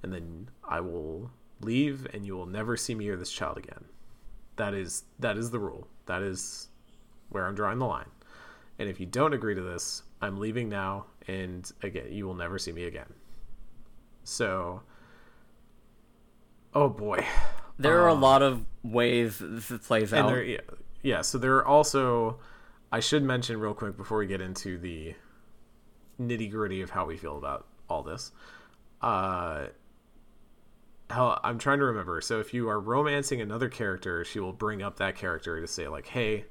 and 0.04 0.14
then 0.14 0.50
I 0.64 0.80
will 0.80 1.32
leave, 1.62 2.06
and 2.14 2.24
you 2.24 2.36
will 2.36 2.46
never 2.46 2.78
see 2.78 2.94
me 2.94 3.10
or 3.10 3.18
this 3.18 3.32
child 3.32 3.58
again. 3.58 3.86
That 4.58 4.76
is 4.76 5.06
that 5.18 5.36
is 5.36 5.50
the 5.50 5.60
rule. 5.60 5.88
That 6.06 6.22
is 6.22 6.68
where 7.30 7.48
I'm 7.48 7.56
drawing 7.56 7.80
the 7.80 7.88
line. 7.88 8.12
And 8.78 8.90
if 8.90 9.00
you 9.00 9.08
don't 9.08 9.34
agree 9.34 9.56
to 9.56 9.62
this, 9.62 10.04
I'm 10.22 10.38
leaving 10.38 10.70
now, 10.70 11.06
and 11.28 11.72
again, 11.82 12.12
you 12.12 12.28
will 12.28 12.36
never 12.36 12.60
see 12.60 12.74
me 12.74 12.84
again. 12.84 13.12
So, 14.24 14.84
oh 16.76 16.90
boy, 16.90 17.26
there 17.82 18.02
are 18.02 18.08
a 18.08 18.14
lot 18.14 18.42
of 18.42 18.66
ways 18.84 19.38
this 19.42 19.72
plays 19.88 20.12
and 20.14 20.24
out. 20.24 20.28
there, 20.30 20.44
yeah, 20.44 20.60
yeah. 21.02 21.22
So 21.22 21.38
there 21.38 21.56
are 21.58 21.66
also, 21.66 22.40
I 22.92 23.00
should 23.00 23.24
mention 23.24 23.60
real 23.60 23.74
quick 23.74 23.98
before 23.98 24.20
we 24.20 24.28
get 24.28 24.42
into 24.42 24.78
the 24.78 25.16
nitty 26.20 26.52
gritty 26.52 26.82
of 26.82 26.90
how 26.92 27.06
we 27.06 27.18
feel 27.18 27.38
about 27.38 27.68
all 27.90 28.04
this. 28.04 28.32
Uh, 29.02 29.68
how 31.10 31.40
I'm 31.44 31.58
trying 31.60 31.80
to 31.80 31.86
remember. 31.86 32.22
So 32.22 32.40
if 32.40 32.54
you 32.54 32.70
are 32.70 32.80
romancing 32.80 33.42
another 33.42 33.70
character, 33.70 34.24
she 34.24 34.40
will 34.40 34.54
bring 34.54 34.82
up 34.82 34.98
that 34.98 35.16
character 35.16 35.60
to 35.60 35.68
say 35.68 35.88
like, 35.88 36.08
"Hey, 36.08 36.46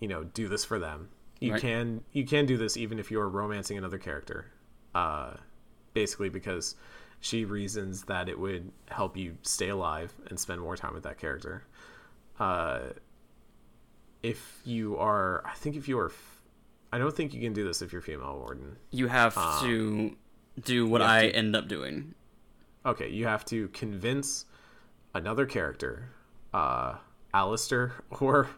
you 0.00 0.08
know, 0.08 0.24
do 0.24 0.48
this 0.48 0.64
for 0.64 0.78
them." 0.78 1.10
You 1.40 1.52
Right. 1.52 1.60
can 1.60 2.04
you 2.12 2.24
can 2.26 2.46
do 2.46 2.56
this 2.56 2.76
even 2.76 2.98
if 2.98 3.10
you 3.10 3.20
are 3.20 3.28
romancing 3.28 3.78
another 3.78 3.98
character. 3.98 4.50
Uh, 4.94 5.34
basically 5.94 6.28
because 6.28 6.74
she 7.20 7.44
reasons 7.44 8.02
that 8.04 8.28
it 8.28 8.38
would 8.38 8.70
help 8.88 9.16
you 9.16 9.36
stay 9.42 9.68
alive 9.70 10.12
and 10.28 10.38
spend 10.38 10.60
more 10.60 10.76
time 10.76 10.94
with 10.94 11.02
that 11.02 11.18
character. 11.18 11.64
Uh, 12.38 12.80
if 14.22 14.60
you 14.64 14.96
are, 14.98 15.42
I 15.46 15.54
think 15.54 15.76
if 15.76 15.88
you 15.88 15.98
are, 15.98 16.12
I 16.92 16.98
don't 16.98 17.14
think 17.14 17.34
you 17.34 17.40
can 17.40 17.52
do 17.52 17.64
this 17.64 17.82
if 17.82 17.92
you're 17.92 18.02
female 18.02 18.36
warden. 18.38 18.76
you 18.90 19.06
have 19.08 19.34
to 19.62 20.16
do 20.64 20.86
what 20.86 21.00
you 21.00 21.06
I 21.06 21.20
to- 21.28 21.36
end 21.36 21.54
up 21.56 21.68
doing. 21.68 22.14
Okay, 22.86 23.08
you 23.10 23.26
have 23.26 23.44
to 23.46 23.68
convince 23.68 24.46
another 25.14 25.44
character, 25.46 26.10
uh, 26.54 26.94
Alistair, 27.34 27.92
or 28.20 28.48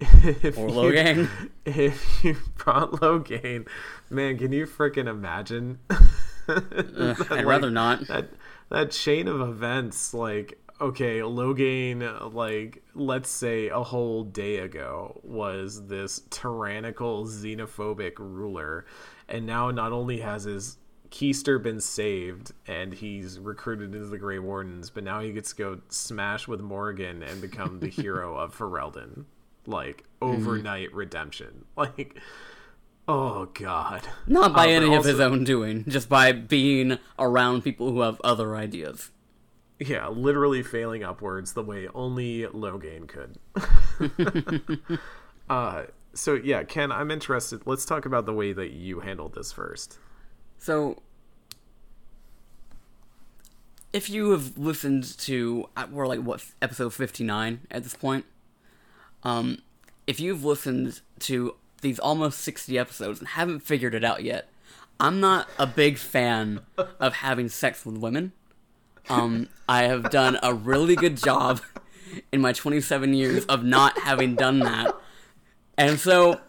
if 0.00 0.56
Or 0.58 0.68
you- 0.68 0.74
Loghain. 0.74 1.28
If 1.64 2.24
you 2.24 2.36
brought 2.56 2.92
Loghain, 2.92 3.66
man, 4.10 4.38
can 4.38 4.52
you 4.52 4.66
freaking 4.66 5.08
imagine? 5.08 5.78
I'd 7.30 7.44
rather 7.46 7.70
not. 7.70 8.06
that 8.08 8.28
that 8.68 8.90
chain 8.90 9.28
of 9.28 9.40
events 9.40 10.12
like 10.12 10.58
okay 10.80 11.20
Loghain 11.20 12.34
like 12.34 12.82
let's 12.94 13.30
say 13.30 13.68
a 13.68 13.82
whole 13.82 14.24
day 14.24 14.58
ago 14.58 15.20
was 15.22 15.86
this 15.86 16.22
tyrannical 16.30 17.24
xenophobic 17.24 18.18
ruler 18.18 18.84
and 19.28 19.46
now 19.46 19.70
not 19.70 19.92
only 19.92 20.20
has 20.20 20.44
his 20.44 20.78
keister 21.10 21.62
been 21.62 21.80
saved 21.80 22.52
and 22.66 22.92
he's 22.92 23.38
recruited 23.38 23.94
into 23.94 24.06
the 24.06 24.18
Grey 24.18 24.38
Wardens, 24.38 24.90
but 24.90 25.04
now 25.04 25.20
he 25.20 25.32
gets 25.32 25.50
to 25.50 25.56
go 25.56 25.80
smash 25.88 26.46
with 26.48 26.60
Morrigan 26.60 27.22
and 27.22 27.40
become 27.40 27.80
the 27.80 27.88
hero 27.88 28.36
of 28.36 28.56
Ferelden. 28.56 29.24
Like 29.66 30.04
mm-hmm. 30.20 30.34
overnight 30.34 30.92
redemption. 30.92 31.64
Like 31.76 32.18
oh 33.08 33.46
god. 33.54 34.02
Not 34.26 34.54
by 34.54 34.66
Uh, 34.66 34.80
any 34.80 34.94
of 34.94 35.04
his 35.04 35.20
own 35.20 35.44
doing, 35.44 35.84
just 35.88 36.08
by 36.08 36.32
being 36.32 36.98
around 37.18 37.62
people 37.62 37.90
who 37.92 38.00
have 38.00 38.20
other 38.22 38.56
ideas. 38.56 39.10
Yeah, 39.78 40.08
literally 40.08 40.62
failing 40.62 41.04
upwards 41.04 41.52
the 41.52 41.62
way 41.62 41.88
only 41.94 42.44
Loghain 42.46 43.06
could. 43.06 43.38
uh, 45.50 45.84
so 46.14 46.34
yeah, 46.34 46.62
Ken, 46.64 46.90
I'm 46.90 47.10
interested. 47.10 47.60
Let's 47.66 47.84
talk 47.84 48.06
about 48.06 48.24
the 48.26 48.32
way 48.32 48.52
that 48.52 48.70
you 48.70 49.00
handled 49.00 49.34
this 49.34 49.52
first. 49.52 49.98
So, 50.58 51.02
if 53.92 54.08
you 54.08 54.30
have 54.30 54.56
listened 54.56 55.18
to, 55.18 55.68
uh, 55.76 55.86
we're 55.90 56.06
like 56.06 56.20
what 56.20 56.42
episode 56.62 56.94
fifty 56.94 57.22
nine 57.22 57.60
at 57.70 57.82
this 57.82 57.94
point. 57.94 58.24
Um, 59.22 59.58
if 60.06 60.20
you've 60.20 60.44
listened 60.44 61.02
to 61.20 61.56
these 61.80 61.98
almost 61.98 62.40
sixty 62.40 62.78
episodes 62.78 63.18
and 63.18 63.28
haven't 63.28 63.60
figured 63.60 63.94
it 63.94 64.04
out 64.04 64.22
yet, 64.22 64.48
I'm 64.98 65.20
not 65.20 65.48
a 65.58 65.66
big 65.66 65.98
fan 65.98 66.60
of 67.00 67.14
having 67.14 67.48
sex 67.48 67.84
with 67.84 67.96
women. 67.98 68.32
Um, 69.08 69.48
I 69.68 69.84
have 69.84 70.10
done 70.10 70.38
a 70.42 70.52
really 70.52 70.96
good 70.96 71.16
job 71.16 71.60
in 72.32 72.40
my 72.40 72.52
27 72.52 73.14
years 73.14 73.44
of 73.44 73.62
not 73.62 73.98
having 74.00 74.34
done 74.34 74.60
that, 74.60 74.96
and 75.78 76.00
so 76.00 76.40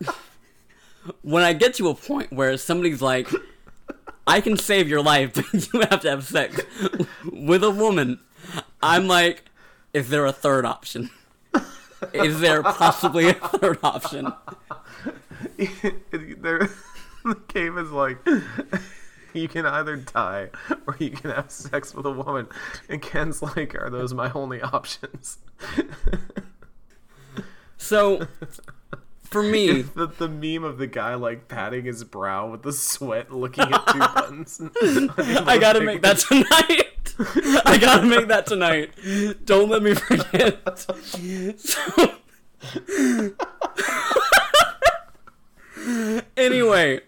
when 1.22 1.44
I 1.44 1.54
get 1.54 1.74
to 1.76 1.90
a 1.90 1.96
point 1.96 2.32
where 2.32 2.58
somebody's 2.58 3.02
like, 3.02 3.30
I 4.26 4.42
can 4.42 4.58
save 4.58 4.88
your 4.88 5.02
life, 5.02 5.34
but 5.36 5.74
you 5.74 5.82
have 5.82 6.02
to 6.02 6.10
have 6.10 6.26
sex 6.26 6.62
with 7.32 7.64
a 7.64 7.72
woman, 7.72 8.20
I'm 8.82 9.08
like, 9.08 9.44
is 9.94 10.10
there 10.10 10.26
a 10.26 10.32
third 10.32 10.66
option? 10.66 11.10
Is 12.14 12.40
there 12.40 12.64
possibly 12.64 13.30
a 13.30 13.34
third 13.34 13.80
option? 13.84 14.34
there, 15.58 16.70
the 17.24 17.42
game 17.48 17.78
is 17.78 17.92
like 17.92 18.18
you 19.34 19.48
can 19.48 19.66
either 19.66 19.96
die 19.96 20.50
or 20.86 20.96
you 21.00 21.12
can 21.12 21.32
have 21.32 21.52
sex 21.52 21.94
with 21.94 22.06
a 22.06 22.12
woman. 22.12 22.48
And 22.90 23.02
Ken's 23.02 23.42
like, 23.42 23.76
are 23.76 23.90
those 23.90 24.14
my 24.14 24.32
only 24.34 24.62
options? 24.62 25.40
So, 27.78 28.28
for 29.24 29.42
me, 29.42 29.82
the, 29.96 30.08
the 30.08 30.28
meme 30.28 30.64
of 30.64 30.78
the 30.78 30.88
guy 30.88 31.16
like 31.16 31.48
patting 31.48 31.86
his 31.86 32.04
brow 32.04 32.50
with 32.50 32.64
the 32.64 32.74
sweat, 32.74 33.32
looking 33.32 33.72
at 33.72 33.88
two 33.88 34.00
buttons. 34.16 34.62
I 34.82 35.58
gotta 35.58 35.82
make 35.82 36.02
that 36.02 36.18
tonight. 36.18 36.87
I 37.66 37.78
gotta 37.80 38.06
make 38.06 38.28
that 38.28 38.46
tonight. 38.46 38.92
Don't 39.46 39.70
let 39.70 39.82
me 39.82 39.94
forget. 39.96 40.80
So, 40.80 40.96
anyway, 46.38 47.02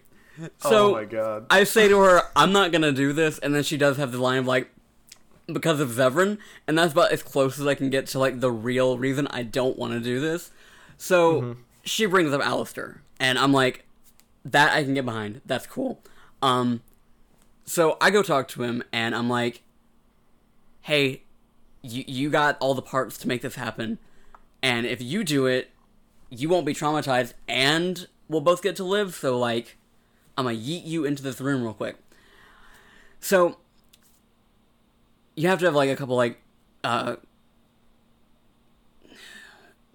so 0.58 0.88
oh 0.88 0.92
my 0.92 1.04
god. 1.04 1.46
I 1.50 1.64
say 1.64 1.88
to 1.88 1.98
her, 2.00 2.22
I'm 2.34 2.52
not 2.52 2.72
gonna 2.72 2.92
do 2.92 3.12
this, 3.12 3.38
and 3.38 3.54
then 3.54 3.62
she 3.62 3.76
does 3.76 3.96
have 3.98 4.10
the 4.12 4.18
line 4.18 4.38
of 4.38 4.46
like, 4.46 4.70
because 5.46 5.80
of 5.80 5.90
Zevran, 5.90 6.38
and 6.66 6.76
that's 6.78 6.92
about 6.92 7.12
as 7.12 7.22
close 7.22 7.60
as 7.60 7.66
I 7.66 7.74
can 7.74 7.90
get 7.90 8.06
to 8.08 8.18
like 8.18 8.40
the 8.40 8.50
real 8.50 8.98
reason 8.98 9.26
I 9.28 9.44
don't 9.44 9.78
want 9.78 9.92
to 9.92 10.00
do 10.00 10.20
this. 10.20 10.50
So 10.96 11.56
she 11.84 12.06
brings 12.06 12.32
up 12.32 12.40
Alistair, 12.42 13.02
and 13.18 13.38
I'm 13.38 13.52
like, 13.52 13.84
that 14.44 14.72
I 14.72 14.82
can 14.82 14.94
get 14.94 15.04
behind. 15.04 15.40
That's 15.46 15.66
cool. 15.66 16.00
Um, 16.42 16.82
so 17.64 17.96
I 18.00 18.10
go 18.10 18.22
talk 18.22 18.48
to 18.48 18.62
him, 18.62 18.82
and 18.92 19.14
I'm 19.14 19.28
like, 19.28 19.62
hey, 20.90 21.22
you 21.82 22.02
you 22.08 22.30
got 22.30 22.56
all 22.58 22.74
the 22.74 22.82
parts 22.82 23.16
to 23.16 23.28
make 23.28 23.42
this 23.42 23.54
happen, 23.54 23.98
and 24.60 24.86
if 24.86 25.00
you 25.00 25.22
do 25.22 25.46
it, 25.46 25.70
you 26.30 26.48
won't 26.48 26.66
be 26.66 26.74
traumatized, 26.74 27.32
and 27.46 28.08
we'll 28.28 28.40
both 28.40 28.60
get 28.60 28.74
to 28.74 28.82
live. 28.82 29.14
So 29.14 29.38
like, 29.38 29.76
I'm 30.36 30.46
gonna 30.46 30.58
yeet 30.58 30.84
you 30.84 31.04
into 31.04 31.22
this 31.22 31.40
room 31.40 31.62
real 31.62 31.74
quick. 31.74 31.96
So 33.20 33.58
you 35.36 35.46
have 35.46 35.60
to 35.60 35.66
have 35.66 35.76
like 35.76 35.90
a 35.90 35.94
couple 35.94 36.16
like 36.16 36.40
uh 36.82 37.16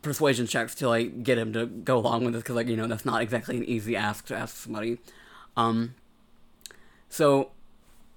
persuasion 0.02 0.48
checks 0.48 0.76
to 0.76 0.88
like 0.88 1.24
get 1.24 1.38
him 1.38 1.52
to 1.52 1.66
go 1.66 1.98
along 1.98 2.24
with 2.24 2.36
this 2.36 2.44
because 2.44 2.56
like 2.56 2.68
you 2.68 2.78
know 2.78 2.88
that's 2.88 3.04
not 3.04 3.22
exactly 3.22 3.58
an 3.58 3.66
easy 3.66 3.98
ask 3.98 4.28
to 4.28 4.36
ask 4.38 4.56
somebody. 4.56 5.00
Um, 5.58 5.96
so 7.10 7.52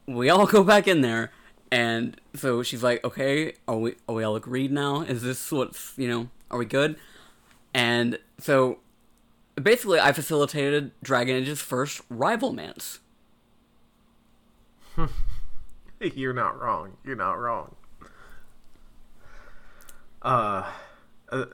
we 0.06 0.30
all 0.30 0.46
go 0.58 0.62
back 0.62 0.86
in 0.86 1.00
there, 1.00 1.32
and 1.70 2.20
so 2.34 2.62
she's 2.62 2.82
like, 2.82 3.04
"Okay, 3.04 3.54
are 3.66 3.76
we 3.76 3.94
are 4.08 4.14
we 4.14 4.24
all 4.24 4.36
agreed 4.36 4.72
now? 4.72 5.02
Is 5.02 5.22
this 5.22 5.50
what's 5.52 5.92
you 5.96 6.08
know? 6.08 6.28
Are 6.50 6.58
we 6.58 6.64
good?" 6.64 6.96
And 7.74 8.18
so 8.38 8.78
basically, 9.60 10.00
I 10.00 10.12
facilitated 10.12 10.92
Dragon 11.02 11.36
Age's 11.36 11.60
first 11.60 12.00
rival 12.08 12.52
mance. 12.52 13.00
You're 16.00 16.32
not 16.32 16.60
wrong. 16.60 16.96
You're 17.04 17.16
not 17.16 17.34
wrong. 17.34 17.74
Uh, 20.22 20.68
uh 21.30 21.44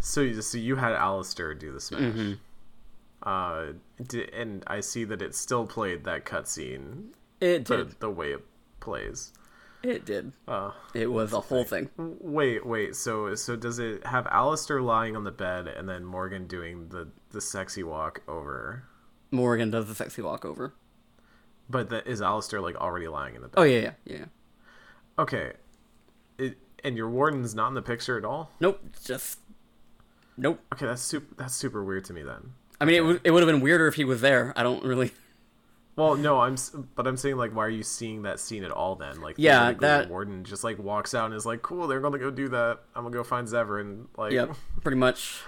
so 0.00 0.20
you 0.20 0.42
so 0.42 0.58
you 0.58 0.76
had 0.76 0.92
Alistair 0.92 1.54
do 1.54 1.72
the 1.72 1.80
smash. 1.80 2.02
Mm-hmm. 2.02 2.32
Uh, 3.22 3.72
and 4.32 4.64
I 4.66 4.80
see 4.80 5.04
that 5.04 5.20
it 5.20 5.34
still 5.34 5.66
played 5.66 6.04
that 6.04 6.24
cutscene 6.24 7.08
It 7.40 7.66
the, 7.66 7.76
did. 7.78 8.00
the 8.00 8.10
way 8.10 8.32
it 8.32 8.44
plays. 8.80 9.32
It 9.82 10.04
did. 10.04 10.32
Uh, 10.46 10.72
It 10.94 11.10
was 11.10 11.32
a 11.32 11.40
whole 11.40 11.64
thing. 11.64 11.88
wait, 11.96 12.66
wait. 12.66 12.94
So 12.96 13.34
so 13.34 13.56
does 13.56 13.78
it 13.78 14.06
have 14.06 14.26
Alistair 14.26 14.80
lying 14.82 15.16
on 15.16 15.24
the 15.24 15.30
bed 15.30 15.66
and 15.68 15.88
then 15.88 16.04
Morrigan 16.04 16.46
doing 16.46 16.88
the 16.88 17.08
the 17.30 17.40
sexy 17.40 17.82
walk 17.82 18.22
over? 18.28 18.84
Morrigan 19.30 19.70
does 19.70 19.86
the 19.86 19.94
sexy 19.94 20.20
walk 20.22 20.44
over. 20.44 20.74
But 21.68 21.92
is 22.06 22.20
Alistair 22.20 22.60
like 22.60 22.74
already 22.76 23.08
lying 23.08 23.36
in 23.36 23.42
the 23.42 23.48
bed? 23.48 23.58
Oh 23.58 23.62
yeah, 23.62 23.80
yeah, 23.80 23.92
yeah. 24.04 24.24
Okay. 25.18 25.52
It, 26.36 26.58
and 26.84 26.96
your 26.96 27.08
warden's 27.08 27.54
not 27.54 27.68
in 27.68 27.74
the 27.74 27.82
picture 27.82 28.18
at 28.18 28.24
all. 28.24 28.50
Nope, 28.60 28.80
just 29.04 29.38
nope. 30.36 30.60
Okay, 30.74 30.86
that's 30.86 31.02
super. 31.02 31.34
That's 31.36 31.54
super 31.54 31.84
weird 31.84 32.04
to 32.06 32.12
me 32.12 32.22
then. 32.22 32.52
I 32.80 32.86
mean, 32.86 32.96
it 32.96 33.00
would 33.04 33.20
it 33.24 33.30
would 33.30 33.42
have 33.42 33.48
been 33.50 33.60
weirder 33.60 33.86
if 33.86 33.94
he 33.94 34.04
was 34.04 34.20
there. 34.20 34.52
I 34.56 34.62
don't 34.62 34.82
really. 34.84 35.12
Well, 35.96 36.16
no, 36.16 36.40
I'm, 36.40 36.56
but 36.94 37.06
I'm 37.06 37.16
saying 37.16 37.36
like, 37.36 37.54
why 37.54 37.66
are 37.66 37.70
you 37.70 37.82
seeing 37.82 38.22
that 38.22 38.40
scene 38.40 38.64
at 38.64 38.70
all 38.70 38.94
then? 38.96 39.20
Like, 39.20 39.34
Yeah, 39.38 39.72
that- 39.72 40.08
warden 40.08 40.44
just 40.44 40.64
like 40.64 40.78
walks 40.78 41.14
out 41.14 41.26
and 41.26 41.34
is 41.34 41.44
like, 41.44 41.60
"Cool, 41.62 41.86
they're 41.88 42.00
gonna 42.00 42.18
go 42.18 42.30
do 42.30 42.48
that. 42.48 42.80
I'm 42.94 43.02
gonna 43.04 43.12
go 43.14 43.22
find 43.24 43.46
Zevran." 43.46 44.06
Like, 44.16 44.32
Yep, 44.32 44.54
pretty 44.82 44.96
much. 44.96 45.42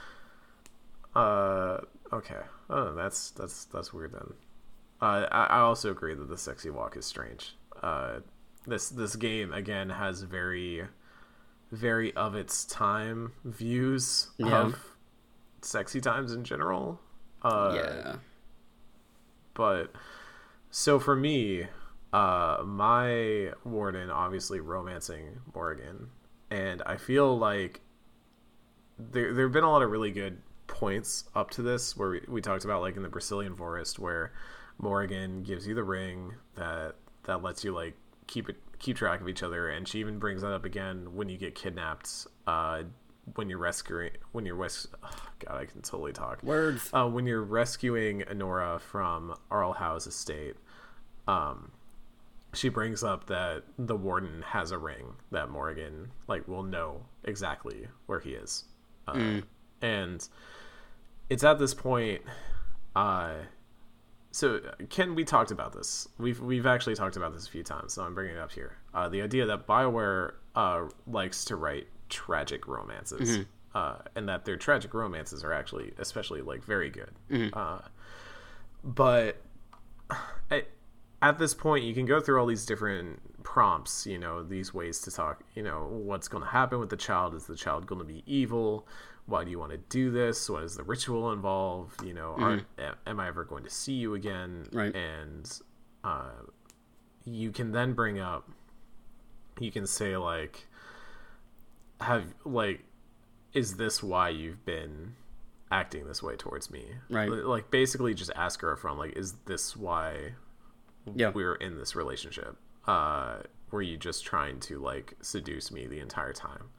uh, 1.15 1.79
okay, 2.13 2.41
oh, 2.71 2.93
that's 2.95 3.31
that's 3.31 3.65
that's 3.67 3.93
weird 3.93 4.13
then. 4.13 4.35
Uh, 5.01 5.27
I, 5.31 5.45
I 5.45 5.59
also 5.61 5.91
agree 5.91 6.15
that 6.15 6.29
the 6.29 6.39
sexy 6.39 6.71
walk 6.71 6.97
is 6.97 7.07
strange. 7.07 7.57
Uh, 7.83 8.21
this 8.67 8.89
this 8.91 9.17
game 9.17 9.53
again 9.53 9.91
has 9.91 10.23
very, 10.23 10.85
very 11.71 12.13
of 12.15 12.35
its 12.35 12.65
time 12.65 13.33
views 13.45 14.31
Yeah. 14.39 14.63
of 14.67 14.85
sexy 15.63 16.01
times 16.01 16.33
in 16.33 16.45
general. 16.45 17.01
Uh, 17.43 17.73
yeah. 17.75 18.17
but 19.55 19.93
so 20.73 20.99
for 20.99 21.15
me 21.15 21.67
uh 22.13 22.59
my 22.65 23.53
warden 23.65 24.11
obviously 24.11 24.59
romancing 24.59 25.39
Morrigan 25.55 26.09
and 26.51 26.83
i 26.87 26.97
feel 26.97 27.39
like 27.39 27.81
there 28.99 29.33
there 29.35 29.45
have 29.45 29.53
been 29.53 29.65
a 29.65 29.71
lot 29.71 29.83
of 29.83 29.91
really 29.91 30.11
good 30.11 30.39
points 30.67 31.25
up 31.35 31.51
to 31.51 31.63
this 31.63 31.97
where 31.97 32.11
we, 32.11 32.21
we 32.27 32.41
talked 32.41 32.65
about 32.65 32.81
like 32.81 32.97
in 32.97 33.03
the 33.03 33.09
Brecilian 33.09 33.55
Forest 33.55 33.99
where 33.99 34.33
Morrigan 34.79 35.43
gives 35.43 35.67
you 35.67 35.75
the 35.75 35.85
ring 35.85 36.33
that 36.57 36.95
that 37.25 37.43
lets 37.43 37.63
you 37.63 37.73
like 37.73 37.95
keep 38.27 38.49
it 38.49 38.57
keep 38.79 38.97
track 38.97 39.21
of 39.21 39.29
each 39.29 39.43
other 39.43 39.69
and 39.69 39.87
she 39.87 40.01
even 40.01 40.19
brings 40.19 40.43
that 40.43 40.53
up 40.53 40.65
again 40.65 41.15
when 41.15 41.29
you 41.29 41.37
get 41.37 41.55
kidnapped 41.55 42.27
uh 42.47 42.83
when 43.37 43.49
you're 43.49 43.59
rescuing 43.59 44.11
when 44.33 44.45
you're 44.45 44.57
res- 44.57 44.89
god 45.39 45.57
i 45.61 45.65
can 45.65 45.83
totally 45.83 46.13
talk 46.13 46.43
Words. 46.43 46.91
uh, 46.93 47.07
when 47.07 47.27
you're 47.27 47.43
rescuing 47.45 48.23
Anora 48.23 48.81
from 48.81 49.35
Arl 49.51 49.73
Howe's 49.73 50.07
estate, 50.07 50.57
um, 51.29 51.71
she 52.55 52.69
brings 52.69 53.03
up 53.03 53.27
that 53.27 53.63
the 53.79 53.97
warden 53.97 54.43
has 54.43 54.71
a 54.73 54.79
ring 54.79 55.15
that 55.31 55.51
Morrigan 55.51 56.11
like 56.29 56.47
will 56.49 56.63
know 56.63 57.03
exactly 57.25 57.87
where 58.07 58.21
he 58.21 58.31
is, 58.31 58.65
uh, 59.09 59.13
and 59.81 60.29
it's 61.31 61.45
at 61.45 61.59
this 61.59 61.75
point. 61.75 62.23
Uh, 62.95 63.35
so 64.33 64.61
Ken, 64.91 65.15
we 65.15 65.25
talked 65.25 65.51
about 65.51 65.73
this. 65.73 66.09
We've 66.19 66.41
we've 66.41 66.67
actually 66.67 66.95
talked 66.95 67.17
about 67.17 67.33
this 67.33 67.47
a 67.47 67.51
few 67.51 67.63
times, 67.63 67.93
so 67.95 68.03
I'm 68.03 68.15
bringing 68.15 68.37
it 68.37 68.41
up 68.41 68.53
here. 68.53 68.77
Uh, 68.95 69.09
the 69.09 69.23
idea 69.23 69.47
that 69.47 69.67
Bioware 69.67 70.33
uh, 70.55 70.85
likes 71.07 71.45
to 71.47 71.57
write 71.57 71.87
tragic 72.11 72.67
romances, 72.69 73.39
uh, 73.75 73.97
and 74.15 74.29
that 74.29 74.45
their 74.45 74.57
tragic 74.57 74.93
romances 74.95 75.43
are 75.45 75.53
actually, 75.53 75.95
especially 75.99 76.43
like 76.43 76.63
very 76.65 76.91
good. 76.91 77.11
Uh, 77.55 77.81
but 78.85 79.41
at, 80.51 80.69
at 81.23 81.39
this 81.39 81.55
point, 81.55 81.85
you 81.85 81.95
can 81.95 82.05
go 82.05 82.21
through 82.21 82.41
all 82.41 82.47
these 82.47 82.67
different 82.67 83.43
prompts. 83.45 84.07
You 84.07 84.19
know, 84.19 84.43
these 84.43 84.75
ways 84.75 85.01
to 85.03 85.11
talk. 85.11 85.43
You 85.55 85.63
know, 85.63 85.89
what's 85.91 86.29
going 86.29 86.43
to 86.43 86.51
happen 86.51 86.81
with 86.81 86.91
the 86.91 86.97
child? 86.97 87.35
Is 87.35 87.47
the 87.47 87.57
child 87.57 87.87
going 87.87 88.01
to 88.01 88.05
be 88.05 88.23
evil? 88.27 88.87
Why 89.27 89.45
do 89.45 89.51
you 89.51 89.59
want 89.59 89.71
to 89.71 89.79
do 89.79 90.11
this? 90.11 90.51
What 90.51 90.65
is 90.65 90.77
the 90.77 90.83
ritual 90.83 91.33
involved? 91.33 92.05
You 92.05 92.13
know, 92.13 92.35
are, 92.39 92.61
am 93.07 93.21
I 93.21 93.29
ever 93.29 93.45
going 93.45 93.63
to 93.63 93.71
see 93.71 93.93
you 93.93 94.15
again? 94.15 94.67
Right. 94.73 94.95
And 94.95 95.61
uh, 96.03 96.33
you 97.25 97.53
can 97.53 97.71
then 97.71 97.93
bring 97.93 98.19
up. 98.19 98.51
You 99.61 99.71
can 99.71 99.87
say 99.87 100.17
like, 100.17 100.67
have 102.01 102.35
like, 102.45 102.85
is 103.53 103.77
this 103.77 104.03
why 104.03 104.31
you've 104.31 104.65
been 104.65 105.15
acting 105.71 106.07
this 106.07 106.21
way 106.21 106.35
towards 106.35 106.71
me? 106.71 106.85
Right. 107.09 107.31
Like 107.31 107.71
basically 107.71 108.15
just 108.15 108.33
ask 108.35 108.61
her 108.63 108.77
from 108.77 108.99
like, 108.99 109.17
is 109.17 109.35
this 109.47 109.77
why 109.77 110.33
Yeah. 111.15 111.31
we're 111.31 111.55
in 111.55 111.77
this 111.77 111.95
relationship? 111.95 112.57
Uh, 112.87 113.39
were 113.71 113.83
you 113.83 113.97
just 113.97 114.25
trying 114.25 114.61
to 114.61 114.79
like 114.79 115.15
seduce 115.21 115.71
me 115.71 115.87
the 115.87 116.01
entire 116.01 116.33
time? 116.33 116.71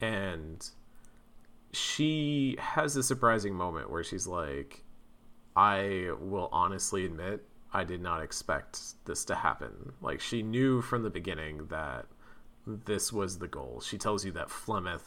And 0.00 0.68
she 1.72 2.56
has 2.58 2.96
a 2.96 3.02
surprising 3.02 3.54
moment 3.54 3.90
where 3.90 4.02
she's 4.02 4.26
like, 4.26 4.84
I 5.56 6.10
will 6.20 6.48
honestly 6.52 7.04
admit 7.04 7.44
I 7.72 7.84
did 7.84 8.02
not 8.02 8.22
expect 8.22 8.80
this 9.04 9.24
to 9.26 9.34
happen. 9.34 9.92
Like 10.00 10.20
she 10.20 10.42
knew 10.42 10.82
from 10.82 11.02
the 11.02 11.10
beginning 11.10 11.66
that 11.68 12.06
this 12.66 13.12
was 13.12 13.38
the 13.38 13.48
goal. 13.48 13.80
She 13.80 13.98
tells 13.98 14.24
you 14.24 14.32
that 14.32 14.48
Flemeth 14.48 15.06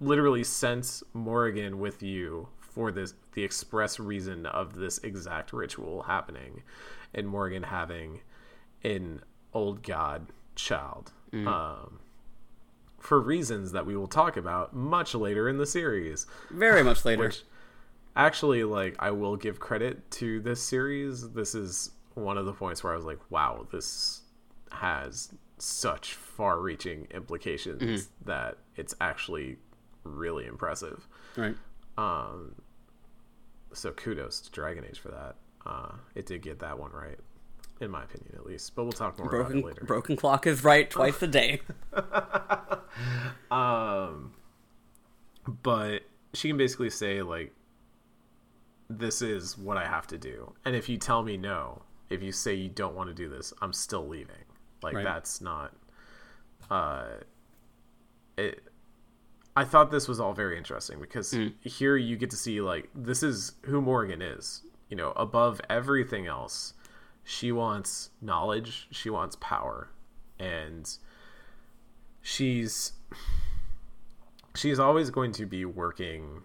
literally 0.00 0.44
sent 0.44 1.02
Morrigan 1.12 1.78
with 1.78 2.02
you 2.02 2.48
for 2.60 2.90
this 2.90 3.14
the 3.34 3.44
express 3.44 4.00
reason 4.00 4.46
of 4.46 4.74
this 4.74 4.98
exact 4.98 5.52
ritual 5.52 6.02
happening 6.02 6.62
and 7.14 7.26
Morrigan 7.28 7.64
having 7.64 8.20
an 8.84 9.22
old 9.52 9.82
god 9.82 10.26
child. 10.54 11.12
Um, 11.32 11.98
for 12.98 13.20
reasons 13.20 13.72
that 13.72 13.84
we 13.86 13.96
will 13.96 14.06
talk 14.06 14.36
about 14.36 14.74
much 14.74 15.14
later 15.14 15.48
in 15.48 15.56
the 15.58 15.66
series. 15.66 16.26
Very 16.50 16.82
much 16.82 17.04
later. 17.04 17.24
Which 17.24 17.42
actually, 18.14 18.64
like, 18.64 18.96
I 18.98 19.10
will 19.10 19.36
give 19.36 19.58
credit 19.58 20.08
to 20.12 20.40
this 20.40 20.62
series. 20.62 21.30
This 21.30 21.54
is 21.54 21.90
one 22.14 22.36
of 22.38 22.46
the 22.46 22.52
points 22.52 22.84
where 22.84 22.92
I 22.92 22.96
was 22.96 23.04
like, 23.04 23.18
wow, 23.30 23.66
this 23.72 24.22
has 24.70 25.30
such 25.58 26.14
far 26.14 26.60
reaching 26.60 27.06
implications 27.12 28.08
that 28.24 28.58
it's 28.76 28.94
actually 29.00 29.56
really 30.04 30.46
impressive. 30.46 31.06
right. 31.36 31.54
Um, 31.98 32.54
so 33.72 33.90
kudos 33.92 34.40
to 34.42 34.50
Dragon 34.50 34.84
Age 34.88 34.98
for 34.98 35.08
that. 35.08 35.36
Uh, 35.66 35.92
it 36.14 36.26
did 36.26 36.42
get 36.42 36.58
that 36.60 36.78
one 36.78 36.90
right, 36.92 37.18
in 37.80 37.90
my 37.90 38.02
opinion, 38.04 38.32
at 38.36 38.44
least. 38.46 38.74
But 38.74 38.84
we'll 38.84 38.92
talk 38.92 39.18
more 39.18 39.28
Broken 39.28 39.58
about 39.58 39.68
it 39.70 39.74
later. 39.74 39.84
broken 39.84 40.16
clock 40.16 40.46
is 40.46 40.64
right 40.64 40.88
twice 40.90 41.20
a 41.22 41.26
day. 41.26 41.60
Um, 43.50 44.32
but 45.62 46.00
she 46.34 46.48
can 46.48 46.56
basically 46.56 46.90
say 46.90 47.22
like, 47.22 47.54
"This 48.88 49.22
is 49.22 49.56
what 49.58 49.76
I 49.76 49.86
have 49.86 50.06
to 50.08 50.18
do," 50.18 50.52
and 50.64 50.74
if 50.76 50.88
you 50.88 50.96
tell 50.98 51.22
me 51.22 51.36
no, 51.36 51.82
if 52.10 52.22
you 52.22 52.32
say 52.32 52.54
you 52.54 52.68
don't 52.68 52.94
want 52.94 53.08
to 53.08 53.14
do 53.14 53.28
this, 53.28 53.52
I'm 53.62 53.72
still 53.72 54.06
leaving. 54.06 54.44
Like 54.82 54.94
Right. 54.94 55.04
that's 55.04 55.40
not. 55.40 55.72
Uh, 56.70 57.06
it. 58.36 58.62
I 59.54 59.64
thought 59.64 59.90
this 59.90 60.08
was 60.08 60.18
all 60.20 60.32
very 60.32 60.56
interesting 60.56 60.98
because 61.00 61.36
here 61.60 61.96
you 61.96 62.16
get 62.16 62.30
to 62.30 62.36
see 62.36 62.60
like 62.62 62.88
this 62.94 63.22
is 63.22 63.52
who 63.62 63.80
Morrigan 63.82 64.22
is. 64.22 64.62
You 64.92 64.96
know, 64.96 65.14
above 65.16 65.58
everything 65.70 66.26
else, 66.26 66.74
she 67.24 67.50
wants 67.50 68.10
knowledge, 68.20 68.88
she 68.90 69.08
wants 69.08 69.38
power, 69.40 69.88
and 70.38 70.86
she's 72.20 72.92
she's 74.54 74.78
always 74.78 75.08
going 75.08 75.32
to 75.32 75.46
be 75.46 75.64
working 75.64 76.42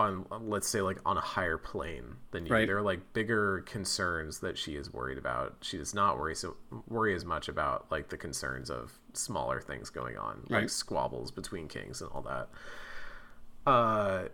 on 0.00 0.26
let's 0.40 0.66
say 0.66 0.80
like 0.80 0.98
on 1.06 1.16
a 1.16 1.20
higher 1.20 1.58
plane 1.58 2.16
than 2.32 2.44
you. 2.44 2.52
Right. 2.52 2.66
There 2.66 2.76
are 2.76 2.82
like 2.82 3.12
bigger 3.12 3.60
concerns 3.68 4.40
that 4.40 4.58
she 4.58 4.74
is 4.74 4.92
worried 4.92 5.16
about. 5.16 5.54
She 5.60 5.78
does 5.78 5.94
not 5.94 6.18
worry 6.18 6.34
so 6.34 6.56
worry 6.88 7.14
as 7.14 7.24
much 7.24 7.48
about 7.48 7.86
like 7.88 8.08
the 8.08 8.16
concerns 8.16 8.68
of 8.68 8.98
smaller 9.12 9.60
things 9.60 9.90
going 9.90 10.16
on, 10.16 10.44
like 10.48 10.70
squabbles 10.70 11.30
between 11.30 11.68
kings 11.68 12.00
and 12.02 12.10
all 12.10 12.22
that. 12.22 12.48
Uh 13.64 14.24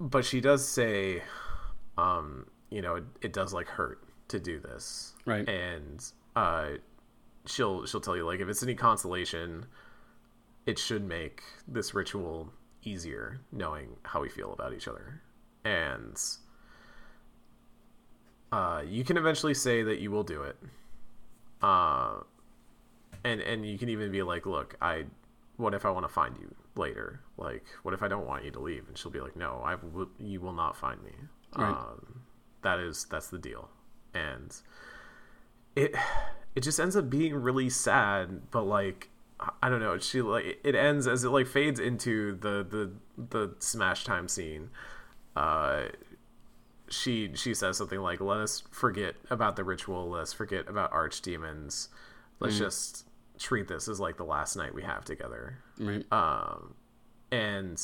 but 0.00 0.24
she 0.24 0.40
does 0.40 0.66
say 0.66 1.22
um 1.96 2.46
you 2.72 2.82
know 2.82 2.96
it, 2.96 3.04
it 3.20 3.32
does 3.32 3.52
like 3.52 3.68
hurt 3.68 4.02
to 4.28 4.40
do 4.40 4.58
this. 4.60 5.12
Right. 5.26 5.48
And 5.48 6.04
uh 6.34 6.68
she'll 7.46 7.84
she'll 7.86 8.00
tell 8.00 8.16
you 8.16 8.24
like 8.24 8.40
if 8.40 8.48
it's 8.48 8.62
any 8.62 8.74
consolation 8.74 9.66
it 10.64 10.78
should 10.78 11.04
make 11.04 11.42
this 11.66 11.92
ritual 11.92 12.52
easier 12.84 13.40
knowing 13.50 13.96
how 14.04 14.20
we 14.20 14.28
feel 14.28 14.52
about 14.52 14.72
each 14.72 14.86
other 14.86 15.20
and 15.64 16.16
uh, 18.52 18.82
you 18.86 19.02
can 19.04 19.16
eventually 19.16 19.54
say 19.54 19.82
that 19.82 19.98
you 19.98 20.10
will 20.10 20.22
do 20.22 20.42
it 20.42 20.56
uh, 21.62 22.14
and 23.24 23.40
and 23.40 23.66
you 23.66 23.78
can 23.78 23.88
even 23.88 24.10
be 24.12 24.22
like 24.22 24.46
look 24.46 24.76
i 24.80 25.04
what 25.56 25.74
if 25.74 25.84
i 25.84 25.90
want 25.90 26.06
to 26.06 26.12
find 26.12 26.36
you 26.40 26.52
later 26.76 27.20
like 27.36 27.64
what 27.82 27.92
if 27.94 28.02
i 28.02 28.08
don't 28.08 28.26
want 28.26 28.44
you 28.44 28.50
to 28.50 28.60
leave 28.60 28.86
and 28.88 28.96
she'll 28.96 29.12
be 29.12 29.20
like 29.20 29.36
no 29.36 29.60
i 29.64 29.74
will 29.74 30.08
you 30.18 30.40
will 30.40 30.52
not 30.52 30.76
find 30.76 31.02
me 31.02 31.12
Right. 31.56 31.68
um, 31.70 32.21
that 32.62 32.78
is 32.78 33.06
that's 33.10 33.28
the 33.28 33.38
deal. 33.38 33.68
And 34.14 34.54
it 35.76 35.94
it 36.54 36.60
just 36.60 36.78
ends 36.78 36.96
up 36.96 37.08
being 37.08 37.34
really 37.34 37.70
sad 37.70 38.50
but 38.50 38.62
like 38.64 39.08
i 39.62 39.70
don't 39.70 39.80
know 39.80 39.96
she 39.98 40.20
like 40.20 40.60
it 40.62 40.74
ends 40.74 41.06
as 41.08 41.24
it 41.24 41.30
like 41.30 41.46
fades 41.46 41.80
into 41.80 42.34
the 42.36 42.62
the 42.68 42.92
the 43.30 43.54
smash 43.58 44.04
time 44.04 44.28
scene. 44.28 44.70
Uh 45.34 45.84
she 46.88 47.30
she 47.34 47.54
says 47.54 47.78
something 47.78 48.00
like 48.00 48.20
let 48.20 48.38
us 48.38 48.62
forget 48.70 49.14
about 49.30 49.56
the 49.56 49.64
ritual. 49.64 50.10
Let 50.10 50.22
us 50.22 50.32
forget 50.32 50.68
about 50.68 50.92
arch 50.92 51.22
demons 51.22 51.88
let's 52.42 52.58
just 52.58 53.06
treat 53.38 53.68
this 53.68 53.88
as 53.88 54.00
like 54.00 54.16
the 54.16 54.24
last 54.24 54.56
night 54.56 54.74
we 54.74 54.82
have 54.82 55.04
together. 55.04 55.58
Right. 55.78 56.04
um, 56.12 56.74
and 57.30 57.80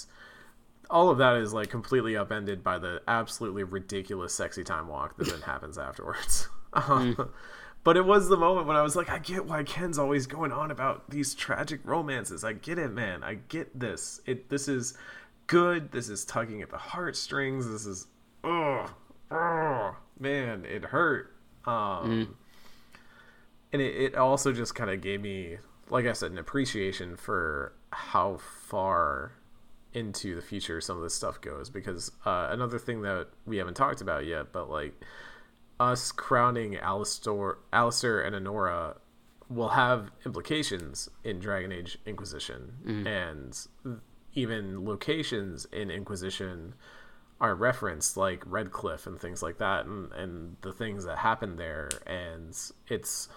all 0.90 1.10
of 1.10 1.18
that 1.18 1.36
is 1.36 1.52
like 1.52 1.68
completely 1.70 2.16
upended 2.16 2.64
by 2.64 2.78
the 2.78 3.02
absolutely 3.08 3.64
ridiculous 3.64 4.34
sexy 4.34 4.64
time 4.64 4.88
walk 4.88 5.16
that 5.18 5.28
then 5.28 5.40
happens 5.42 5.78
afterwards. 5.78 6.48
Um, 6.74 7.30
But 7.82 7.96
it 7.96 8.04
was 8.04 8.28
the 8.28 8.36
moment 8.36 8.66
when 8.66 8.76
I 8.76 8.82
was 8.82 8.94
like, 8.94 9.08
I 9.08 9.18
get 9.18 9.46
why 9.46 9.62
Ken's 9.62 9.98
always 9.98 10.26
going 10.26 10.52
on 10.52 10.70
about 10.70 11.08
these 11.08 11.34
tragic 11.34 11.80
romances. 11.84 12.44
I 12.44 12.52
get 12.52 12.78
it, 12.78 12.92
man. 12.92 13.24
I 13.24 13.34
get 13.48 13.80
this. 13.80 14.20
It 14.26 14.50
this 14.50 14.68
is 14.68 14.92
good. 15.46 15.90
This 15.90 16.10
is 16.10 16.26
tugging 16.26 16.60
at 16.60 16.68
the 16.68 16.76
heartstrings. 16.76 17.66
This 17.66 17.86
is 17.86 18.08
oh, 18.44 18.94
oh 19.30 19.96
man, 20.18 20.66
it 20.66 20.84
hurt. 20.84 21.34
Um, 21.64 22.36
and 23.72 23.80
it, 23.80 23.96
it 23.96 24.14
also 24.14 24.52
just 24.52 24.74
kind 24.74 24.90
of 24.90 25.00
gave 25.00 25.20
me 25.20 25.58
like 25.90 26.06
i 26.06 26.12
said 26.12 26.30
an 26.30 26.38
appreciation 26.38 27.16
for 27.16 27.72
how 27.90 28.36
far 28.36 29.32
into 29.98 30.34
the 30.34 30.42
future 30.42 30.80
some 30.80 30.96
of 30.96 31.02
this 31.02 31.14
stuff 31.14 31.40
goes 31.40 31.68
because 31.68 32.10
uh, 32.24 32.48
another 32.50 32.78
thing 32.78 33.02
that 33.02 33.28
we 33.46 33.56
haven't 33.56 33.74
talked 33.74 34.00
about 34.00 34.24
yet 34.24 34.52
but 34.52 34.70
like 34.70 34.94
us 35.80 36.12
crowning 36.12 36.76
Alistair, 36.76 37.58
Alistair 37.72 38.20
and 38.20 38.34
Anora 38.34 38.96
will 39.48 39.70
have 39.70 40.10
implications 40.26 41.08
in 41.24 41.38
Dragon 41.38 41.72
Age 41.72 41.98
Inquisition. 42.04 42.72
And 43.06 43.58
even 44.34 44.84
locations 44.84 45.66
in 45.72 45.90
Inquisition 45.90 46.74
are 47.40 47.54
referenced 47.54 48.16
like 48.16 48.42
Redcliffe 48.44 49.06
and 49.06 49.18
things 49.18 49.42
like 49.42 49.58
that 49.58 49.86
and, 49.86 50.12
and 50.12 50.56
the 50.62 50.72
things 50.72 51.04
that 51.04 51.18
happen 51.18 51.56
there. 51.56 51.88
And 52.06 52.56
it's 52.88 53.28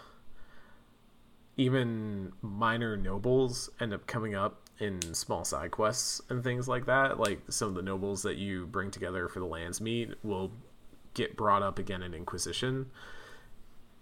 even 1.55 2.33
minor 2.41 2.97
nobles 2.97 3.69
end 3.79 3.93
up 3.93 4.07
coming 4.07 4.35
up 4.35 4.60
in 4.81 5.13
small 5.13 5.45
side 5.45 5.71
quests 5.71 6.21
and 6.29 6.43
things 6.43 6.67
like 6.67 6.87
that. 6.87 7.19
Like 7.19 7.39
some 7.49 7.69
of 7.69 7.75
the 7.75 7.83
nobles 7.83 8.23
that 8.23 8.37
you 8.37 8.65
bring 8.65 8.91
together 8.91 9.29
for 9.29 9.39
the 9.39 9.45
Landsmeet 9.45 10.15
will 10.23 10.51
get 11.13 11.37
brought 11.37 11.61
up 11.61 11.77
again 11.77 12.01
in 12.01 12.13
Inquisition. 12.13 12.87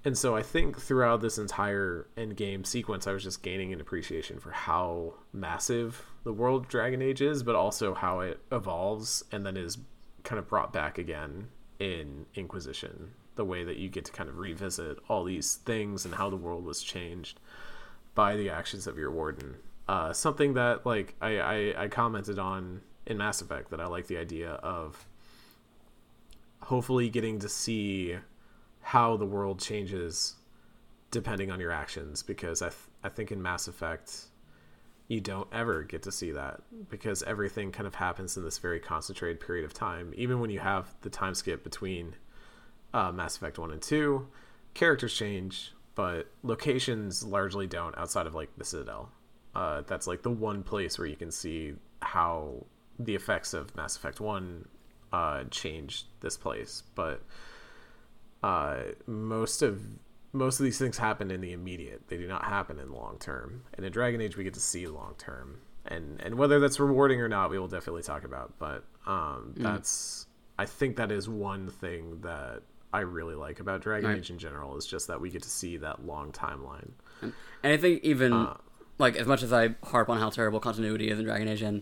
And 0.06 0.18
so 0.18 0.36
I 0.38 0.42
think 0.42 0.80
throughout 0.80 1.20
this 1.20 1.38
entire 1.38 2.08
end 2.16 2.38
game 2.38 2.64
sequence, 2.64 3.06
I 3.06 3.12
was 3.12 3.24
just 3.24 3.44
gaining 3.44 3.74
an 3.74 3.82
appreciation 3.82 4.40
for 4.40 4.52
how 4.52 5.16
massive 5.34 6.06
the 6.24 6.32
world 6.32 6.64
of 6.64 6.70
Dragon 6.70 7.02
Age 7.02 7.22
is, 7.22 7.44
but 7.44 7.56
also 7.56 7.94
how 7.94 8.22
it 8.22 8.40
evolves 8.50 9.26
and 9.34 9.46
then 9.46 9.58
is 9.58 9.78
kind 10.24 10.40
of 10.40 10.48
brought 10.48 10.72
back 10.72 10.98
again 10.98 11.50
in 11.80 12.26
Inquisition. 12.36 13.12
The 13.36 13.44
way 13.44 13.66
that 13.66 13.76
you 13.76 13.90
get 13.90 14.06
to 14.06 14.14
kind 14.14 14.30
of 14.30 14.38
revisit 14.38 14.98
all 15.10 15.26
these 15.26 15.56
things 15.56 16.06
and 16.06 16.16
how 16.16 16.30
the 16.30 16.38
world 16.38 16.64
was 16.64 16.82
changed 16.82 17.42
by 18.16 18.38
the 18.38 18.50
actions 18.50 18.88
of 18.88 18.98
your 18.98 19.12
warden. 19.12 19.58
Uh, 19.90 20.14
something 20.14 20.54
that 20.54 20.86
like 20.86 21.16
I, 21.20 21.40
I, 21.40 21.84
I 21.86 21.88
commented 21.88 22.38
on 22.38 22.82
in 23.08 23.18
Mass 23.18 23.42
Effect 23.42 23.72
that 23.72 23.82
I 23.82 23.88
like 23.88 24.06
the 24.06 24.18
idea 24.18 24.52
of 24.52 25.08
hopefully 26.60 27.10
getting 27.10 27.40
to 27.40 27.50
see 27.50 28.16
how 28.82 29.18
the 29.18 29.26
world 29.26 29.60
changes 29.60 30.36
depending 31.10 31.50
on 31.50 31.60
your 31.60 31.72
actions 31.72 32.22
because 32.22 32.62
I, 32.62 32.68
th- 32.68 32.82
I 33.04 33.10
think 33.10 33.32
in 33.32 33.42
Mass 33.42 33.68
Effect 33.68 34.26
you 35.08 35.22
don't 35.22 35.48
ever 35.52 35.82
get 35.82 36.04
to 36.04 36.12
see 36.12 36.34
that 36.34 36.62
because 36.92 37.24
everything 37.24 37.72
kind 37.72 37.88
of 37.88 37.96
happens 37.96 38.38
in 38.38 38.44
this 38.44 38.60
very 38.60 38.80
concentrated 38.80 39.40
period 39.40 39.66
of 39.66 39.74
time. 39.74 40.14
Even 40.16 40.40
when 40.40 40.52
you 40.52 40.60
have 40.60 40.94
the 41.02 41.10
time 41.10 41.34
skip 41.34 41.64
between 41.64 42.16
uh, 42.94 43.12
Mass 43.12 43.38
Effect 43.38 43.58
1 43.58 43.72
and 43.72 43.82
2 43.82 44.28
characters 44.76 45.16
change 45.16 45.74
but 45.96 46.28
locations 46.44 47.24
largely 47.24 47.66
don't 47.66 47.98
outside 47.98 48.28
of 48.28 48.36
like 48.36 48.56
the 48.56 48.64
Citadel 48.64 49.10
uh, 49.56 49.82
that's 49.88 50.08
like 50.08 50.22
the 50.22 50.30
one 50.30 50.64
place 50.64 50.98
where 50.98 51.08
you 51.08 51.16
can 51.16 51.32
see 51.32 51.74
how 52.02 52.66
the 53.00 53.16
effects 53.16 53.54
of 53.54 53.76
Mass 53.76 53.96
Effect 53.96 54.20
1 54.20 54.68
uh, 55.12 55.44
changed 55.50 56.06
this 56.22 56.38
place 56.38 56.84
but 56.96 57.22
uh, 58.44 58.80
most 59.08 59.62
of 59.62 59.82
most 60.32 60.60
of 60.60 60.64
these 60.64 60.78
things 60.78 60.98
happen 60.98 61.32
in 61.32 61.42
the 61.42 61.54
immediate. 61.54 62.04
They 62.08 62.18
do 62.18 62.28
not 62.28 62.46
happen 62.46 62.80
in 62.80 62.90
the 62.90 62.96
long 62.96 63.18
term. 63.20 63.64
And 63.74 63.86
in 63.86 63.92
Dragon 63.92 64.22
Age, 64.22 64.38
we 64.38 64.44
get 64.44 64.54
to 64.54 64.60
see 64.60 64.86
long 64.88 65.16
term, 65.18 65.58
and 65.86 66.22
and 66.22 66.36
whether 66.36 66.60
that's 66.60 66.80
rewarding 66.80 67.20
or 67.20 67.28
not, 67.28 67.50
we 67.50 67.58
will 67.60 67.68
definitely 67.68 68.04
talk 68.04 68.24
about. 68.24 68.54
But 68.60 68.84
um, 69.08 69.54
that's 69.58 70.28
I 70.58 70.66
think 70.66 70.98
that 70.98 71.12
is 71.12 71.28
one 71.28 71.70
thing 71.70 72.22
that 72.22 72.62
I 72.94 73.00
really 73.02 73.36
like 73.36 73.60
about 73.60 73.82
Dragon 73.82 74.10
Right. 74.10 74.20
Age 74.20 74.30
in 74.30 74.38
general 74.38 74.78
is 74.78 74.86
just 74.86 75.08
that 75.08 75.20
we 75.20 75.30
get 75.32 75.42
to 75.44 75.50
see 75.50 75.78
that 75.78 76.06
long 76.06 76.32
timeline. 76.32 76.92
And 77.22 77.34
I 77.64 77.78
think 77.78 78.04
even 78.04 78.32
Uh, 78.32 78.54
like 79.00 79.16
as 79.16 79.26
much 79.26 79.42
as 79.42 79.52
I 79.52 79.76
harp 79.86 80.10
on 80.10 80.20
how 80.20 80.30
terrible 80.30 80.60
continuity 80.60 81.10
is 81.10 81.18
in 81.18 81.26
Dragon 81.26 81.48
Age, 81.48 81.62
and 81.62 81.82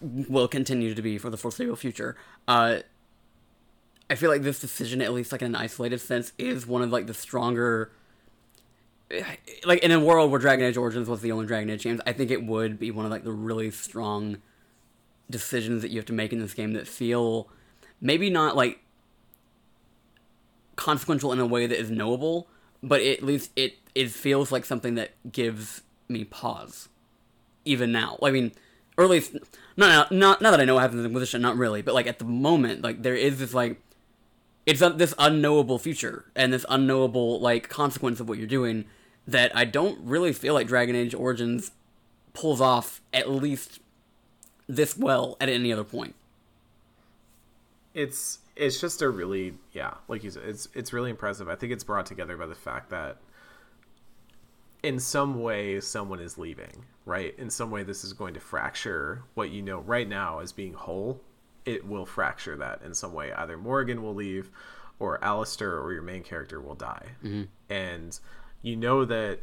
will 0.00 0.48
continue 0.48 0.94
to 0.94 1.02
be 1.02 1.18
for 1.18 1.30
the 1.30 1.36
foreseeable 1.36 1.76
future. 1.76 2.16
Uh, 2.48 2.78
I 4.10 4.14
feel 4.14 4.30
like 4.30 4.42
this 4.42 4.58
decision, 4.58 5.00
at 5.00 5.12
least 5.12 5.30
like 5.30 5.42
in 5.42 5.46
an 5.46 5.54
isolated 5.54 6.00
sense, 6.00 6.32
is 6.38 6.66
one 6.66 6.82
of 6.82 6.90
like 6.90 7.06
the 7.06 7.14
stronger. 7.14 7.92
Like 9.64 9.80
in 9.80 9.92
a 9.92 10.00
world 10.00 10.30
where 10.30 10.40
Dragon 10.40 10.64
Age 10.64 10.76
Origins 10.78 11.08
was 11.08 11.20
the 11.20 11.32
only 11.32 11.46
Dragon 11.46 11.68
Age 11.70 11.84
games, 11.84 12.00
I 12.06 12.12
think 12.12 12.30
it 12.30 12.44
would 12.44 12.78
be 12.78 12.90
one 12.90 13.04
of 13.04 13.10
like 13.10 13.24
the 13.24 13.32
really 13.32 13.70
strong 13.70 14.38
decisions 15.28 15.82
that 15.82 15.90
you 15.90 15.98
have 15.98 16.06
to 16.06 16.12
make 16.12 16.32
in 16.32 16.38
this 16.38 16.54
game 16.54 16.72
that 16.72 16.88
feel 16.88 17.48
maybe 18.00 18.30
not 18.30 18.56
like 18.56 18.80
consequential 20.76 21.32
in 21.32 21.38
a 21.38 21.46
way 21.46 21.66
that 21.66 21.78
is 21.78 21.90
knowable, 21.90 22.48
but 22.82 23.02
at 23.02 23.22
least 23.22 23.50
it 23.54 23.74
it 23.94 24.10
feels 24.10 24.50
like 24.50 24.64
something 24.64 24.94
that 24.94 25.10
gives 25.30 25.82
me 26.12 26.24
pause, 26.24 26.88
even 27.64 27.92
now. 27.92 28.18
I 28.22 28.30
mean, 28.30 28.52
or 28.96 29.04
at 29.04 29.10
least 29.10 29.34
not 29.76 30.10
now, 30.10 30.38
not 30.38 30.40
that 30.40 30.60
I 30.60 30.64
know 30.64 30.74
what 30.74 30.82
happens 30.82 31.00
in 31.00 31.06
Inquisition, 31.06 31.42
not 31.42 31.56
really, 31.56 31.82
but 31.82 31.94
like 31.94 32.06
at 32.06 32.18
the 32.18 32.24
moment, 32.24 32.82
like 32.82 33.02
there 33.02 33.16
is 33.16 33.38
this 33.38 33.54
like 33.54 33.80
it's 34.66 34.80
this 34.80 35.14
unknowable 35.18 35.78
future 35.78 36.26
and 36.36 36.52
this 36.52 36.64
unknowable 36.68 37.40
like 37.40 37.68
consequence 37.68 38.20
of 38.20 38.28
what 38.28 38.38
you're 38.38 38.46
doing 38.46 38.84
that 39.26 39.54
I 39.56 39.64
don't 39.64 39.98
really 40.02 40.32
feel 40.32 40.54
like 40.54 40.66
Dragon 40.66 40.94
Age 40.94 41.14
Origins 41.14 41.72
pulls 42.34 42.60
off 42.60 43.00
at 43.12 43.30
least 43.30 43.80
this 44.68 44.96
well 44.96 45.36
at 45.40 45.48
any 45.48 45.72
other 45.72 45.84
point. 45.84 46.14
It's 47.94 48.38
it's 48.56 48.80
just 48.80 49.02
a 49.02 49.08
really 49.08 49.54
yeah, 49.72 49.94
like 50.08 50.24
you 50.24 50.30
said, 50.30 50.44
it's 50.46 50.68
it's 50.74 50.92
really 50.92 51.10
impressive. 51.10 51.48
I 51.48 51.54
think 51.54 51.72
it's 51.72 51.84
brought 51.84 52.06
together 52.06 52.36
by 52.36 52.46
the 52.46 52.54
fact 52.54 52.90
that 52.90 53.18
in 54.82 54.98
some 54.98 55.40
way 55.40 55.80
someone 55.80 56.20
is 56.20 56.38
leaving, 56.38 56.84
right? 57.04 57.38
In 57.38 57.50
some 57.50 57.70
way 57.70 57.82
this 57.82 58.04
is 58.04 58.12
going 58.12 58.34
to 58.34 58.40
fracture 58.40 59.22
what 59.34 59.50
you 59.50 59.62
know 59.62 59.80
right 59.80 60.08
now 60.08 60.40
as 60.40 60.52
being 60.52 60.74
whole. 60.74 61.20
It 61.64 61.86
will 61.86 62.06
fracture 62.06 62.56
that 62.56 62.82
in 62.82 62.92
some 62.92 63.12
way. 63.12 63.32
Either 63.32 63.56
Morrigan 63.56 64.02
will 64.02 64.14
leave 64.14 64.50
or 64.98 65.22
Alistair 65.22 65.78
or 65.78 65.92
your 65.92 66.02
main 66.02 66.22
character 66.22 66.60
will 66.60 66.74
die. 66.74 67.06
Mm-hmm. 67.22 67.42
And 67.70 68.18
you 68.62 68.76
know 68.76 69.04
that 69.04 69.40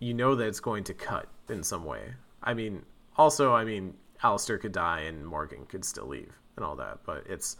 you 0.00 0.14
know 0.14 0.34
that 0.34 0.46
it's 0.46 0.60
going 0.60 0.84
to 0.84 0.94
cut 0.94 1.28
in 1.48 1.62
some 1.62 1.84
way. 1.84 2.14
I 2.42 2.54
mean, 2.54 2.84
also, 3.16 3.54
I 3.54 3.64
mean, 3.64 3.94
Alistair 4.22 4.58
could 4.58 4.72
die 4.72 5.00
and 5.00 5.24
Morrigan 5.24 5.66
could 5.66 5.84
still 5.84 6.06
leave 6.06 6.32
and 6.56 6.64
all 6.64 6.76
that, 6.76 6.98
but 7.06 7.24
it's 7.28 7.56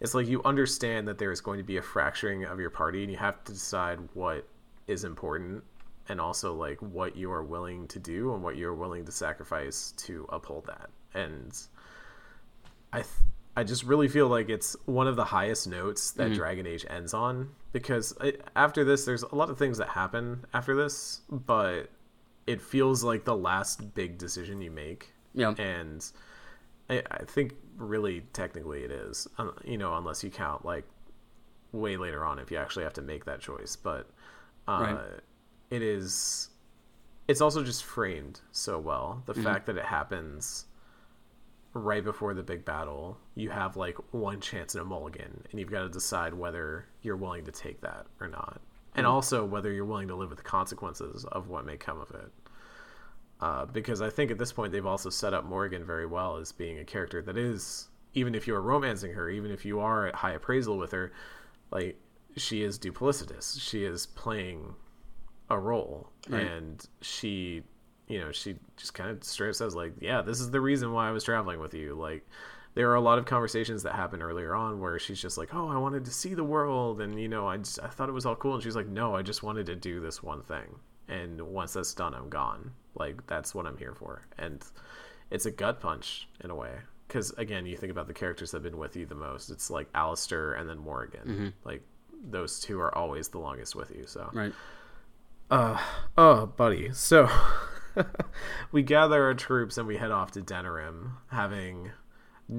it's 0.00 0.14
like 0.14 0.28
you 0.28 0.42
understand 0.44 1.08
that 1.08 1.18
there 1.18 1.32
is 1.32 1.40
going 1.40 1.58
to 1.58 1.64
be 1.64 1.78
a 1.78 1.82
fracturing 1.82 2.44
of 2.44 2.60
your 2.60 2.70
party 2.70 3.02
and 3.02 3.10
you 3.10 3.18
have 3.18 3.42
to 3.44 3.52
decide 3.52 3.98
what 4.14 4.46
is 4.86 5.04
important 5.04 5.64
and 6.08 6.20
also 6.20 6.54
like 6.54 6.78
what 6.80 7.16
you 7.16 7.30
are 7.30 7.42
willing 7.42 7.86
to 7.88 7.98
do 7.98 8.32
and 8.34 8.42
what 8.42 8.56
you're 8.56 8.74
willing 8.74 9.04
to 9.04 9.12
sacrifice 9.12 9.92
to 9.98 10.26
uphold 10.30 10.66
that. 10.66 10.90
And 11.14 11.56
I 12.92 12.98
th- 12.98 13.08
I 13.56 13.64
just 13.64 13.82
really 13.82 14.06
feel 14.08 14.28
like 14.28 14.48
it's 14.48 14.76
one 14.86 15.08
of 15.08 15.16
the 15.16 15.24
highest 15.24 15.66
notes 15.66 16.12
that 16.12 16.32
Dragon 16.32 16.64
Age 16.66 16.86
ends 16.88 17.12
on 17.12 17.50
because 17.72 18.14
it, 18.20 18.40
after 18.54 18.84
this 18.84 19.04
there's 19.04 19.24
a 19.24 19.34
lot 19.34 19.50
of 19.50 19.58
things 19.58 19.78
that 19.78 19.88
happen 19.88 20.44
after 20.54 20.76
this, 20.76 21.22
but 21.28 21.90
it 22.46 22.60
feels 22.62 23.02
like 23.02 23.24
the 23.24 23.36
last 23.36 23.94
big 23.94 24.16
decision 24.16 24.60
you 24.62 24.70
make 24.70 25.12
Yeah. 25.34 25.54
and 25.58 26.08
I, 26.88 27.02
I 27.10 27.24
think 27.24 27.54
really 27.76 28.22
technically 28.32 28.84
it 28.84 28.90
is 28.90 29.28
you 29.64 29.76
know 29.76 29.94
unless 29.96 30.24
you 30.24 30.30
count 30.30 30.64
like 30.64 30.84
way 31.72 31.96
later 31.98 32.24
on 32.24 32.38
if 32.38 32.50
you 32.50 32.56
actually 32.56 32.84
have 32.84 32.94
to 32.94 33.02
make 33.02 33.24
that 33.26 33.40
choice 33.40 33.76
but 33.76 34.08
uh, 34.66 34.80
Right. 34.80 34.98
It 35.70 35.82
is 35.82 36.48
it's 37.26 37.40
also 37.42 37.62
just 37.62 37.84
framed 37.84 38.40
so 38.52 38.78
well 38.78 39.22
Mm-hmm. 39.26 39.32
the 39.32 39.42
fact 39.48 39.66
that 39.66 39.76
it 39.76 39.84
happens 39.84 40.64
right 41.74 42.02
before 42.02 42.34
the 42.34 42.42
big 42.42 42.64
battle 42.64 43.18
you 43.34 43.50
have 43.50 43.76
like 43.76 43.96
one 44.12 44.40
chance 44.40 44.74
in 44.74 44.80
a 44.80 44.84
mulligan 44.84 45.44
and 45.50 45.60
you've 45.60 45.70
got 45.70 45.82
to 45.82 45.88
decide 45.88 46.32
whether 46.34 46.86
you're 47.02 47.16
willing 47.16 47.44
to 47.44 47.52
take 47.52 47.80
that 47.82 48.06
or 48.20 48.28
not 48.28 48.60
and 48.94 49.04
Mm-hmm. 49.04 49.14
also 49.14 49.44
whether 49.44 49.70
you're 49.72 49.84
willing 49.84 50.08
to 50.08 50.16
live 50.16 50.30
with 50.30 50.38
the 50.38 50.44
consequences 50.44 51.24
of 51.26 51.48
what 51.48 51.66
may 51.66 51.76
come 51.76 52.00
of 52.00 52.10
it 52.12 52.32
uh, 53.40 53.66
because 53.66 54.00
I 54.02 54.10
think 54.10 54.30
at 54.30 54.38
this 54.38 54.52
point 54.52 54.72
they've 54.72 54.84
also 54.86 55.10
set 55.10 55.32
up 55.34 55.44
Morrigan 55.44 55.84
very 55.84 56.06
well 56.06 56.38
as 56.38 56.50
being 56.50 56.78
a 56.80 56.84
character 56.84 57.22
that 57.22 57.36
is, 57.36 57.86
even 58.14 58.34
if 58.34 58.48
you 58.48 58.54
are 58.56 58.60
romancing 58.62 59.12
her, 59.12 59.30
even 59.30 59.52
if 59.52 59.64
you 59.64 59.78
are 59.78 60.08
at 60.08 60.16
high 60.16 60.32
appraisal 60.32 60.76
with 60.76 60.90
her, 60.90 61.12
like 61.70 61.96
she 62.36 62.62
is 62.64 62.80
duplicitous. 62.80 63.60
She 63.60 63.84
is 63.84 64.06
playing 64.06 64.74
a 65.50 65.58
role, 65.58 66.10
Right. 66.28 66.46
and 66.46 66.86
she, 67.00 67.62
you 68.06 68.20
know, 68.20 68.32
she 68.32 68.56
just 68.76 68.94
kind 68.94 69.10
of 69.10 69.24
straight 69.24 69.50
up 69.50 69.54
says 69.54 69.74
like, 69.74 69.94
"Yeah, 70.00 70.22
this 70.22 70.40
is 70.40 70.50
the 70.50 70.60
reason 70.60 70.92
why 70.92 71.08
I 71.08 71.12
was 71.12 71.24
traveling 71.24 71.60
with 71.60 71.74
you." 71.74 71.94
Like, 71.94 72.26
there 72.74 72.90
are 72.90 72.94
a 72.94 73.00
lot 73.00 73.18
of 73.18 73.24
conversations 73.24 73.82
that 73.84 73.94
happen 73.94 74.22
earlier 74.22 74.54
on 74.54 74.80
where 74.80 74.98
she's 74.98 75.20
just 75.20 75.38
like, 75.38 75.54
"Oh, 75.54 75.68
I 75.68 75.76
wanted 75.78 76.04
to 76.04 76.10
see 76.10 76.34
the 76.34 76.44
world," 76.44 77.00
and 77.00 77.20
you 77.20 77.28
know, 77.28 77.46
I 77.48 77.56
just 77.58 77.80
I 77.82 77.88
thought 77.88 78.08
it 78.08 78.12
was 78.12 78.26
all 78.26 78.36
cool, 78.36 78.54
and 78.54 78.62
she's 78.62 78.76
like, 78.76 78.86
"No, 78.88 79.14
I 79.14 79.22
just 79.22 79.42
wanted 79.42 79.66
to 79.66 79.76
do 79.76 80.00
this 80.00 80.22
one 80.22 80.42
thing." 80.42 80.80
and 81.08 81.40
once 81.40 81.72
that's 81.72 81.94
done 81.94 82.14
i'm 82.14 82.28
gone. 82.28 82.70
Like 82.94 83.26
that's 83.26 83.54
what 83.54 83.66
i'm 83.66 83.76
here 83.76 83.94
for. 83.94 84.22
And 84.38 84.64
it's 85.30 85.46
a 85.46 85.50
gut 85.50 85.80
punch 85.80 86.28
in 86.44 86.50
a 86.50 86.54
way. 86.54 86.72
Because 87.06 87.30
again 87.38 87.64
you 87.66 87.76
think 87.76 87.90
about 87.90 88.06
the 88.06 88.14
characters 88.14 88.50
that 88.50 88.58
have 88.58 88.62
been 88.70 88.78
with 88.78 88.96
you 88.96 89.06
the 89.06 89.14
most. 89.14 89.50
It's 89.50 89.70
like 89.70 89.88
Alistair 89.94 90.52
and 90.54 90.68
then 90.68 90.78
morrigan 90.78 91.26
mm-hmm. 91.26 91.48
like 91.64 91.82
those 92.30 92.60
two 92.60 92.80
are 92.80 92.94
always 92.94 93.28
the 93.28 93.38
longest 93.38 93.74
with 93.74 93.90
you 93.90 94.04
so. 94.06 94.28
Right. 94.32 94.52
Uh 95.50 95.80
oh 96.16 96.46
buddy 96.46 96.90
so 96.92 97.28
we 98.72 98.82
gather 98.82 99.24
our 99.24 99.34
troops 99.34 99.78
and 99.78 99.86
we 99.86 99.96
head 99.96 100.10
off 100.10 100.30
to 100.32 100.40
Denerim 100.42 101.12
having 101.30 101.90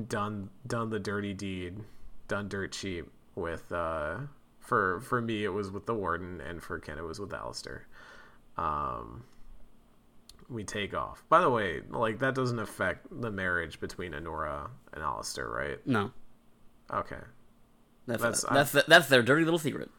done 0.08 0.50
done 0.66 0.90
the 0.90 1.00
dirty 1.00 1.34
deed 1.34 1.80
done 2.28 2.48
dirt 2.48 2.72
cheap 2.72 3.12
with 3.36 3.72
uh 3.72 4.18
for 4.60 5.00
for 5.02 5.22
me 5.22 5.44
it 5.44 5.50
was 5.50 5.70
with 5.72 5.86
the 5.86 5.94
warden 5.94 6.42
and 6.42 6.64
for 6.64 6.80
Ken 6.80 6.98
it 6.98 7.04
was 7.04 7.20
with 7.20 7.34
Alistair 7.34 7.86
um 8.58 9.24
we 10.50 10.64
take 10.64 10.96
off 10.96 11.24
by 11.30 11.42
the 11.42 11.50
way 11.50 11.82
like 11.92 12.18
that 12.20 12.34
doesn't 12.34 12.60
affect 12.60 13.06
the 13.22 13.30
marriage 13.30 13.80
between 13.80 14.14
Anora 14.14 14.70
and 14.94 15.04
Alistair 15.04 15.48
right 15.48 15.86
No. 15.86 16.12
okay 16.92 17.18
That's 18.08 18.22
That's- 18.22 18.46
that's 18.50 18.72
that's, 18.72 18.88
that's 18.88 19.08
their 19.10 19.22
dirty 19.22 19.44
little 19.44 19.60
secret. 19.60 19.90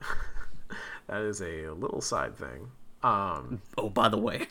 that 1.08 1.22
is 1.22 1.40
a 1.40 1.70
little 1.70 2.00
side 2.00 2.36
thing 2.36 2.70
um 3.02 3.60
Oh, 3.78 3.88
by 3.88 4.08
the 4.08 4.18
way. 4.18 4.48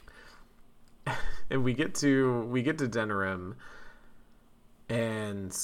and 1.50 1.64
we 1.64 1.74
get 1.74 1.96
to 1.96 2.42
we 2.44 2.62
get 2.64 2.78
to 2.80 2.88
Denerim, 2.88 3.56
and 4.90 5.56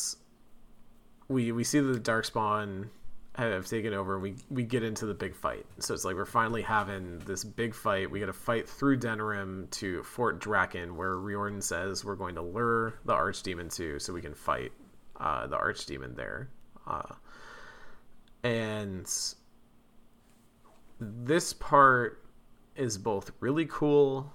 we 1.27 1.51
we 1.51 1.63
see 1.63 1.79
the 1.79 1.99
Darkspawn 1.99 2.89
have 3.35 3.65
taken 3.65 3.93
over. 3.93 4.15
and 4.15 4.23
We 4.23 4.35
we 4.49 4.63
get 4.63 4.83
into 4.83 5.05
the 5.05 5.13
big 5.13 5.35
fight. 5.35 5.65
So 5.79 5.93
it's 5.93 6.03
like 6.03 6.15
we're 6.15 6.25
finally 6.25 6.61
having 6.61 7.19
this 7.19 7.43
big 7.43 7.73
fight. 7.73 8.11
We 8.11 8.19
got 8.19 8.25
to 8.25 8.33
fight 8.33 8.67
through 8.67 8.99
Denerim 8.99 9.69
to 9.71 10.03
Fort 10.03 10.41
Drakon, 10.41 10.95
where 10.95 11.17
Riordan 11.17 11.61
says 11.61 12.03
we're 12.03 12.15
going 12.15 12.35
to 12.35 12.41
lure 12.41 12.95
the 13.05 13.13
Archdemon 13.13 13.73
to, 13.75 13.99
so 13.99 14.11
we 14.11 14.21
can 14.21 14.33
fight 14.33 14.71
uh, 15.19 15.47
the 15.47 15.57
Archdemon 15.57 16.15
there. 16.15 16.49
Uh, 16.85 17.13
and 18.43 19.07
this 21.01 21.51
part 21.51 22.23
is 22.75 22.97
both 22.97 23.31
really 23.39 23.65
cool 23.65 24.31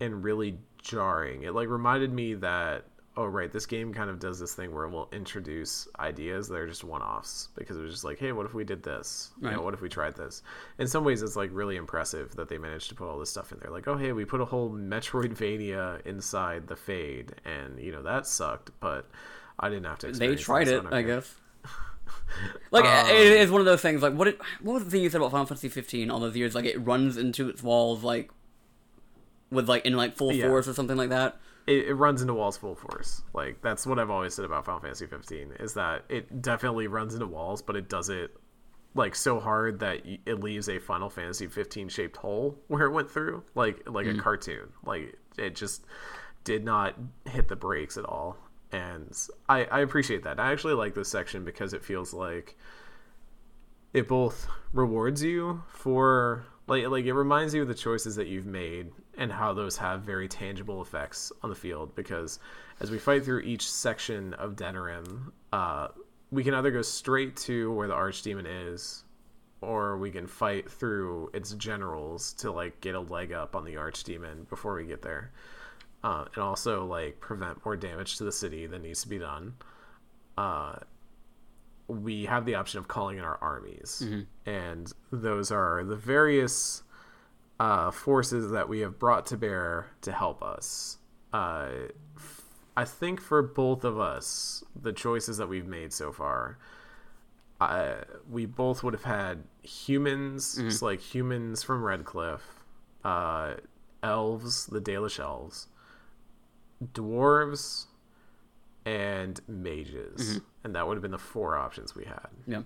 and 0.00 0.22
really 0.22 0.58
jarring. 0.82 1.42
It 1.42 1.54
like 1.54 1.68
reminded 1.68 2.12
me 2.12 2.34
that 2.34 2.84
oh 3.16 3.26
right, 3.26 3.50
this 3.50 3.66
game 3.66 3.92
kind 3.92 4.08
of 4.08 4.20
does 4.20 4.38
this 4.38 4.54
thing 4.54 4.72
where 4.72 4.84
it 4.84 4.90
will 4.90 5.08
introduce 5.10 5.88
ideas 5.98 6.46
that 6.46 6.56
are 6.56 6.68
just 6.68 6.84
one-offs 6.84 7.48
because 7.56 7.76
it 7.76 7.80
was 7.80 7.90
just 7.90 8.04
like, 8.04 8.16
hey, 8.16 8.30
what 8.30 8.46
if 8.46 8.54
we 8.54 8.62
did 8.62 8.80
this? 8.80 9.32
You 9.42 9.50
know, 9.50 9.60
what 9.60 9.74
if 9.74 9.80
we 9.80 9.88
tried 9.88 10.14
this? 10.14 10.44
In 10.78 10.86
some 10.86 11.02
ways, 11.02 11.20
it's 11.20 11.34
like 11.34 11.50
really 11.52 11.74
impressive 11.74 12.36
that 12.36 12.48
they 12.48 12.58
managed 12.58 12.90
to 12.90 12.94
put 12.94 13.08
all 13.08 13.18
this 13.18 13.28
stuff 13.28 13.50
in 13.50 13.58
there. 13.58 13.72
Like, 13.72 13.88
oh 13.88 13.96
hey, 13.96 14.12
we 14.12 14.24
put 14.24 14.40
a 14.40 14.44
whole 14.44 14.70
Metroidvania 14.70 16.06
inside 16.06 16.68
the 16.68 16.76
Fade, 16.76 17.34
and 17.44 17.80
you 17.80 17.90
know 17.90 18.04
that 18.04 18.24
sucked, 18.26 18.70
but 18.78 19.10
I 19.58 19.68
didn't 19.68 19.86
have 19.86 19.98
to. 20.00 20.12
They 20.12 20.36
tried 20.36 20.68
it, 20.68 20.84
I 20.92 21.02
guess. 21.02 21.34
Like 22.70 22.84
Um, 22.84 23.06
it 23.10 23.32
is 23.40 23.50
one 23.50 23.60
of 23.60 23.64
those 23.66 23.80
things. 23.80 24.02
Like 24.02 24.12
what? 24.14 24.28
It, 24.28 24.38
what 24.60 24.74
was 24.74 24.84
the 24.84 24.90
thing 24.90 25.02
you 25.02 25.08
said 25.10 25.20
about 25.20 25.30
Final 25.32 25.46
Fantasy 25.46 25.68
15 25.68 26.10
all 26.10 26.20
those 26.20 26.36
years? 26.36 26.54
Like 26.54 26.66
it 26.66 26.76
runs 26.78 27.16
into 27.16 27.48
its 27.48 27.62
walls, 27.62 28.02
like 28.04 28.30
with 29.50 29.68
like 29.68 29.86
in 29.86 29.96
like 29.96 30.16
full 30.16 30.32
Yeah. 30.32 30.48
force 30.48 30.68
or 30.68 30.74
something 30.74 30.96
like 30.96 31.08
that. 31.10 31.38
it, 31.66 31.86
it 31.88 31.94
runs 31.94 32.20
into 32.22 32.34
walls 32.34 32.56
full 32.58 32.74
force. 32.74 33.22
Like 33.32 33.60
that's 33.62 33.86
what 33.86 33.98
I've 33.98 34.10
always 34.10 34.34
said 34.34 34.44
about 34.44 34.64
Final 34.66 34.80
Fantasy 34.80 35.06
15 35.06 35.52
is 35.60 35.74
that 35.74 36.04
it 36.08 36.42
definitely 36.42 36.86
runs 36.88 37.14
into 37.14 37.26
walls, 37.26 37.62
but 37.62 37.76
it 37.76 37.88
does 37.88 38.08
it 38.10 38.36
like 38.94 39.14
so 39.14 39.38
hard 39.40 39.80
that 39.80 40.00
it 40.26 40.40
leaves 40.40 40.68
a 40.68 40.78
Final 40.78 41.08
Fantasy 41.08 41.46
15 41.46 41.88
shaped 41.88 42.16
hole 42.18 42.58
where 42.68 42.84
it 42.86 42.90
went 42.92 43.10
through, 43.10 43.42
like 43.54 43.88
like 43.88 44.06
a 44.06 44.14
cartoon. 44.14 44.68
Like 44.84 45.16
it 45.38 45.54
just 45.56 45.84
did 46.44 46.64
not 46.64 46.94
hit 47.26 47.48
the 47.48 47.56
brakes 47.56 47.96
at 47.96 48.04
all, 48.04 48.36
and 48.72 49.16
I 49.48 49.64
I 49.64 49.80
appreciate 49.80 50.22
that. 50.24 50.38
I 50.38 50.52
actually 50.52 50.74
like 50.74 50.94
this 50.94 51.08
section 51.08 51.44
because 51.44 51.72
it 51.72 51.84
feels 51.84 52.12
like 52.12 52.56
it 53.92 54.08
both 54.08 54.46
rewards 54.72 55.22
you 55.22 55.62
for 55.68 56.44
like 56.66 56.86
like 56.88 57.04
it 57.04 57.14
reminds 57.14 57.54
you 57.54 57.62
of 57.62 57.68
the 57.68 57.74
choices 57.74 58.16
that 58.16 58.28
you've 58.28 58.46
made 58.46 58.90
and 59.16 59.32
how 59.32 59.52
those 59.52 59.76
have 59.76 60.02
very 60.02 60.28
tangible 60.28 60.82
effects 60.82 61.32
on 61.42 61.50
the 61.50 61.56
field 61.56 61.94
because 61.94 62.38
as 62.80 62.90
we 62.90 62.98
fight 62.98 63.24
through 63.24 63.40
each 63.40 63.68
section 63.68 64.34
of 64.34 64.54
Denerim, 64.54 65.32
uh, 65.52 65.88
we 66.30 66.44
can 66.44 66.54
either 66.54 66.70
go 66.70 66.82
straight 66.82 67.36
to 67.36 67.72
where 67.72 67.88
the 67.88 67.94
archdemon 67.94 68.46
is 68.46 69.04
or 69.60 69.96
we 69.96 70.10
can 70.10 70.26
fight 70.26 70.70
through 70.70 71.30
its 71.34 71.52
generals 71.54 72.32
to 72.34 72.52
like 72.52 72.80
get 72.80 72.94
a 72.94 73.00
leg 73.00 73.32
up 73.32 73.56
on 73.56 73.64
the 73.64 73.74
archdemon 73.74 74.48
before 74.48 74.76
we 74.76 74.84
get 74.84 75.02
there 75.02 75.32
uh, 76.04 76.24
and 76.34 76.42
also 76.42 76.84
like 76.84 77.20
prevent 77.20 77.64
more 77.64 77.76
damage 77.76 78.16
to 78.18 78.24
the 78.24 78.32
city 78.32 78.66
that 78.66 78.82
needs 78.82 79.02
to 79.02 79.08
be 79.08 79.18
done. 79.18 79.54
Uh, 80.36 80.76
we 81.88 82.26
have 82.26 82.44
the 82.44 82.54
option 82.54 82.78
of 82.78 82.86
calling 82.88 83.18
in 83.18 83.24
our 83.24 83.38
armies. 83.40 84.04
And 84.46 84.92
those 85.10 85.50
are 85.50 85.82
the 85.84 85.96
various 85.96 86.82
uh, 87.58 87.90
forces 87.90 88.50
that 88.52 88.68
we 88.68 88.80
have 88.80 88.98
brought 88.98 89.26
to 89.26 89.36
bear 89.36 89.90
to 90.02 90.12
help 90.12 90.42
us. 90.42 90.98
Uh, 91.32 91.68
f- 92.16 92.42
i 92.76 92.84
think 92.84 93.20
for 93.20 93.42
both 93.42 93.84
of 93.84 93.98
us 94.00 94.64
the 94.80 94.92
choices 94.94 95.36
that 95.36 95.46
we've 95.48 95.66
made 95.66 95.92
so 95.92 96.10
far 96.12 96.56
uh, 97.60 97.96
we 98.30 98.46
both 98.46 98.82
would 98.84 98.94
have 98.94 99.02
had 99.04 99.42
humans, 99.62 100.58
so 100.70 100.86
like 100.86 101.00
humans 101.00 101.62
from 101.64 101.82
Redcliffe, 101.82 102.64
uh, 103.04 103.54
elves, 104.02 104.66
the 104.66 104.80
Dalish 104.80 105.18
elves, 105.18 105.66
dwarves, 106.92 107.86
and 108.84 109.40
mages, 109.48 110.40
and 110.64 110.74
that 110.74 110.86
would 110.86 110.94
have 110.94 111.02
been 111.02 111.10
the 111.10 111.18
four 111.18 111.56
options 111.56 111.94
we 111.94 112.04
had. 112.04 112.28
Yeah. 112.46 112.62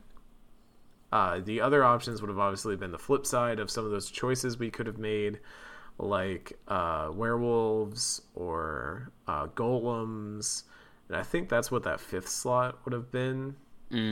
Uh, 1.10 1.40
the 1.40 1.60
other 1.60 1.84
options 1.84 2.22
would 2.22 2.28
have 2.28 2.39
obviously 2.39 2.74
been 2.76 2.90
the 2.93 2.98
flip 2.98 3.26
side 3.26 3.59
of 3.59 3.70
some 3.70 3.84
of 3.84 3.90
those 3.90 4.10
choices 4.10 4.59
we 4.59 4.70
could 4.70 4.86
have 4.86 4.98
made, 4.98 5.40
like 5.98 6.55
uh, 6.68 7.10
werewolves 7.12 8.22
or 8.34 9.10
uh, 9.28 9.47
golems, 9.48 10.62
and 11.09 11.16
I 11.16 11.22
think 11.22 11.48
that's 11.48 11.70
what 11.70 11.82
that 11.82 12.01
fifth 12.01 12.28
slot 12.28 12.78
would 12.84 12.93
have 12.93 13.10
been 13.10 13.56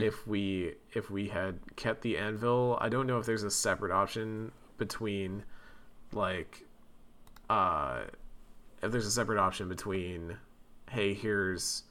if 0.03 0.27
we 0.27 0.75
if 0.93 1.09
we 1.09 1.27
had 1.29 1.57
kept 1.75 2.03
the 2.03 2.15
anvil. 2.17 2.77
I 2.79 2.87
don't 2.89 3.07
know 3.07 3.17
if 3.17 3.25
there's 3.25 3.41
a 3.41 3.49
separate 3.49 3.91
option 3.91 4.51
between 4.77 5.43
like 6.13 6.65
uh 7.49 8.01
if 8.81 8.91
there's 8.91 9.05
a 9.05 9.11
separate 9.11 9.39
option 9.39 9.69
between 9.69 10.37
hey 10.89 11.13
here's 11.13 11.83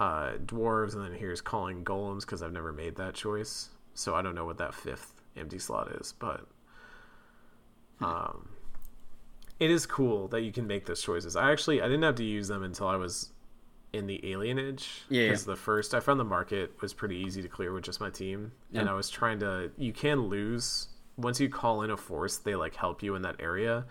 uh 0.00 0.32
dwarves 0.44 0.94
and 0.94 1.04
then 1.04 1.12
here's 1.12 1.40
calling 1.40 1.84
golems 1.84 2.20
because 2.22 2.42
I've 2.42 2.52
never 2.52 2.72
made 2.72 2.96
that 2.96 3.14
choice. 3.14 3.68
So 3.94 4.14
I 4.14 4.22
don't 4.22 4.34
know 4.34 4.46
what 4.46 4.58
that 4.58 4.74
fifth 4.74 5.20
empty 5.36 5.58
slot 5.58 5.92
is, 6.00 6.12
but 6.18 6.46
um 8.00 8.48
it 9.60 9.70
is 9.70 9.86
cool 9.86 10.26
that 10.28 10.40
you 10.40 10.50
can 10.50 10.66
make 10.66 10.86
those 10.86 11.02
choices. 11.02 11.36
I 11.36 11.52
actually 11.52 11.80
I 11.80 11.84
didn't 11.84 12.02
have 12.02 12.16
to 12.16 12.24
use 12.24 12.48
them 12.48 12.62
until 12.62 12.88
I 12.88 12.96
was 12.96 13.30
in 13.92 14.06
the 14.06 14.18
alienage 14.24 15.02
Yeah, 15.08 15.26
because 15.28 15.46
yeah. 15.46 15.52
the 15.52 15.56
first 15.56 15.94
I 15.94 16.00
found 16.00 16.18
the 16.18 16.24
market 16.24 16.72
was 16.80 16.92
pretty 16.94 17.16
easy 17.16 17.42
to 17.42 17.48
clear 17.48 17.72
with 17.72 17.84
just 17.84 18.00
my 18.00 18.10
team, 18.10 18.52
and 18.72 18.88
I 18.88 18.94
was 18.94 19.10
trying 19.10 19.38
to. 19.40 19.70
You 19.76 19.92
can 19.92 20.28
lose 20.28 20.88
once 21.18 21.38
you 21.38 21.48
call 21.50 21.82
in 21.82 21.90
a 21.90 21.96
force; 21.96 22.38
they 22.38 22.54
like 22.54 22.74
help 22.74 23.02
you 23.02 23.14
in 23.14 23.22
that 23.22 23.36
area, 23.38 23.84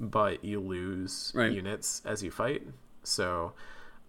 but 0.00 0.42
you 0.44 0.58
lose 0.60 1.30
Right. 1.34 1.52
units 1.52 2.02
as 2.04 2.22
you 2.22 2.30
fight. 2.32 2.66
So 3.04 3.52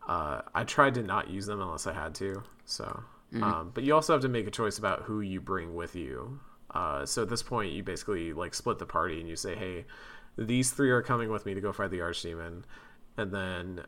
uh, 0.07 0.41
I 0.55 0.63
tried 0.63 0.95
to 0.95 1.03
not 1.03 1.29
use 1.29 1.45
them 1.45 1.61
unless 1.61 1.85
I 1.85 1.93
had 1.93 2.15
to. 2.15 2.41
So, 2.65 3.03
Mm-hmm. 3.33 3.43
um, 3.43 3.71
but 3.73 3.85
you 3.85 3.93
also 3.95 4.11
have 4.11 4.21
to 4.23 4.27
make 4.29 4.45
a 4.45 4.51
choice 4.51 4.77
about 4.77 5.03
who 5.03 5.21
you 5.21 5.39
bring 5.39 5.73
with 5.73 5.95
you. 5.95 6.39
Uh, 6.71 7.05
so 7.05 7.21
at 7.21 7.29
this 7.29 7.41
point, 7.43 7.71
you 7.71 7.81
basically 7.81 8.33
like 8.33 8.53
split 8.53 8.77
the 8.77 8.85
party 8.85 9.21
and 9.21 9.29
you 9.29 9.37
say, 9.37 9.55
"Hey, 9.55 9.85
these 10.37 10.71
three 10.71 10.91
are 10.91 11.01
coming 11.01 11.29
with 11.29 11.45
me 11.45 11.53
to 11.53 11.61
go 11.61 11.71
fight 11.71 11.91
the 11.91 11.99
archdemon," 11.99 12.63
and 13.15 13.31
then 13.33 13.85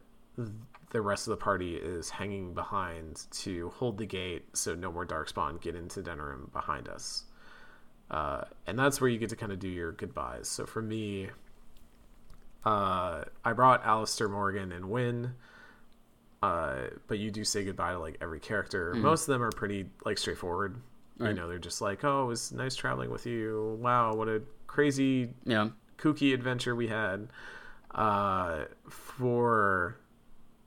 the 0.92 1.02
rest 1.02 1.28
of 1.28 1.32
the 1.32 1.38
party 1.44 1.76
is 1.76 2.10
hanging 2.10 2.54
behind 2.54 3.26
to 3.32 3.70
hold 3.72 3.98
the 3.98 4.06
gate 4.06 4.46
so 4.56 4.76
no 4.76 4.92
more 4.94 5.06
darkspawn 5.06 5.60
get 5.60 5.76
into 5.76 6.02
Denerim 6.02 6.50
behind 6.54 6.88
us. 6.88 7.26
Uh, 8.10 8.44
and 8.68 8.78
that's 8.80 9.02
where 9.02 9.10
you 9.10 9.18
get 9.18 9.30
to 9.30 9.36
kind 9.36 9.52
of 9.52 9.60
do 9.60 9.68
your 9.68 9.92
goodbyes. 9.92 10.48
So 10.48 10.66
for 10.66 10.82
me, 10.82 11.30
uh, 12.66 13.24
I 13.44 13.54
brought 13.54 13.86
Alistair 13.86 14.30
Morrigan 14.30 14.72
and 14.72 14.90
Wynne. 14.90 15.34
Uh, 16.42 16.88
but 17.08 17.20
you 17.20 17.32
do 17.32 17.44
say 17.46 17.64
goodbye 17.64 17.94
to 17.94 18.00
like 18.00 18.18
every 18.22 18.40
character. 18.40 18.94
Most 18.96 19.28
of 19.30 19.34
them 19.34 19.42
are 19.42 19.52
pretty 19.52 19.86
like 20.06 20.18
straightforward. 20.18 20.76
You 21.20 21.32
know, 21.34 21.48
they're 21.48 21.58
just 21.60 21.80
like, 21.80 22.04
"Oh, 22.04 22.24
it 22.24 22.28
was 22.28 22.52
nice 22.52 22.76
traveling 22.76 23.10
with 23.10 23.26
you. 23.26 23.78
Wow, 23.82 24.14
what 24.16 24.28
a 24.28 24.42
crazy 24.68 25.30
Yeah. 25.46 25.70
kooky 25.98 26.34
adventure 26.34 26.76
we 26.76 26.88
had. 26.90 27.30
Uh, 27.92 28.66
for 28.90 30.00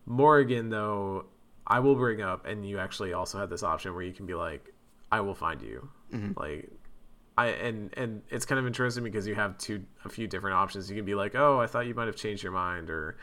Morrigan, 0.07 0.71
though, 0.71 1.27
I 1.67 1.81
will 1.81 1.97
bring 1.97 2.23
up, 2.23 2.47
and 2.47 2.67
you 2.67 2.79
actually 2.79 3.13
also 3.13 3.39
had 3.39 3.51
this 3.51 3.63
option 3.63 3.93
where 3.95 4.05
you 4.05 4.13
can 4.15 4.25
be 4.25 4.35
like, 4.35 4.73
"I 5.13 5.21
will 5.21 5.35
find 5.35 5.61
you." 5.61 5.91
Like, 6.39 6.71
I 7.37 7.47
and 7.49 7.93
and 7.97 8.23
it's 8.31 8.47
kind 8.47 8.59
of 8.59 8.67
interesting 8.67 9.05
because 9.05 9.27
you 9.27 9.35
have 9.35 9.59
two 9.59 9.85
a 10.05 10.09
few 10.09 10.27
different 10.27 10.57
options. 10.57 10.89
You 10.91 10.97
can 10.97 11.05
be 11.05 11.15
like, 11.15 11.35
"Oh, 11.35 11.61
I 11.61 11.67
thought 11.67 11.87
you 11.87 11.95
might 11.95 12.07
have 12.07 12.17
changed 12.17 12.43
your 12.43 12.53
mind," 12.53 12.89
or 12.91 13.17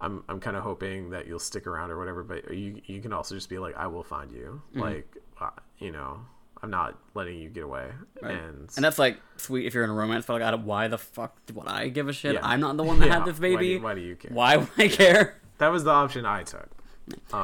"I'm 0.00 0.24
I'm 0.28 0.40
kind 0.40 0.56
of 0.56 0.62
hoping 0.64 1.10
that 1.10 1.26
you'll 1.26 1.38
stick 1.38 1.66
around," 1.66 1.90
or 1.90 1.98
whatever. 1.98 2.22
But 2.24 2.52
you 2.52 2.80
you 2.86 3.00
can 3.00 3.12
also 3.12 3.34
just 3.34 3.48
be 3.48 3.58
like, 3.58 3.76
"I 3.76 3.86
will 3.86 4.02
find 4.02 4.32
you." 4.32 4.62
Like, 4.74 5.16
uh, 5.40 5.50
you 5.78 5.90
know. 5.92 6.20
I'm 6.62 6.70
not 6.70 6.96
letting 7.12 7.36
you 7.40 7.50
get 7.50 7.62
away, 7.64 7.90
Right. 8.22 8.32
and 8.38 8.72
And 8.76 8.82
that's 8.82 8.98
like 8.98 9.20
sweet 9.36 9.66
if 9.66 9.74
you're 9.74 9.84
in 9.84 9.90
a 9.90 9.92
romance, 9.92 10.24
but 10.24 10.40
like, 10.40 10.60
why 10.62 10.88
the 10.88 10.96
fuck 10.96 11.36
would 11.52 11.68
I 11.68 11.88
give 11.88 12.08
a 12.08 12.12
shit? 12.14 12.34
Yeah. 12.34 12.40
I'm 12.42 12.58
not 12.60 12.78
the 12.78 12.82
one 12.82 13.00
that 13.00 13.06
Yeah, 13.08 13.14
had 13.18 13.26
this 13.26 13.38
why 13.38 13.48
do- 13.50 13.56
baby. 13.58 13.78
why 13.78 13.94
do 13.94 14.00
you 14.00 14.16
care? 14.16 14.30
Why 14.32 14.56
would 14.56 14.68
I 14.78 14.88
care? 14.88 15.42
that 15.58 15.68
was 15.68 15.84
the 15.84 15.90
option 15.90 16.24
I 16.24 16.42
took. 16.42 16.70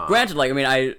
Granted, 0.06 0.36
like 0.38 0.50
I 0.50 0.54
mean, 0.54 0.64
I, 0.64 0.94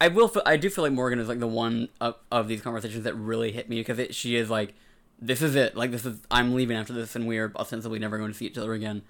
I 0.00 0.08
will, 0.08 0.28
feel, 0.28 0.42
I 0.44 0.56
do 0.56 0.68
feel 0.68 0.84
like 0.84 0.92
Morrigan 0.92 1.18
is 1.20 1.28
like 1.28 1.38
the 1.40 1.46
one 1.46 1.88
of, 2.00 2.16
of 2.30 2.48
these 2.48 2.60
conversations 2.60 3.04
that 3.04 3.14
really 3.14 3.52
hit 3.52 3.68
me 3.68 3.76
because 3.80 3.98
it, 3.98 4.14
she 4.14 4.36
is 4.36 4.50
like, 4.50 4.74
this 5.18 5.40
is 5.40 5.54
it, 5.56 5.74
like 5.76 5.90
this 5.90 6.04
is 6.04 6.18
I'm 6.30 6.54
leaving 6.54 6.76
after 6.76 6.92
this, 6.92 7.16
and 7.16 7.26
we 7.26 7.38
are 7.38 7.50
ostensibly 7.56 7.98
never 7.98 8.18
going 8.18 8.30
to 8.30 8.36
see 8.36 8.46
each 8.46 8.58
other 8.58 8.74
again. 8.74 9.02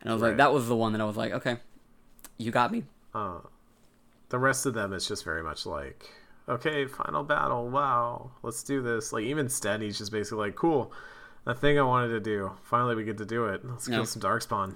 And 0.00 0.10
I 0.10 0.14
was 0.14 0.22
Right. 0.22 0.28
like, 0.28 0.36
that 0.38 0.52
was 0.52 0.68
the 0.68 0.76
one 0.76 0.92
that 0.92 1.00
I 1.00 1.04
was 1.04 1.16
like, 1.16 1.32
okay, 1.32 1.58
you 2.38 2.50
got 2.50 2.72
me. 2.72 2.84
Uh, 3.14 3.40
the 4.30 4.38
rest 4.38 4.64
of 4.64 4.72
them 4.74 4.92
is 4.94 5.06
just 5.06 5.24
very 5.24 5.42
much 5.42 5.66
like, 5.66 6.08
okay, 6.48 6.86
final 6.86 7.22
battle. 7.22 7.68
Wow, 7.68 8.30
let's 8.42 8.62
do 8.62 8.80
this. 8.80 9.12
Like 9.12 9.24
even 9.24 9.48
Steady's 9.50 9.98
just 9.98 10.10
basically 10.10 10.46
like, 10.46 10.56
cool. 10.56 10.92
The 11.44 11.54
thing 11.54 11.78
I 11.78 11.82
wanted 11.82 12.08
to 12.08 12.20
do. 12.20 12.52
Finally, 12.62 12.94
we 12.94 13.04
get 13.04 13.18
to 13.18 13.26
do 13.26 13.46
it. 13.46 13.64
Let's 13.68 13.88
kill 13.88 14.06
some 14.06 14.22
darkspawn. 14.22 14.74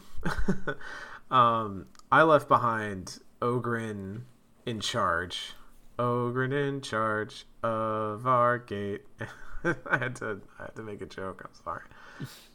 um, 1.31 1.87
I 2.11 2.23
left 2.23 2.49
behind 2.49 3.19
Oghren 3.41 4.23
in 4.66 4.80
charge. 4.80 5.55
Oghren 5.98 6.52
in 6.52 6.82
charge 6.82 7.47
of 7.62 8.26
our 8.26 8.59
gate. 8.59 9.02
I 9.64 9.97
had 9.97 10.16
to. 10.16 10.43
I 10.59 10.64
had 10.64 10.76
to 10.76 10.82
make 10.82 11.01
a 11.01 11.06
joke. 11.06 11.43
I'm 11.44 11.64
sorry. 11.64 11.82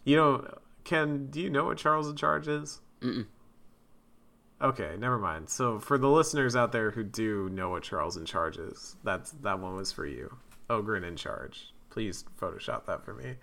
You 0.04 0.16
know, 0.16 0.58
Ken, 0.84 1.28
do 1.28 1.42
you 1.42 1.50
know 1.50 1.66
what 1.66 1.78
Charles 1.78 2.08
in 2.08 2.16
charge 2.16 2.48
is? 2.48 2.82
Mm-mm. 3.02 3.26
Okay, 4.62 4.96
never 5.00 5.18
mind. 5.18 5.50
So 5.50 5.80
for 5.80 5.98
the 5.98 6.10
listeners 6.10 6.56
out 6.56 6.72
there 6.72 6.92
who 6.92 7.04
do 7.04 7.50
know 7.50 7.70
what 7.70 7.82
Charles 7.82 8.16
in 8.16 8.26
Charge 8.26 8.58
is, 8.58 8.96
that's 9.04 9.32
that 9.42 9.60
one 9.60 9.76
was 9.76 9.92
for 9.92 10.06
you. 10.06 10.36
Oghren 10.70 11.04
in 11.04 11.16
Charge. 11.16 11.74
Please 11.90 12.24
Photoshop 12.40 12.86
that 12.86 13.04
for 13.04 13.14
me. 13.14 13.36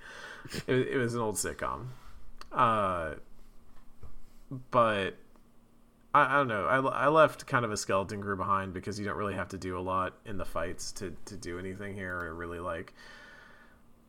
It, 0.66 0.88
it 0.88 0.96
was 0.96 1.14
an 1.14 1.20
old 1.20 1.34
sitcom. 1.34 1.88
Uh, 2.52 3.14
but 4.70 5.16
I, 6.26 6.34
I 6.34 6.36
don't 6.38 6.48
know. 6.48 6.66
I, 6.66 7.04
I 7.04 7.08
left 7.08 7.46
kind 7.46 7.64
of 7.64 7.72
a 7.72 7.76
skeleton 7.76 8.20
crew 8.20 8.36
behind 8.36 8.72
because 8.72 8.98
you 8.98 9.04
don't 9.04 9.16
really 9.16 9.34
have 9.34 9.48
to 9.50 9.58
do 9.58 9.78
a 9.78 9.80
lot 9.80 10.14
in 10.26 10.36
the 10.38 10.44
fights 10.44 10.92
to, 10.92 11.14
to 11.26 11.36
do 11.36 11.58
anything 11.58 11.94
here 11.94 12.16
or 12.16 12.34
really 12.34 12.60
like. 12.60 12.94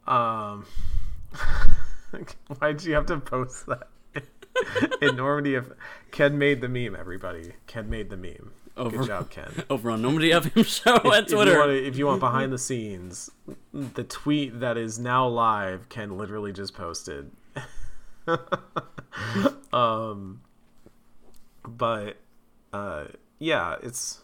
Um, 0.08 0.66
why'd 2.60 2.84
you 2.84 2.94
have 2.96 3.06
to 3.08 3.18
post 3.18 3.66
that? 3.68 3.88
in 5.02 5.16
Normandy, 5.16 5.56
if 5.56 5.70
Ken 6.12 6.38
made 6.38 6.62
the 6.62 6.68
meme, 6.68 6.96
everybody. 6.96 7.54
Ken 7.68 7.90
made 7.90 8.10
the 8.10 8.18
meme. 8.18 8.52
Over- 8.76 8.98
Good 8.98 9.08
job, 9.08 9.30
Ken. 9.30 9.52
Over 9.70 9.92
on 9.92 10.02
Nobody 10.02 10.32
of 10.32 10.46
Him 10.54 10.64
show 10.64 10.96
at 10.96 11.06
If 11.26 11.30
you, 11.32 11.36
Twitter. 11.36 11.58
want 11.60 11.70
to, 11.72 11.86
if 11.88 11.98
you 11.98 12.08
want 12.08 12.20
behind 12.20 12.52
the 12.52 12.58
scenes, 12.58 13.30
the 13.74 14.04
tweet 14.04 14.60
that 14.62 14.78
is 14.78 14.98
now 14.98 15.28
live, 15.28 15.90
Ken 15.90 16.18
literally 16.18 16.52
just 16.54 16.74
posted. 16.74 17.32
um, 19.74 20.42
but 21.68 22.18
uh, 22.74 23.06
yeah, 23.40 23.76
it's 23.82 24.22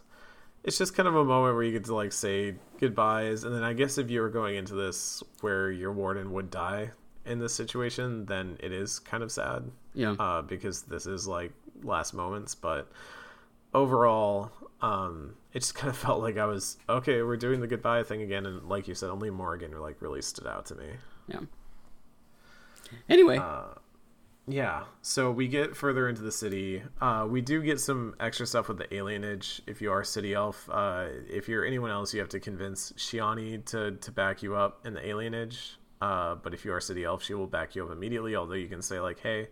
it's 0.63 0.77
just 0.77 0.95
kind 0.95 1.07
of 1.07 1.15
a 1.15 1.23
moment 1.23 1.55
where 1.55 1.63
you 1.63 1.71
get 1.71 1.85
to 1.85 1.95
like 1.95 2.11
say 2.11 2.55
goodbyes, 2.79 3.43
and 3.43 3.55
then 3.55 3.63
I 3.63 3.73
guess 3.73 3.97
if 3.97 4.09
you 4.09 4.21
were 4.21 4.29
going 4.29 4.55
into 4.55 4.73
this 4.73 5.23
where 5.41 5.71
your 5.71 5.91
warden 5.91 6.31
would 6.33 6.49
die 6.49 6.91
in 7.25 7.39
this 7.39 7.53
situation, 7.53 8.25
then 8.25 8.57
it 8.59 8.71
is 8.71 8.99
kind 8.99 9.23
of 9.23 9.31
sad 9.31 9.63
yeah. 9.93 10.15
uh, 10.19 10.41
because 10.41 10.83
this 10.83 11.05
is 11.05 11.27
like 11.27 11.51
last 11.83 12.13
moments. 12.13 12.55
But 12.55 12.91
overall, 13.73 14.51
um, 14.81 15.35
it 15.53 15.59
just 15.59 15.75
kind 15.75 15.89
of 15.89 15.97
felt 15.97 16.21
like 16.21 16.37
I 16.37 16.45
was 16.45 16.77
okay. 16.89 17.21
We're 17.21 17.37
doing 17.37 17.61
the 17.61 17.67
goodbye 17.67 18.03
thing 18.03 18.21
again, 18.21 18.45
and 18.45 18.63
like 18.67 18.87
you 18.87 18.95
said, 18.95 19.09
only 19.09 19.29
Morrigan 19.29 19.79
like 19.79 20.01
really 20.01 20.21
stood 20.21 20.47
out 20.47 20.65
to 20.67 20.75
me. 20.75 20.87
Yeah. 21.27 21.39
Anyway, 23.09 23.37
Uh, 23.37 23.65
yeah. 24.47 24.83
So 25.01 25.31
we 25.31 25.47
get 25.47 25.75
further 25.75 26.07
into 26.07 26.21
the 26.21 26.31
city. 26.31 26.83
Uh, 27.01 27.25
we 27.29 27.41
do 27.41 27.61
get 27.61 27.79
some 27.79 28.15
extra 28.19 28.45
stuff 28.45 28.67
with 28.67 28.77
the 28.77 28.85
alienage. 28.85 29.61
If 29.65 29.81
you 29.81 29.91
are 29.91 30.03
city 30.03 30.33
elf, 30.33 30.69
uh, 30.71 31.07
if 31.29 31.49
you're 31.49 31.65
anyone 31.65 31.91
else, 31.91 32.13
you 32.13 32.19
have 32.19 32.29
to 32.29 32.39
convince 32.39 32.91
Shianni 32.93 33.65
to 33.65 33.91
to 33.91 34.11
back 34.11 34.43
you 34.43 34.55
up 34.55 34.85
in 34.85 34.93
the 34.93 35.01
alienage. 35.01 35.75
Uh, 36.01 36.35
but 36.35 36.53
if 36.53 36.63
you 36.63 36.73
are 36.73 36.79
city 36.79 37.03
elf, 37.03 37.23
she 37.23 37.33
will 37.33 37.47
back 37.47 37.75
you 37.75 37.85
up 37.85 37.91
immediately. 37.91 38.35
Although 38.35 38.53
you 38.53 38.67
can 38.67 38.81
say 38.81 38.99
like, 38.99 39.19
"Hey, 39.19 39.47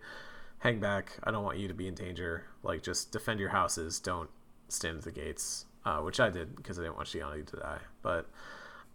hang 0.60 0.80
back. 0.80 1.18
I 1.24 1.32
don't 1.32 1.44
want 1.44 1.58
you 1.58 1.68
to 1.68 1.74
be 1.74 1.88
in 1.88 1.96
danger. 1.96 2.46
Like, 2.62 2.84
just 2.84 3.12
defend 3.12 3.40
your 3.40 3.50
houses. 3.50 4.00
Don't 4.00 4.30
stand 4.68 4.98
at 4.98 5.04
the 5.04 5.12
gates." 5.12 5.66
Uh, 5.86 6.00
which 6.00 6.22
I 6.22 6.30
did 6.30 6.56
because 6.56 6.80
I 6.80 6.84
didn't 6.84 6.96
want 6.96 7.10
Shianni 7.10 7.46
to 7.46 7.58
die. 7.58 7.80
But 8.04 8.30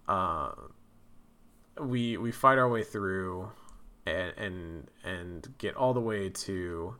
uh, 0.09 0.53
we 1.81 2.17
we 2.17 2.33
fight 2.33 2.57
our 2.59 2.69
way 2.69 2.83
through 2.83 3.51
and 4.09 4.39
and 4.39 4.91
and 5.05 5.55
get 5.59 5.77
all 5.77 5.95
the 5.95 6.01
way 6.01 6.31
to 6.31 6.95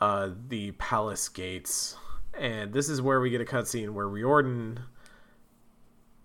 uh, 0.00 0.30
the 0.48 0.72
palace 0.72 1.28
gates, 1.28 1.96
and 2.38 2.72
this 2.72 2.88
is 2.88 3.00
where 3.00 3.20
we 3.20 3.30
get 3.30 3.40
a 3.40 3.44
cutscene 3.44 3.90
where 3.90 4.08
Riordan 4.08 4.80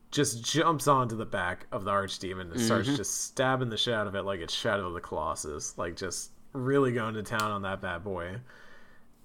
just 0.10 0.44
jumps 0.44 0.88
onto 0.88 1.16
the 1.16 1.26
back 1.26 1.68
of 1.72 1.84
the 1.84 1.92
archdemon 1.92 2.52
and 2.52 2.62
starts 2.62 2.96
just 2.96 3.26
stabbing 3.26 3.70
the 3.70 3.78
shit 3.78 3.94
out 3.94 4.08
of 4.08 4.16
it 4.16 4.24
like 4.24 4.40
it's 4.40 4.54
Shadow 4.54 4.88
of 4.88 4.94
the 4.94 5.02
Colossus, 5.02 5.78
like 5.78 5.96
just 5.96 6.32
really 6.54 6.92
going 6.92 7.14
to 7.16 7.24
town 7.24 7.52
on 7.52 7.62
that 7.64 7.82
bad 7.82 8.04
boy. 8.04 8.38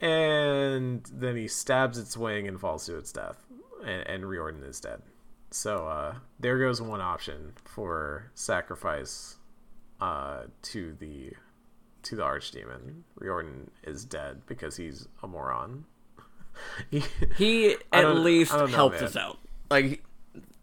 And 0.01 1.09
then 1.13 1.37
he 1.37 1.47
stabs 1.47 1.97
its 1.97 2.17
wing 2.17 2.49
and 2.49 2.61
falls 2.61 2.87
to 2.87 2.99
its 2.99 3.13
death, 3.13 3.47
and, 3.85 4.07
and 4.09 4.29
Riordan 4.29 4.65
is 4.65 4.81
dead. 4.81 5.01
So 5.51 5.87
uh, 5.87 6.15
there 6.41 6.59
goes 6.59 6.83
one 6.83 7.01
option 7.01 7.53
for 7.65 8.31
sacrifice 8.35 9.37
uh, 10.03 10.43
to 10.63 10.95
the 10.99 11.33
to 12.03 12.17
the 12.17 12.23
archdemon. 12.23 13.03
Riordan 13.17 13.71
is 13.85 14.05
dead 14.05 14.43
because 14.47 14.77
he's 14.77 15.07
a 15.23 15.29
moron. 15.29 15.85
He- 16.91 17.03
he 17.39 17.77
at 17.93 18.15
least 18.17 18.53
know, 18.53 18.67
helped 18.67 18.97
man. 18.97 19.05
us 19.05 19.17
out. 19.17 19.39
Like 19.71 20.05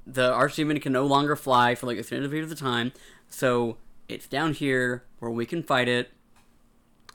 the 0.06 0.32
archdemon 0.32 0.80
can 0.82 0.92
no 0.94 1.06
longer 1.06 1.36
fly 1.36 1.76
for 1.76 1.88
like 1.88 1.98
a 1.98 2.02
extended 2.02 2.30
period 2.30 2.44
of 2.44 2.50
the 2.50 2.56
time, 2.56 2.92
so 3.28 3.78
it's 4.08 4.28
down 4.28 4.54
here 4.54 5.04
where 5.20 5.32
we 5.32 5.46
can 5.46 5.64
fight 5.64 5.88
it. 5.88 6.12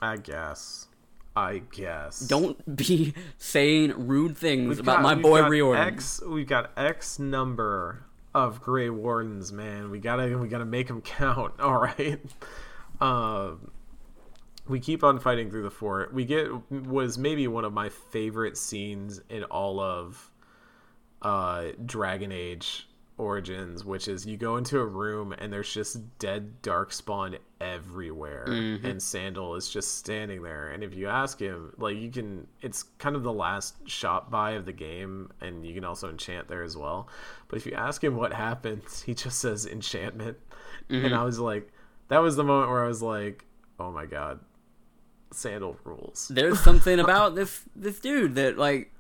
I 0.02 0.16
guess. 0.16 0.88
I 1.36 1.62
guess. 1.72 2.20
Don't 2.20 2.76
be 2.76 3.14
saying 3.38 4.06
rude 4.09 4.36
things 4.36 4.68
We've 4.68 4.80
about 4.80 4.96
got- 4.96 5.02
my 5.02 5.14
boy 5.14 5.42
Riordan. 5.48 5.86
X, 5.94 6.20
we've 6.26 6.46
got 6.48 6.70
X 6.76 7.18
number 7.18 8.05
of 8.35 8.61
Grey 8.61 8.90
Wardens, 8.90 9.52
man. 9.52 9.90
We 9.90 9.98
gotta 9.98 10.36
we 10.36 10.48
gotta 10.48 10.65
make 10.65 10.89
them 10.89 11.01
count. 11.01 11.55
All 11.61 11.78
right. 11.78 12.20
Um, 13.01 13.70
we 14.66 14.81
keep 14.81 15.05
on 15.05 15.20
fighting 15.20 15.51
through 15.51 15.62
the 15.62 15.70
fort. 15.70 16.12
We 16.12 16.24
get 16.24 16.48
was 16.70 17.19
maybe 17.19 17.47
one 17.48 17.65
of 17.65 17.73
my 17.73 17.89
favorite 17.89 18.56
scenes 18.56 19.20
in 19.28 19.44
all 19.44 19.78
of 19.81 20.31
uh, 21.23 21.66
Dragon 21.85 22.32
Age 22.32 22.89
Origins, 23.19 23.85
which 23.85 24.09
is 24.09 24.27
you 24.27 24.36
go 24.36 24.56
into 24.56 24.78
a 24.78 24.86
room 24.86 25.35
and 25.36 25.52
there's 25.52 25.73
just 25.73 26.19
dead 26.19 26.62
darkspawn 26.62 27.39
everywhere, 27.65 28.45
mm-hmm. 28.47 28.86
and 28.86 29.03
Sandal 29.03 29.55
is 29.55 29.69
just 29.69 29.99
standing 29.99 30.43
there. 30.43 30.70
And 30.70 30.85
if 30.85 30.95
you 30.95 31.09
ask 31.09 31.41
him, 31.41 31.73
like 31.78 31.97
you 31.97 32.11
can, 32.11 32.47
it's 32.61 32.82
kind 32.99 33.16
of 33.16 33.23
the 33.23 33.32
last 33.32 33.89
shot 33.89 34.31
by 34.31 34.53
of 34.53 34.66
the 34.66 34.73
game, 34.73 35.31
and 35.41 35.66
you 35.66 35.74
can 35.74 35.85
also 35.85 36.11
enchant 36.11 36.49
there 36.49 36.62
as 36.62 36.77
well. 36.77 37.09
But 37.49 37.57
if 37.57 37.66
you 37.66 37.73
ask 37.73 38.05
him 38.05 38.16
what 38.16 38.32
happens, 38.32 39.03
he 39.07 39.15
just 39.15 39.39
says 39.39 39.66
enchantment, 39.66 40.36
and 40.89 41.05
mm-hmm. 41.05 41.15
I 41.15 41.24
was 41.24 41.39
like, 41.39 41.73
that 42.09 42.19
was 42.19 42.36
the 42.36 42.45
moment 42.45 42.70
where 42.70 42.85
I 42.85 42.89
was 42.89 43.03
like, 43.03 43.47
oh 43.81 43.91
my 43.91 44.05
god, 44.05 44.41
Sandal 45.32 45.77
rules. 45.85 46.28
There's 46.28 46.61
something 46.61 47.01
about 47.01 47.35
this 47.35 47.62
this 47.74 47.99
dude 47.99 48.35
that 48.35 48.59
like 48.59 48.93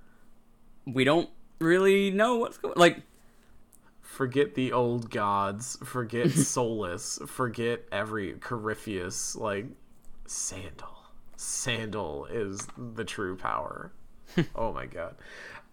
we 0.86 1.04
don't 1.04 1.28
really 1.58 2.10
know 2.10 2.38
what's 2.38 2.56
going. 2.58 2.74
Like 2.76 3.02
forget 4.14 4.54
the 4.54 4.72
old 4.72 5.10
gods, 5.10 5.76
forget 5.84 6.26
Solas, 6.28 7.26
forget 7.28 7.82
every 7.92 8.32
Corypheus, 8.34 9.36
like 9.36 9.66
Sandal. 10.26 10.88
Sandal 11.36 12.26
is 12.26 12.66
the 12.94 13.04
true 13.04 13.36
power. 13.36 13.92
oh 14.54 14.72
my 14.72 14.86
god. 14.86 15.16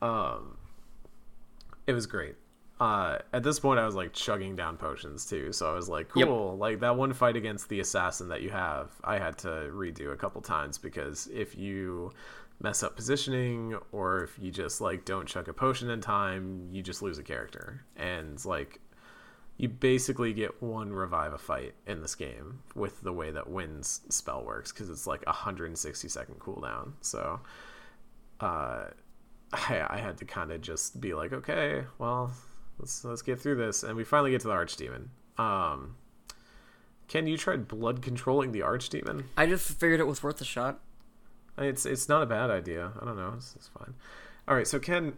Um 0.02 0.58
it 1.88 1.94
was 1.94 2.06
great. 2.08 2.36
Uh 2.80 3.20
at 3.32 3.44
this 3.44 3.60
point 3.60 3.80
I 3.80 3.86
was 3.86 3.96
like 3.96 4.12
chugging 4.14 4.56
down 4.56 4.76
potions 4.78 5.26
too, 5.26 5.54
so 5.54 5.72
I 5.72 5.76
was 5.76 5.88
like, 5.88 6.10
Yep. 6.16 6.28
cool. 6.28 6.58
Like 6.58 6.80
that 6.82 6.96
one 6.98 7.14
fight 7.14 7.36
against 7.36 7.70
the 7.70 7.80
assassin 7.80 8.28
that 8.30 8.42
you 8.42 8.50
have, 8.50 8.90
I 9.04 9.20
had 9.20 9.38
to 9.40 9.70
redo 9.72 10.12
a 10.12 10.18
couple 10.18 10.42
times 10.42 10.78
because 10.78 11.28
if 11.32 11.56
you 11.56 12.12
mess 12.62 12.84
up 12.84 12.96
positioning 12.96 13.78
or 13.92 14.24
if 14.24 14.38
you 14.40 14.52
just 14.52 14.82
like 14.82 15.06
don't 15.06 15.28
chuck 15.28 15.48
a 15.48 15.54
potion 15.54 15.90
in 15.90 16.02
time, 16.02 16.68
you 16.72 16.82
just 16.82 17.02
lose 17.02 17.18
a 17.18 17.24
character. 17.24 17.84
And 17.96 18.44
like 18.46 18.80
you 19.58 19.70
basically 19.70 20.34
get 20.34 20.62
one 20.62 20.92
revive 20.92 21.34
a 21.34 21.38
fight 21.38 21.74
in 21.86 22.02
this 22.02 22.16
game 22.16 22.60
with 22.76 23.02
the 23.02 23.14
way 23.14 23.32
that 23.32 23.50
Wynne's 23.50 24.02
spell 24.10 24.44
works 24.44 24.72
because 24.72 24.90
it's 24.90 25.06
like 25.06 25.22
a 25.24 25.32
160 25.32 26.08
second 26.08 26.40
cooldown. 26.40 26.94
So 27.02 27.40
uh 28.40 28.86
I, 29.54 29.86
I 29.90 29.98
had 29.98 30.18
to 30.18 30.26
kind 30.26 30.52
of 30.52 30.62
just 30.62 31.02
be 31.02 31.14
like, 31.14 31.34
okay, 31.34 31.84
well, 31.98 32.32
let's 32.80 33.04
let's 33.04 33.22
get 33.22 33.40
through 33.40 33.56
this, 33.56 33.84
and 33.84 33.96
we 33.96 34.04
finally 34.04 34.32
get 34.32 34.42
to 34.42 34.48
the 34.48 34.54
archdemon. 34.54 35.08
Um, 35.38 35.96
Ken, 37.08 37.28
you 37.28 37.38
tried 37.38 37.68
blood 37.68 38.02
controlling 38.02 38.52
the 38.52 38.62
archdemon? 38.62 39.26
I 39.36 39.46
just 39.46 39.68
figured 39.78 40.00
it 40.00 40.08
was 40.08 40.24
worth 40.24 40.40
a 40.40 40.46
shot. 40.46 40.80
It's 41.58 41.86
it's 41.86 42.08
not 42.10 42.24
a 42.24 42.26
bad 42.26 42.50
idea. 42.50 42.92
I 43.02 43.06
don't 43.06 43.18
know. 43.18 43.34
It's, 43.38 43.56
it's 43.56 43.68
fine. 43.70 43.94
All 44.48 44.56
right, 44.56 44.68
so 44.68 44.80
Ken, 44.80 45.14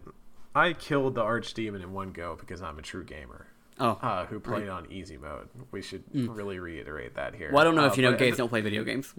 I 0.53 0.73
killed 0.73 1.15
the 1.15 1.21
archdemon 1.23 1.81
in 1.83 1.93
one 1.93 2.11
go 2.11 2.35
because 2.39 2.61
I'm 2.61 2.77
a 2.77 2.81
true 2.81 3.03
gamer 3.03 3.47
Oh, 3.79 3.91
uh, 4.01 4.25
who 4.25 4.39
played 4.39 4.67
on 4.69 4.91
easy 4.91 5.17
mode. 5.17 5.47
We 5.71 5.81
should 5.81 6.03
really 6.13 6.59
reiterate 6.59 7.15
that 7.15 7.33
here. 7.35 7.49
well, 7.51 7.61
I 7.61 7.63
don't 7.63 7.75
know 7.75 7.83
Uh, 7.85 7.87
if 7.87 7.97
you 7.97 8.03
know 8.03 8.15
gays 8.15 8.37
don't 8.37 8.49
play 8.49 8.61
video 8.61 8.83
games. 8.83 9.13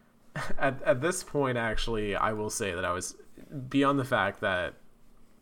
at, 0.58 0.80
at 0.82 1.00
this 1.00 1.22
point, 1.24 1.58
actually, 1.58 2.14
I 2.14 2.32
will 2.32 2.50
say 2.50 2.74
that 2.74 2.84
I 2.84 2.92
was 2.92 3.16
beyond 3.68 3.98
the 3.98 4.04
fact 4.04 4.40
that 4.42 4.74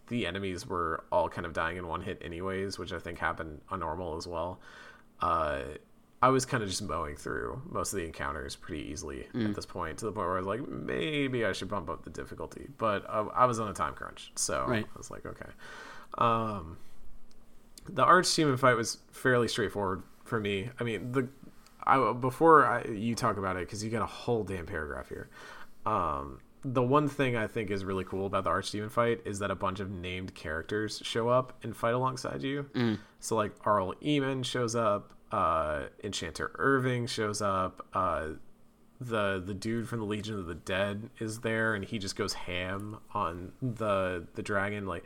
the 0.08 0.26
enemies 0.26 0.66
were 0.66 1.04
all 1.10 1.28
kind 1.28 1.44
of 1.44 1.52
dying 1.52 1.76
in 1.76 1.86
one 1.86 2.00
hit, 2.00 2.22
anyways, 2.24 2.78
which 2.78 2.92
I 2.92 2.98
think 2.98 3.18
happened 3.18 3.60
on 3.68 3.80
normal 3.80 4.16
as 4.16 4.26
well. 4.26 4.60
Uh, 5.20 5.62
I 6.22 6.30
was 6.30 6.46
kind 6.46 6.62
of 6.62 6.68
just 6.68 6.82
mowing 6.82 7.14
through 7.16 7.60
most 7.68 7.92
of 7.92 7.98
the 7.98 8.04
encounters 8.06 8.56
pretty 8.56 8.90
easily 8.90 9.26
at 9.34 9.54
this 9.54 9.66
point, 9.66 9.98
to 9.98 10.06
the 10.06 10.12
point 10.12 10.26
where 10.26 10.36
I 10.36 10.40
was 10.40 10.46
like, 10.46 10.66
maybe 10.66 11.44
I 11.44 11.52
should 11.52 11.68
bump 11.68 11.90
up 11.90 12.04
the 12.04 12.10
difficulty. 12.10 12.68
But 12.78 13.04
I, 13.08 13.20
I 13.20 13.44
was 13.44 13.60
on 13.60 13.68
a 13.68 13.74
time 13.74 13.92
crunch, 13.94 14.32
so 14.34 14.64
Right. 14.66 14.86
I 14.86 14.98
was 14.98 15.10
like, 15.10 15.26
okay. 15.26 15.50
Um, 16.16 16.78
the 17.88 18.04
archdemon 18.04 18.58
fight 18.58 18.74
was 18.74 18.98
fairly 19.10 19.46
straightforward 19.48 20.02
for 20.24 20.40
me. 20.40 20.70
I 20.80 20.84
mean, 20.84 21.12
the 21.12 21.28
I, 21.84 22.12
before 22.14 22.64
I, 22.66 22.84
you 22.84 23.14
talk 23.14 23.36
about 23.36 23.56
it, 23.56 23.60
because 23.60 23.84
you 23.84 23.90
got 23.90 24.02
a 24.02 24.06
whole 24.06 24.42
damn 24.42 24.66
paragraph 24.66 25.08
here. 25.08 25.28
Um, 25.84 26.40
the 26.64 26.82
one 26.82 27.08
thing 27.08 27.36
I 27.36 27.46
think 27.46 27.70
is 27.70 27.84
really 27.84 28.02
cool 28.02 28.26
about 28.26 28.42
the 28.42 28.50
archdemon 28.50 28.90
fight 28.90 29.20
is 29.24 29.38
that 29.38 29.52
a 29.52 29.54
bunch 29.54 29.78
of 29.78 29.88
named 29.90 30.34
characters 30.34 31.00
show 31.04 31.28
up 31.28 31.52
and 31.62 31.76
fight 31.76 31.94
alongside 31.94 32.42
you. 32.42 32.66
So 33.20 33.36
like 33.36 33.52
Arl 33.64 33.94
Eamon 34.02 34.44
shows 34.44 34.74
up, 34.74 35.12
uh, 35.32 35.84
Enchanter 36.02 36.52
Irving 36.56 37.06
shows 37.06 37.42
up, 37.42 37.86
uh, 37.94 38.28
the 39.00 39.42
the 39.44 39.54
dude 39.54 39.88
from 39.88 40.00
the 40.00 40.06
Legion 40.06 40.38
of 40.38 40.46
the 40.46 40.54
Dead 40.54 41.10
is 41.18 41.40
there, 41.40 41.74
and 41.74 41.84
he 41.84 41.98
just 41.98 42.16
goes 42.16 42.32
ham 42.32 42.98
on 43.12 43.52
the 43.60 44.26
the 44.34 44.42
dragon. 44.42 44.86
Like, 44.86 45.04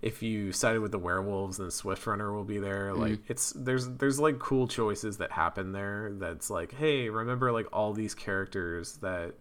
if 0.00 0.22
you 0.22 0.52
sided 0.52 0.80
with 0.80 0.92
the 0.92 0.98
werewolves, 0.98 1.56
then 1.56 1.70
Swift 1.70 2.06
Runner 2.06 2.32
will 2.32 2.44
be 2.44 2.58
there. 2.58 2.94
Like, 2.94 3.18
it's 3.28 3.52
there's 3.52 3.88
there's 3.88 4.20
like 4.20 4.38
cool 4.38 4.68
choices 4.68 5.18
that 5.18 5.32
happen 5.32 5.72
there. 5.72 6.12
That's 6.14 6.50
like, 6.50 6.72
hey, 6.72 7.08
remember 7.08 7.50
like 7.52 7.66
all 7.72 7.92
these 7.92 8.14
characters 8.14 8.98
that. 8.98 9.34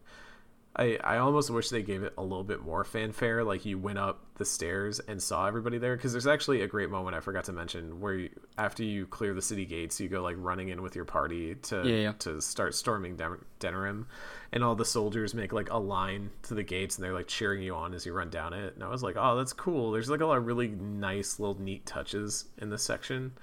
I, 0.74 0.98
I 1.04 1.18
almost 1.18 1.50
wish 1.50 1.70
they 1.70 1.82
gave 1.82 2.02
it 2.04 2.14
a 2.18 2.22
little 2.22 2.46
bit 2.46 2.62
more 2.62 2.86
fanfare. 2.86 3.44
Like 3.44 3.66
you 3.66 3.78
went 3.78 4.00
up 4.00 4.24
the 4.38 4.46
stairs 4.46 5.02
and 5.02 5.22
saw 5.22 5.46
everybody 5.46 5.78
there, 5.78 5.98
because 5.98 6.14
there's 6.14 6.28
actually 6.28 6.62
a 6.62 6.68
great 6.68 6.90
moment 6.90 7.14
I 7.16 7.20
forgot 7.20 7.44
to 7.46 7.52
mention 7.52 8.00
where 8.00 8.14
you, 8.14 8.30
after 8.58 8.82
you 8.82 9.06
clear 9.06 9.34
the 9.34 9.42
city 9.42 9.66
gates, 9.66 10.00
you 10.00 10.08
go 10.08 10.22
like 10.24 10.38
running 10.40 10.70
in 10.70 10.82
with 10.82 10.96
your 10.96 11.04
party 11.04 11.56
to 11.56 11.82
Yeah, 11.86 11.96
yeah. 11.96 12.12
to 12.20 12.42
start 12.42 12.74
storming 12.74 13.18
Den- 13.18 13.44
Denerim, 13.60 14.06
and 14.54 14.64
all 14.64 14.76
the 14.76 14.86
soldiers 14.86 15.34
make 15.34 15.52
like 15.52 15.70
a 15.70 15.78
line 15.78 16.30
to 16.44 16.54
the 16.54 16.64
gates 16.64 16.96
and 16.96 17.04
they're 17.04 17.14
like 17.14 17.28
cheering 17.28 17.62
you 17.62 17.76
on 17.76 17.94
as 17.94 18.06
you 18.06 18.14
run 18.14 18.30
down 18.30 18.54
it. 18.54 18.74
And 18.74 18.82
I 18.84 18.88
was 18.88 19.04
like, 19.04 19.18
oh, 19.20 19.36
that's 19.36 19.52
cool. 19.54 19.92
There's 19.92 20.10
like 20.10 20.22
a 20.22 20.26
lot 20.26 20.38
of 20.38 20.46
really 20.46 20.70
nice 20.70 21.38
little 21.38 21.62
neat 21.62 21.86
touches 21.86 22.46
in 22.58 22.70
this 22.70 22.82
section 22.84 23.34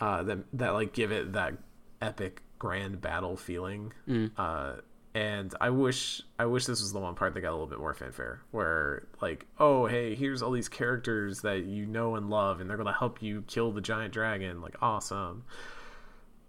uh, 0.00 0.22
that 0.22 0.38
that 0.54 0.70
like 0.70 0.94
give 0.94 1.12
it 1.12 1.34
that 1.34 1.52
epic 2.00 2.42
grand 2.58 3.02
battle 3.02 3.36
feeling. 3.36 3.92
Uh, 4.38 4.76
and 5.16 5.54
I 5.62 5.70
wish 5.70 6.20
I 6.38 6.44
wish 6.44 6.66
this 6.66 6.82
was 6.82 6.92
the 6.92 6.98
one 6.98 7.14
part 7.14 7.32
that 7.32 7.40
got 7.40 7.48
a 7.48 7.52
little 7.52 7.66
bit 7.66 7.78
more 7.78 7.94
fanfare, 7.94 8.42
where 8.50 9.06
like, 9.22 9.46
oh 9.58 9.86
hey, 9.86 10.14
here's 10.14 10.42
all 10.42 10.50
these 10.50 10.68
characters 10.68 11.40
that 11.40 11.64
you 11.64 11.86
know 11.86 12.16
and 12.16 12.28
love, 12.28 12.60
and 12.60 12.68
they're 12.68 12.76
gonna 12.76 12.92
help 12.92 13.22
you 13.22 13.42
kill 13.46 13.72
the 13.72 13.80
giant 13.80 14.12
dragon. 14.12 14.60
Like 14.60 14.76
awesome. 14.82 15.44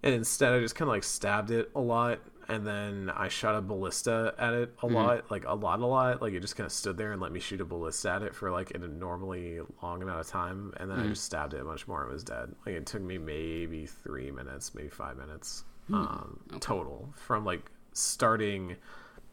and 0.03 0.13
instead 0.13 0.51
I 0.51 0.59
just 0.59 0.75
kind 0.75 0.89
of 0.89 0.93
like 0.93 1.05
stabbed 1.05 1.49
it 1.49 1.71
a 1.75 1.79
lot, 1.79 2.19
and 2.49 2.67
then 2.67 3.09
I 3.15 3.29
shot 3.29 3.55
a 3.55 3.61
ballista 3.61 4.35
at 4.37 4.53
it 4.53 4.73
a 4.83 4.87
hmm. 4.87 4.95
lot, 4.95 5.31
like 5.31 5.45
a 5.45 5.55
lot, 5.55 5.79
a 5.79 5.85
lot. 5.85 6.21
Like 6.21 6.33
it 6.33 6.41
just 6.41 6.57
kind 6.57 6.65
of 6.65 6.73
stood 6.73 6.97
there 6.97 7.13
and 7.13 7.21
let 7.21 7.31
me 7.31 7.39
shoot 7.39 7.61
a 7.61 7.65
ballista 7.65 8.11
at 8.11 8.21
it 8.21 8.35
for 8.35 8.51
like 8.51 8.71
a 8.71 8.79
normally 8.79 9.61
long 9.81 10.03
amount 10.03 10.19
of 10.19 10.27
time, 10.27 10.73
and 10.75 10.91
then 10.91 10.99
I 10.99 11.03
hmm. 11.03 11.09
just 11.11 11.23
stabbed 11.23 11.53
it 11.53 11.63
much 11.63 11.87
more 11.87 12.01
and 12.01 12.11
it 12.11 12.13
was 12.13 12.25
dead. 12.25 12.53
Like 12.65 12.75
it 12.75 12.85
took 12.85 13.01
me 13.01 13.17
maybe 13.17 13.85
three 13.85 14.29
minutes, 14.29 14.75
maybe 14.75 14.89
five 14.89 15.15
minutes 15.15 15.63
hmm. 15.87 15.95
um, 15.95 16.39
total 16.59 17.13
from 17.15 17.45
like 17.45 17.71
starting 17.97 18.75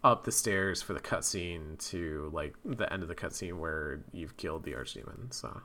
up 0.03 0.25
the 0.25 0.33
stairs 0.33 0.83
for 0.83 0.93
the 0.93 1.01
cutscene 1.01 1.79
to 1.91 2.31
like 2.33 2.55
the 2.65 2.93
end 2.93 3.03
of 3.03 3.09
the 3.09 3.15
cutscene 3.15 3.59
where 3.59 4.01
you've 4.13 4.37
killed 4.37 4.65
the 4.65 4.73
archdemon. 4.73 5.33
So, 5.33 5.63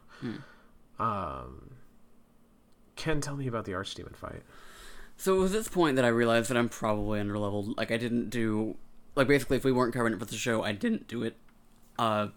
um, 1.00 1.72
Ken, 2.96 3.20
tell 3.22 3.36
me 3.36 3.48
about 3.48 3.66
the 3.66 3.74
archdemon 3.74 4.16
fight. 4.16 4.44
So 5.18 5.36
it 5.36 5.40
was 5.40 5.52
this 5.52 5.68
point 5.68 5.98
that 5.98 6.06
I 6.06 6.10
realized 6.10 6.50
that 6.50 6.58
I'm 6.58 6.70
probably 6.70 7.20
underleveled. 7.20 7.76
Like 7.78 7.92
I 7.92 7.98
didn't 7.98 8.30
do 8.30 8.78
like 9.16 9.28
basically 9.28 9.58
if 9.58 9.66
we 9.66 9.72
weren't 9.72 9.94
covering 9.94 10.14
it 10.14 10.20
for 10.20 10.26
the 10.26 10.36
show, 10.36 10.64
I 10.64 10.72
didn't 10.72 11.08
do 11.08 11.24
it. 11.24 11.36
Uh 11.98 12.28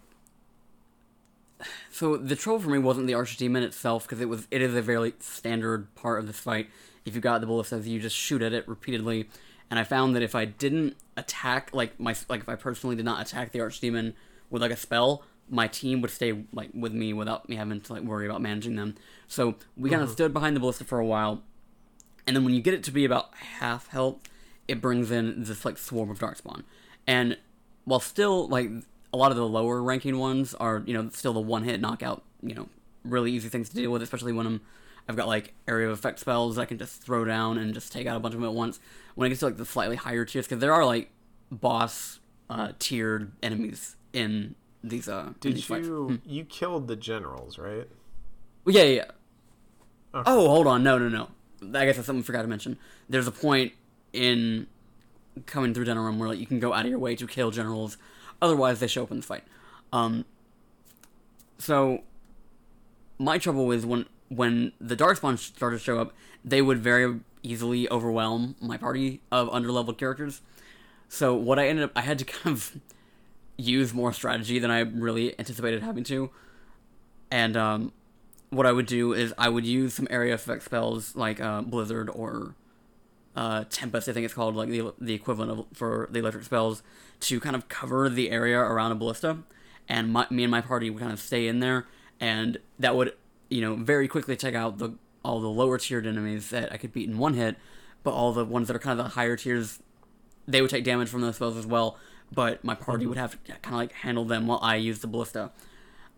so 1.89 2.17
the 2.17 2.35
troll 2.35 2.59
for 2.59 2.69
me 2.69 2.77
wasn't 2.77 3.07
the 3.07 3.13
archdemon 3.13 3.61
itself 3.61 4.03
because 4.03 4.19
it 4.19 4.27
was 4.27 4.47
it 4.51 4.61
is 4.61 4.75
a 4.75 4.81
very 4.81 5.13
standard 5.19 5.93
part 5.95 6.19
of 6.19 6.27
this 6.27 6.39
fight. 6.39 6.69
If 7.05 7.15
you 7.15 7.21
got 7.21 7.39
the 7.39 7.47
ballista, 7.47 7.77
you 7.79 7.99
just 8.01 8.17
shoot 8.17 8.41
at 8.41 8.51
it 8.51 8.67
repeatedly. 8.67 9.29
And 9.73 9.79
I 9.79 9.85
found 9.85 10.15
that 10.15 10.21
if 10.21 10.35
I 10.35 10.45
didn't 10.45 10.95
attack 11.17 11.71
like 11.73 11.99
my 11.99 12.15
like 12.29 12.41
if 12.41 12.47
I 12.47 12.53
personally 12.53 12.95
did 12.95 13.05
not 13.05 13.19
attack 13.25 13.53
the 13.53 13.57
archdemon 13.57 14.13
with 14.51 14.61
like 14.61 14.69
a 14.69 14.77
spell, 14.77 15.23
my 15.49 15.67
team 15.67 15.99
would 16.01 16.11
stay 16.11 16.43
like 16.53 16.69
with 16.75 16.93
me 16.93 17.11
without 17.11 17.49
me 17.49 17.55
having 17.55 17.81
to 17.81 17.93
like 17.93 18.03
worry 18.03 18.27
about 18.27 18.39
managing 18.39 18.75
them. 18.75 18.93
So 19.27 19.55
we 19.75 19.89
kind 19.89 20.03
of 20.03 20.09
uh-huh. 20.09 20.13
stood 20.13 20.31
behind 20.31 20.55
the 20.55 20.59
ballista 20.59 20.83
for 20.83 20.99
a 20.99 21.05
while, 21.07 21.41
and 22.27 22.35
then 22.35 22.45
when 22.45 22.53
you 22.53 22.61
get 22.61 22.75
it 22.75 22.83
to 22.83 22.91
be 22.91 23.03
about 23.03 23.33
half 23.33 23.87
health, 23.87 24.19
it 24.67 24.79
brings 24.79 25.09
in 25.09 25.43
this 25.43 25.65
like 25.65 25.79
swarm 25.79 26.11
of 26.11 26.19
darkspawn. 26.19 26.65
And 27.07 27.39
while 27.85 27.99
still 27.99 28.47
like 28.47 28.69
a 29.11 29.17
lot 29.17 29.31
of 29.31 29.37
the 29.37 29.47
lower 29.47 29.81
ranking 29.81 30.19
ones 30.19 30.53
are 30.53 30.83
you 30.85 30.93
know 30.93 31.09
still 31.09 31.33
the 31.33 31.39
one 31.39 31.63
hit 31.63 31.81
knockout, 31.81 32.21
you 32.43 32.53
know 32.53 32.69
really 33.03 33.31
easy 33.31 33.49
things 33.49 33.69
to 33.69 33.75
deal 33.75 33.89
with, 33.89 34.03
especially 34.03 34.33
when 34.33 34.45
I'm 34.45 34.61
I've 35.07 35.15
got 35.15 35.27
like 35.27 35.53
area 35.67 35.87
of 35.87 35.93
effect 35.93 36.19
spells 36.19 36.57
I 36.57 36.65
can 36.65 36.77
just 36.77 37.01
throw 37.01 37.25
down 37.25 37.57
and 37.57 37.73
just 37.73 37.91
take 37.91 38.07
out 38.07 38.15
a 38.15 38.19
bunch 38.19 38.35
of 38.35 38.41
them 38.41 38.49
at 38.49 38.55
once. 38.55 38.79
When 39.15 39.25
it 39.25 39.29
gets 39.29 39.39
to 39.39 39.45
like 39.47 39.57
the 39.57 39.65
slightly 39.65 39.95
higher 39.95 40.25
tiers, 40.25 40.45
because 40.45 40.59
there 40.59 40.73
are 40.73 40.85
like 40.85 41.09
boss 41.51 42.19
uh, 42.49 42.71
tiered 42.79 43.31
enemies 43.41 43.95
in 44.11 44.55
these 44.83 45.07
uh 45.07 45.27
in 45.27 45.35
Did 45.39 45.55
these 45.55 45.65
fights. 45.65 45.87
you 45.87 46.19
you 46.25 46.45
killed 46.45 46.87
the 46.87 46.95
generals, 46.95 47.57
right? 47.57 47.87
Well, 48.65 48.75
yeah, 48.75 48.83
yeah. 48.83 48.95
yeah. 48.95 49.11
Okay. 50.15 50.31
Oh, 50.31 50.47
hold 50.47 50.67
on. 50.67 50.83
No, 50.83 50.97
no, 50.97 51.09
no. 51.09 51.29
I 51.79 51.85
guess 51.85 51.95
that's 51.95 52.05
something 52.05 52.21
I 52.21 52.25
forgot 52.25 52.43
to 52.43 52.47
mention. 52.47 52.77
There's 53.09 53.27
a 53.27 53.31
point 53.31 53.73
in 54.11 54.67
coming 55.45 55.73
through 55.73 55.85
General 55.85 56.13
where 56.15 56.29
like, 56.29 56.39
you 56.39 56.45
can 56.45 56.59
go 56.59 56.73
out 56.73 56.85
of 56.85 56.89
your 56.91 56.99
way 56.99 57.15
to 57.15 57.25
kill 57.25 57.49
generals. 57.49 57.97
Otherwise, 58.41 58.79
they 58.79 58.87
show 58.87 59.03
up 59.03 59.11
in 59.11 59.17
the 59.17 59.23
fight. 59.23 59.43
Um, 59.91 60.25
so 61.57 62.03
my 63.17 63.37
trouble 63.37 63.71
is 63.71 63.85
when 63.85 64.05
when 64.29 64.71
the 64.79 64.95
darkspawn 64.95 65.37
started 65.37 65.77
to 65.77 65.83
show 65.83 65.99
up, 65.99 66.13
they 66.43 66.61
would 66.61 66.79
very 66.79 67.19
easily 67.41 67.89
overwhelm 67.89 68.55
my 68.61 68.77
party 68.77 69.21
of 69.31 69.49
underleveled 69.49 69.97
characters. 69.97 70.41
So 71.09 71.35
what 71.35 71.59
I 71.59 71.67
ended 71.67 71.85
up, 71.85 71.91
I 71.95 72.01
had 72.01 72.19
to 72.19 72.25
kind 72.25 72.55
of 72.55 72.77
use 73.57 73.93
more 73.93 74.13
strategy 74.13 74.59
than 74.59 74.71
I 74.71 74.79
really 74.79 75.37
anticipated 75.37 75.83
having 75.83 76.03
to, 76.05 76.31
and 77.29 77.57
um, 77.57 77.93
what 78.49 78.65
I 78.65 78.71
would 78.71 78.85
do 78.85 79.13
is 79.13 79.33
I 79.37 79.49
would 79.49 79.65
use 79.65 79.95
some 79.95 80.07
area 80.09 80.33
effect 80.33 80.63
spells 80.63 81.15
like 81.15 81.41
uh, 81.41 81.61
Blizzard 81.61 82.09
or 82.13 82.55
uh, 83.35 83.65
Tempest, 83.69 84.07
I 84.07 84.13
think 84.13 84.25
it's 84.25 84.33
called, 84.33 84.55
like 84.55 84.69
the 84.69 84.93
the 84.99 85.13
equivalent 85.13 85.51
of 85.51 85.65
for 85.73 86.07
the 86.11 86.19
electric 86.19 86.43
spells, 86.43 86.83
to 87.21 87.39
kind 87.39 87.55
of 87.55 87.67
cover 87.67 88.09
the 88.09 88.29
area 88.29 88.59
around 88.59 88.91
a 88.91 88.95
ballista, 88.95 89.39
and 89.89 90.13
my, 90.13 90.27
me 90.29 90.43
and 90.43 90.51
my 90.51 90.61
party 90.61 90.89
would 90.89 90.99
kind 90.99 91.11
of 91.11 91.19
stay 91.19 91.47
in 91.47 91.59
there, 91.59 91.87
and 92.19 92.59
that 92.77 92.95
would 92.95 93.13
you 93.53 93.61
know 93.61 93.75
very 93.75 94.07
quickly 94.07 94.35
take 94.35 94.55
out 94.55 94.79
the 94.79 94.93
all 95.23 95.39
the 95.39 95.47
lower 95.47 95.77
tiered 95.77 96.05
enemies 96.05 96.49
that 96.49 96.73
I 96.73 96.77
could 96.77 96.91
beat 96.91 97.07
in 97.07 97.17
one 97.17 97.35
hit, 97.35 97.55
but 98.01 98.11
all 98.11 98.33
the 98.33 98.43
ones 98.43 98.67
that 98.67 98.75
are 98.75 98.79
kind 98.79 98.99
of 98.99 99.05
the 99.05 99.11
higher 99.11 99.37
tiers, 99.37 99.79
they 100.47 100.61
would 100.61 100.69
take 100.69 100.83
damage 100.83 101.07
from 101.07 101.21
those 101.21 101.35
spells 101.35 101.55
as 101.55 101.65
well. 101.65 101.97
But 102.31 102.63
my 102.63 102.73
party 102.73 103.05
would 103.05 103.17
have 103.17 103.41
to 103.43 103.53
kind 103.61 103.75
of 103.75 103.79
like 103.79 103.91
handle 103.93 104.25
them 104.25 104.47
while 104.47 104.59
I 104.61 104.75
used 104.75 105.01
the 105.01 105.07
ballista. 105.07 105.51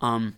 Um, 0.00 0.36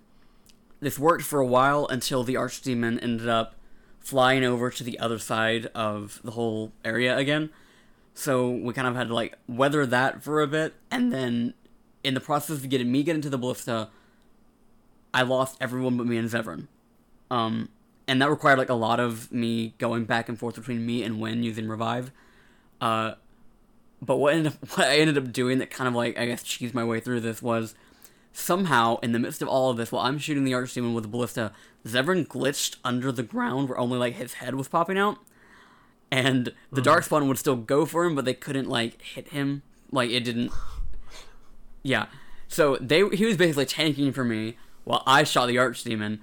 this 0.80 0.98
worked 0.98 1.22
for 1.22 1.40
a 1.40 1.46
while 1.46 1.86
until 1.86 2.24
the 2.24 2.34
archdemon 2.34 3.02
ended 3.02 3.28
up 3.28 3.54
flying 4.00 4.44
over 4.44 4.70
to 4.70 4.84
the 4.84 4.98
other 4.98 5.18
side 5.18 5.66
of 5.74 6.20
the 6.24 6.32
whole 6.32 6.72
area 6.84 7.16
again. 7.16 7.50
So 8.12 8.50
we 8.50 8.74
kind 8.74 8.88
of 8.88 8.96
had 8.96 9.08
to 9.08 9.14
like 9.14 9.38
weather 9.46 9.86
that 9.86 10.22
for 10.24 10.42
a 10.42 10.48
bit, 10.48 10.74
and 10.90 11.12
then 11.12 11.54
in 12.02 12.14
the 12.14 12.20
process 12.20 12.58
of 12.58 12.68
getting 12.68 12.90
me 12.90 13.04
getting 13.04 13.22
to 13.22 13.30
the 13.30 13.38
ballista, 13.38 13.88
I 15.14 15.22
lost 15.22 15.56
everyone 15.60 15.96
but 15.96 16.06
me 16.06 16.16
and 16.16 16.28
Zevran. 16.28 16.66
Um, 17.30 17.68
and 18.06 18.22
that 18.22 18.30
required 18.30 18.58
like 18.58 18.70
a 18.70 18.74
lot 18.74 19.00
of 19.00 19.30
me 19.30 19.74
going 19.78 20.04
back 20.04 20.28
and 20.28 20.38
forth 20.38 20.54
between 20.54 20.84
me 20.86 21.02
and 21.02 21.20
Wynne 21.20 21.42
using 21.42 21.68
revive. 21.68 22.10
Uh, 22.80 23.14
but 24.00 24.16
what 24.16 24.34
ended 24.34 24.52
up, 24.52 24.58
what 24.76 24.88
I 24.88 24.96
ended 24.98 25.18
up 25.18 25.32
doing 25.32 25.58
that 25.58 25.70
kind 25.70 25.88
of 25.88 25.94
like 25.94 26.18
I 26.18 26.26
guess 26.26 26.42
cheesed 26.42 26.74
my 26.74 26.84
way 26.84 27.00
through 27.00 27.20
this 27.20 27.42
was 27.42 27.74
somehow 28.32 28.98
in 29.00 29.12
the 29.12 29.18
midst 29.18 29.42
of 29.42 29.48
all 29.48 29.70
of 29.70 29.76
this, 29.76 29.92
while 29.92 30.04
I'm 30.04 30.18
shooting 30.18 30.44
the 30.44 30.52
archdemon 30.52 30.94
with 30.94 31.04
a 31.04 31.08
ballista, 31.08 31.52
Zevran 31.84 32.26
glitched 32.26 32.76
under 32.84 33.10
the 33.10 33.22
ground 33.22 33.68
where 33.68 33.78
only 33.78 33.98
like 33.98 34.14
his 34.14 34.34
head 34.34 34.54
was 34.54 34.68
popping 34.68 34.98
out, 34.98 35.18
and 36.10 36.52
the 36.72 36.80
darkspawn 36.80 37.28
would 37.28 37.38
still 37.38 37.56
go 37.56 37.84
for 37.84 38.04
him, 38.04 38.14
but 38.14 38.24
they 38.24 38.34
couldn't 38.34 38.68
like 38.68 39.02
hit 39.02 39.28
him. 39.28 39.62
Like 39.90 40.10
it 40.10 40.24
didn't. 40.24 40.52
Yeah, 41.82 42.06
so 42.46 42.76
they 42.76 43.06
he 43.08 43.26
was 43.26 43.36
basically 43.36 43.66
tanking 43.66 44.12
for 44.12 44.24
me 44.24 44.56
while 44.84 45.02
I 45.06 45.24
shot 45.24 45.46
the 45.46 45.56
archdemon, 45.56 46.20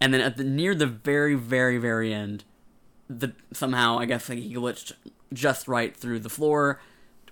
and 0.00 0.12
then 0.12 0.20
at 0.20 0.36
the 0.36 0.44
near 0.44 0.74
the 0.74 0.86
very 0.86 1.34
very 1.34 1.78
very 1.78 2.12
end, 2.12 2.44
the 3.08 3.32
somehow 3.52 3.98
I 3.98 4.04
guess 4.06 4.28
like 4.28 4.38
he 4.38 4.54
glitched 4.54 4.92
just 5.32 5.66
right 5.68 5.96
through 5.96 6.20
the 6.20 6.28
floor 6.28 6.80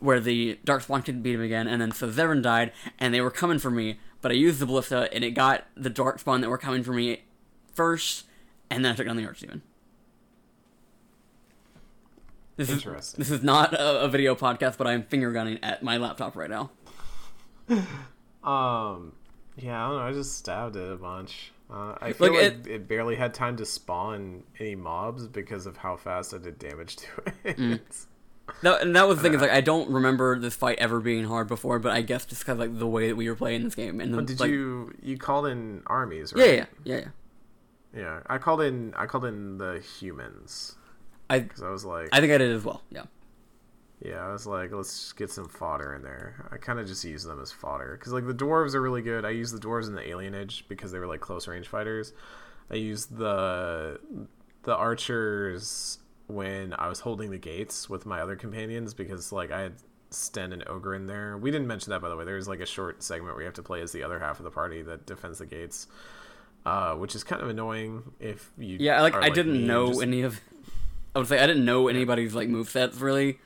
where 0.01 0.19
the 0.19 0.59
darkspawn 0.67 1.05
couldn't 1.05 1.23
beat 1.23 1.35
him 1.37 1.43
again, 1.43 1.69
and 1.69 1.81
then 1.81 1.93
so 1.93 2.11
Zevran 2.11 2.43
died, 2.43 2.73
and 2.99 3.15
they 3.15 3.21
were 3.21 3.31
coming 3.31 3.61
for 3.61 3.71
me, 3.71 4.01
but 4.21 4.33
I 4.33 4.35
used 4.35 4.59
the 4.59 4.67
ballista, 4.67 5.09
and 5.13 5.23
it 5.23 5.31
got 5.31 5.65
the 5.77 5.91
darkspawn 5.91 6.41
that 6.41 6.51
were 6.51 6.59
coming 6.59 6.83
for 6.83 6.93
me 6.93 7.23
first, 7.73 8.25
and 8.69 8.85
then 8.85 8.93
I 8.93 8.97
took 8.97 9.07
down 9.07 9.17
the 9.17 9.23
archdemon. 9.23 9.61
This 12.57 12.69
is 12.69 12.77
Interesting. 12.77 13.19
this 13.19 13.31
is 13.31 13.43
not 13.45 13.73
a, 13.75 14.03
a 14.03 14.09
video 14.09 14.35
podcast, 14.35 14.77
but 14.77 14.87
I'm 14.89 15.05
finger 15.05 15.31
gunning 15.31 15.59
at 15.63 15.83
my 15.83 15.97
laptop 15.99 16.37
right 16.37 16.51
now. 16.51 16.71
Um, 18.43 19.13
yeah, 19.57 19.85
I 19.85 19.89
don't 19.89 19.99
know. 19.99 20.03
I 20.03 20.13
just 20.13 20.37
stabbed 20.37 20.75
it 20.75 20.91
a 20.91 20.97
bunch. 20.97 21.53
Uh, 21.73 21.95
I 22.03 22.13
feel 22.13 22.35
like 22.35 22.43
it- 22.43 22.67
it, 22.67 22.89
barely 22.89 23.17
had 23.17 23.33
time 23.33 23.57
to 23.57 23.65
spawn 23.65 24.43
any 24.61 24.75
mobs 24.75 25.27
because 25.27 25.65
of 25.65 25.79
how 25.79 25.97
fast 25.97 26.35
I 26.35 26.39
did 26.39 26.59
damage 26.59 26.97
to 26.97 27.07
it. 27.45 27.57
Mm. 27.57 27.81
That, 28.63 28.83
and 28.83 28.95
that 28.95 29.09
was 29.09 29.19
the 29.19 29.23
thing 29.23 29.35
is 29.35 29.41
like 29.41 29.53
I 29.53 29.61
don't 29.63 29.89
remember 29.91 30.39
this 30.39 30.55
fight 30.55 30.79
ever 30.79 31.01
being 31.01 31.25
hard 31.25 31.49
before, 31.49 31.79
but 31.79 31.93
I 31.93 32.03
guess 32.03 32.27
just 32.27 32.43
because 32.43 32.59
like 32.59 32.79
the 32.79 32.87
way 32.87 33.09
that 33.09 33.17
we 33.17 33.29
were 33.29 33.37
playing 33.37 33.63
this 33.65 33.75
game 33.75 34.01
and 34.01 34.13
the, 34.13 34.19
But 34.19 34.27
did 34.27 34.41
like, 34.41 34.51
you 34.51 34.93
you 35.01 35.17
called 35.17 35.47
in 35.47 35.83
armies? 35.87 36.35
yeah 36.37 36.45
Right? 36.45 36.55
yeah 36.57 36.67
yeah 36.85 36.97
yeah. 37.95 38.01
yeah. 38.01 38.21
I 38.27 38.37
called 38.39 38.61
in 38.61 38.93
I 38.95 39.07
called 39.07 39.25
in 39.25 39.57
the 39.59 39.81
humans 39.99 40.75
I 41.31 41.39
because 41.39 41.63
I 41.63 41.71
was 41.71 41.85
like, 41.87 42.09
I 42.13 42.21
think 42.21 42.33
I 42.33 42.39
did 42.39 42.51
as 42.55 42.65
well. 42.65 42.83
Yeah. 42.91 43.05
Yeah, 44.05 44.27
I 44.27 44.33
was 44.33 44.47
like, 44.47 44.73
let's 44.73 44.91
just 45.01 45.17
get 45.17 45.31
some 45.31 45.49
fodder 45.49 45.95
in 45.95 46.03
there. 46.03 46.49
I 46.51 46.57
kind 46.57 46.81
of 46.81 46.87
just 46.89 47.05
use 47.05 47.23
them 47.23 47.41
as 47.41 47.53
fodder 47.53 47.97
because 47.97 48.13
like 48.13 48.27
the 48.27 48.35
dwarves 48.35 48.75
are 48.75 48.81
really 48.83 49.03
good. 49.03 49.25
I 49.25 49.31
use 49.31 49.53
the 49.53 49.61
dwarves 49.61 49.87
in 49.87 49.95
the 49.95 50.03
alienage 50.03 50.63
because 50.69 50.91
they 50.91 50.99
were 50.99 51.07
like 51.07 51.21
close 51.21 51.47
range 51.47 51.69
fighters. 51.69 52.13
I 52.71 52.75
used 52.77 53.17
the 53.17 54.01
the 54.65 54.75
archers 54.75 55.99
when 56.27 56.73
I 56.79 56.89
was 56.89 57.01
holding 57.01 57.31
the 57.31 57.39
gates 57.39 57.89
with 57.89 58.05
my 58.07 58.21
other 58.21 58.35
companions 58.37 58.93
because 58.95 59.31
like 59.31 59.53
I 59.53 59.61
had 59.61 59.75
Sten 60.11 60.53
and 60.53 60.65
Oghren 60.67 60.97
in 60.97 61.07
there. 61.07 61.37
We 61.39 61.51
didn't 61.53 61.69
mention 61.69 61.91
that 61.91 62.03
by 62.03 62.09
the 62.09 62.17
way. 62.17 62.25
There's 62.25 62.49
like 62.49 62.61
a 62.61 62.67
short 62.67 63.03
segment 63.05 63.35
where 63.35 63.43
you 63.43 63.47
have 63.47 63.55
to 63.55 63.63
play 63.63 63.83
as 63.83 63.93
the 63.93 64.03
other 64.03 64.19
half 64.19 64.39
of 64.41 64.45
the 64.45 64.51
party 64.51 64.83
that 64.83 65.07
defends 65.07 65.39
the 65.39 65.47
gates. 65.47 65.87
Uh, 66.65 66.95
which 66.95 67.17
is 67.17 67.25
kind 67.25 67.43
of 67.43 67.49
annoying 67.49 68.03
if 68.21 68.53
you 68.57 68.77
Yeah, 68.81 69.03
like 69.03 69.15
are 69.15 69.23
I 69.23 69.31
didn't 69.31 69.67
know 69.67 69.89
just- 69.89 70.03
any 70.03 70.23
of. 70.23 70.41
I 71.15 71.19
would 71.19 71.29
say 71.29 71.39
I 71.41 71.47
didn't 71.47 71.65
know 71.65 71.89
anybody's 71.89 72.35
like 72.35 72.49
move 72.49 72.69
sets 72.71 72.99
really, 72.99 73.39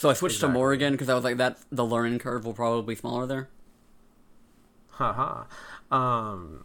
so 0.00 0.08
I 0.08 0.14
switched 0.14 0.40
to 0.40 0.46
Exactly. 0.46 0.54
Morrigan 0.58 0.92
because 0.94 1.08
I 1.10 1.14
was 1.14 1.24
like 1.24 1.36
that 1.36 1.58
the 1.70 1.84
learning 1.84 2.18
curve 2.20 2.44
will 2.46 2.54
probably 2.54 2.94
be 2.94 2.98
smaller 2.98 3.26
there. 3.26 3.48
Haha. 4.90 5.44
Um, 5.90 6.64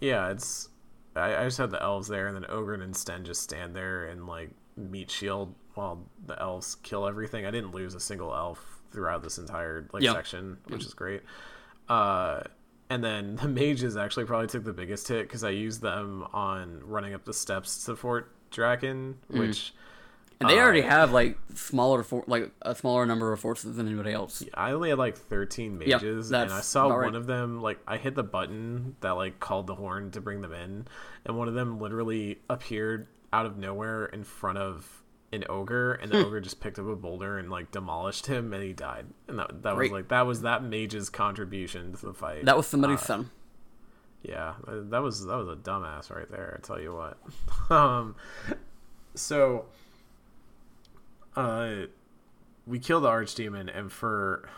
yeah, 0.00 0.30
it's. 0.30 0.68
I, 1.14 1.34
I 1.36 1.44
just 1.44 1.58
had 1.58 1.70
the 1.70 1.82
elves 1.82 2.08
there, 2.08 2.26
and 2.26 2.36
then 2.36 2.44
Oghren 2.50 2.82
and 2.82 2.94
Sten 2.94 3.24
just 3.24 3.42
stand 3.42 3.74
there 3.74 4.04
and 4.06 4.26
like 4.26 4.50
meat 4.76 5.10
shield 5.10 5.54
while 5.74 6.04
the 6.26 6.40
elves 6.40 6.76
kill 6.82 7.06
everything. 7.06 7.46
I 7.46 7.50
didn't 7.50 7.72
lose 7.72 7.94
a 7.94 8.00
single 8.00 8.34
elf 8.34 8.80
throughout 8.92 9.22
this 9.22 9.38
entire 9.38 9.88
like 9.92 10.02
Yeah. 10.02 10.12
section, 10.12 10.58
which 10.68 10.84
is 10.84 10.94
great. 10.94 11.22
Uh, 11.88 12.42
and 12.90 13.02
then 13.02 13.36
the 13.42 13.48
mages 13.48 13.96
actually 13.96 14.26
probably 14.26 14.46
took 14.48 14.64
the 14.64 14.72
biggest 14.72 15.08
hit 15.08 15.22
because 15.26 15.42
I 15.44 15.50
used 15.50 15.80
them 15.80 16.26
on 16.32 16.80
running 16.84 17.14
up 17.14 17.24
the 17.24 17.34
steps 17.34 17.84
to 17.86 17.96
Fort 17.96 18.30
Drakon, 18.50 19.14
which 19.28 19.72
And 20.40 20.50
they 20.50 20.58
already 20.58 20.82
Uh, 20.82 20.88
have 20.90 21.12
like 21.12 21.38
smaller 21.54 22.02
for 22.02 22.22
like 22.26 22.50
a 22.60 22.74
smaller 22.74 23.06
number 23.06 23.32
of 23.32 23.40
forces 23.40 23.76
than 23.76 23.86
anybody 23.88 24.12
else. 24.12 24.42
I 24.52 24.72
only 24.72 24.90
had 24.90 24.98
like 24.98 25.16
13 25.16 25.80
Yeah, 25.80 25.96
mages, 25.96 26.30
and 26.30 26.52
I 26.52 26.60
saw 26.60 26.88
one 26.88 26.98
right. 26.98 27.14
of 27.14 27.26
them, 27.26 27.62
like, 27.62 27.78
I 27.88 27.96
hit 27.96 28.14
the 28.14 28.22
button 28.22 28.96
that, 29.00 29.12
like, 29.12 29.40
called 29.40 29.66
the 29.66 29.76
horn 29.76 30.10
to 30.10 30.20
bring 30.20 30.42
them 30.42 30.52
in, 30.52 30.86
and 31.24 31.38
one 31.38 31.48
of 31.48 31.54
them 31.54 31.80
literally 31.80 32.40
appeared 32.50 33.06
out 33.32 33.46
of 33.46 33.56
nowhere 33.56 34.06
in 34.06 34.24
front 34.24 34.58
of 34.58 35.02
an 35.32 35.44
ogre, 35.48 35.94
and 35.94 36.12
the 36.12 36.18
ogre 36.26 36.40
just 36.42 36.60
picked 36.60 36.78
up 36.78 36.86
a 36.86 36.96
boulder 36.96 37.38
and, 37.38 37.50
like, 37.50 37.70
demolished 37.70 38.26
him, 38.26 38.52
and 38.52 38.62
he 38.62 38.74
died. 38.74 39.06
And 39.28 39.38
that, 39.38 39.62
that 39.62 39.74
was, 39.76 39.90
like, 39.90 40.08
that 40.08 40.26
was 40.26 40.42
that 40.42 40.62
mage's 40.62 41.08
contribution 41.08 41.94
to 41.94 42.06
the 42.06 42.14
fight. 42.14 42.44
That 42.44 42.58
was 42.58 42.66
somebody's 42.66 43.00
Uh, 43.00 43.04
son. 43.06 43.30
Yeah, 44.22 44.54
that 44.66 45.02
was 45.02 45.24
that 45.24 45.36
was 45.36 45.48
a 45.48 45.56
dumbass 45.56 46.14
right 46.14 46.28
there. 46.30 46.58
I 46.58 46.66
tell 46.66 46.80
you 46.80 46.94
what. 46.94 47.16
um, 47.70 48.16
so, 49.14 49.66
uh, 51.36 51.86
we 52.66 52.78
kill 52.78 53.00
the 53.00 53.08
archdemon, 53.08 53.70
and 53.76 53.90
for 53.92 54.48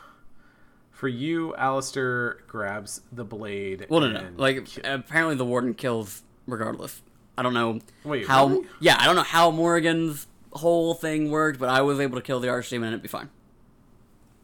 for 0.91 1.09
you, 1.09 1.55
Alistair 1.57 2.39
grabs 2.47 3.03
the 3.13 3.25
blade. 3.25 3.87
Well, 3.89 4.01
no, 4.01 4.11
no. 4.11 4.19
and 4.21 4.39
Like 4.39 4.65
ki- 4.67 4.81
apparently 4.85 5.37
the 5.37 5.45
warden 5.45 5.75
kills 5.75 6.23
regardless. 6.47 7.03
I 7.37 7.43
don't 7.43 7.55
know 7.55 7.79
Wait, 8.05 8.27
how. 8.27 8.47
really? 8.49 8.67
Yeah, 8.81 8.97
I 8.99 9.05
don't 9.07 9.15
know 9.17 9.23
how 9.23 9.51
Morrigan's 9.53 10.27
whole 10.53 10.95
thing 10.95 11.31
worked, 11.31 11.61
but 11.61 11.69
I 11.69 11.83
was 11.83 12.01
able 12.01 12.17
to 12.17 12.23
kill 12.23 12.41
the 12.41 12.49
archdemon 12.49 12.77
and 12.79 12.87
it'd 12.87 13.03
be 13.03 13.09
fine. 13.09 13.29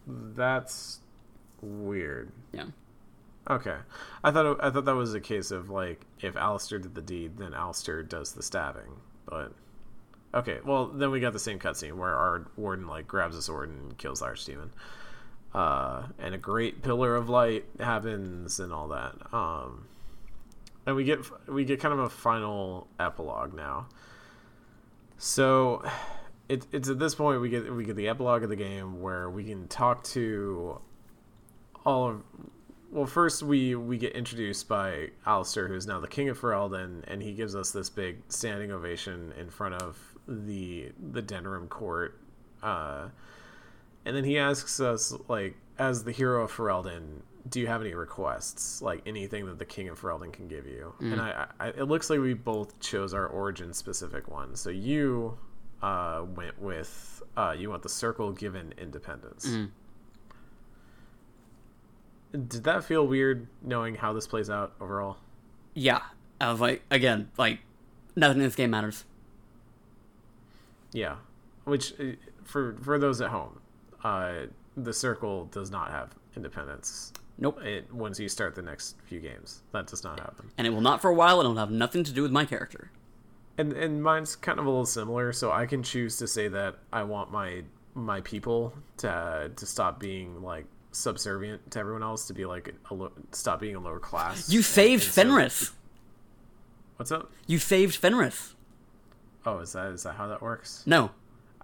that's 0.06 1.00
weird. 1.60 2.30
Yeah. 2.52 2.66
Okay, 3.50 3.76
I 4.22 4.30
thought 4.30 4.58
I 4.62 4.70
thought 4.70 4.84
that 4.86 4.94
was 4.94 5.12
a 5.14 5.20
case 5.20 5.50
of 5.50 5.68
like 5.68 6.06
if 6.20 6.34
Alistair 6.36 6.78
did 6.78 6.94
the 6.94 7.02
deed, 7.02 7.36
then 7.36 7.52
Alistair 7.52 8.02
does 8.02 8.32
the 8.32 8.42
stabbing. 8.42 9.00
But 9.26 9.52
okay, 10.34 10.58
well 10.64 10.86
then 10.86 11.10
we 11.10 11.20
got 11.20 11.32
the 11.32 11.38
same 11.38 11.58
cutscene 11.58 11.94
where 11.94 12.14
our 12.14 12.46
warden 12.56 12.86
like 12.86 13.06
grabs 13.06 13.36
a 13.36 13.42
sword 13.42 13.70
and 13.70 13.96
kills 13.96 14.20
archdemon, 14.20 14.70
uh, 15.54 16.02
and 16.18 16.34
a 16.34 16.38
great 16.38 16.82
pillar 16.82 17.16
of 17.16 17.28
light 17.28 17.64
happens 17.78 18.60
and 18.60 18.72
all 18.72 18.88
that. 18.88 19.14
Um, 19.32 19.86
and 20.86 20.96
we 20.96 21.04
get 21.04 21.20
we 21.48 21.64
get 21.64 21.80
kind 21.80 21.94
of 21.94 22.00
a 22.00 22.10
final 22.10 22.88
epilogue 22.98 23.54
now. 23.54 23.86
So 25.16 25.82
it, 26.48 26.66
it's 26.72 26.88
at 26.88 26.98
this 26.98 27.14
point 27.14 27.40
we 27.40 27.48
get 27.48 27.72
we 27.72 27.84
get 27.84 27.96
the 27.96 28.08
epilogue 28.08 28.42
of 28.42 28.50
the 28.50 28.56
game 28.56 29.00
where 29.00 29.30
we 29.30 29.44
can 29.44 29.68
talk 29.68 30.04
to 30.04 30.80
all 31.86 32.10
of 32.10 32.22
well 32.90 33.06
first 33.06 33.42
we 33.42 33.74
we 33.74 33.96
get 33.96 34.12
introduced 34.12 34.68
by 34.68 35.08
Alistair 35.24 35.68
who's 35.68 35.86
now 35.86 36.00
the 36.00 36.08
king 36.08 36.28
of 36.28 36.38
Ferelden 36.38 37.02
and 37.06 37.22
he 37.22 37.32
gives 37.32 37.56
us 37.56 37.70
this 37.70 37.88
big 37.88 38.18
standing 38.28 38.70
ovation 38.70 39.32
in 39.38 39.48
front 39.48 39.74
of 39.74 40.13
the 40.26 40.92
the 41.12 41.22
Denerim 41.22 41.68
court 41.68 42.18
uh 42.62 43.08
and 44.04 44.16
then 44.16 44.24
he 44.24 44.38
asks 44.38 44.80
us 44.80 45.14
like 45.28 45.56
as 45.78 46.04
the 46.04 46.12
hero 46.12 46.44
of 46.44 46.52
Ferelden 46.52 47.20
do 47.48 47.60
you 47.60 47.66
have 47.66 47.82
any 47.82 47.94
requests 47.94 48.80
like 48.80 49.02
anything 49.06 49.44
that 49.46 49.58
the 49.58 49.66
king 49.66 49.88
of 49.88 50.00
Ferelden 50.00 50.32
can 50.32 50.48
give 50.48 50.66
you 50.66 50.94
and 51.00 51.20
I, 51.20 51.46
I 51.60 51.68
it 51.68 51.84
looks 51.84 52.08
like 52.08 52.20
we 52.20 52.34
both 52.34 52.78
chose 52.80 53.12
our 53.12 53.26
origin 53.26 53.74
specific 53.74 54.28
one 54.28 54.56
so 54.56 54.70
you 54.70 55.38
uh 55.82 56.24
went 56.34 56.58
with 56.60 57.22
uh 57.36 57.54
you 57.56 57.68
want 57.68 57.82
the 57.82 57.88
circle 57.90 58.32
given 58.32 58.72
independence 58.78 59.46
did 62.34 62.64
that 62.64 62.84
feel 62.84 63.06
weird 63.06 63.46
knowing 63.62 63.94
how 63.94 64.12
this 64.12 64.26
plays 64.26 64.50
out 64.50 64.72
overall? 64.80 65.18
Yeah. 65.74 66.00
I 66.40 66.50
was 66.50 66.60
like, 66.60 66.82
again, 66.90 67.30
like 67.38 67.60
nothing 68.16 68.38
in 68.38 68.44
this 68.44 68.56
game 68.56 68.70
matters. 68.70 69.04
Yeah. 70.94 71.16
Which 71.64 71.92
uh, 72.00 72.04
for 72.44 72.76
for 72.82 72.98
those 72.98 73.20
at 73.20 73.28
home, 73.30 73.60
uh, 74.02 74.46
the 74.76 74.92
circle 74.94 75.44
does 75.46 75.70
not 75.70 75.90
have 75.90 76.14
independence. 76.36 77.12
Nope. 77.36 77.60
It 77.62 77.92
once 77.92 78.18
you 78.20 78.28
start 78.28 78.54
the 78.54 78.62
next 78.62 78.96
few 79.04 79.20
games, 79.20 79.60
that 79.72 79.86
does 79.88 80.02
not 80.04 80.20
happen. 80.20 80.50
And 80.56 80.66
it 80.66 80.70
will 80.70 80.80
not 80.80 81.02
for 81.02 81.10
a 81.10 81.14
while. 81.14 81.40
and 81.40 81.46
It'll 81.50 81.58
have 81.58 81.70
nothing 81.70 82.04
to 82.04 82.12
do 82.12 82.22
with 82.22 82.30
my 82.32 82.44
character. 82.46 82.90
And 83.58 83.72
and 83.72 84.02
mine's 84.02 84.36
kind 84.36 84.58
of 84.58 84.66
a 84.66 84.68
little 84.70 84.86
similar, 84.86 85.32
so 85.32 85.52
I 85.52 85.66
can 85.66 85.82
choose 85.82 86.16
to 86.18 86.26
say 86.26 86.48
that 86.48 86.76
I 86.92 87.02
want 87.02 87.30
my 87.30 87.62
my 87.94 88.20
people 88.20 88.72
to 88.98 89.50
to 89.54 89.66
stop 89.66 89.98
being 90.00 90.42
like 90.42 90.66
subservient 90.92 91.70
to 91.72 91.78
everyone 91.80 92.02
else, 92.04 92.26
to 92.28 92.34
be 92.34 92.44
like 92.44 92.72
a, 92.90 92.94
lo- 92.94 93.12
stop 93.32 93.58
being 93.60 93.74
a 93.74 93.80
lower 93.80 93.98
class. 93.98 94.48
You 94.52 94.58
And- 94.60 94.64
saved 94.64 95.02
and 95.04 95.12
so- 95.12 95.22
Fenris. 95.22 95.72
What's 96.96 97.10
up? 97.10 97.32
You 97.48 97.58
saved 97.58 97.96
Fenris. 97.96 98.53
Oh, 99.46 99.58
is 99.58 99.72
that 99.72 99.88
is 99.92 100.02
that 100.04 100.14
how 100.14 100.26
that 100.28 100.40
works? 100.42 100.82
No. 100.86 101.10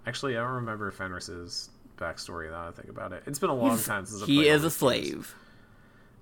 Actually, 0.05 0.37
I 0.37 0.41
don't 0.41 0.51
remember 0.53 0.91
Fenris's 0.91 1.69
backstory 1.97 2.49
now 2.49 2.63
that 2.63 2.69
I 2.69 2.71
think 2.71 2.89
about 2.89 3.13
it. 3.13 3.23
It's 3.27 3.39
been 3.39 3.49
a 3.49 3.55
long 3.55 3.71
He's- 3.71 3.85
time 3.85 4.05
since 4.05 4.23
I 4.23 4.25
he 4.25 4.47
is 4.47 4.61
a 4.61 4.65
these 4.65 4.73
games. 4.73 4.73
slave. 4.75 5.35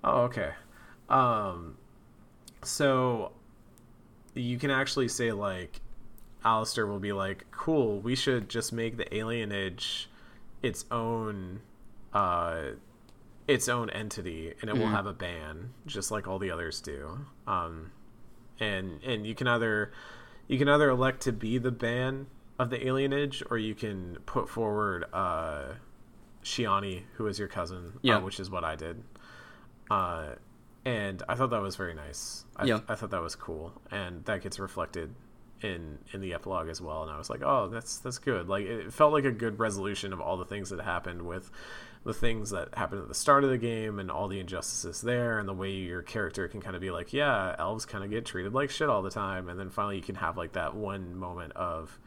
Oh, 0.04 0.22
okay. 0.24 0.52
Um, 1.10 1.78
so 2.64 3.32
you 4.36 4.58
can 4.58 4.72
actually 4.72 5.08
say 5.08 5.32
like, 5.32 5.82
Alistair 6.46 6.86
will 6.88 7.00
be 7.00 7.12
like, 7.14 7.46
"Cool, 7.52 8.00
we 8.00 8.16
should 8.16 8.48
just 8.50 8.72
make 8.72 8.98
the 8.98 9.06
alienage 9.06 10.06
its 10.62 10.86
own, 10.92 11.62
uh, 12.14 12.62
its 13.48 13.68
own 13.68 13.90
entity, 13.90 14.54
and 14.62 14.70
it 14.70 14.78
will 14.78 14.88
have 14.88 15.06
a 15.06 15.14
ban, 15.14 15.74
just 15.86 16.12
like 16.12 16.28
all 16.28 16.40
the 16.40 16.52
others 16.52 16.80
do." 16.80 17.26
Um, 17.48 17.92
and 18.60 19.02
and 19.04 19.26
you 19.28 19.36
can 19.36 19.48
either 19.48 19.92
you 20.50 20.58
can 20.58 20.68
either 20.68 20.90
elect 20.90 21.22
to 21.22 21.32
be 21.32 21.58
the 21.58 21.72
ban 21.72 22.28
of 22.60 22.70
the 22.70 22.80
alienage, 22.80 23.42
or 23.50 23.58
you 23.58 23.74
can 23.74 24.18
put 24.26 24.50
forward 24.50 25.06
uh, 25.14 25.76
Shianni, 26.44 27.04
who 27.14 27.28
is 27.28 27.40
your 27.40 27.48
cousin, 27.48 27.94
uh, 27.96 28.00
Yeah. 28.02 28.18
which 28.18 28.40
is 28.42 28.50
what 28.50 28.66
I 28.66 28.76
did. 28.76 29.02
Uh, 29.90 30.36
and 30.86 31.24
I 31.30 31.36
thought 31.36 31.52
that 31.52 31.62
was 31.62 31.76
very 31.78 31.94
nice. 31.94 32.46
I, 32.58 32.66
Yeah. 32.66 32.80
I 32.90 32.96
thought 32.96 33.12
that 33.12 33.22
was 33.22 33.36
cool, 33.36 33.80
and 33.92 34.26
that 34.26 34.42
gets 34.42 34.60
reflected 34.60 35.14
in 35.62 36.00
in 36.14 36.22
the 36.22 36.34
epilogue 36.34 36.70
as 36.70 36.82
well. 36.82 37.04
And 37.04 37.12
I 37.12 37.18
was 37.18 37.30
like, 37.30 37.42
oh, 37.44 37.68
that's 37.70 38.00
that's 38.00 38.18
good. 38.18 38.48
Like 38.48 38.66
it 38.66 38.94
felt 38.94 39.12
like 39.14 39.26
a 39.26 39.32
good 39.32 39.60
resolution 39.60 40.14
of 40.14 40.22
all 40.22 40.38
the 40.38 40.46
things 40.46 40.70
that 40.70 40.80
happened 40.82 41.22
with 41.24 41.52
the 42.06 42.14
things 42.14 42.52
that 42.52 42.74
happened 42.76 43.02
at 43.02 43.08
the 43.08 43.14
start 43.14 43.44
of 43.44 43.50
the 43.50 43.58
game 43.58 44.00
and 44.00 44.10
all 44.10 44.28
the 44.28 44.40
injustices 44.40 45.02
there, 45.02 45.38
and 45.40 45.48
the 45.48 45.54
way 45.54 45.72
your 45.72 46.02
character 46.02 46.48
can 46.48 46.62
kind 46.62 46.76
of 46.76 46.82
be 46.82 46.92
like, 46.92 47.14
yeah, 47.14 47.56
elves 47.60 47.86
kind 47.86 48.04
of 48.04 48.10
get 48.10 48.26
treated 48.26 48.54
like 48.54 48.70
shit 48.70 48.90
all 48.90 49.02
the 49.02 49.10
time, 49.10 49.50
and 49.50 49.60
then 49.60 49.70
finally 49.70 49.98
you 49.98 50.02
can 50.02 50.16
have 50.16 50.38
like 50.38 50.54
that 50.54 50.76
one 50.76 51.16
moment 51.16 51.52
of, 51.54 52.00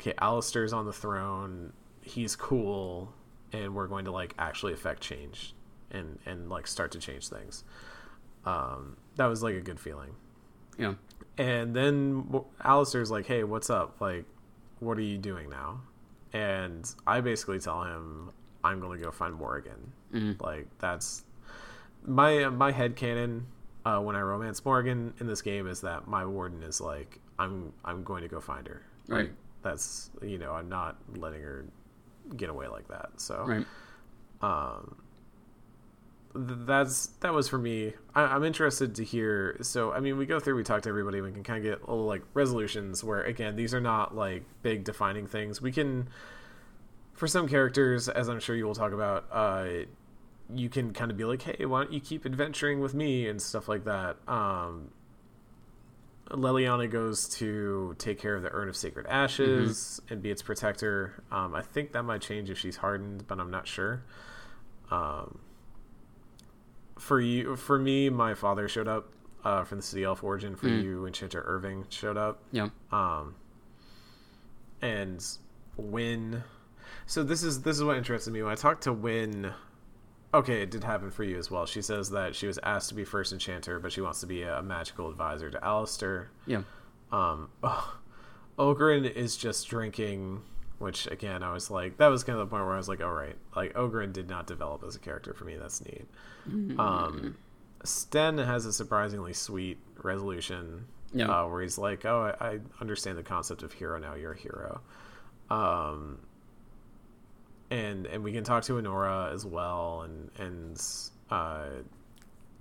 okay, 0.00 0.14
Alistair's 0.18 0.72
on 0.72 0.86
the 0.86 0.92
throne, 0.92 1.72
he's 2.00 2.36
cool, 2.36 3.12
and 3.52 3.74
we're 3.74 3.86
going 3.86 4.06
to 4.06 4.10
like 4.10 4.34
actually 4.38 4.72
affect 4.72 5.02
change 5.02 5.54
and 5.90 6.18
and 6.26 6.48
like 6.48 6.66
start 6.66 6.92
to 6.92 6.98
change 6.98 7.28
things. 7.28 7.64
Um, 8.44 8.96
that 9.16 9.26
was 9.26 9.42
like 9.42 9.54
a 9.54 9.60
good 9.60 9.80
feeling. 9.80 10.14
Yeah. 10.78 10.94
And 11.36 11.74
then 11.74 12.44
Alistair's 12.64 13.10
like, 13.10 13.26
"Hey, 13.26 13.44
what's 13.44 13.70
up? 13.70 14.00
Like, 14.00 14.24
what 14.80 14.98
are 14.98 15.02
you 15.02 15.18
doing 15.18 15.50
now?" 15.50 15.82
And 16.32 16.92
I 17.06 17.20
basically 17.20 17.58
tell 17.58 17.82
him, 17.84 18.30
"I'm 18.68 18.80
going 18.80 18.98
to 18.98 19.04
go 19.04 19.10
find 19.10 19.34
Morrigan." 19.34 19.92
Mhm. 20.14 20.40
Like 20.42 20.66
that's 20.78 21.24
my 22.04 22.48
my 22.48 22.70
head 22.72 22.96
canon 22.96 23.46
uh, 23.84 24.00
when 24.00 24.14
I 24.16 24.20
romance 24.20 24.64
Morrigan 24.64 25.14
in 25.20 25.26
this 25.26 25.42
game 25.42 25.66
is 25.66 25.80
that 25.82 26.06
my 26.08 26.24
warden 26.24 26.62
is 26.62 26.80
like, 26.80 27.18
"I'm 27.38 27.72
I'm 27.84 28.02
going 28.04 28.22
to 28.22 28.28
go 28.28 28.40
find 28.40 28.66
her." 28.68 28.82
Right. 29.08 29.20
Like, 29.28 29.30
that's 29.62 30.10
you 30.22 30.38
know 30.38 30.52
I'm 30.52 30.68
not 30.68 30.96
letting 31.16 31.42
her 31.42 31.64
get 32.36 32.48
away 32.50 32.68
like 32.68 32.88
that. 32.88 33.10
So 33.16 33.44
Right. 33.46 33.66
um 34.42 34.96
that's 36.34 37.06
that 37.20 37.32
was 37.32 37.48
for 37.48 37.58
me 37.58 37.94
I, 38.14 38.22
i'm 38.22 38.44
interested 38.44 38.94
to 38.96 39.04
hear 39.04 39.56
so 39.62 39.92
i 39.92 39.98
mean 39.98 40.18
we 40.18 40.26
go 40.26 40.38
through 40.38 40.56
we 40.56 40.62
talk 40.62 40.82
to 40.82 40.88
everybody 40.88 41.20
we 41.20 41.32
can 41.32 41.42
kind 41.42 41.58
of 41.58 41.64
get 41.64 41.88
little 41.88 42.04
like 42.04 42.22
resolutions 42.34 43.02
where 43.02 43.22
again 43.22 43.56
these 43.56 43.74
are 43.74 43.80
not 43.80 44.14
like 44.14 44.44
big 44.62 44.84
defining 44.84 45.26
things 45.26 45.60
we 45.62 45.72
can 45.72 46.08
for 47.18 47.26
some 47.26 47.48
characters 47.48 48.08
as 48.08 48.28
i'm 48.28 48.40
sure 48.40 48.54
you 48.56 48.64
will 48.64 48.74
talk 48.74 48.92
about 48.92 49.26
uh 49.32 49.66
you 50.54 50.68
can 50.68 50.92
kind 50.92 51.10
of 51.10 51.16
be 51.16 51.24
like 51.24 51.42
hey 51.42 51.64
why 51.66 51.82
don't 51.82 51.92
you 51.92 52.00
keep 52.00 52.24
adventuring 52.24 52.80
with 52.80 52.94
me 52.94 53.26
and 53.28 53.42
stuff 53.42 53.68
like 53.68 53.84
that 53.84 54.16
um 54.28 54.90
Leliana 56.30 56.90
goes 56.90 57.26
to 57.38 57.94
take 57.98 58.18
care 58.18 58.36
of 58.36 58.42
the 58.42 58.52
Urn 58.52 58.68
of 58.68 58.76
Sacred 58.76 59.06
Ashes 59.06 59.98
and 60.10 60.20
be 60.20 60.30
its 60.30 60.42
protector. 60.42 61.24
Um, 61.32 61.54
I 61.54 61.62
think 61.62 61.92
that 61.92 62.02
might 62.02 62.20
change 62.20 62.50
if 62.50 62.58
she's 62.58 62.76
hardened, 62.76 63.26
but 63.26 63.40
I'm 63.40 63.50
not 63.50 63.66
sure. 63.66 64.02
Um, 64.90 65.38
for 66.98 67.18
you, 67.18 67.56
for 67.56 67.78
me, 67.78 68.10
my 68.10 68.34
father 68.34 68.68
showed 68.68 68.88
up 68.88 69.08
uh, 69.42 69.64
from 69.64 69.78
the 69.78 69.82
City 69.82 70.04
Elf 70.04 70.22
origin. 70.22 70.54
For 70.54 70.66
Mm. 70.66 70.82
you, 70.82 71.06
Enchanter 71.06 71.42
Irving 71.46 71.86
showed 71.88 72.18
up. 72.18 72.42
Yeah. 72.52 72.68
Um, 72.92 73.34
and 74.82 75.24
when, 75.78 76.44
so 77.06 77.22
this 77.22 77.42
is 77.42 77.62
this 77.62 77.76
is 77.76 77.84
what 77.84 77.96
interested 77.96 78.32
me 78.32 78.42
when 78.42 78.52
I 78.52 78.56
talked 78.56 78.82
to 78.84 78.92
Wynne. 78.92 79.52
Okay, 80.34 80.60
it 80.62 80.70
did 80.70 80.84
happen 80.84 81.10
for 81.10 81.24
you 81.24 81.38
as 81.38 81.50
well. 81.50 81.64
She 81.64 81.80
says 81.80 82.10
that 82.10 82.34
she 82.34 82.46
was 82.46 82.58
asked 82.62 82.90
to 82.90 82.94
be 82.94 83.04
first 83.04 83.32
enchanter, 83.32 83.78
but 83.78 83.92
she 83.92 84.00
wants 84.02 84.20
to 84.20 84.26
be 84.26 84.42
a 84.42 84.62
magical 84.62 85.08
advisor 85.08 85.50
to 85.50 85.64
Alistair. 85.64 86.30
Yeah. 86.46 86.62
Um, 87.10 87.48
oh, 87.62 87.98
Oghren 88.58 89.10
is 89.10 89.36
just 89.36 89.68
drinking 89.68 90.42
which 90.78 91.08
again 91.08 91.42
I 91.42 91.52
was 91.52 91.70
like 91.72 91.96
that 91.96 92.06
was 92.06 92.22
kind 92.22 92.38
of 92.38 92.48
the 92.48 92.50
point 92.54 92.64
where 92.64 92.74
I 92.74 92.76
was 92.76 92.88
like, 92.88 93.02
all 93.02 93.12
right, 93.12 93.36
like 93.56 93.74
Oghren 93.74 94.12
did 94.12 94.28
not 94.28 94.46
develop 94.46 94.84
as 94.86 94.94
a 94.94 94.98
character 95.00 95.34
for 95.34 95.44
me. 95.44 95.56
That's 95.56 95.84
neat. 95.84 96.06
Mm-hmm. 96.48 96.78
Um, 96.78 97.36
Sten 97.84 98.38
has 98.38 98.64
a 98.66 98.72
surprisingly 98.72 99.32
sweet 99.32 99.78
resolution 100.02 100.84
Yeah. 101.12 101.26
uh, 101.28 101.46
where 101.48 101.62
he's 101.62 101.78
like, 101.78 102.04
"Oh, 102.04 102.32
I, 102.40 102.46
I 102.46 102.58
understand 102.80 103.18
the 103.18 103.22
concept 103.22 103.62
of 103.62 103.72
hero 103.72 103.98
now. 103.98 104.14
You're 104.14 104.32
a 104.32 104.38
hero." 104.38 104.80
Um, 105.50 106.18
and 107.70 108.06
and 108.06 108.22
we 108.24 108.32
can 108.32 108.44
talk 108.44 108.64
to 108.64 108.74
Anora 108.74 109.32
as 109.32 109.44
well, 109.44 110.02
and 110.02 110.30
and 110.38 110.82
uh, 111.30 111.66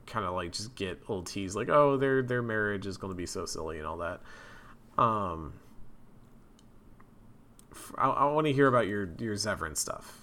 kind 0.05 0.25
of 0.25 0.33
like 0.33 0.51
just 0.51 0.75
get 0.75 1.01
little 1.01 1.23
tease 1.23 1.55
like, 1.55 1.69
"Oh, 1.69 1.97
their 1.97 2.21
their 2.21 2.41
marriage 2.41 2.85
is 2.85 2.97
going 2.97 3.11
to 3.11 3.17
be 3.17 3.25
so 3.25 3.45
silly 3.45 3.77
and 3.77 3.87
all 3.87 3.97
that." 3.97 4.21
Um, 5.01 5.53
I 7.97 8.25
want 8.25 8.47
to 8.47 8.53
hear 8.53 8.67
about 8.67 8.87
your 8.87 9.09
your 9.19 9.35
Zevran 9.35 9.77
stuff. 9.77 10.21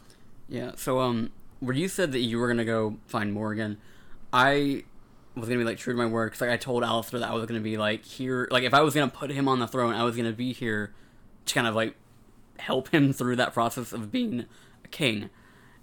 Yeah. 0.49 0.73
So 0.77 1.01
um, 1.01 1.31
where 1.61 1.75
you 1.75 1.89
said 1.89 2.13
that 2.13 2.21
you 2.21 2.39
were 2.39 2.49
gonna 2.49 2.65
go 2.65 2.97
find 3.07 3.33
Morrigan, 3.33 3.79
I 4.33 4.85
was 5.35 5.49
gonna 5.49 5.59
be 5.61 5.65
like 5.65 5.79
true 5.79 5.93
to 5.93 5.97
my 5.97 6.07
word. 6.07 6.33
'cause, 6.33 6.41
like 6.41 6.51
I 6.51 6.57
told 6.57 6.83
Alistair 6.85 7.21
that 7.21 7.31
I 7.31 7.35
was 7.35 7.47
gonna 7.47 7.61
be 7.61 7.77
like 7.77 8.05
here, 8.05 8.49
like 8.51 8.65
if 8.65 8.75
I 8.75 8.81
was 8.83 8.95
gonna 8.95 9.11
put 9.11 9.31
him 9.31 9.49
on 9.49 9.61
the 9.61 9.67
throne, 9.67 9.95
I 9.95 10.03
was 10.05 10.17
gonna 10.17 10.33
be 10.33 10.53
here 10.53 10.93
to 11.47 11.55
kind 11.55 11.67
of 11.67 11.75
like 11.75 11.95
help 12.59 12.89
him 12.89 13.13
through 13.13 13.37
that 13.37 13.53
process 13.55 13.93
of 13.93 14.11
being 14.13 14.47
king. 14.95 15.29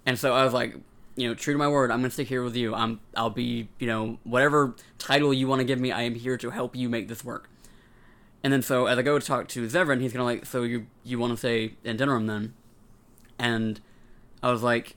And 0.04 0.18
so 0.18 0.34
I 0.34 0.42
was 0.42 0.52
like, 0.52 0.74
you 1.14 1.28
know, 1.28 1.34
true 1.34 1.54
to 1.54 1.58
my 1.58 1.68
word, 1.68 1.90
I'm 1.90 1.98
gonna 1.98 2.10
stick 2.10 2.26
here 2.26 2.42
with 2.42 2.56
you. 2.56 2.74
I'm, 2.74 3.00
I'll 3.16 3.30
be, 3.30 3.68
you 3.78 3.86
know, 3.86 4.18
whatever 4.24 4.74
title 4.98 5.32
you 5.32 5.46
want 5.46 5.60
to 5.60 5.64
give 5.64 5.78
me, 5.78 5.92
I 5.92 6.02
am 6.02 6.14
here 6.14 6.36
to 6.38 6.50
help 6.50 6.74
you 6.74 6.88
make 6.88 7.06
this 7.06 7.24
work. 7.24 7.48
And 8.42 8.52
then 8.52 8.62
so 8.62 8.86
as 8.86 8.98
I 8.98 9.02
go 9.02 9.18
to 9.18 9.24
talk 9.24 9.46
to 9.48 9.66
Zevran, 9.68 10.00
he's 10.00 10.12
gonna 10.12 10.24
like, 10.24 10.46
so 10.46 10.62
you 10.62 10.86
you 11.04 11.18
want 11.18 11.32
to 11.32 11.36
say 11.36 11.74
in 11.84 11.96
Denerim 11.96 12.26
then? 12.26 12.54
And 13.38 13.80
I 14.42 14.50
was 14.50 14.62
like, 14.62 14.96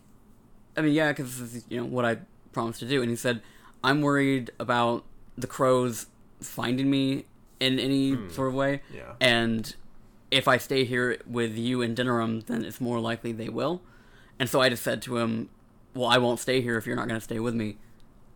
I 0.76 0.82
mean, 0.82 0.94
yeah, 0.94 1.12
because 1.12 1.40
this 1.40 1.54
is 1.54 1.66
you 1.70 1.78
know 1.78 1.86
what 1.86 2.06
I 2.06 2.18
promised 2.54 2.80
to 2.80 2.88
do. 2.88 3.02
And 3.02 3.10
he 3.10 3.16
said, 3.16 3.42
I'm 3.84 4.02
worried 4.02 4.52
about 4.60 5.04
the 5.38 5.48
crows 5.48 6.08
finding 6.40 6.90
me 6.90 7.26
in 7.60 7.78
any 7.78 8.12
hmm. 8.12 8.30
sort 8.30 8.48
of 8.48 8.54
way. 8.56 8.82
Yeah. 8.94 9.14
And 9.20 9.76
if 10.32 10.48
I 10.48 10.58
stay 10.58 10.86
here 10.86 11.18
with 11.28 11.58
you 11.58 11.82
in 11.82 11.96
Denerim, 11.96 12.46
then 12.46 12.66
it's 12.66 12.82
more 12.82 13.00
likely 13.00 13.32
they 13.32 13.50
will. 13.50 13.82
And 14.40 14.50
so 14.50 14.62
I 14.62 14.70
just 14.70 14.84
said 14.84 15.02
to 15.04 15.18
him, 15.18 15.50
Well, 15.94 16.08
I 16.08 16.18
won't 16.18 16.40
stay 16.40 16.62
here 16.62 16.78
if 16.78 16.86
you're 16.86 16.96
not 16.96 17.08
going 17.08 17.20
to 17.20 17.24
stay 17.24 17.40
with 17.40 17.56
me. 17.56 17.78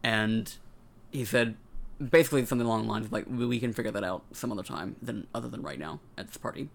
And 0.03 0.53
he 1.11 1.25
said, 1.25 1.55
basically 1.99 2.45
something 2.45 2.65
along 2.65 2.83
the 2.83 2.89
lines 2.89 3.07
of 3.07 3.11
like, 3.11 3.25
we 3.27 3.59
can 3.59 3.73
figure 3.73 3.91
that 3.91 4.03
out 4.03 4.23
some 4.31 4.51
other 4.51 4.63
time 4.63 4.95
than 5.01 5.27
other 5.35 5.49
than 5.49 5.61
right 5.61 5.79
now 5.79 5.99
at 6.17 6.27
this 6.27 6.37
party. 6.37 6.69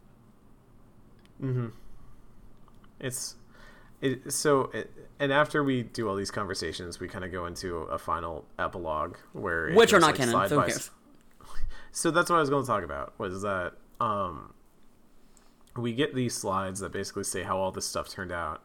Mm-hmm. 1.43 1.69
It's 3.01 3.37
it 4.01 4.33
so 4.33 4.71
it, 4.73 4.91
and 5.19 5.33
after 5.33 5.65
we 5.65 5.83
do 5.83 6.09
all 6.09 6.15
these 6.15 6.31
conversations, 6.31 7.01
we 7.01 7.09
kind 7.09 7.25
of 7.25 7.33
go 7.33 7.47
into 7.47 7.79
a 7.79 7.99
final 7.99 8.45
epilogue 8.59 9.17
where 9.33 9.73
Which 9.73 9.93
are 9.93 10.01
not 10.01 10.09
like, 10.09 10.17
canon, 10.17 10.49
so 10.49 10.61
s- 10.61 10.91
So 11.93 12.11
that's 12.11 12.31
what 12.31 12.37
I 12.37 12.41
was 12.41 12.51
going 12.51 12.63
to 12.63 12.67
talk 12.67 12.85
about 12.85 13.15
was 13.19 13.43
that 13.43 13.73
um 14.01 14.53
we 15.77 15.93
get 15.93 16.15
these 16.15 16.35
slides 16.35 16.81
that 16.81 16.93
basically 16.93 17.25
say 17.25 17.43
how 17.43 17.59
all 17.59 17.73
this 17.73 17.87
stuff 17.87 18.09
turned 18.09 18.33
out. 18.33 18.63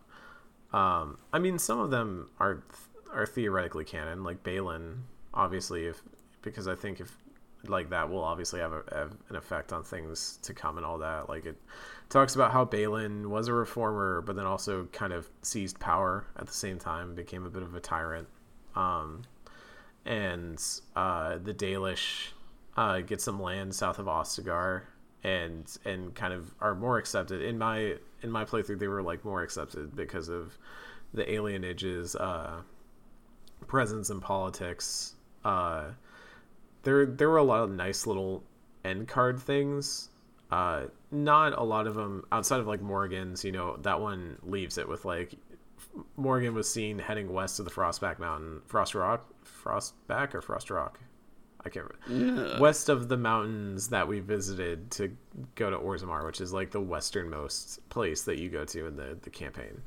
Um, 0.71 1.17
I 1.33 1.39
mean, 1.39 1.57
some 1.59 1.79
of 1.79 1.91
them 1.91 2.29
are 2.39 2.63
are 3.11 3.25
theoretically 3.25 3.85
canon, 3.85 4.23
like 4.23 4.43
Bhelen, 4.43 4.99
obviously, 5.33 5.87
if 5.87 6.01
because 6.41 6.67
I 6.67 6.75
think 6.75 6.99
if 6.99 7.15
like 7.67 7.89
that 7.89 8.09
will 8.09 8.23
obviously 8.23 8.59
have, 8.61 8.71
a, 8.71 8.83
have 8.93 9.17
an 9.29 9.35
effect 9.35 9.73
on 9.73 9.83
things 9.83 10.39
to 10.43 10.53
come 10.53 10.77
and 10.77 10.85
all 10.85 10.97
that. 10.99 11.27
Like 11.27 11.45
it 11.45 11.57
talks 12.09 12.35
about 12.35 12.51
how 12.51 12.65
Bhelen 12.65 13.27
was 13.27 13.47
a 13.47 13.53
reformer, 13.53 14.21
but 14.21 14.35
then 14.35 14.45
also 14.45 14.85
kind 14.91 15.11
of 15.11 15.29
seized 15.41 15.79
power 15.79 16.25
at 16.37 16.47
the 16.47 16.53
same 16.53 16.79
time, 16.79 17.15
became 17.15 17.45
a 17.45 17.49
bit 17.49 17.63
of 17.63 17.75
a 17.75 17.79
tyrant. 17.79 18.27
Um, 18.75 19.23
and 20.05 20.63
uh, 20.95 21.37
the 21.39 21.53
Dalish 21.53 22.29
uh, 22.77 23.01
get 23.01 23.21
some 23.21 23.41
land 23.41 23.75
south 23.75 23.99
of 23.99 24.05
Ostagar 24.05 24.83
and 25.23 25.77
and 25.83 26.15
kind 26.15 26.33
of 26.33 26.53
are 26.61 26.73
more 26.73 26.97
accepted 26.97 27.41
in 27.41 27.57
my 27.57 27.95
in 28.21 28.31
my 28.31 28.45
playthrough 28.45 28.79
they 28.79 28.87
were 28.87 29.01
like 29.01 29.23
more 29.25 29.41
accepted 29.41 29.95
because 29.95 30.29
of 30.29 30.57
the 31.13 31.31
alienage's 31.31 32.15
uh, 32.15 32.61
presence 33.67 34.09
in 34.09 34.19
politics 34.19 35.15
uh, 35.43 35.85
there 36.83 37.05
there 37.05 37.29
were 37.29 37.37
a 37.37 37.43
lot 37.43 37.63
of 37.63 37.71
nice 37.71 38.05
little 38.07 38.43
end 38.83 39.07
card 39.07 39.39
things. 39.39 40.09
Uh, 40.51 40.85
not 41.11 41.57
a 41.57 41.63
lot 41.63 41.85
of 41.85 41.95
them 41.95 42.23
outside 42.31 42.59
of 42.59 42.67
like 42.67 42.81
Morrigan's 42.81 43.43
you 43.43 43.51
know 43.51 43.77
that 43.77 43.99
one 43.99 44.37
leaves 44.43 44.77
it 44.77 44.87
with 44.87 45.05
like 45.05 45.33
Morrigan 46.17 46.53
was 46.53 46.71
seen 46.71 46.97
heading 46.99 47.31
west 47.31 47.57
to 47.57 47.63
the 47.63 47.69
Frostback 47.69 48.19
Mountain 48.19 48.61
Frost 48.65 48.95
Rock 48.95 49.29
Frostback 49.45 50.33
or 50.33 50.41
Frost 50.41 50.69
Rock 50.69 50.99
I 51.65 51.69
can't 51.69 51.85
remember. 52.07 52.57
West 52.59 52.89
of 52.89 53.09
the 53.09 53.17
mountains 53.17 53.89
that 53.89 54.07
we 54.07 54.21
visited 54.21 54.89
to 54.91 55.15
go 55.55 55.69
to 55.69 55.77
Orzammar, 55.77 56.25
which 56.25 56.39
is 56.39 56.53
like 56.53 56.71
the 56.71 56.79
westernmost 56.79 57.87
place 57.89 58.23
that 58.23 58.39
you 58.39 58.49
go 58.49 58.63
to 58.65 58.87
in 58.87 58.95
the, 58.95 59.17
the 59.21 59.29
campaign. 59.29 59.81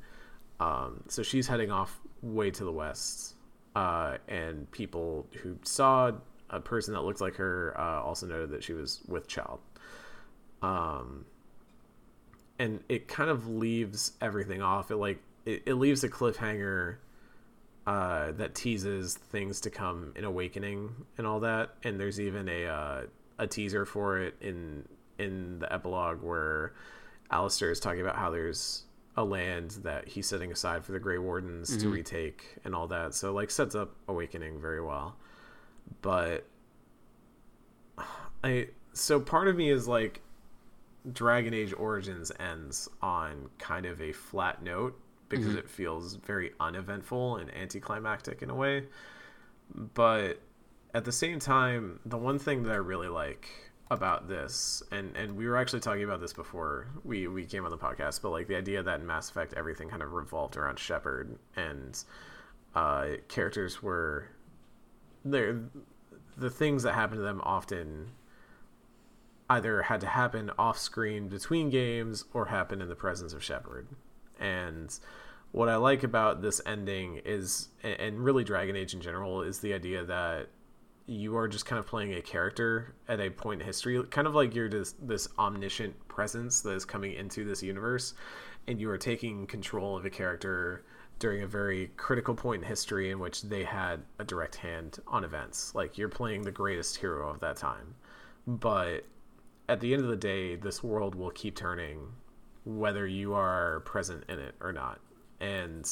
Um, 0.60 1.02
so 1.08 1.22
she's 1.22 1.48
heading 1.48 1.70
off 1.70 1.98
way 2.20 2.50
to 2.50 2.64
the 2.64 2.72
west. 2.72 3.34
Uh, 3.74 4.18
and 4.28 4.70
people 4.70 5.26
who 5.42 5.56
saw 5.62 6.12
a 6.50 6.60
person 6.60 6.92
that 6.92 7.00
looked 7.00 7.22
like 7.22 7.36
her 7.36 7.74
uh, 7.78 8.02
also 8.02 8.26
noted 8.26 8.50
that 8.50 8.62
she 8.62 8.74
was 8.74 9.00
with 9.08 9.26
child. 9.26 9.60
Um, 10.60 11.24
and 12.58 12.80
it 12.88 13.08
kind 13.08 13.30
of 13.30 13.48
leaves 13.48 14.12
everything 14.20 14.60
off. 14.60 14.90
It 14.90 14.96
like 14.96 15.20
it, 15.46 15.62
it 15.66 15.74
leaves 15.74 16.04
a 16.04 16.08
cliffhanger 16.08 16.96
uh, 17.86 18.32
that 18.32 18.54
teases 18.54 19.14
things 19.14 19.60
to 19.60 19.70
come 19.70 20.12
in 20.16 20.24
Awakening 20.24 20.94
and 21.18 21.26
all 21.26 21.40
that. 21.40 21.74
And 21.82 21.98
there's 21.98 22.20
even 22.20 22.48
a 22.48 22.66
uh, 22.66 23.02
a 23.38 23.46
teaser 23.46 23.84
for 23.84 24.18
it 24.18 24.34
in 24.40 24.86
in 25.18 25.58
the 25.58 25.72
epilogue 25.72 26.22
where 26.22 26.72
Alistair 27.30 27.70
is 27.70 27.80
talking 27.80 28.00
about 28.00 28.16
how 28.16 28.30
there's 28.30 28.84
a 29.16 29.24
land 29.24 29.72
that 29.82 30.08
he's 30.08 30.26
setting 30.26 30.52
aside 30.52 30.84
for 30.84 30.92
the 30.92 30.98
Grey 30.98 31.18
Wardens 31.18 31.76
to 31.76 31.88
retake 31.88 32.56
and 32.64 32.74
all 32.74 32.86
that. 32.88 33.14
So 33.14 33.32
like 33.32 33.50
sets 33.50 33.74
up 33.74 33.94
Awakening 34.08 34.60
very 34.60 34.80
well. 34.80 35.16
But 36.00 36.46
I 38.44 38.68
so 38.92 39.20
part 39.20 39.48
of 39.48 39.56
me 39.56 39.70
is 39.70 39.88
like 39.88 40.20
Dragon 41.12 41.52
Age 41.52 41.74
Origins 41.76 42.30
ends 42.38 42.88
on 43.02 43.50
kind 43.58 43.86
of 43.86 44.00
a 44.00 44.12
flat 44.12 44.62
note 44.62 44.98
because 45.40 45.54
it 45.54 45.68
feels 45.68 46.14
very 46.16 46.52
uneventful 46.60 47.36
and 47.36 47.54
anticlimactic 47.54 48.42
in 48.42 48.50
a 48.50 48.54
way. 48.54 48.84
But 49.94 50.40
at 50.94 51.04
the 51.04 51.12
same 51.12 51.38
time, 51.38 52.00
the 52.04 52.18
one 52.18 52.38
thing 52.38 52.62
that 52.64 52.72
I 52.72 52.76
really 52.76 53.08
like 53.08 53.48
about 53.90 54.28
this, 54.28 54.82
and 54.90 55.16
and 55.16 55.36
we 55.36 55.46
were 55.46 55.56
actually 55.56 55.80
talking 55.80 56.04
about 56.04 56.20
this 56.20 56.32
before 56.32 56.88
we 57.04 57.26
we 57.26 57.44
came 57.44 57.64
on 57.64 57.70
the 57.70 57.78
podcast, 57.78 58.22
but 58.22 58.30
like 58.30 58.46
the 58.46 58.56
idea 58.56 58.82
that 58.82 59.00
in 59.00 59.06
Mass 59.06 59.30
Effect 59.30 59.54
everything 59.54 59.88
kind 59.88 60.02
of 60.02 60.12
revolved 60.12 60.56
around 60.56 60.78
Shepard 60.78 61.38
and 61.56 62.02
uh, 62.74 63.08
characters 63.28 63.82
were 63.82 64.28
there. 65.24 65.60
The 66.36 66.50
things 66.50 66.82
that 66.84 66.94
happened 66.94 67.18
to 67.18 67.22
them 67.22 67.42
often 67.44 68.12
either 69.50 69.82
had 69.82 70.00
to 70.00 70.06
happen 70.06 70.50
off 70.58 70.78
screen 70.78 71.28
between 71.28 71.68
games 71.68 72.24
or 72.32 72.46
happen 72.46 72.80
in 72.80 72.88
the 72.88 72.94
presence 72.94 73.34
of 73.34 73.44
Shepard. 73.44 73.86
And 74.42 74.98
what 75.52 75.68
I 75.68 75.76
like 75.76 76.02
about 76.02 76.42
this 76.42 76.60
ending 76.66 77.20
is, 77.24 77.68
and 77.82 78.18
really 78.22 78.44
Dragon 78.44 78.76
Age 78.76 78.92
in 78.92 79.00
general, 79.00 79.42
is 79.42 79.60
the 79.60 79.72
idea 79.72 80.04
that 80.04 80.48
you 81.06 81.36
are 81.36 81.48
just 81.48 81.66
kind 81.66 81.78
of 81.78 81.86
playing 81.86 82.14
a 82.14 82.22
character 82.22 82.94
at 83.08 83.20
a 83.20 83.30
point 83.30 83.60
in 83.60 83.66
history, 83.66 84.02
kind 84.10 84.26
of 84.26 84.34
like 84.34 84.54
you're 84.54 84.68
this 84.68 84.94
this 85.02 85.28
omniscient 85.38 85.94
presence 86.08 86.60
that 86.62 86.72
is 86.72 86.84
coming 86.84 87.12
into 87.12 87.44
this 87.44 87.62
universe, 87.62 88.14
and 88.66 88.80
you 88.80 88.88
are 88.90 88.98
taking 88.98 89.46
control 89.46 89.96
of 89.96 90.04
a 90.04 90.10
character 90.10 90.84
during 91.18 91.42
a 91.42 91.46
very 91.46 91.88
critical 91.96 92.34
point 92.34 92.62
in 92.62 92.68
history 92.68 93.10
in 93.10 93.18
which 93.18 93.42
they 93.42 93.62
had 93.62 94.00
a 94.18 94.24
direct 94.24 94.56
hand 94.56 94.98
on 95.06 95.24
events. 95.24 95.74
Like 95.74 95.98
you're 95.98 96.08
playing 96.08 96.42
the 96.42 96.50
greatest 96.50 96.96
hero 96.96 97.28
of 97.30 97.40
that 97.40 97.56
time, 97.56 97.94
but 98.46 99.04
at 99.68 99.80
the 99.80 99.92
end 99.92 100.02
of 100.02 100.08
the 100.08 100.16
day, 100.16 100.56
this 100.56 100.82
world 100.82 101.14
will 101.14 101.30
keep 101.30 101.56
turning 101.56 102.08
whether 102.64 103.06
you 103.06 103.34
are 103.34 103.80
present 103.80 104.24
in 104.28 104.38
it 104.38 104.54
or 104.60 104.72
not. 104.72 105.00
And 105.40 105.88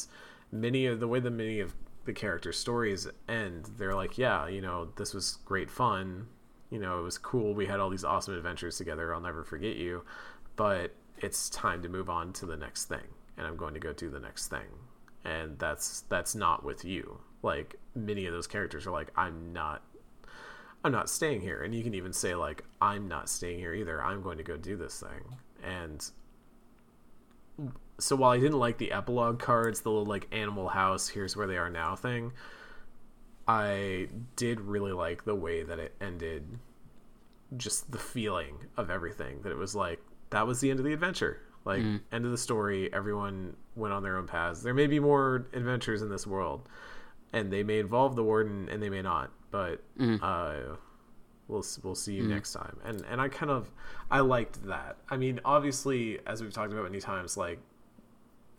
many 0.51 0.85
of 0.85 0.99
the 0.99 1.07
way 1.07 1.19
that 1.19 1.31
many 1.31 1.59
of 1.59 1.73
the 2.05 2.13
character 2.13 2.51
stories 2.51 3.07
end, 3.27 3.69
they're 3.77 3.95
like, 3.95 4.17
yeah, 4.17 4.47
you 4.47 4.61
know, 4.61 4.89
this 4.95 5.13
was 5.13 5.37
great 5.45 5.69
fun. 5.69 6.27
You 6.69 6.79
know, 6.79 6.99
it 6.99 7.03
was 7.03 7.17
cool. 7.17 7.53
We 7.53 7.65
had 7.65 7.79
all 7.79 7.89
these 7.89 8.05
awesome 8.05 8.35
adventures 8.35 8.77
together. 8.77 9.13
I'll 9.13 9.21
never 9.21 9.43
forget 9.43 9.75
you. 9.75 10.03
But 10.55 10.95
it's 11.17 11.49
time 11.49 11.81
to 11.83 11.89
move 11.89 12.09
on 12.09 12.33
to 12.33 12.45
the 12.45 12.57
next 12.57 12.85
thing. 12.85 13.07
And 13.37 13.45
I'm 13.45 13.57
going 13.57 13.73
to 13.73 13.79
go 13.79 13.93
do 13.93 14.09
the 14.09 14.19
next 14.19 14.47
thing. 14.47 14.67
And 15.23 15.59
that's 15.59 16.01
that's 16.09 16.33
not 16.33 16.63
with 16.63 16.83
you. 16.83 17.19
Like 17.43 17.75
many 17.95 18.25
of 18.25 18.33
those 18.33 18.47
characters 18.47 18.87
are 18.87 18.91
like, 18.91 19.11
I'm 19.15 19.53
not 19.53 19.83
I'm 20.83 20.91
not 20.91 21.09
staying 21.09 21.41
here. 21.41 21.61
And 21.61 21.75
you 21.75 21.83
can 21.83 21.93
even 21.93 22.13
say 22.13 22.33
like, 22.33 22.63
I'm 22.81 23.07
not 23.07 23.29
staying 23.29 23.59
here 23.59 23.73
either. 23.73 24.03
I'm 24.03 24.21
going 24.21 24.37
to 24.37 24.43
go 24.43 24.57
do 24.57 24.75
this 24.75 24.99
thing. 24.99 25.37
And 25.63 26.03
so 27.99 28.15
while 28.15 28.31
I 28.31 28.39
didn't 28.39 28.59
like 28.59 28.77
the 28.77 28.91
epilogue 28.91 29.39
cards, 29.39 29.81
the 29.81 29.89
little 29.89 30.05
like 30.05 30.27
Animal 30.31 30.69
House, 30.69 31.07
here's 31.07 31.35
where 31.35 31.47
they 31.47 31.57
are 31.57 31.69
now 31.69 31.95
thing, 31.95 32.31
I 33.47 34.07
did 34.35 34.61
really 34.61 34.91
like 34.91 35.25
the 35.25 35.35
way 35.35 35.63
that 35.63 35.79
it 35.79 35.95
ended. 36.01 36.59
Just 37.57 37.91
the 37.91 37.97
feeling 37.97 38.55
of 38.77 38.89
everything 38.89 39.41
that 39.41 39.51
it 39.51 39.57
was 39.57 39.75
like 39.75 39.99
that 40.29 40.47
was 40.47 40.61
the 40.61 40.69
end 40.69 40.79
of 40.79 40.85
the 40.85 40.93
adventure. 40.93 41.41
Like 41.65 41.81
end 42.11 42.25
of 42.25 42.31
the 42.31 42.37
story. 42.37 42.91
Everyone 42.91 43.55
went 43.75 43.93
on 43.93 44.01
their 44.03 44.17
own 44.17 44.25
paths. 44.25 44.63
There 44.63 44.73
may 44.73 44.87
be 44.87 44.99
more 44.99 45.47
adventures 45.53 46.01
in 46.01 46.09
this 46.09 46.25
world, 46.25 46.67
and 47.33 47.51
they 47.51 47.61
may 47.61 47.79
involve 47.79 48.15
the 48.15 48.23
warden 48.23 48.67
and 48.69 48.81
they 48.81 48.89
may 48.89 49.01
not. 49.01 49.31
But 49.51 49.83
uh, 50.23 50.75
we'll 51.51 51.65
we'll 51.83 51.95
see 51.95 52.13
you 52.13 52.23
next 52.23 52.53
time. 52.53 52.77
And 52.83 53.03
and 53.09 53.21
I 53.21 53.27
kind 53.27 53.51
of 53.51 53.69
I 54.09 54.21
liked 54.21 54.65
that. 54.67 54.97
I 55.09 55.17
mean, 55.17 55.39
obviously, 55.45 56.19
as 56.25 56.41
we've 56.41 56.53
talked 56.53 56.71
about 56.71 56.83
many 56.83 56.99
times, 56.99 57.37
like 57.37 57.59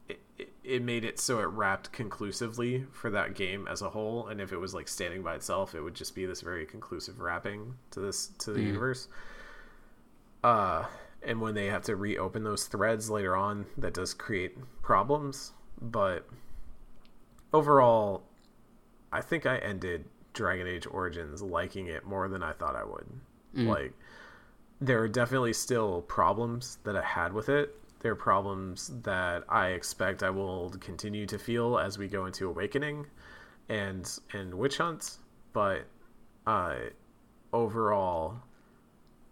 it, 0.08 0.20
it, 0.38 0.52
it 0.62 0.82
made 0.82 1.04
it 1.04 1.18
so 1.18 1.40
it 1.40 1.46
wrapped 1.46 1.90
conclusively 1.92 2.84
for 2.92 3.10
that 3.10 3.34
game 3.34 3.66
as 3.68 3.82
a 3.82 3.90
whole. 3.90 4.28
And 4.28 4.40
if 4.40 4.52
it 4.52 4.58
was 4.58 4.74
like 4.74 4.86
standing 4.88 5.22
by 5.22 5.34
itself, 5.34 5.74
it 5.74 5.80
would 5.80 5.94
just 5.94 6.14
be 6.14 6.26
this 6.26 6.42
very 6.42 6.66
conclusive 6.66 7.18
wrapping 7.18 7.74
to 7.92 8.00
this 8.00 8.28
to 8.40 8.52
the 8.52 8.60
universe. 8.60 9.08
Uh, 10.44 10.84
and 11.22 11.40
when 11.40 11.54
they 11.54 11.66
have 11.66 11.82
to 11.84 11.96
reopen 11.96 12.44
those 12.44 12.66
threads 12.66 13.08
later 13.08 13.36
on, 13.36 13.66
that 13.78 13.94
does 13.94 14.12
create 14.12 14.56
problems. 14.82 15.52
But 15.80 16.28
overall, 17.52 18.24
I 19.12 19.20
think 19.20 19.46
I 19.46 19.58
ended 19.58 20.04
Dragon 20.32 20.66
Age 20.66 20.86
Origins 20.90 21.42
liking 21.42 21.86
it 21.88 22.04
more 22.04 22.28
than 22.28 22.42
I 22.42 22.52
thought 22.52 22.76
I 22.76 22.84
would. 22.84 23.06
Like, 23.68 23.92
there 24.80 25.00
are 25.00 25.08
definitely 25.08 25.52
still 25.52 26.02
problems 26.02 26.78
that 26.84 26.96
I 26.96 27.02
had 27.02 27.32
with 27.32 27.48
it. 27.48 27.76
There 28.00 28.12
are 28.12 28.16
problems 28.16 28.90
that 29.02 29.44
I 29.48 29.68
expect 29.68 30.22
I 30.22 30.30
will 30.30 30.70
continue 30.80 31.26
to 31.26 31.38
feel 31.38 31.78
as 31.78 31.98
we 31.98 32.08
go 32.08 32.26
into 32.26 32.48
Awakening 32.48 33.06
and 33.68 34.10
and 34.32 34.54
Witch 34.54 34.78
Hunt, 34.78 35.18
but 35.52 35.84
uh, 36.46 36.76
overall, 37.52 38.38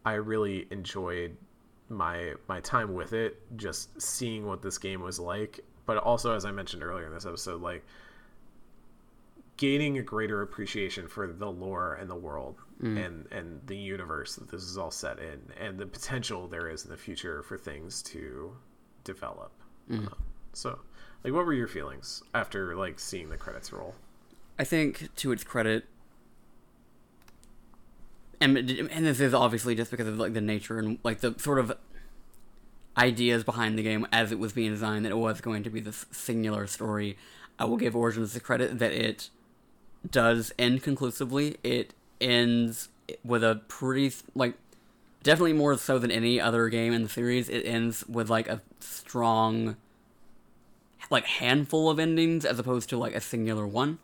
I 0.04 0.14
really 0.14 0.66
enjoyed 0.70 1.36
my 1.88 2.34
my 2.48 2.60
time 2.60 2.94
with 2.94 3.12
it, 3.12 3.40
just 3.56 4.00
seeing 4.00 4.46
what 4.46 4.62
this 4.62 4.78
game 4.78 5.00
was 5.02 5.18
like. 5.18 5.60
But 5.86 5.96
also, 5.96 6.34
as 6.34 6.44
I 6.44 6.52
mentioned 6.52 6.84
earlier 6.84 7.06
in 7.06 7.12
this 7.12 7.26
episode, 7.26 7.60
like 7.60 7.84
gaining 9.60 9.98
a 9.98 10.02
greater 10.02 10.40
appreciation 10.40 11.06
for 11.06 11.26
the 11.26 11.50
lore 11.50 11.94
and 12.00 12.08
the 12.08 12.16
world 12.16 12.56
and 12.82 13.26
and 13.30 13.60
the 13.66 13.76
universe 13.76 14.36
that 14.36 14.50
this 14.50 14.62
is 14.62 14.78
all 14.78 14.90
set 14.90 15.18
in, 15.18 15.38
and 15.60 15.78
the 15.78 15.84
potential 15.84 16.48
there 16.48 16.70
is 16.70 16.84
in 16.84 16.90
the 16.90 16.96
future 16.96 17.42
for 17.42 17.58
things 17.58 18.02
to 18.02 18.56
develop. 19.04 19.52
Uh, 19.92 20.14
so, 20.54 20.78
like, 21.22 21.34
what 21.34 21.44
were 21.44 21.52
your 21.52 21.68
feelings 21.68 22.22
after 22.32 22.74
like 22.74 22.98
seeing 22.98 23.28
the 23.28 23.36
credits 23.36 23.70
roll? 23.70 23.94
I 24.58 24.64
think 24.64 25.14
to 25.16 25.30
its 25.30 25.44
credit, 25.44 25.84
and 28.40 28.56
and 28.56 29.04
this 29.04 29.20
is 29.20 29.34
obviously 29.34 29.74
just 29.74 29.90
because 29.90 30.08
of 30.08 30.18
like 30.18 30.32
the 30.32 30.40
nature 30.40 30.78
and 30.78 30.98
like 31.04 31.20
the 31.20 31.34
sort 31.38 31.58
of 31.58 31.76
ideas 32.96 33.44
behind 33.44 33.78
the 33.78 33.82
game 33.82 34.06
as 34.10 34.32
it 34.32 34.38
was 34.38 34.54
being 34.54 34.70
designed 34.70 35.04
that 35.04 35.12
it 35.12 35.18
was 35.18 35.42
going 35.42 35.62
to 35.64 35.70
be 35.70 35.80
this 35.80 36.06
singular 36.10 36.66
story. 36.66 37.18
I 37.58 37.66
will 37.66 37.76
give 37.76 37.94
Origins 37.94 38.32
the 38.32 38.40
credit 38.40 38.78
that 38.78 38.92
it 38.92 39.28
does 40.08 40.52
end 40.58 40.82
conclusively. 40.82 41.56
It 41.62 41.94
ends 42.20 42.88
with 43.24 43.42
a 43.42 43.62
pretty 43.68 44.14
like 44.34 44.54
definitely 45.22 45.52
more 45.52 45.76
so 45.76 45.98
than 45.98 46.10
any 46.10 46.40
other 46.40 46.68
game 46.68 46.92
in 46.92 47.02
the 47.02 47.08
series. 47.08 47.48
It 47.48 47.66
ends 47.66 48.06
with 48.08 48.30
like 48.30 48.48
a 48.48 48.62
strong 48.80 49.76
like 51.10 51.26
handful 51.26 51.90
of 51.90 51.98
endings 51.98 52.44
as 52.44 52.58
opposed 52.58 52.88
to 52.90 52.96
like 52.96 53.14
a 53.14 53.20
singular 53.20 53.66
one 53.66 53.98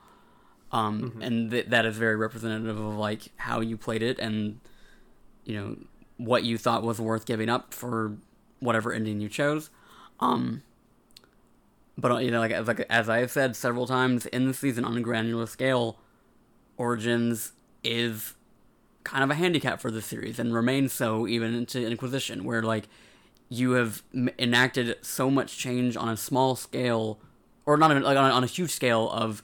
um, 0.72 1.18
and 1.22 1.50
th- 1.50 1.66
that 1.66 1.86
is 1.86 1.96
very 1.96 2.16
representative 2.16 2.78
of 2.78 2.96
like 2.96 3.30
how 3.36 3.60
you 3.60 3.76
played 3.76 4.02
it 4.02 4.18
and 4.18 4.60
you 5.44 5.54
know 5.54 5.76
what 6.16 6.44
you 6.44 6.58
thought 6.58 6.82
was 6.82 7.00
worth 7.00 7.24
giving 7.24 7.48
up 7.48 7.72
for 7.72 8.16
whatever 8.60 8.92
ending 8.92 9.20
you 9.20 9.28
chose. 9.28 9.70
Um, 10.18 10.62
but 11.98 12.24
you 12.24 12.30
know, 12.30 12.40
like 12.40 12.52
as 12.52 12.66
like 12.66 12.86
as 12.90 13.08
I 13.08 13.18
have 13.18 13.30
said 13.30 13.56
several 13.56 13.86
times 13.86 14.26
in 14.26 14.46
the 14.46 14.54
season 14.54 14.84
on 14.84 14.96
a 14.96 15.00
granular 15.00 15.46
scale, 15.46 15.98
Origins 16.76 17.52
is 17.82 18.34
kind 19.04 19.22
of 19.22 19.30
a 19.30 19.34
handicap 19.34 19.80
for 19.80 19.90
the 19.90 20.02
series 20.02 20.38
and 20.38 20.52
remains 20.52 20.92
so 20.92 21.26
even 21.26 21.54
into 21.54 21.86
Inquisition, 21.86 22.44
where 22.44 22.62
like 22.62 22.88
you 23.48 23.72
have 23.72 24.02
enacted 24.38 24.96
so 25.02 25.30
much 25.30 25.56
change 25.56 25.96
on 25.96 26.08
a 26.08 26.16
small 26.16 26.56
scale, 26.56 27.18
or 27.64 27.76
not 27.76 27.90
even 27.90 28.02
like 28.02 28.18
on 28.18 28.30
a, 28.30 28.34
on 28.34 28.44
a 28.44 28.48
huge 28.48 28.70
scale 28.70 29.10
of 29.10 29.42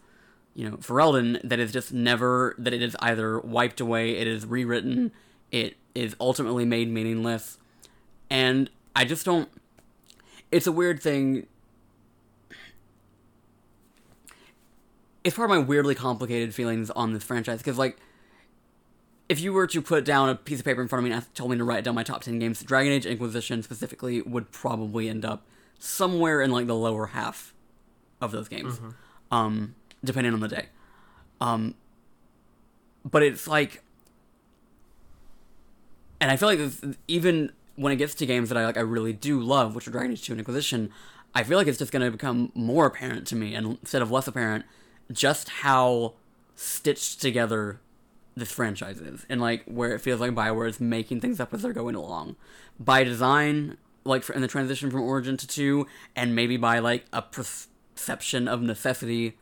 you 0.55 0.69
know, 0.69 0.77
Ferelden 0.77 1.41
that 1.43 1.59
is 1.59 1.73
just 1.73 1.93
never 1.93 2.55
that 2.59 2.74
it 2.74 2.83
is 2.83 2.95
either 3.01 3.41
wiped 3.41 3.81
away, 3.81 4.16
it 4.19 4.27
is 4.27 4.45
rewritten, 4.45 5.12
it 5.51 5.77
is 5.95 6.15
ultimately 6.20 6.65
made 6.65 6.91
meaningless. 6.91 7.59
And 8.29 8.69
I 8.95 9.05
just 9.05 9.24
don't 9.24 9.49
it's 10.51 10.66
a 10.66 10.73
weird 10.73 11.03
thing. 11.03 11.47
It's 15.24 15.36
part 15.36 15.51
of 15.51 15.57
my 15.57 15.62
weirdly 15.62 15.94
complicated 15.94 16.55
feelings 16.55 16.90
on 16.90 17.12
this 17.12 17.23
franchise 17.23 17.59
because 17.59 17.78
like 17.78 17.97
if 19.28 19.40
you 19.40 19.53
were 19.53 19.66
to 19.69 19.81
put 19.81 20.05
down 20.05 20.28
a 20.28 20.35
piece 20.35 20.59
of 20.59 20.65
paper 20.65 20.82
in 20.82 20.89
front 20.89 21.05
of 21.07 21.11
me 21.11 21.16
and 21.16 21.35
told 21.35 21.51
me 21.51 21.57
to 21.57 21.65
write 21.65 21.85
down 21.85 21.94
my 21.94 22.03
top 22.03 22.23
10 22.23 22.39
games, 22.39 22.62
Dragon 22.62 22.93
Age 22.93 23.07
Inquisition 23.07 23.62
specifically 23.62 24.20
would 24.23 24.51
probably 24.51 25.09
end 25.09 25.24
up 25.24 25.47
somewhere 25.78 26.40
in 26.43 26.51
like 26.51 26.66
the 26.66 26.74
lower 26.74 27.07
half 27.07 27.55
of 28.20 28.32
those 28.32 28.49
games. 28.49 28.81
Um 29.31 29.74
depending 30.05 30.35
on 30.35 30.40
the 30.40 30.49
day. 30.49 30.66
Um, 31.40 31.74
but 33.05 33.23
it's 33.23 33.49
like, 33.49 33.82
and 36.20 36.31
I 36.31 36.36
feel 36.36 36.49
like 36.49 36.59
this, 36.59 36.85
even 37.09 37.53
when 37.77 37.93
it 37.93 37.97
gets 37.97 38.15
to 38.16 38.27
games 38.27 38.49
that 38.49 38.59
I 38.59 38.65
like, 38.65 38.77
I 38.77 38.81
really 38.81 39.12
do 39.12 39.40
love, 39.40 39.74
which 39.74 39.89
are 39.89 39.90
Dragon 39.90 40.12
Age 40.12 40.23
Two 40.23 40.32
and 40.32 40.40
Inquisition. 40.40 40.90
I 41.35 41.43
feel 41.43 41.57
like 41.57 41.66
it's 41.66 41.78
just 41.78 41.93
going 41.93 42.05
to 42.05 42.11
become 42.11 42.53
more 42.55 42.86
apparent 42.86 43.27
to 43.28 43.36
me, 43.36 43.55
and 43.55 43.78
instead 43.81 44.03
of 44.03 44.11
less 44.11 44.27
apparent, 44.28 44.65
just 45.12 45.48
how 45.48 46.14
stitched 46.55 47.20
together 47.20 47.80
this 48.34 48.51
franchise 48.51 49.01
is, 49.01 49.26
and 49.28 49.40
like 49.40 49.64
where 49.64 49.94
it 49.94 50.01
feels 50.01 50.20
like 50.20 50.32
Bioware 50.32 50.68
is 50.68 50.80
making 50.80 51.20
things 51.20 51.39
up 51.40 51.52
as 51.52 51.62
they're 51.62 51.72
going 51.72 51.94
along, 51.94 52.36
by 52.80 53.05
design, 53.05 53.76
like 54.05 54.28
in 54.30 54.40
the 54.40 54.48
transition 54.48 54.90
from 54.90 55.02
Origin 55.02 55.36
to 55.36 55.47
Two, 55.47 55.86
and 56.16 56.34
maybe 56.34 56.56
by 56.56 56.78
like 56.78 57.05
a 57.12 57.22
perception 57.22 58.48
of 58.48 58.62
necessity 58.62 59.36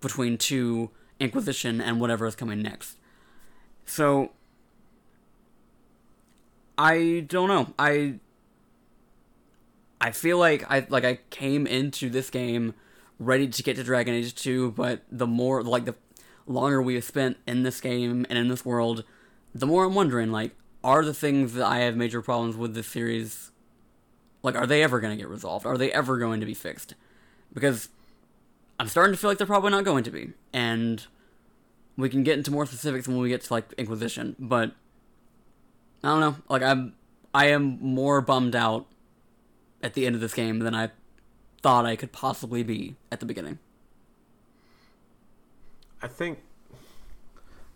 between 0.00 0.36
two 0.36 0.90
Inquisition 1.22 1.80
and 1.80 2.00
whatever 2.00 2.26
is 2.26 2.34
coming 2.34 2.62
next. 2.62 2.96
So 3.84 4.32
I 6.76 7.24
don't 7.28 7.46
know. 7.46 7.72
I 7.78 8.14
I 10.00 10.10
feel 10.10 10.36
like 10.38 10.68
I 10.68 10.84
like 10.88 11.04
I 11.04 11.20
came 11.30 11.64
into 11.64 12.10
this 12.10 12.28
game 12.28 12.74
ready 13.24 13.48
to 13.48 13.62
get 13.62 13.76
to 13.76 13.84
Dragon 13.84 14.14
Age 14.14 14.34
2, 14.34 14.72
but 14.72 15.02
the 15.10 15.26
more 15.26 15.62
like 15.62 15.84
the 15.84 15.94
longer 16.46 16.82
we 16.82 16.94
have 16.94 17.04
spent 17.04 17.36
in 17.46 17.62
this 17.62 17.80
game 17.80 18.26
and 18.28 18.38
in 18.38 18.48
this 18.48 18.64
world, 18.64 19.04
the 19.54 19.66
more 19.66 19.84
I'm 19.84 19.94
wondering 19.94 20.30
like 20.30 20.52
are 20.84 21.04
the 21.04 21.14
things 21.14 21.54
that 21.54 21.66
I 21.66 21.78
have 21.78 21.96
major 21.96 22.20
problems 22.20 22.56
with 22.56 22.74
this 22.74 22.88
series 22.88 23.52
like 24.42 24.56
are 24.56 24.66
they 24.66 24.82
ever 24.82 25.00
going 25.00 25.16
to 25.16 25.20
get 25.20 25.28
resolved? 25.28 25.66
Are 25.66 25.78
they 25.78 25.92
ever 25.92 26.18
going 26.18 26.40
to 26.40 26.46
be 26.46 26.54
fixed? 26.54 26.94
Because 27.52 27.88
I'm 28.78 28.88
starting 28.88 29.14
to 29.14 29.18
feel 29.18 29.30
like 29.30 29.38
they're 29.38 29.46
probably 29.46 29.70
not 29.70 29.84
going 29.84 30.04
to 30.04 30.10
be. 30.10 30.32
And 30.52 31.06
we 31.96 32.08
can 32.08 32.22
get 32.22 32.38
into 32.38 32.50
more 32.50 32.66
specifics 32.66 33.06
when 33.06 33.18
we 33.18 33.28
get 33.28 33.42
to 33.42 33.52
like 33.52 33.72
Inquisition, 33.74 34.34
but 34.38 34.72
I 36.02 36.08
don't 36.08 36.20
know. 36.20 36.36
Like 36.48 36.62
I'm 36.62 36.94
I 37.34 37.46
am 37.46 37.78
more 37.80 38.20
bummed 38.20 38.56
out 38.56 38.86
at 39.82 39.94
the 39.94 40.06
end 40.06 40.14
of 40.14 40.20
this 40.20 40.34
game 40.34 40.58
than 40.60 40.74
I 40.74 40.90
thought 41.62 41.86
I 41.86 41.96
could 41.96 42.12
possibly 42.12 42.62
be 42.62 42.96
at 43.10 43.20
the 43.20 43.26
beginning. 43.26 43.58
I 46.00 46.08
think 46.08 46.40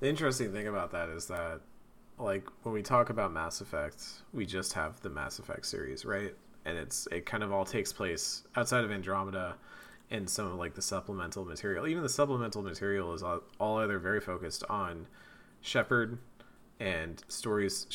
the 0.01 0.09
interesting 0.09 0.53
thing 0.53 0.67
about 0.67 0.91
that 0.93 1.09
is 1.09 1.27
that, 1.27 1.61
like, 2.19 2.47
when 2.63 2.75
we 2.75 2.83
talk 2.83 3.11
about 3.11 3.33
Mass 3.33 3.61
Effect, 3.61 4.03
we 4.33 4.45
just 4.45 4.73
have 4.73 5.01
the 5.01 5.11
Mass 5.11 5.39
Effect 5.39 5.65
series, 5.67 6.05
right? 6.05 6.35
And 6.65 6.77
it's 6.77 7.07
it 7.13 7.27
kind 7.27 7.45
of 7.45 7.53
all 7.53 7.65
takes 7.65 7.93
place 7.93 8.43
outside 8.57 8.85
of 8.85 8.91
Andromeda 8.91 9.55
and 10.11 10.29
some 10.29 10.47
of 10.47 10.55
like 10.55 10.75
the 10.75 10.83
supplemental 10.83 11.45
material. 11.45 11.87
Even 11.87 12.03
the 12.03 12.09
supplemental 12.09 12.63
material 12.63 13.15
is 13.15 13.23
all, 13.23 13.43
either 13.79 13.99
very 13.99 14.21
focused 14.21 14.65
on 14.69 15.07
Shepard 15.61 16.19
and 16.81 17.23
stories 17.29 17.87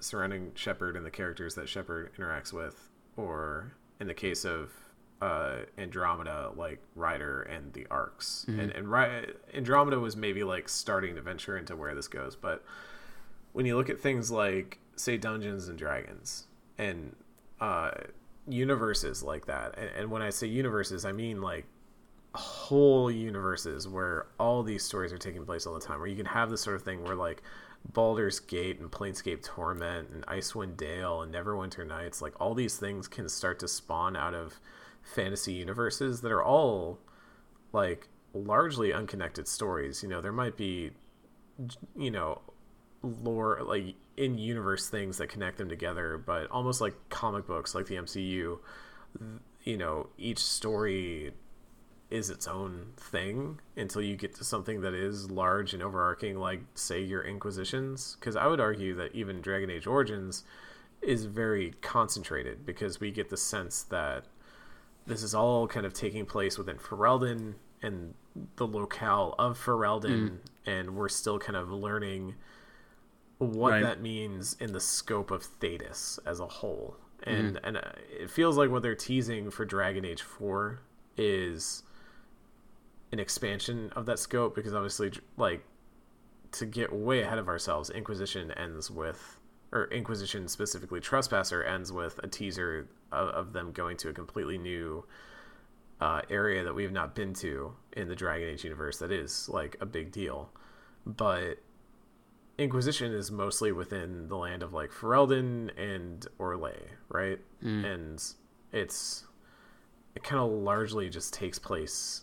surrounding 0.00 0.52
Shepard 0.54 0.96
and 0.96 1.06
the 1.06 1.10
characters 1.10 1.54
that 1.54 1.68
Shepard 1.68 2.10
interacts 2.18 2.52
with, 2.52 2.88
or 3.16 3.72
in 4.00 4.06
the 4.08 4.14
case 4.14 4.44
of 4.44 4.72
uh, 5.20 5.58
Andromeda, 5.78 6.52
like 6.56 6.80
Ryder 6.94 7.42
and 7.42 7.72
the 7.72 7.86
arcs. 7.90 8.44
And 8.60 8.70
and 8.70 8.90
Ry- 8.90 9.26
Andromeda 9.54 9.98
was 9.98 10.16
maybe 10.16 10.44
like 10.44 10.68
starting 10.68 11.14
to 11.14 11.22
venture 11.22 11.56
into 11.56 11.74
where 11.76 11.94
this 11.94 12.08
goes, 12.08 12.36
but 12.36 12.64
when 13.52 13.64
you 13.64 13.76
look 13.76 13.88
at 13.88 13.98
things 13.98 14.30
like 14.30 14.78
say 14.96 15.16
Dungeons 15.16 15.68
and 15.68 15.78
Dragons 15.78 16.46
and 16.76 17.16
uh, 17.60 17.90
universes 18.46 19.22
like 19.22 19.46
that, 19.46 19.78
and, 19.78 19.90
and 19.96 20.10
when 20.10 20.22
I 20.22 20.30
say 20.30 20.46
universes, 20.46 21.04
I 21.04 21.12
mean 21.12 21.40
like 21.40 21.64
whole 22.34 23.10
universes 23.10 23.88
where 23.88 24.26
all 24.38 24.62
these 24.62 24.84
stories 24.84 25.10
are 25.12 25.18
taking 25.18 25.46
place 25.46 25.66
all 25.66 25.72
the 25.72 25.80
time, 25.80 25.98
where 25.98 26.08
you 26.08 26.16
can 26.16 26.26
have 26.26 26.50
this 26.50 26.60
sort 26.60 26.76
of 26.76 26.82
thing 26.82 27.02
where 27.04 27.16
like 27.16 27.42
Baldur's 27.92 28.40
Gate 28.40 28.78
and 28.78 28.90
Planescape 28.90 29.42
Torment 29.42 30.10
and 30.10 30.26
Icewind 30.26 30.76
Dale 30.76 31.22
and 31.22 31.32
Neverwinter 31.34 31.86
Nights, 31.86 32.20
like 32.20 32.38
all 32.40 32.54
these 32.54 32.76
things 32.76 33.08
can 33.08 33.28
start 33.28 33.58
to 33.60 33.68
spawn 33.68 34.16
out 34.16 34.34
of 34.34 34.60
fantasy 35.06 35.52
universes 35.52 36.20
that 36.20 36.32
are 36.32 36.42
all 36.42 36.98
like 37.72 38.08
largely 38.34 38.92
unconnected 38.92 39.48
stories. 39.48 40.02
You 40.02 40.08
know, 40.08 40.20
there 40.20 40.32
might 40.32 40.56
be, 40.56 40.90
you 41.96 42.10
know, 42.10 42.42
lore 43.02 43.60
like 43.62 43.94
in 44.16 44.38
universe 44.38 44.88
things 44.88 45.18
that 45.18 45.28
connect 45.28 45.58
them 45.58 45.68
together, 45.68 46.18
but 46.18 46.50
almost 46.50 46.80
like 46.80 46.94
comic 47.08 47.46
books, 47.46 47.74
like 47.74 47.86
the 47.86 47.96
MCU, 47.96 48.58
you 49.64 49.76
know, 49.76 50.08
each 50.18 50.38
story 50.38 51.32
is 52.08 52.30
its 52.30 52.46
own 52.46 52.92
thing 52.96 53.58
until 53.76 54.00
you 54.00 54.16
get 54.16 54.34
to 54.34 54.44
something 54.44 54.80
that 54.80 54.94
is 54.94 55.30
large 55.30 55.74
and 55.74 55.82
overarching, 55.82 56.38
like 56.38 56.60
say 56.74 57.00
your 57.02 57.22
Inquisitions. 57.22 58.16
Because 58.18 58.36
I 58.36 58.46
would 58.46 58.60
argue 58.60 58.94
that 58.96 59.14
even 59.14 59.40
Dragon 59.40 59.70
Age 59.70 59.86
Origins 59.86 60.44
is 61.02 61.24
very 61.24 61.72
concentrated 61.82 62.64
because 62.64 63.00
we 63.00 63.10
get 63.10 63.28
the 63.28 63.36
sense 63.36 63.82
that 63.84 64.24
this 65.06 65.22
is 65.22 65.34
all 65.34 65.66
kind 65.66 65.86
of 65.86 65.92
taking 65.92 66.26
place 66.26 66.58
within 66.58 66.76
Ferelden 66.76 67.54
and 67.82 68.14
the 68.56 68.66
locale 68.66 69.34
of 69.38 69.58
Ferelden, 69.58 70.30
mm. 70.30 70.38
and 70.66 70.96
we're 70.96 71.08
still 71.08 71.38
kind 71.38 71.56
of 71.56 71.70
learning 71.70 72.34
what 73.38 73.70
right. 73.70 73.82
that 73.82 74.00
means 74.00 74.56
in 74.60 74.72
the 74.72 74.80
scope 74.80 75.30
of 75.30 75.46
Thedas 75.60 76.18
as 76.26 76.40
a 76.40 76.46
whole. 76.46 76.96
And 77.22 77.56
mm-hmm. 77.56 77.66
and 77.66 77.76
uh, 77.78 77.92
it 78.10 78.30
feels 78.30 78.56
like 78.56 78.70
what 78.70 78.82
they're 78.82 78.94
teasing 78.94 79.50
for 79.50 79.64
Dragon 79.64 80.04
Age 80.04 80.22
4 80.22 80.80
is 81.16 81.82
an 83.12 83.18
expansion 83.18 83.90
of 83.96 84.06
that 84.06 84.18
scope 84.18 84.54
because 84.54 84.74
obviously 84.74 85.12
like 85.36 85.64
to 86.52 86.66
get 86.66 86.92
way 86.92 87.22
ahead 87.22 87.38
of 87.38 87.48
ourselves, 87.48 87.90
Inquisition 87.90 88.50
ends 88.52 88.90
with 88.90 89.38
or 89.72 89.86
Inquisition 89.86 90.48
specifically 90.48 91.00
Trespasser 91.00 91.62
ends 91.62 91.92
with 91.92 92.18
a 92.22 92.28
teaser 92.28 92.88
of, 93.12 93.28
of 93.28 93.52
them 93.52 93.72
going 93.72 93.96
to 93.98 94.08
a 94.08 94.12
completely 94.12 94.58
new 94.58 95.04
uh, 96.00 96.22
area 96.30 96.64
that 96.64 96.74
we 96.74 96.82
have 96.82 96.92
not 96.92 97.14
been 97.14 97.32
to 97.34 97.72
in 97.92 98.08
the 98.08 98.16
Dragon 98.16 98.48
Age 98.48 98.64
universe 98.64 98.98
that 98.98 99.10
is 99.10 99.48
like 99.48 99.76
a 99.80 99.86
big 99.86 100.12
deal. 100.12 100.50
But 101.04 101.58
Inquisition 102.58 103.12
is 103.12 103.30
mostly 103.30 103.70
within 103.70 104.28
the 104.28 104.36
land 104.36 104.62
of 104.62 104.72
like 104.72 104.90
Ferelden 104.90 105.70
and 105.76 106.26
Orlais, 106.38 106.88
right? 107.08 107.38
Mm. 107.62 107.84
And 107.84 108.24
it's 108.72 109.24
it 110.14 110.22
kind 110.22 110.42
of 110.42 110.50
largely 110.50 111.10
just 111.10 111.34
takes 111.34 111.58
place 111.58 112.22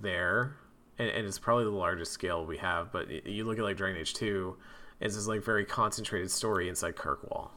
there, 0.00 0.56
and, 0.98 1.08
and, 1.08 1.24
it's 1.24 1.38
probably 1.38 1.62
the 1.62 1.70
largest 1.70 2.10
scale 2.10 2.44
we 2.44 2.56
have. 2.56 2.90
But 2.90 3.08
you 3.24 3.44
look 3.44 3.58
at 3.58 3.64
like 3.64 3.76
Dragon 3.76 4.00
Age 4.00 4.14
Two, 4.14 4.56
it's 5.00 5.14
this 5.14 5.28
like 5.28 5.44
very 5.44 5.64
concentrated 5.64 6.32
story 6.32 6.68
inside 6.68 6.96
Kirkwall, 6.96 7.50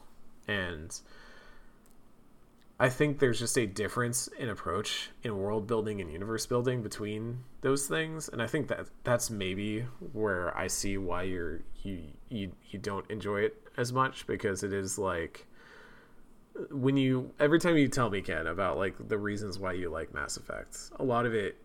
and 0.47 0.95
I 2.77 2.89
think 2.89 3.19
there's 3.19 3.39
just 3.39 3.57
a 3.57 3.65
difference 3.65 4.27
in 4.37 4.49
approach 4.49 5.09
in 5.23 5.37
world 5.37 5.65
building 5.65 6.01
and 6.01 6.11
universe 6.11 6.45
building 6.45 6.83
between 6.83 7.39
those 7.61 7.87
things, 7.87 8.27
and 8.27 8.41
I 8.41 8.47
think 8.47 8.67
that 8.67 8.87
that's 9.03 9.29
maybe 9.29 9.85
where 10.11 10.55
I 10.57 10.67
see 10.67 10.97
why 10.97 11.23
you're 11.23 11.61
you 11.83 12.03
you 12.29 12.51
you 12.69 12.79
don't 12.79 13.09
enjoy 13.09 13.41
it 13.41 13.61
as 13.77 13.93
much 13.93 14.27
because 14.27 14.63
it 14.63 14.73
is 14.73 14.97
like 14.97 15.47
when 16.69 16.97
you 16.97 17.31
every 17.39 17.59
time 17.59 17.77
you 17.77 17.87
tell 17.87 18.09
me 18.09 18.21
Ken 18.21 18.47
about 18.47 18.77
like 18.77 18.95
the 19.07 19.17
reasons 19.17 19.57
why 19.57 19.71
you 19.71 19.89
like 19.89 20.13
Mass 20.13 20.35
Effect, 20.35 20.77
a 20.99 21.03
lot 21.03 21.25
of 21.25 21.33
it 21.33 21.57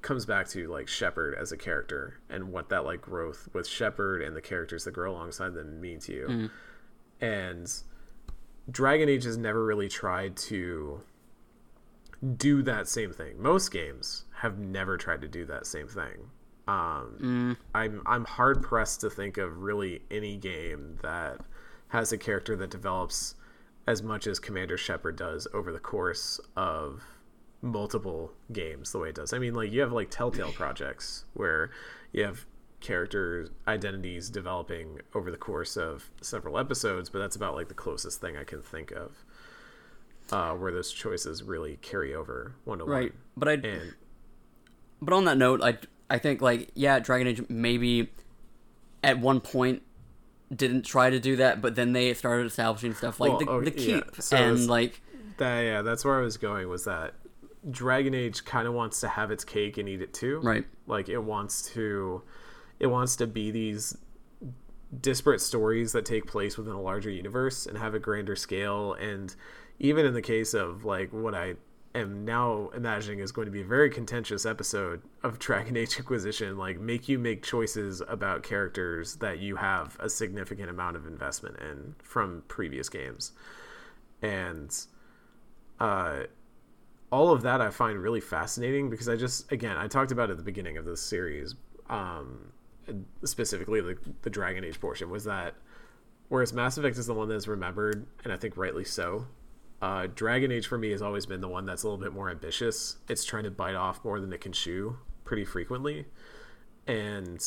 comes 0.00 0.24
back 0.24 0.48
to 0.48 0.66
like 0.68 0.88
Shepard 0.88 1.34
as 1.34 1.52
a 1.52 1.58
character 1.58 2.20
and 2.30 2.52
what 2.52 2.70
that 2.70 2.86
like 2.86 3.02
growth 3.02 3.50
with 3.52 3.66
Shepard 3.66 4.22
and 4.22 4.34
the 4.34 4.40
characters 4.40 4.84
that 4.84 4.92
grow 4.92 5.12
alongside 5.12 5.52
them 5.52 5.78
mean 5.78 5.98
to 6.00 6.12
you, 6.12 6.26
mm. 6.26 6.50
and 7.20 7.70
Dragon 8.70 9.08
Age 9.08 9.24
has 9.24 9.36
never 9.36 9.64
really 9.64 9.88
tried 9.88 10.36
to 10.36 11.00
do 12.36 12.62
that 12.62 12.88
same 12.88 13.12
thing. 13.12 13.40
Most 13.40 13.70
games 13.70 14.24
have 14.36 14.58
never 14.58 14.96
tried 14.96 15.20
to 15.22 15.28
do 15.28 15.44
that 15.46 15.66
same 15.66 15.88
thing. 15.88 16.30
Um, 16.68 17.18
mm. 17.20 17.56
I'm 17.74 18.02
I'm 18.06 18.24
hard 18.24 18.62
pressed 18.62 19.00
to 19.00 19.10
think 19.10 19.36
of 19.36 19.58
really 19.58 20.02
any 20.10 20.36
game 20.36 20.98
that 21.02 21.40
has 21.88 22.12
a 22.12 22.18
character 22.18 22.54
that 22.56 22.70
develops 22.70 23.34
as 23.86 24.02
much 24.02 24.28
as 24.28 24.38
Commander 24.38 24.78
Shepard 24.78 25.16
does 25.16 25.48
over 25.52 25.72
the 25.72 25.80
course 25.80 26.38
of 26.56 27.02
multiple 27.60 28.32
games 28.52 28.92
the 28.92 28.98
way 28.98 29.08
it 29.08 29.16
does. 29.16 29.32
I 29.32 29.38
mean, 29.38 29.54
like 29.54 29.72
you 29.72 29.80
have 29.80 29.92
like 29.92 30.10
Telltale 30.10 30.52
projects 30.52 31.24
where 31.34 31.70
you 32.12 32.22
have 32.22 32.46
character 32.82 33.48
identities 33.66 34.28
developing 34.28 35.00
over 35.14 35.30
the 35.30 35.36
course 35.36 35.76
of 35.76 36.10
several 36.20 36.58
episodes, 36.58 37.08
but 37.08 37.20
that's 37.20 37.36
about 37.36 37.54
like 37.54 37.68
the 37.68 37.74
closest 37.74 38.20
thing 38.20 38.36
I 38.36 38.44
can 38.44 38.60
think 38.60 38.90
of 38.90 39.24
uh, 40.30 40.52
where 40.52 40.72
those 40.72 40.92
choices 40.92 41.42
really 41.42 41.76
carry 41.82 42.14
over 42.14 42.54
one 42.64 42.78
to 42.78 42.84
one. 42.84 42.92
Right, 42.92 43.12
but 43.36 43.48
I 43.48 43.52
and 43.52 43.94
but 45.00 45.14
on 45.14 45.24
that 45.26 45.38
note, 45.38 45.62
I 45.62 45.78
I 46.10 46.18
think 46.18 46.40
like 46.40 46.70
yeah, 46.74 46.98
Dragon 46.98 47.26
Age 47.26 47.42
maybe 47.48 48.10
at 49.02 49.18
one 49.18 49.40
point 49.40 49.82
didn't 50.54 50.82
try 50.82 51.10
to 51.10 51.20
do 51.20 51.36
that, 51.36 51.60
but 51.60 51.74
then 51.74 51.92
they 51.92 52.12
started 52.14 52.46
establishing 52.46 52.94
stuff 52.94 53.20
like 53.20 53.30
well, 53.30 53.38
the, 53.38 53.48
oh, 53.48 53.60
the 53.62 53.70
keep 53.70 54.04
yeah. 54.04 54.20
so 54.20 54.36
and 54.36 54.66
like 54.66 55.00
that. 55.38 55.60
Yeah, 55.60 55.82
that's 55.82 56.04
where 56.04 56.18
I 56.18 56.22
was 56.22 56.36
going. 56.36 56.68
Was 56.68 56.84
that 56.84 57.14
Dragon 57.70 58.14
Age 58.14 58.44
kind 58.44 58.66
of 58.66 58.74
wants 58.74 59.00
to 59.00 59.08
have 59.08 59.30
its 59.30 59.44
cake 59.44 59.78
and 59.78 59.88
eat 59.88 60.02
it 60.02 60.14
too? 60.14 60.40
Right. 60.40 60.64
Like 60.86 61.08
it 61.08 61.18
wants 61.18 61.70
to 61.72 62.22
it 62.82 62.88
wants 62.88 63.16
to 63.16 63.26
be 63.28 63.50
these 63.50 63.96
disparate 65.00 65.40
stories 65.40 65.92
that 65.92 66.04
take 66.04 66.26
place 66.26 66.58
within 66.58 66.74
a 66.74 66.80
larger 66.80 67.08
universe 67.08 67.64
and 67.64 67.78
have 67.78 67.94
a 67.94 67.98
grander 67.98 68.36
scale. 68.36 68.92
And 68.94 69.34
even 69.78 70.04
in 70.04 70.12
the 70.12 70.20
case 70.20 70.52
of 70.52 70.84
like 70.84 71.12
what 71.12 71.34
i 71.34 71.54
am 71.94 72.24
now 72.24 72.70
imagining 72.74 73.18
is 73.18 73.32
going 73.32 73.44
to 73.46 73.52
be 73.52 73.60
a 73.60 73.64
very 73.64 73.90
contentious 73.90 74.46
episode 74.46 75.02
of 75.22 75.38
dragon 75.46 75.76
age 75.76 75.96
inquisition 75.98 76.56
like 76.56 76.80
make 76.80 77.08
you 77.08 77.18
make 77.18 77.42
choices 77.42 78.02
about 78.08 78.42
characters 78.42 79.16
that 79.16 79.38
you 79.38 79.56
have 79.56 79.96
a 80.00 80.08
significant 80.08 80.70
amount 80.70 80.96
of 80.96 81.06
investment 81.06 81.56
in 81.60 81.94
from 82.02 82.42
previous 82.48 82.88
games. 82.88 83.32
And 84.22 84.74
uh 85.80 86.24
all 87.10 87.30
of 87.30 87.42
that 87.42 87.60
i 87.60 87.68
find 87.70 87.98
really 87.98 88.20
fascinating 88.20 88.88
because 88.88 89.08
i 89.08 89.16
just 89.16 89.50
again 89.52 89.76
i 89.76 89.86
talked 89.86 90.12
about 90.12 90.30
at 90.30 90.36
the 90.36 90.42
beginning 90.42 90.76
of 90.78 90.84
this 90.84 91.02
series 91.02 91.54
um 91.90 92.51
specifically 93.24 93.80
the, 93.80 93.96
the 94.22 94.30
Dragon 94.30 94.64
Age 94.64 94.80
portion, 94.80 95.10
was 95.10 95.24
that 95.24 95.54
whereas 96.28 96.52
Mass 96.52 96.78
Effect 96.78 96.96
is 96.96 97.06
the 97.06 97.14
one 97.14 97.28
that's 97.28 97.48
remembered, 97.48 98.06
and 98.24 98.32
I 98.32 98.36
think 98.36 98.56
rightly 98.56 98.84
so, 98.84 99.26
uh, 99.80 100.06
Dragon 100.14 100.52
Age 100.52 100.66
for 100.66 100.78
me 100.78 100.90
has 100.90 101.02
always 101.02 101.26
been 101.26 101.40
the 101.40 101.48
one 101.48 101.66
that's 101.66 101.82
a 101.82 101.88
little 101.88 102.02
bit 102.02 102.12
more 102.12 102.30
ambitious. 102.30 102.96
It's 103.08 103.24
trying 103.24 103.44
to 103.44 103.50
bite 103.50 103.74
off 103.74 104.04
more 104.04 104.20
than 104.20 104.32
it 104.32 104.40
can 104.40 104.52
chew 104.52 104.96
pretty 105.24 105.44
frequently, 105.44 106.06
and 106.86 107.44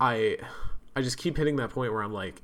I 0.00 0.36
I 0.94 1.02
just 1.02 1.18
keep 1.18 1.36
hitting 1.36 1.56
that 1.56 1.70
point 1.70 1.92
where 1.92 2.02
I'm 2.02 2.12
like, 2.12 2.42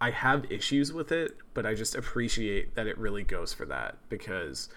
I 0.00 0.10
have 0.10 0.50
issues 0.50 0.92
with 0.92 1.12
it, 1.12 1.36
but 1.54 1.66
I 1.66 1.74
just 1.74 1.94
appreciate 1.94 2.74
that 2.74 2.86
it 2.86 2.96
really 2.98 3.22
goes 3.22 3.52
for 3.52 3.66
that 3.66 3.96
because 4.08 4.68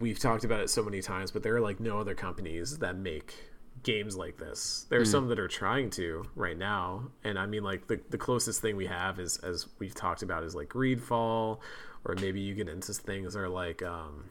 we've 0.00 0.18
talked 0.18 0.44
about 0.44 0.60
it 0.60 0.70
so 0.70 0.82
many 0.82 1.02
times, 1.02 1.30
but 1.30 1.42
there 1.42 1.54
are 1.54 1.60
like 1.60 1.80
no 1.80 1.98
other 2.00 2.14
companies 2.14 2.78
that 2.78 2.96
make 2.96 3.34
games 3.86 4.16
like 4.16 4.36
this. 4.36 4.84
There 4.90 5.00
are 5.00 5.04
mm. 5.04 5.10
some 5.10 5.28
that 5.28 5.38
are 5.38 5.46
trying 5.46 5.90
to 5.90 6.24
right 6.34 6.58
now, 6.58 7.04
and 7.22 7.38
I 7.38 7.46
mean 7.46 7.62
like 7.62 7.86
the 7.86 8.00
the 8.10 8.18
closest 8.18 8.60
thing 8.60 8.76
we 8.76 8.86
have 8.86 9.20
is 9.20 9.38
as 9.38 9.68
we've 9.78 9.94
talked 9.94 10.22
about 10.22 10.42
is 10.42 10.56
like 10.56 10.68
Greedfall, 10.68 11.60
or 12.04 12.14
maybe 12.20 12.40
you 12.40 12.54
get 12.54 12.68
into 12.68 12.92
things 12.92 13.34
that 13.34 13.40
are 13.40 13.48
like 13.48 13.82
um, 13.82 14.24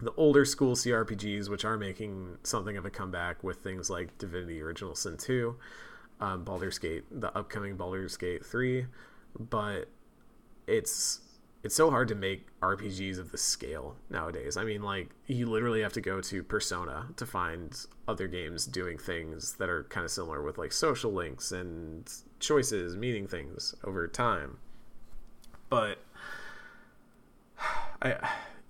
the 0.00 0.12
older 0.16 0.44
school 0.44 0.76
CRPGs, 0.76 1.48
which 1.48 1.64
are 1.64 1.76
making 1.76 2.38
something 2.44 2.76
of 2.76 2.86
a 2.86 2.90
comeback 2.90 3.42
with 3.42 3.58
things 3.58 3.90
like 3.90 4.16
Divinity 4.16 4.62
Original 4.62 4.94
Sin 4.94 5.16
2, 5.16 5.56
um, 6.20 6.44
Baldur's 6.44 6.78
Gate, 6.78 7.02
the 7.10 7.36
upcoming 7.36 7.76
Baldur's 7.76 8.16
Gate 8.16 8.46
3, 8.46 8.86
but 9.50 9.88
it's 10.68 11.20
it's 11.68 11.76
so 11.76 11.90
hard 11.90 12.08
to 12.08 12.14
make 12.14 12.46
RPGs 12.62 13.18
of 13.18 13.30
the 13.30 13.36
scale 13.36 13.94
nowadays. 14.08 14.56
I 14.56 14.64
mean, 14.64 14.80
like 14.80 15.10
you 15.26 15.44
literally 15.44 15.82
have 15.82 15.92
to 15.92 16.00
go 16.00 16.22
to 16.22 16.42
Persona 16.42 17.08
to 17.16 17.26
find 17.26 17.78
other 18.08 18.26
games 18.26 18.64
doing 18.64 18.96
things 18.96 19.52
that 19.58 19.68
are 19.68 19.84
kind 19.84 20.02
of 20.02 20.10
similar 20.10 20.42
with 20.42 20.56
like 20.56 20.72
social 20.72 21.12
links 21.12 21.52
and 21.52 22.10
choices 22.40 22.96
meaning 22.96 23.28
things 23.28 23.74
over 23.84 24.08
time. 24.08 24.56
But 25.68 25.98
I 28.00 28.16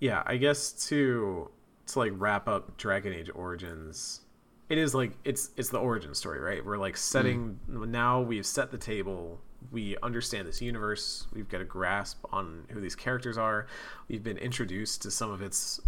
yeah, 0.01 0.23
I 0.25 0.35
guess 0.35 0.73
to 0.89 1.49
to 1.87 1.99
like 1.99 2.11
wrap 2.17 2.49
up 2.49 2.75
Dragon 2.75 3.13
Age 3.13 3.31
Origins, 3.33 4.23
it 4.67 4.77
is 4.77 4.93
like 4.93 5.13
it's 5.23 5.51
it's 5.55 5.69
the 5.69 5.79
origin 5.79 6.13
story, 6.13 6.41
right? 6.41 6.65
We're 6.65 6.77
like 6.77 6.97
setting 6.97 7.61
mm. 7.71 7.87
now 7.87 8.19
we've 8.19 8.45
set 8.45 8.71
the 8.71 8.77
table 8.77 9.39
we 9.71 9.97
understand 10.01 10.47
this 10.47 10.61
universe. 10.61 11.27
We've 11.33 11.49
got 11.49 11.61
a 11.61 11.65
grasp 11.65 12.23
on 12.31 12.65
who 12.69 12.81
these 12.81 12.95
characters 12.95 13.37
are. 13.37 13.67
We've 14.07 14.23
been 14.23 14.37
introduced 14.37 15.01
to 15.03 15.11
some 15.11 15.31
of 15.31 15.41
its 15.41 15.79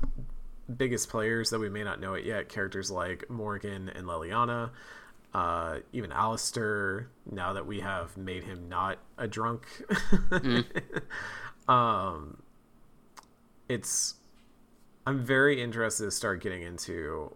biggest 0.77 1.10
players 1.10 1.49
that 1.49 1.60
we 1.60 1.69
may 1.69 1.84
not 1.84 1.99
know 1.99 2.14
it 2.14 2.26
yet. 2.26 2.49
Characters 2.49 2.91
like 2.91 3.30
Morrigan 3.30 3.89
and 3.89 4.07
Leliana, 4.07 4.72
uh, 5.34 5.80
even 5.93 6.11
Alistair. 6.11 7.10
Now 7.30 7.53
that 7.53 7.65
we 7.65 7.80
have 7.80 8.15
made 8.18 8.43
him 8.43 8.69
not 8.69 8.99
a 9.18 9.27
drunk, 9.27 9.65
mm. 9.89 10.65
um, 11.72 12.41
it's. 13.69 14.15
I'm 15.07 15.26
very 15.26 15.61
interested 15.61 16.06
to 16.06 16.11
start 16.11 16.41
getting 16.43 16.61
into. 16.61 17.35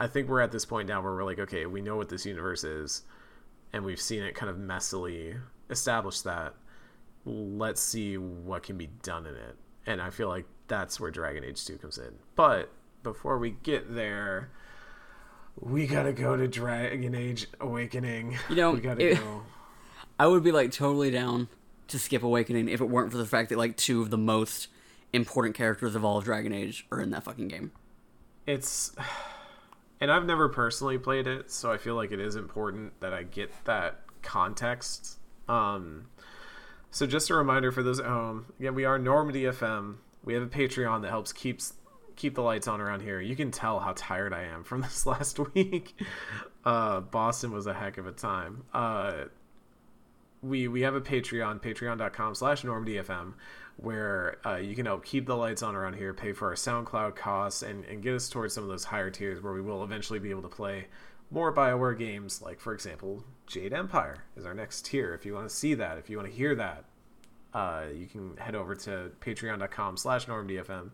I 0.00 0.08
think 0.08 0.28
we're 0.28 0.40
at 0.40 0.50
this 0.50 0.64
point 0.64 0.88
now 0.88 1.00
where 1.00 1.12
we're 1.12 1.24
like, 1.24 1.38
okay, 1.38 1.66
we 1.66 1.80
know 1.80 1.96
what 1.96 2.08
this 2.08 2.26
universe 2.26 2.64
is, 2.64 3.02
and 3.74 3.84
we've 3.84 4.00
seen 4.00 4.22
it 4.22 4.36
kind 4.36 4.48
of 4.48 4.56
messily 4.56 5.38
establish 5.68 6.20
that. 6.20 6.54
Let's 7.24 7.82
see 7.82 8.16
what 8.16 8.62
can 8.62 8.78
be 8.78 8.86
done 9.02 9.26
in 9.26 9.34
it, 9.34 9.56
and 9.84 10.00
I 10.00 10.10
feel 10.10 10.28
like 10.28 10.46
that's 10.68 11.00
where 11.00 11.10
Dragon 11.10 11.44
Age 11.44 11.64
2 11.66 11.78
comes 11.78 11.98
in. 11.98 12.14
But 12.36 12.70
before 13.02 13.36
we 13.38 13.50
get 13.50 13.92
there, 13.92 14.50
we 15.58 15.88
gotta 15.88 16.12
go 16.12 16.36
to 16.36 16.46
Dragon 16.46 17.16
Age 17.16 17.48
Awakening. 17.60 18.38
You 18.48 18.56
know, 18.56 18.70
we 18.70 18.80
gotta 18.80 19.10
it, 19.10 19.18
go. 19.18 19.42
I 20.20 20.28
would 20.28 20.44
be 20.44 20.52
like 20.52 20.70
totally 20.70 21.10
down 21.10 21.48
to 21.88 21.98
skip 21.98 22.22
Awakening 22.22 22.68
if 22.68 22.80
it 22.80 22.88
weren't 22.88 23.10
for 23.10 23.18
the 23.18 23.26
fact 23.26 23.48
that 23.48 23.58
like 23.58 23.76
two 23.76 24.02
of 24.02 24.10
the 24.10 24.18
most 24.18 24.68
important 25.12 25.56
characters 25.56 25.96
of 25.96 26.04
all 26.04 26.18
of 26.18 26.24
Dragon 26.24 26.52
Age 26.52 26.86
are 26.92 27.00
in 27.00 27.10
that 27.10 27.24
fucking 27.24 27.48
game. 27.48 27.72
It's 28.46 28.94
and 30.00 30.10
I've 30.10 30.26
never 30.26 30.48
personally 30.48 30.98
played 30.98 31.26
it, 31.26 31.50
so 31.50 31.70
I 31.70 31.78
feel 31.78 31.94
like 31.94 32.12
it 32.12 32.20
is 32.20 32.36
important 32.36 33.00
that 33.00 33.12
I 33.12 33.22
get 33.22 33.52
that 33.64 34.00
context. 34.22 35.18
Um 35.48 36.06
so 36.90 37.06
just 37.06 37.28
a 37.30 37.34
reminder 37.34 37.72
for 37.72 37.82
those 37.82 37.98
at 37.98 38.06
home, 38.06 38.46
again, 38.60 38.74
we 38.74 38.84
are 38.84 38.98
Normandy 38.98 39.42
FM. 39.42 39.96
We 40.24 40.34
have 40.34 40.44
a 40.44 40.46
Patreon 40.46 41.02
that 41.02 41.08
helps 41.08 41.32
keeps 41.32 41.74
keep 42.16 42.34
the 42.34 42.42
lights 42.42 42.68
on 42.68 42.80
around 42.80 43.00
here. 43.00 43.20
You 43.20 43.36
can 43.36 43.50
tell 43.50 43.80
how 43.80 43.92
tired 43.96 44.32
I 44.32 44.44
am 44.44 44.64
from 44.64 44.80
this 44.82 45.06
last 45.06 45.38
week. 45.54 46.00
Uh, 46.64 47.00
Boston 47.00 47.52
was 47.52 47.66
a 47.66 47.74
heck 47.74 47.98
of 47.98 48.06
a 48.06 48.12
time. 48.12 48.64
Uh, 48.72 49.24
we 50.42 50.68
we 50.68 50.82
have 50.82 50.94
a 50.94 51.00
Patreon, 51.00 51.60
patreon.com 51.62 52.34
slash 52.34 52.62
normandyfm, 52.62 53.34
where 53.76 54.38
uh, 54.46 54.56
you 54.56 54.74
can 54.74 54.86
help 54.86 55.04
keep 55.04 55.26
the 55.26 55.36
lights 55.36 55.62
on 55.62 55.74
around 55.74 55.94
here, 55.94 56.14
pay 56.14 56.32
for 56.32 56.48
our 56.48 56.54
SoundCloud 56.54 57.16
costs, 57.16 57.62
and, 57.62 57.84
and 57.84 58.02
get 58.02 58.14
us 58.14 58.28
towards 58.28 58.54
some 58.54 58.64
of 58.64 58.70
those 58.70 58.84
higher 58.84 59.10
tiers 59.10 59.42
where 59.42 59.52
we 59.52 59.60
will 59.60 59.82
eventually 59.82 60.18
be 60.18 60.30
able 60.30 60.42
to 60.42 60.48
play 60.48 60.86
more 61.30 61.52
Bioware 61.52 61.98
games, 61.98 62.40
like, 62.42 62.60
for 62.60 62.72
example, 62.72 63.24
Jade 63.46 63.72
Empire 63.72 64.24
is 64.36 64.46
our 64.46 64.54
next 64.54 64.86
tier. 64.86 65.14
If 65.14 65.26
you 65.26 65.34
want 65.34 65.48
to 65.48 65.54
see 65.54 65.74
that, 65.74 65.98
if 65.98 66.08
you 66.08 66.16
want 66.16 66.28
to 66.28 66.34
hear 66.34 66.54
that, 66.54 66.84
uh, 67.52 67.84
you 67.92 68.06
can 68.06 68.36
head 68.36 68.54
over 68.54 68.74
to 68.74 69.10
patreon.com 69.20 69.96
slash 69.96 70.26
normandyfm 70.26 70.90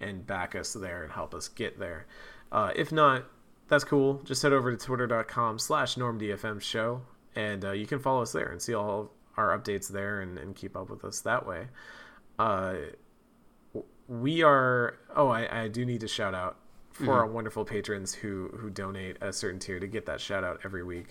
and 0.00 0.26
back 0.26 0.54
us 0.54 0.72
there 0.72 1.02
and 1.02 1.12
help 1.12 1.34
us 1.34 1.48
get 1.48 1.78
there. 1.78 2.06
Uh, 2.52 2.70
if 2.76 2.92
not, 2.92 3.24
that's 3.68 3.84
cool. 3.84 4.20
Just 4.24 4.42
head 4.42 4.52
over 4.52 4.70
to 4.70 4.76
twitter.com 4.76 5.58
slash 5.58 5.96
normandyfm 5.96 6.60
show 6.60 7.02
and 7.38 7.64
uh, 7.64 7.72
you 7.72 7.86
can 7.86 7.98
follow 7.98 8.22
us 8.22 8.32
there 8.32 8.48
and 8.50 8.60
see 8.60 8.74
all 8.74 9.12
our 9.36 9.56
updates 9.56 9.88
there 9.88 10.20
and, 10.20 10.38
and 10.38 10.56
keep 10.56 10.76
up 10.76 10.90
with 10.90 11.04
us 11.04 11.20
that 11.20 11.46
way. 11.46 11.68
Uh, 12.38 12.74
we 14.08 14.42
are, 14.42 14.98
oh, 15.14 15.28
I, 15.28 15.64
I 15.64 15.68
do 15.68 15.84
need 15.84 16.00
to 16.00 16.08
shout 16.08 16.34
out 16.34 16.56
for 16.92 17.02
mm-hmm. 17.02 17.10
our 17.10 17.26
wonderful 17.26 17.64
patrons 17.64 18.14
who, 18.14 18.48
who 18.56 18.70
donate 18.70 19.16
a 19.20 19.32
certain 19.32 19.60
tier 19.60 19.78
to 19.78 19.86
get 19.86 20.06
that 20.06 20.20
shout 20.20 20.44
out 20.44 20.60
every 20.64 20.82
week. 20.82 21.08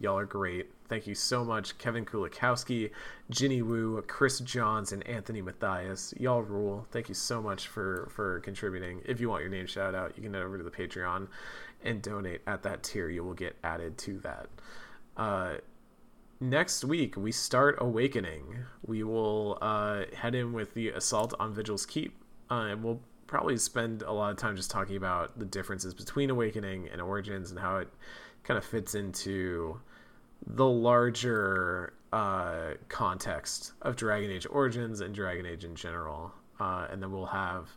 Y'all 0.00 0.18
are 0.18 0.26
great. 0.26 0.68
Thank 0.88 1.06
you 1.06 1.14
so 1.14 1.44
much, 1.44 1.78
Kevin 1.78 2.04
Kulikowski, 2.04 2.90
Ginny 3.30 3.62
Wu, 3.62 4.02
Chris 4.08 4.40
Johns, 4.40 4.90
and 4.90 5.06
Anthony 5.06 5.40
Matthias. 5.40 6.12
Y'all 6.18 6.42
rule. 6.42 6.86
Thank 6.90 7.08
you 7.08 7.14
so 7.14 7.40
much 7.40 7.68
for 7.68 8.08
for 8.12 8.40
contributing. 8.40 9.00
If 9.04 9.20
you 9.20 9.28
want 9.28 9.42
your 9.42 9.50
name 9.50 9.66
shout 9.66 9.94
out, 9.94 10.14
you 10.16 10.22
can 10.24 10.34
head 10.34 10.42
over 10.42 10.58
to 10.58 10.64
the 10.64 10.72
Patreon 10.72 11.28
and 11.84 12.02
donate 12.02 12.40
at 12.48 12.64
that 12.64 12.82
tier. 12.82 13.10
You 13.10 13.22
will 13.22 13.32
get 13.34 13.56
added 13.62 13.96
to 13.98 14.18
that. 14.20 14.48
Uh, 15.16 15.54
next 16.42 16.84
week 16.84 17.16
we 17.16 17.30
start 17.30 17.76
Awakening. 17.80 18.64
We 18.84 19.04
will 19.04 19.58
uh, 19.62 20.04
head 20.14 20.34
in 20.34 20.52
with 20.52 20.74
the 20.74 20.88
assault 20.88 21.32
on 21.38 21.54
Vigil's 21.54 21.86
Keep, 21.86 22.14
uh, 22.50 22.66
and 22.70 22.82
we'll 22.82 23.00
probably 23.28 23.56
spend 23.56 24.02
a 24.02 24.12
lot 24.12 24.32
of 24.32 24.36
time 24.36 24.56
just 24.56 24.70
talking 24.70 24.96
about 24.96 25.38
the 25.38 25.44
differences 25.44 25.94
between 25.94 26.30
Awakening 26.30 26.88
and 26.90 27.00
Origins 27.00 27.50
and 27.50 27.60
how 27.60 27.78
it 27.78 27.88
kind 28.42 28.58
of 28.58 28.64
fits 28.64 28.94
into 28.94 29.80
the 30.44 30.66
larger 30.66 31.94
uh, 32.12 32.72
context 32.88 33.72
of 33.80 33.94
Dragon 33.94 34.30
Age 34.30 34.46
Origins 34.50 35.00
and 35.00 35.14
Dragon 35.14 35.46
Age 35.46 35.64
in 35.64 35.76
general. 35.76 36.32
Uh, 36.58 36.88
and 36.90 37.00
then 37.00 37.12
we'll 37.12 37.26
have 37.26 37.70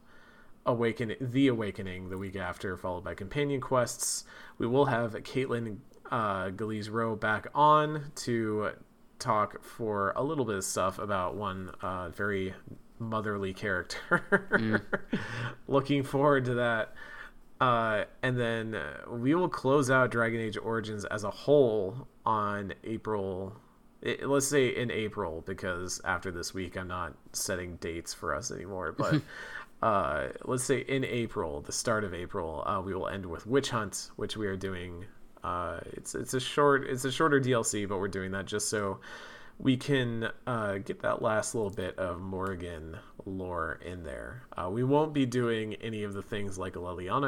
Awaken 0.66 1.16
the 1.22 1.48
Awakening 1.48 2.10
the 2.10 2.18
week 2.18 2.36
after, 2.36 2.76
followed 2.76 3.04
by 3.04 3.14
companion 3.14 3.62
quests. 3.62 4.26
We 4.58 4.66
will 4.66 4.86
have 4.86 5.14
Caitlin 5.14 5.78
uh, 6.12 6.50
Galiz-Rowe 6.50 7.16
back 7.16 7.48
on 7.54 8.12
to 8.16 8.72
talk 9.20 9.64
for 9.64 10.14
a 10.16 10.24
little 10.24 10.46
bit 10.46 10.56
of 10.56 10.64
stuff 10.64 11.00
about 11.00 11.36
one 11.36 11.72
uh, 11.82 12.10
very 12.10 12.54
motherly 13.00 13.54
character. 13.54 14.48
mm. 14.52 14.82
Looking 15.68 16.04
forward 16.04 16.46
to 16.46 16.56
that. 16.56 16.94
Uh, 17.62 18.04
and 18.22 18.40
then 18.40 18.78
we 19.10 19.34
will 19.34 19.48
close 19.48 19.90
out 19.90 20.12
Dragon 20.12 20.42
Age 20.42 20.58
Origins 20.58 21.06
as 21.06 21.24
a 21.24 21.30
whole 21.30 22.08
on 22.26 22.74
April. 22.84 23.56
It, 24.02 24.28
let's 24.28 24.48
say 24.48 24.68
in 24.68 24.92
April, 24.92 25.42
because 25.46 26.02
after 26.04 26.32
this 26.32 26.54
week, 26.54 26.78
I'm 26.78 26.88
not 26.88 27.14
setting 27.32 27.78
dates 27.78 28.14
for 28.14 28.36
us 28.36 28.52
anymore. 28.52 28.92
But 28.92 29.22
uh, 29.82 30.28
let's 30.44 30.66
say 30.66 30.80
in 30.80 31.06
April, 31.06 31.62
the 31.62 31.72
start 31.72 32.04
of 32.04 32.14
April, 32.14 32.64
uh, 32.68 32.82
we 32.82 32.94
will 32.94 33.08
end 33.08 33.26
with 33.26 33.48
Witch 33.48 33.70
Hunt, 33.70 34.12
which 34.18 34.36
we 34.36 34.48
are 34.48 34.58
doing. 34.58 35.06
Uh, 35.46 35.80
it's 35.94 36.16
it's 36.16 36.34
a 36.34 36.40
short, 36.40 36.88
it's 36.90 37.06
a 37.06 37.12
shorter 37.12 37.40
DLC, 37.40 37.88
but 37.88 38.00
we're 38.00 38.08
doing 38.08 38.32
that 38.32 38.46
just 38.46 38.68
so 38.68 39.00
we 39.60 39.78
can 39.78 40.30
uh, 40.48 40.80
get 40.80 41.02
that 41.02 41.22
last 41.22 41.54
little 41.54 41.70
bit 41.70 41.98
of 42.00 42.20
Morrigan 42.20 42.98
lore 43.26 43.80
in 43.86 44.04
there. 44.04 44.44
Uh, 44.58 44.70
we 44.70 44.84
won't 44.84 45.14
be 45.14 45.26
doing 45.26 45.76
any 45.76 46.04
of 46.04 46.14
the 46.14 46.22
things 46.22 46.58
like 46.58 46.76
a 46.76 46.80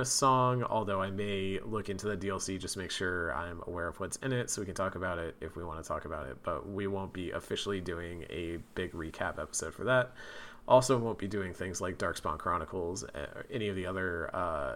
song, 0.03 0.63
although 0.63 1.01
I 1.01 1.11
may 1.11 1.59
look 1.63 1.89
into 1.89 2.07
the 2.07 2.17
DLC 2.17 2.59
just 2.59 2.75
make 2.75 2.91
sure 2.91 3.33
I'm 3.33 3.61
aware 3.67 3.87
of 3.87 3.99
what's 3.99 4.17
in 4.17 4.33
it 4.33 4.49
so 4.49 4.61
we 4.61 4.65
can 4.65 4.75
talk 4.75 4.95
about 4.95 5.19
it 5.19 5.35
if 5.39 5.55
we 5.55 5.63
want 5.63 5.81
to 5.81 5.87
talk 5.87 6.05
about 6.05 6.27
it. 6.27 6.37
But 6.41 6.67
we 6.67 6.87
won't 6.87 7.13
be 7.13 7.31
officially 7.31 7.81
doing 7.81 8.25
a 8.29 8.57
big 8.73 8.93
recap 8.93 9.39
episode 9.39 9.73
for 9.73 9.83
that. 9.83 10.11
Also, 10.67 10.97
won't 10.97 11.19
be 11.19 11.27
doing 11.27 11.53
things 11.53 11.79
like 11.79 11.97
Darkspawn 11.97 12.39
Chronicles, 12.39 13.03
or 13.03 13.09
uh, 13.15 13.43
any 13.49 13.69
of 13.69 13.75
the 13.75 13.85
other 13.85 14.35
uh, 14.35 14.75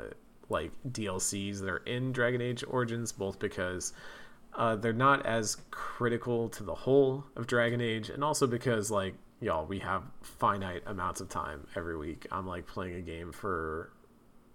like 0.51 0.71
DLCs 0.91 1.59
that 1.61 1.69
are 1.69 1.77
in 1.77 2.11
Dragon 2.11 2.41
Age 2.41 2.63
Origins, 2.67 3.11
both 3.11 3.39
because 3.39 3.93
uh, 4.55 4.75
they're 4.75 4.93
not 4.93 5.25
as 5.25 5.57
critical 5.71 6.49
to 6.49 6.63
the 6.63 6.75
whole 6.75 7.23
of 7.35 7.47
Dragon 7.47 7.81
Age, 7.81 8.09
and 8.09 8.23
also 8.23 8.45
because 8.45 8.91
like 8.91 9.15
y'all, 9.39 9.65
we 9.65 9.79
have 9.79 10.03
finite 10.21 10.83
amounts 10.85 11.21
of 11.21 11.29
time 11.29 11.65
every 11.75 11.97
week. 11.97 12.27
I'm 12.31 12.45
like 12.45 12.67
playing 12.67 12.95
a 12.95 13.01
game 13.01 13.31
for 13.31 13.91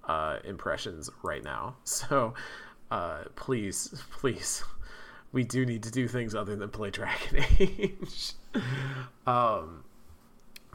uh, 0.06 0.38
impressions 0.44 1.10
right 1.22 1.42
now, 1.42 1.76
so 1.84 2.34
uh, 2.90 3.24
please, 3.34 4.02
please, 4.12 4.62
we 5.32 5.44
do 5.44 5.66
need 5.66 5.82
to 5.82 5.90
do 5.90 6.06
things 6.06 6.34
other 6.34 6.56
than 6.56 6.68
play 6.70 6.90
Dragon 6.90 7.44
Age. 7.58 8.32
um, 9.26 9.84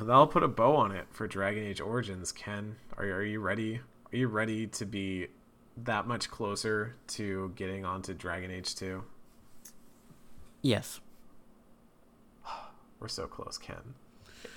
I'll 0.10 0.27
put 0.27 0.41
a 0.41 0.48
bow 0.48 0.76
on 0.76 0.91
it 0.91 1.06
for 1.11 1.27
Dragon 1.27 1.64
Age 1.64 1.80
Origins. 1.80 2.31
Ken, 2.31 2.76
are 2.98 3.06
are 3.06 3.23
you 3.23 3.39
ready? 3.39 3.81
Are 4.13 4.17
you 4.17 4.27
ready 4.27 4.67
to 4.67 4.85
be 4.85 5.27
that 5.77 6.05
much 6.05 6.29
closer 6.29 6.95
to 7.07 7.53
getting 7.55 7.85
onto 7.85 8.13
Dragon 8.13 8.51
Age 8.51 8.75
2? 8.75 9.01
Yes. 10.61 10.99
We're 12.99 13.07
so 13.07 13.25
close, 13.25 13.57
Ken. 13.57 13.95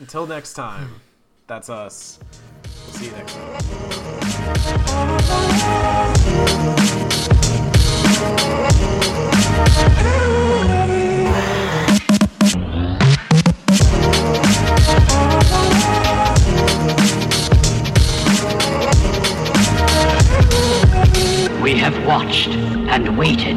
Until 0.01 0.27
next 0.27 0.55
time, 0.55 1.01
that's 1.47 1.71
us. 1.71 2.19
We'll 2.87 2.95
see 2.95 3.07
you 3.07 3.13
next 3.13 3.39
We 21.65 21.79
have 21.79 22.07
watched 22.07 22.51
and 22.51 23.17
waited 23.17 23.57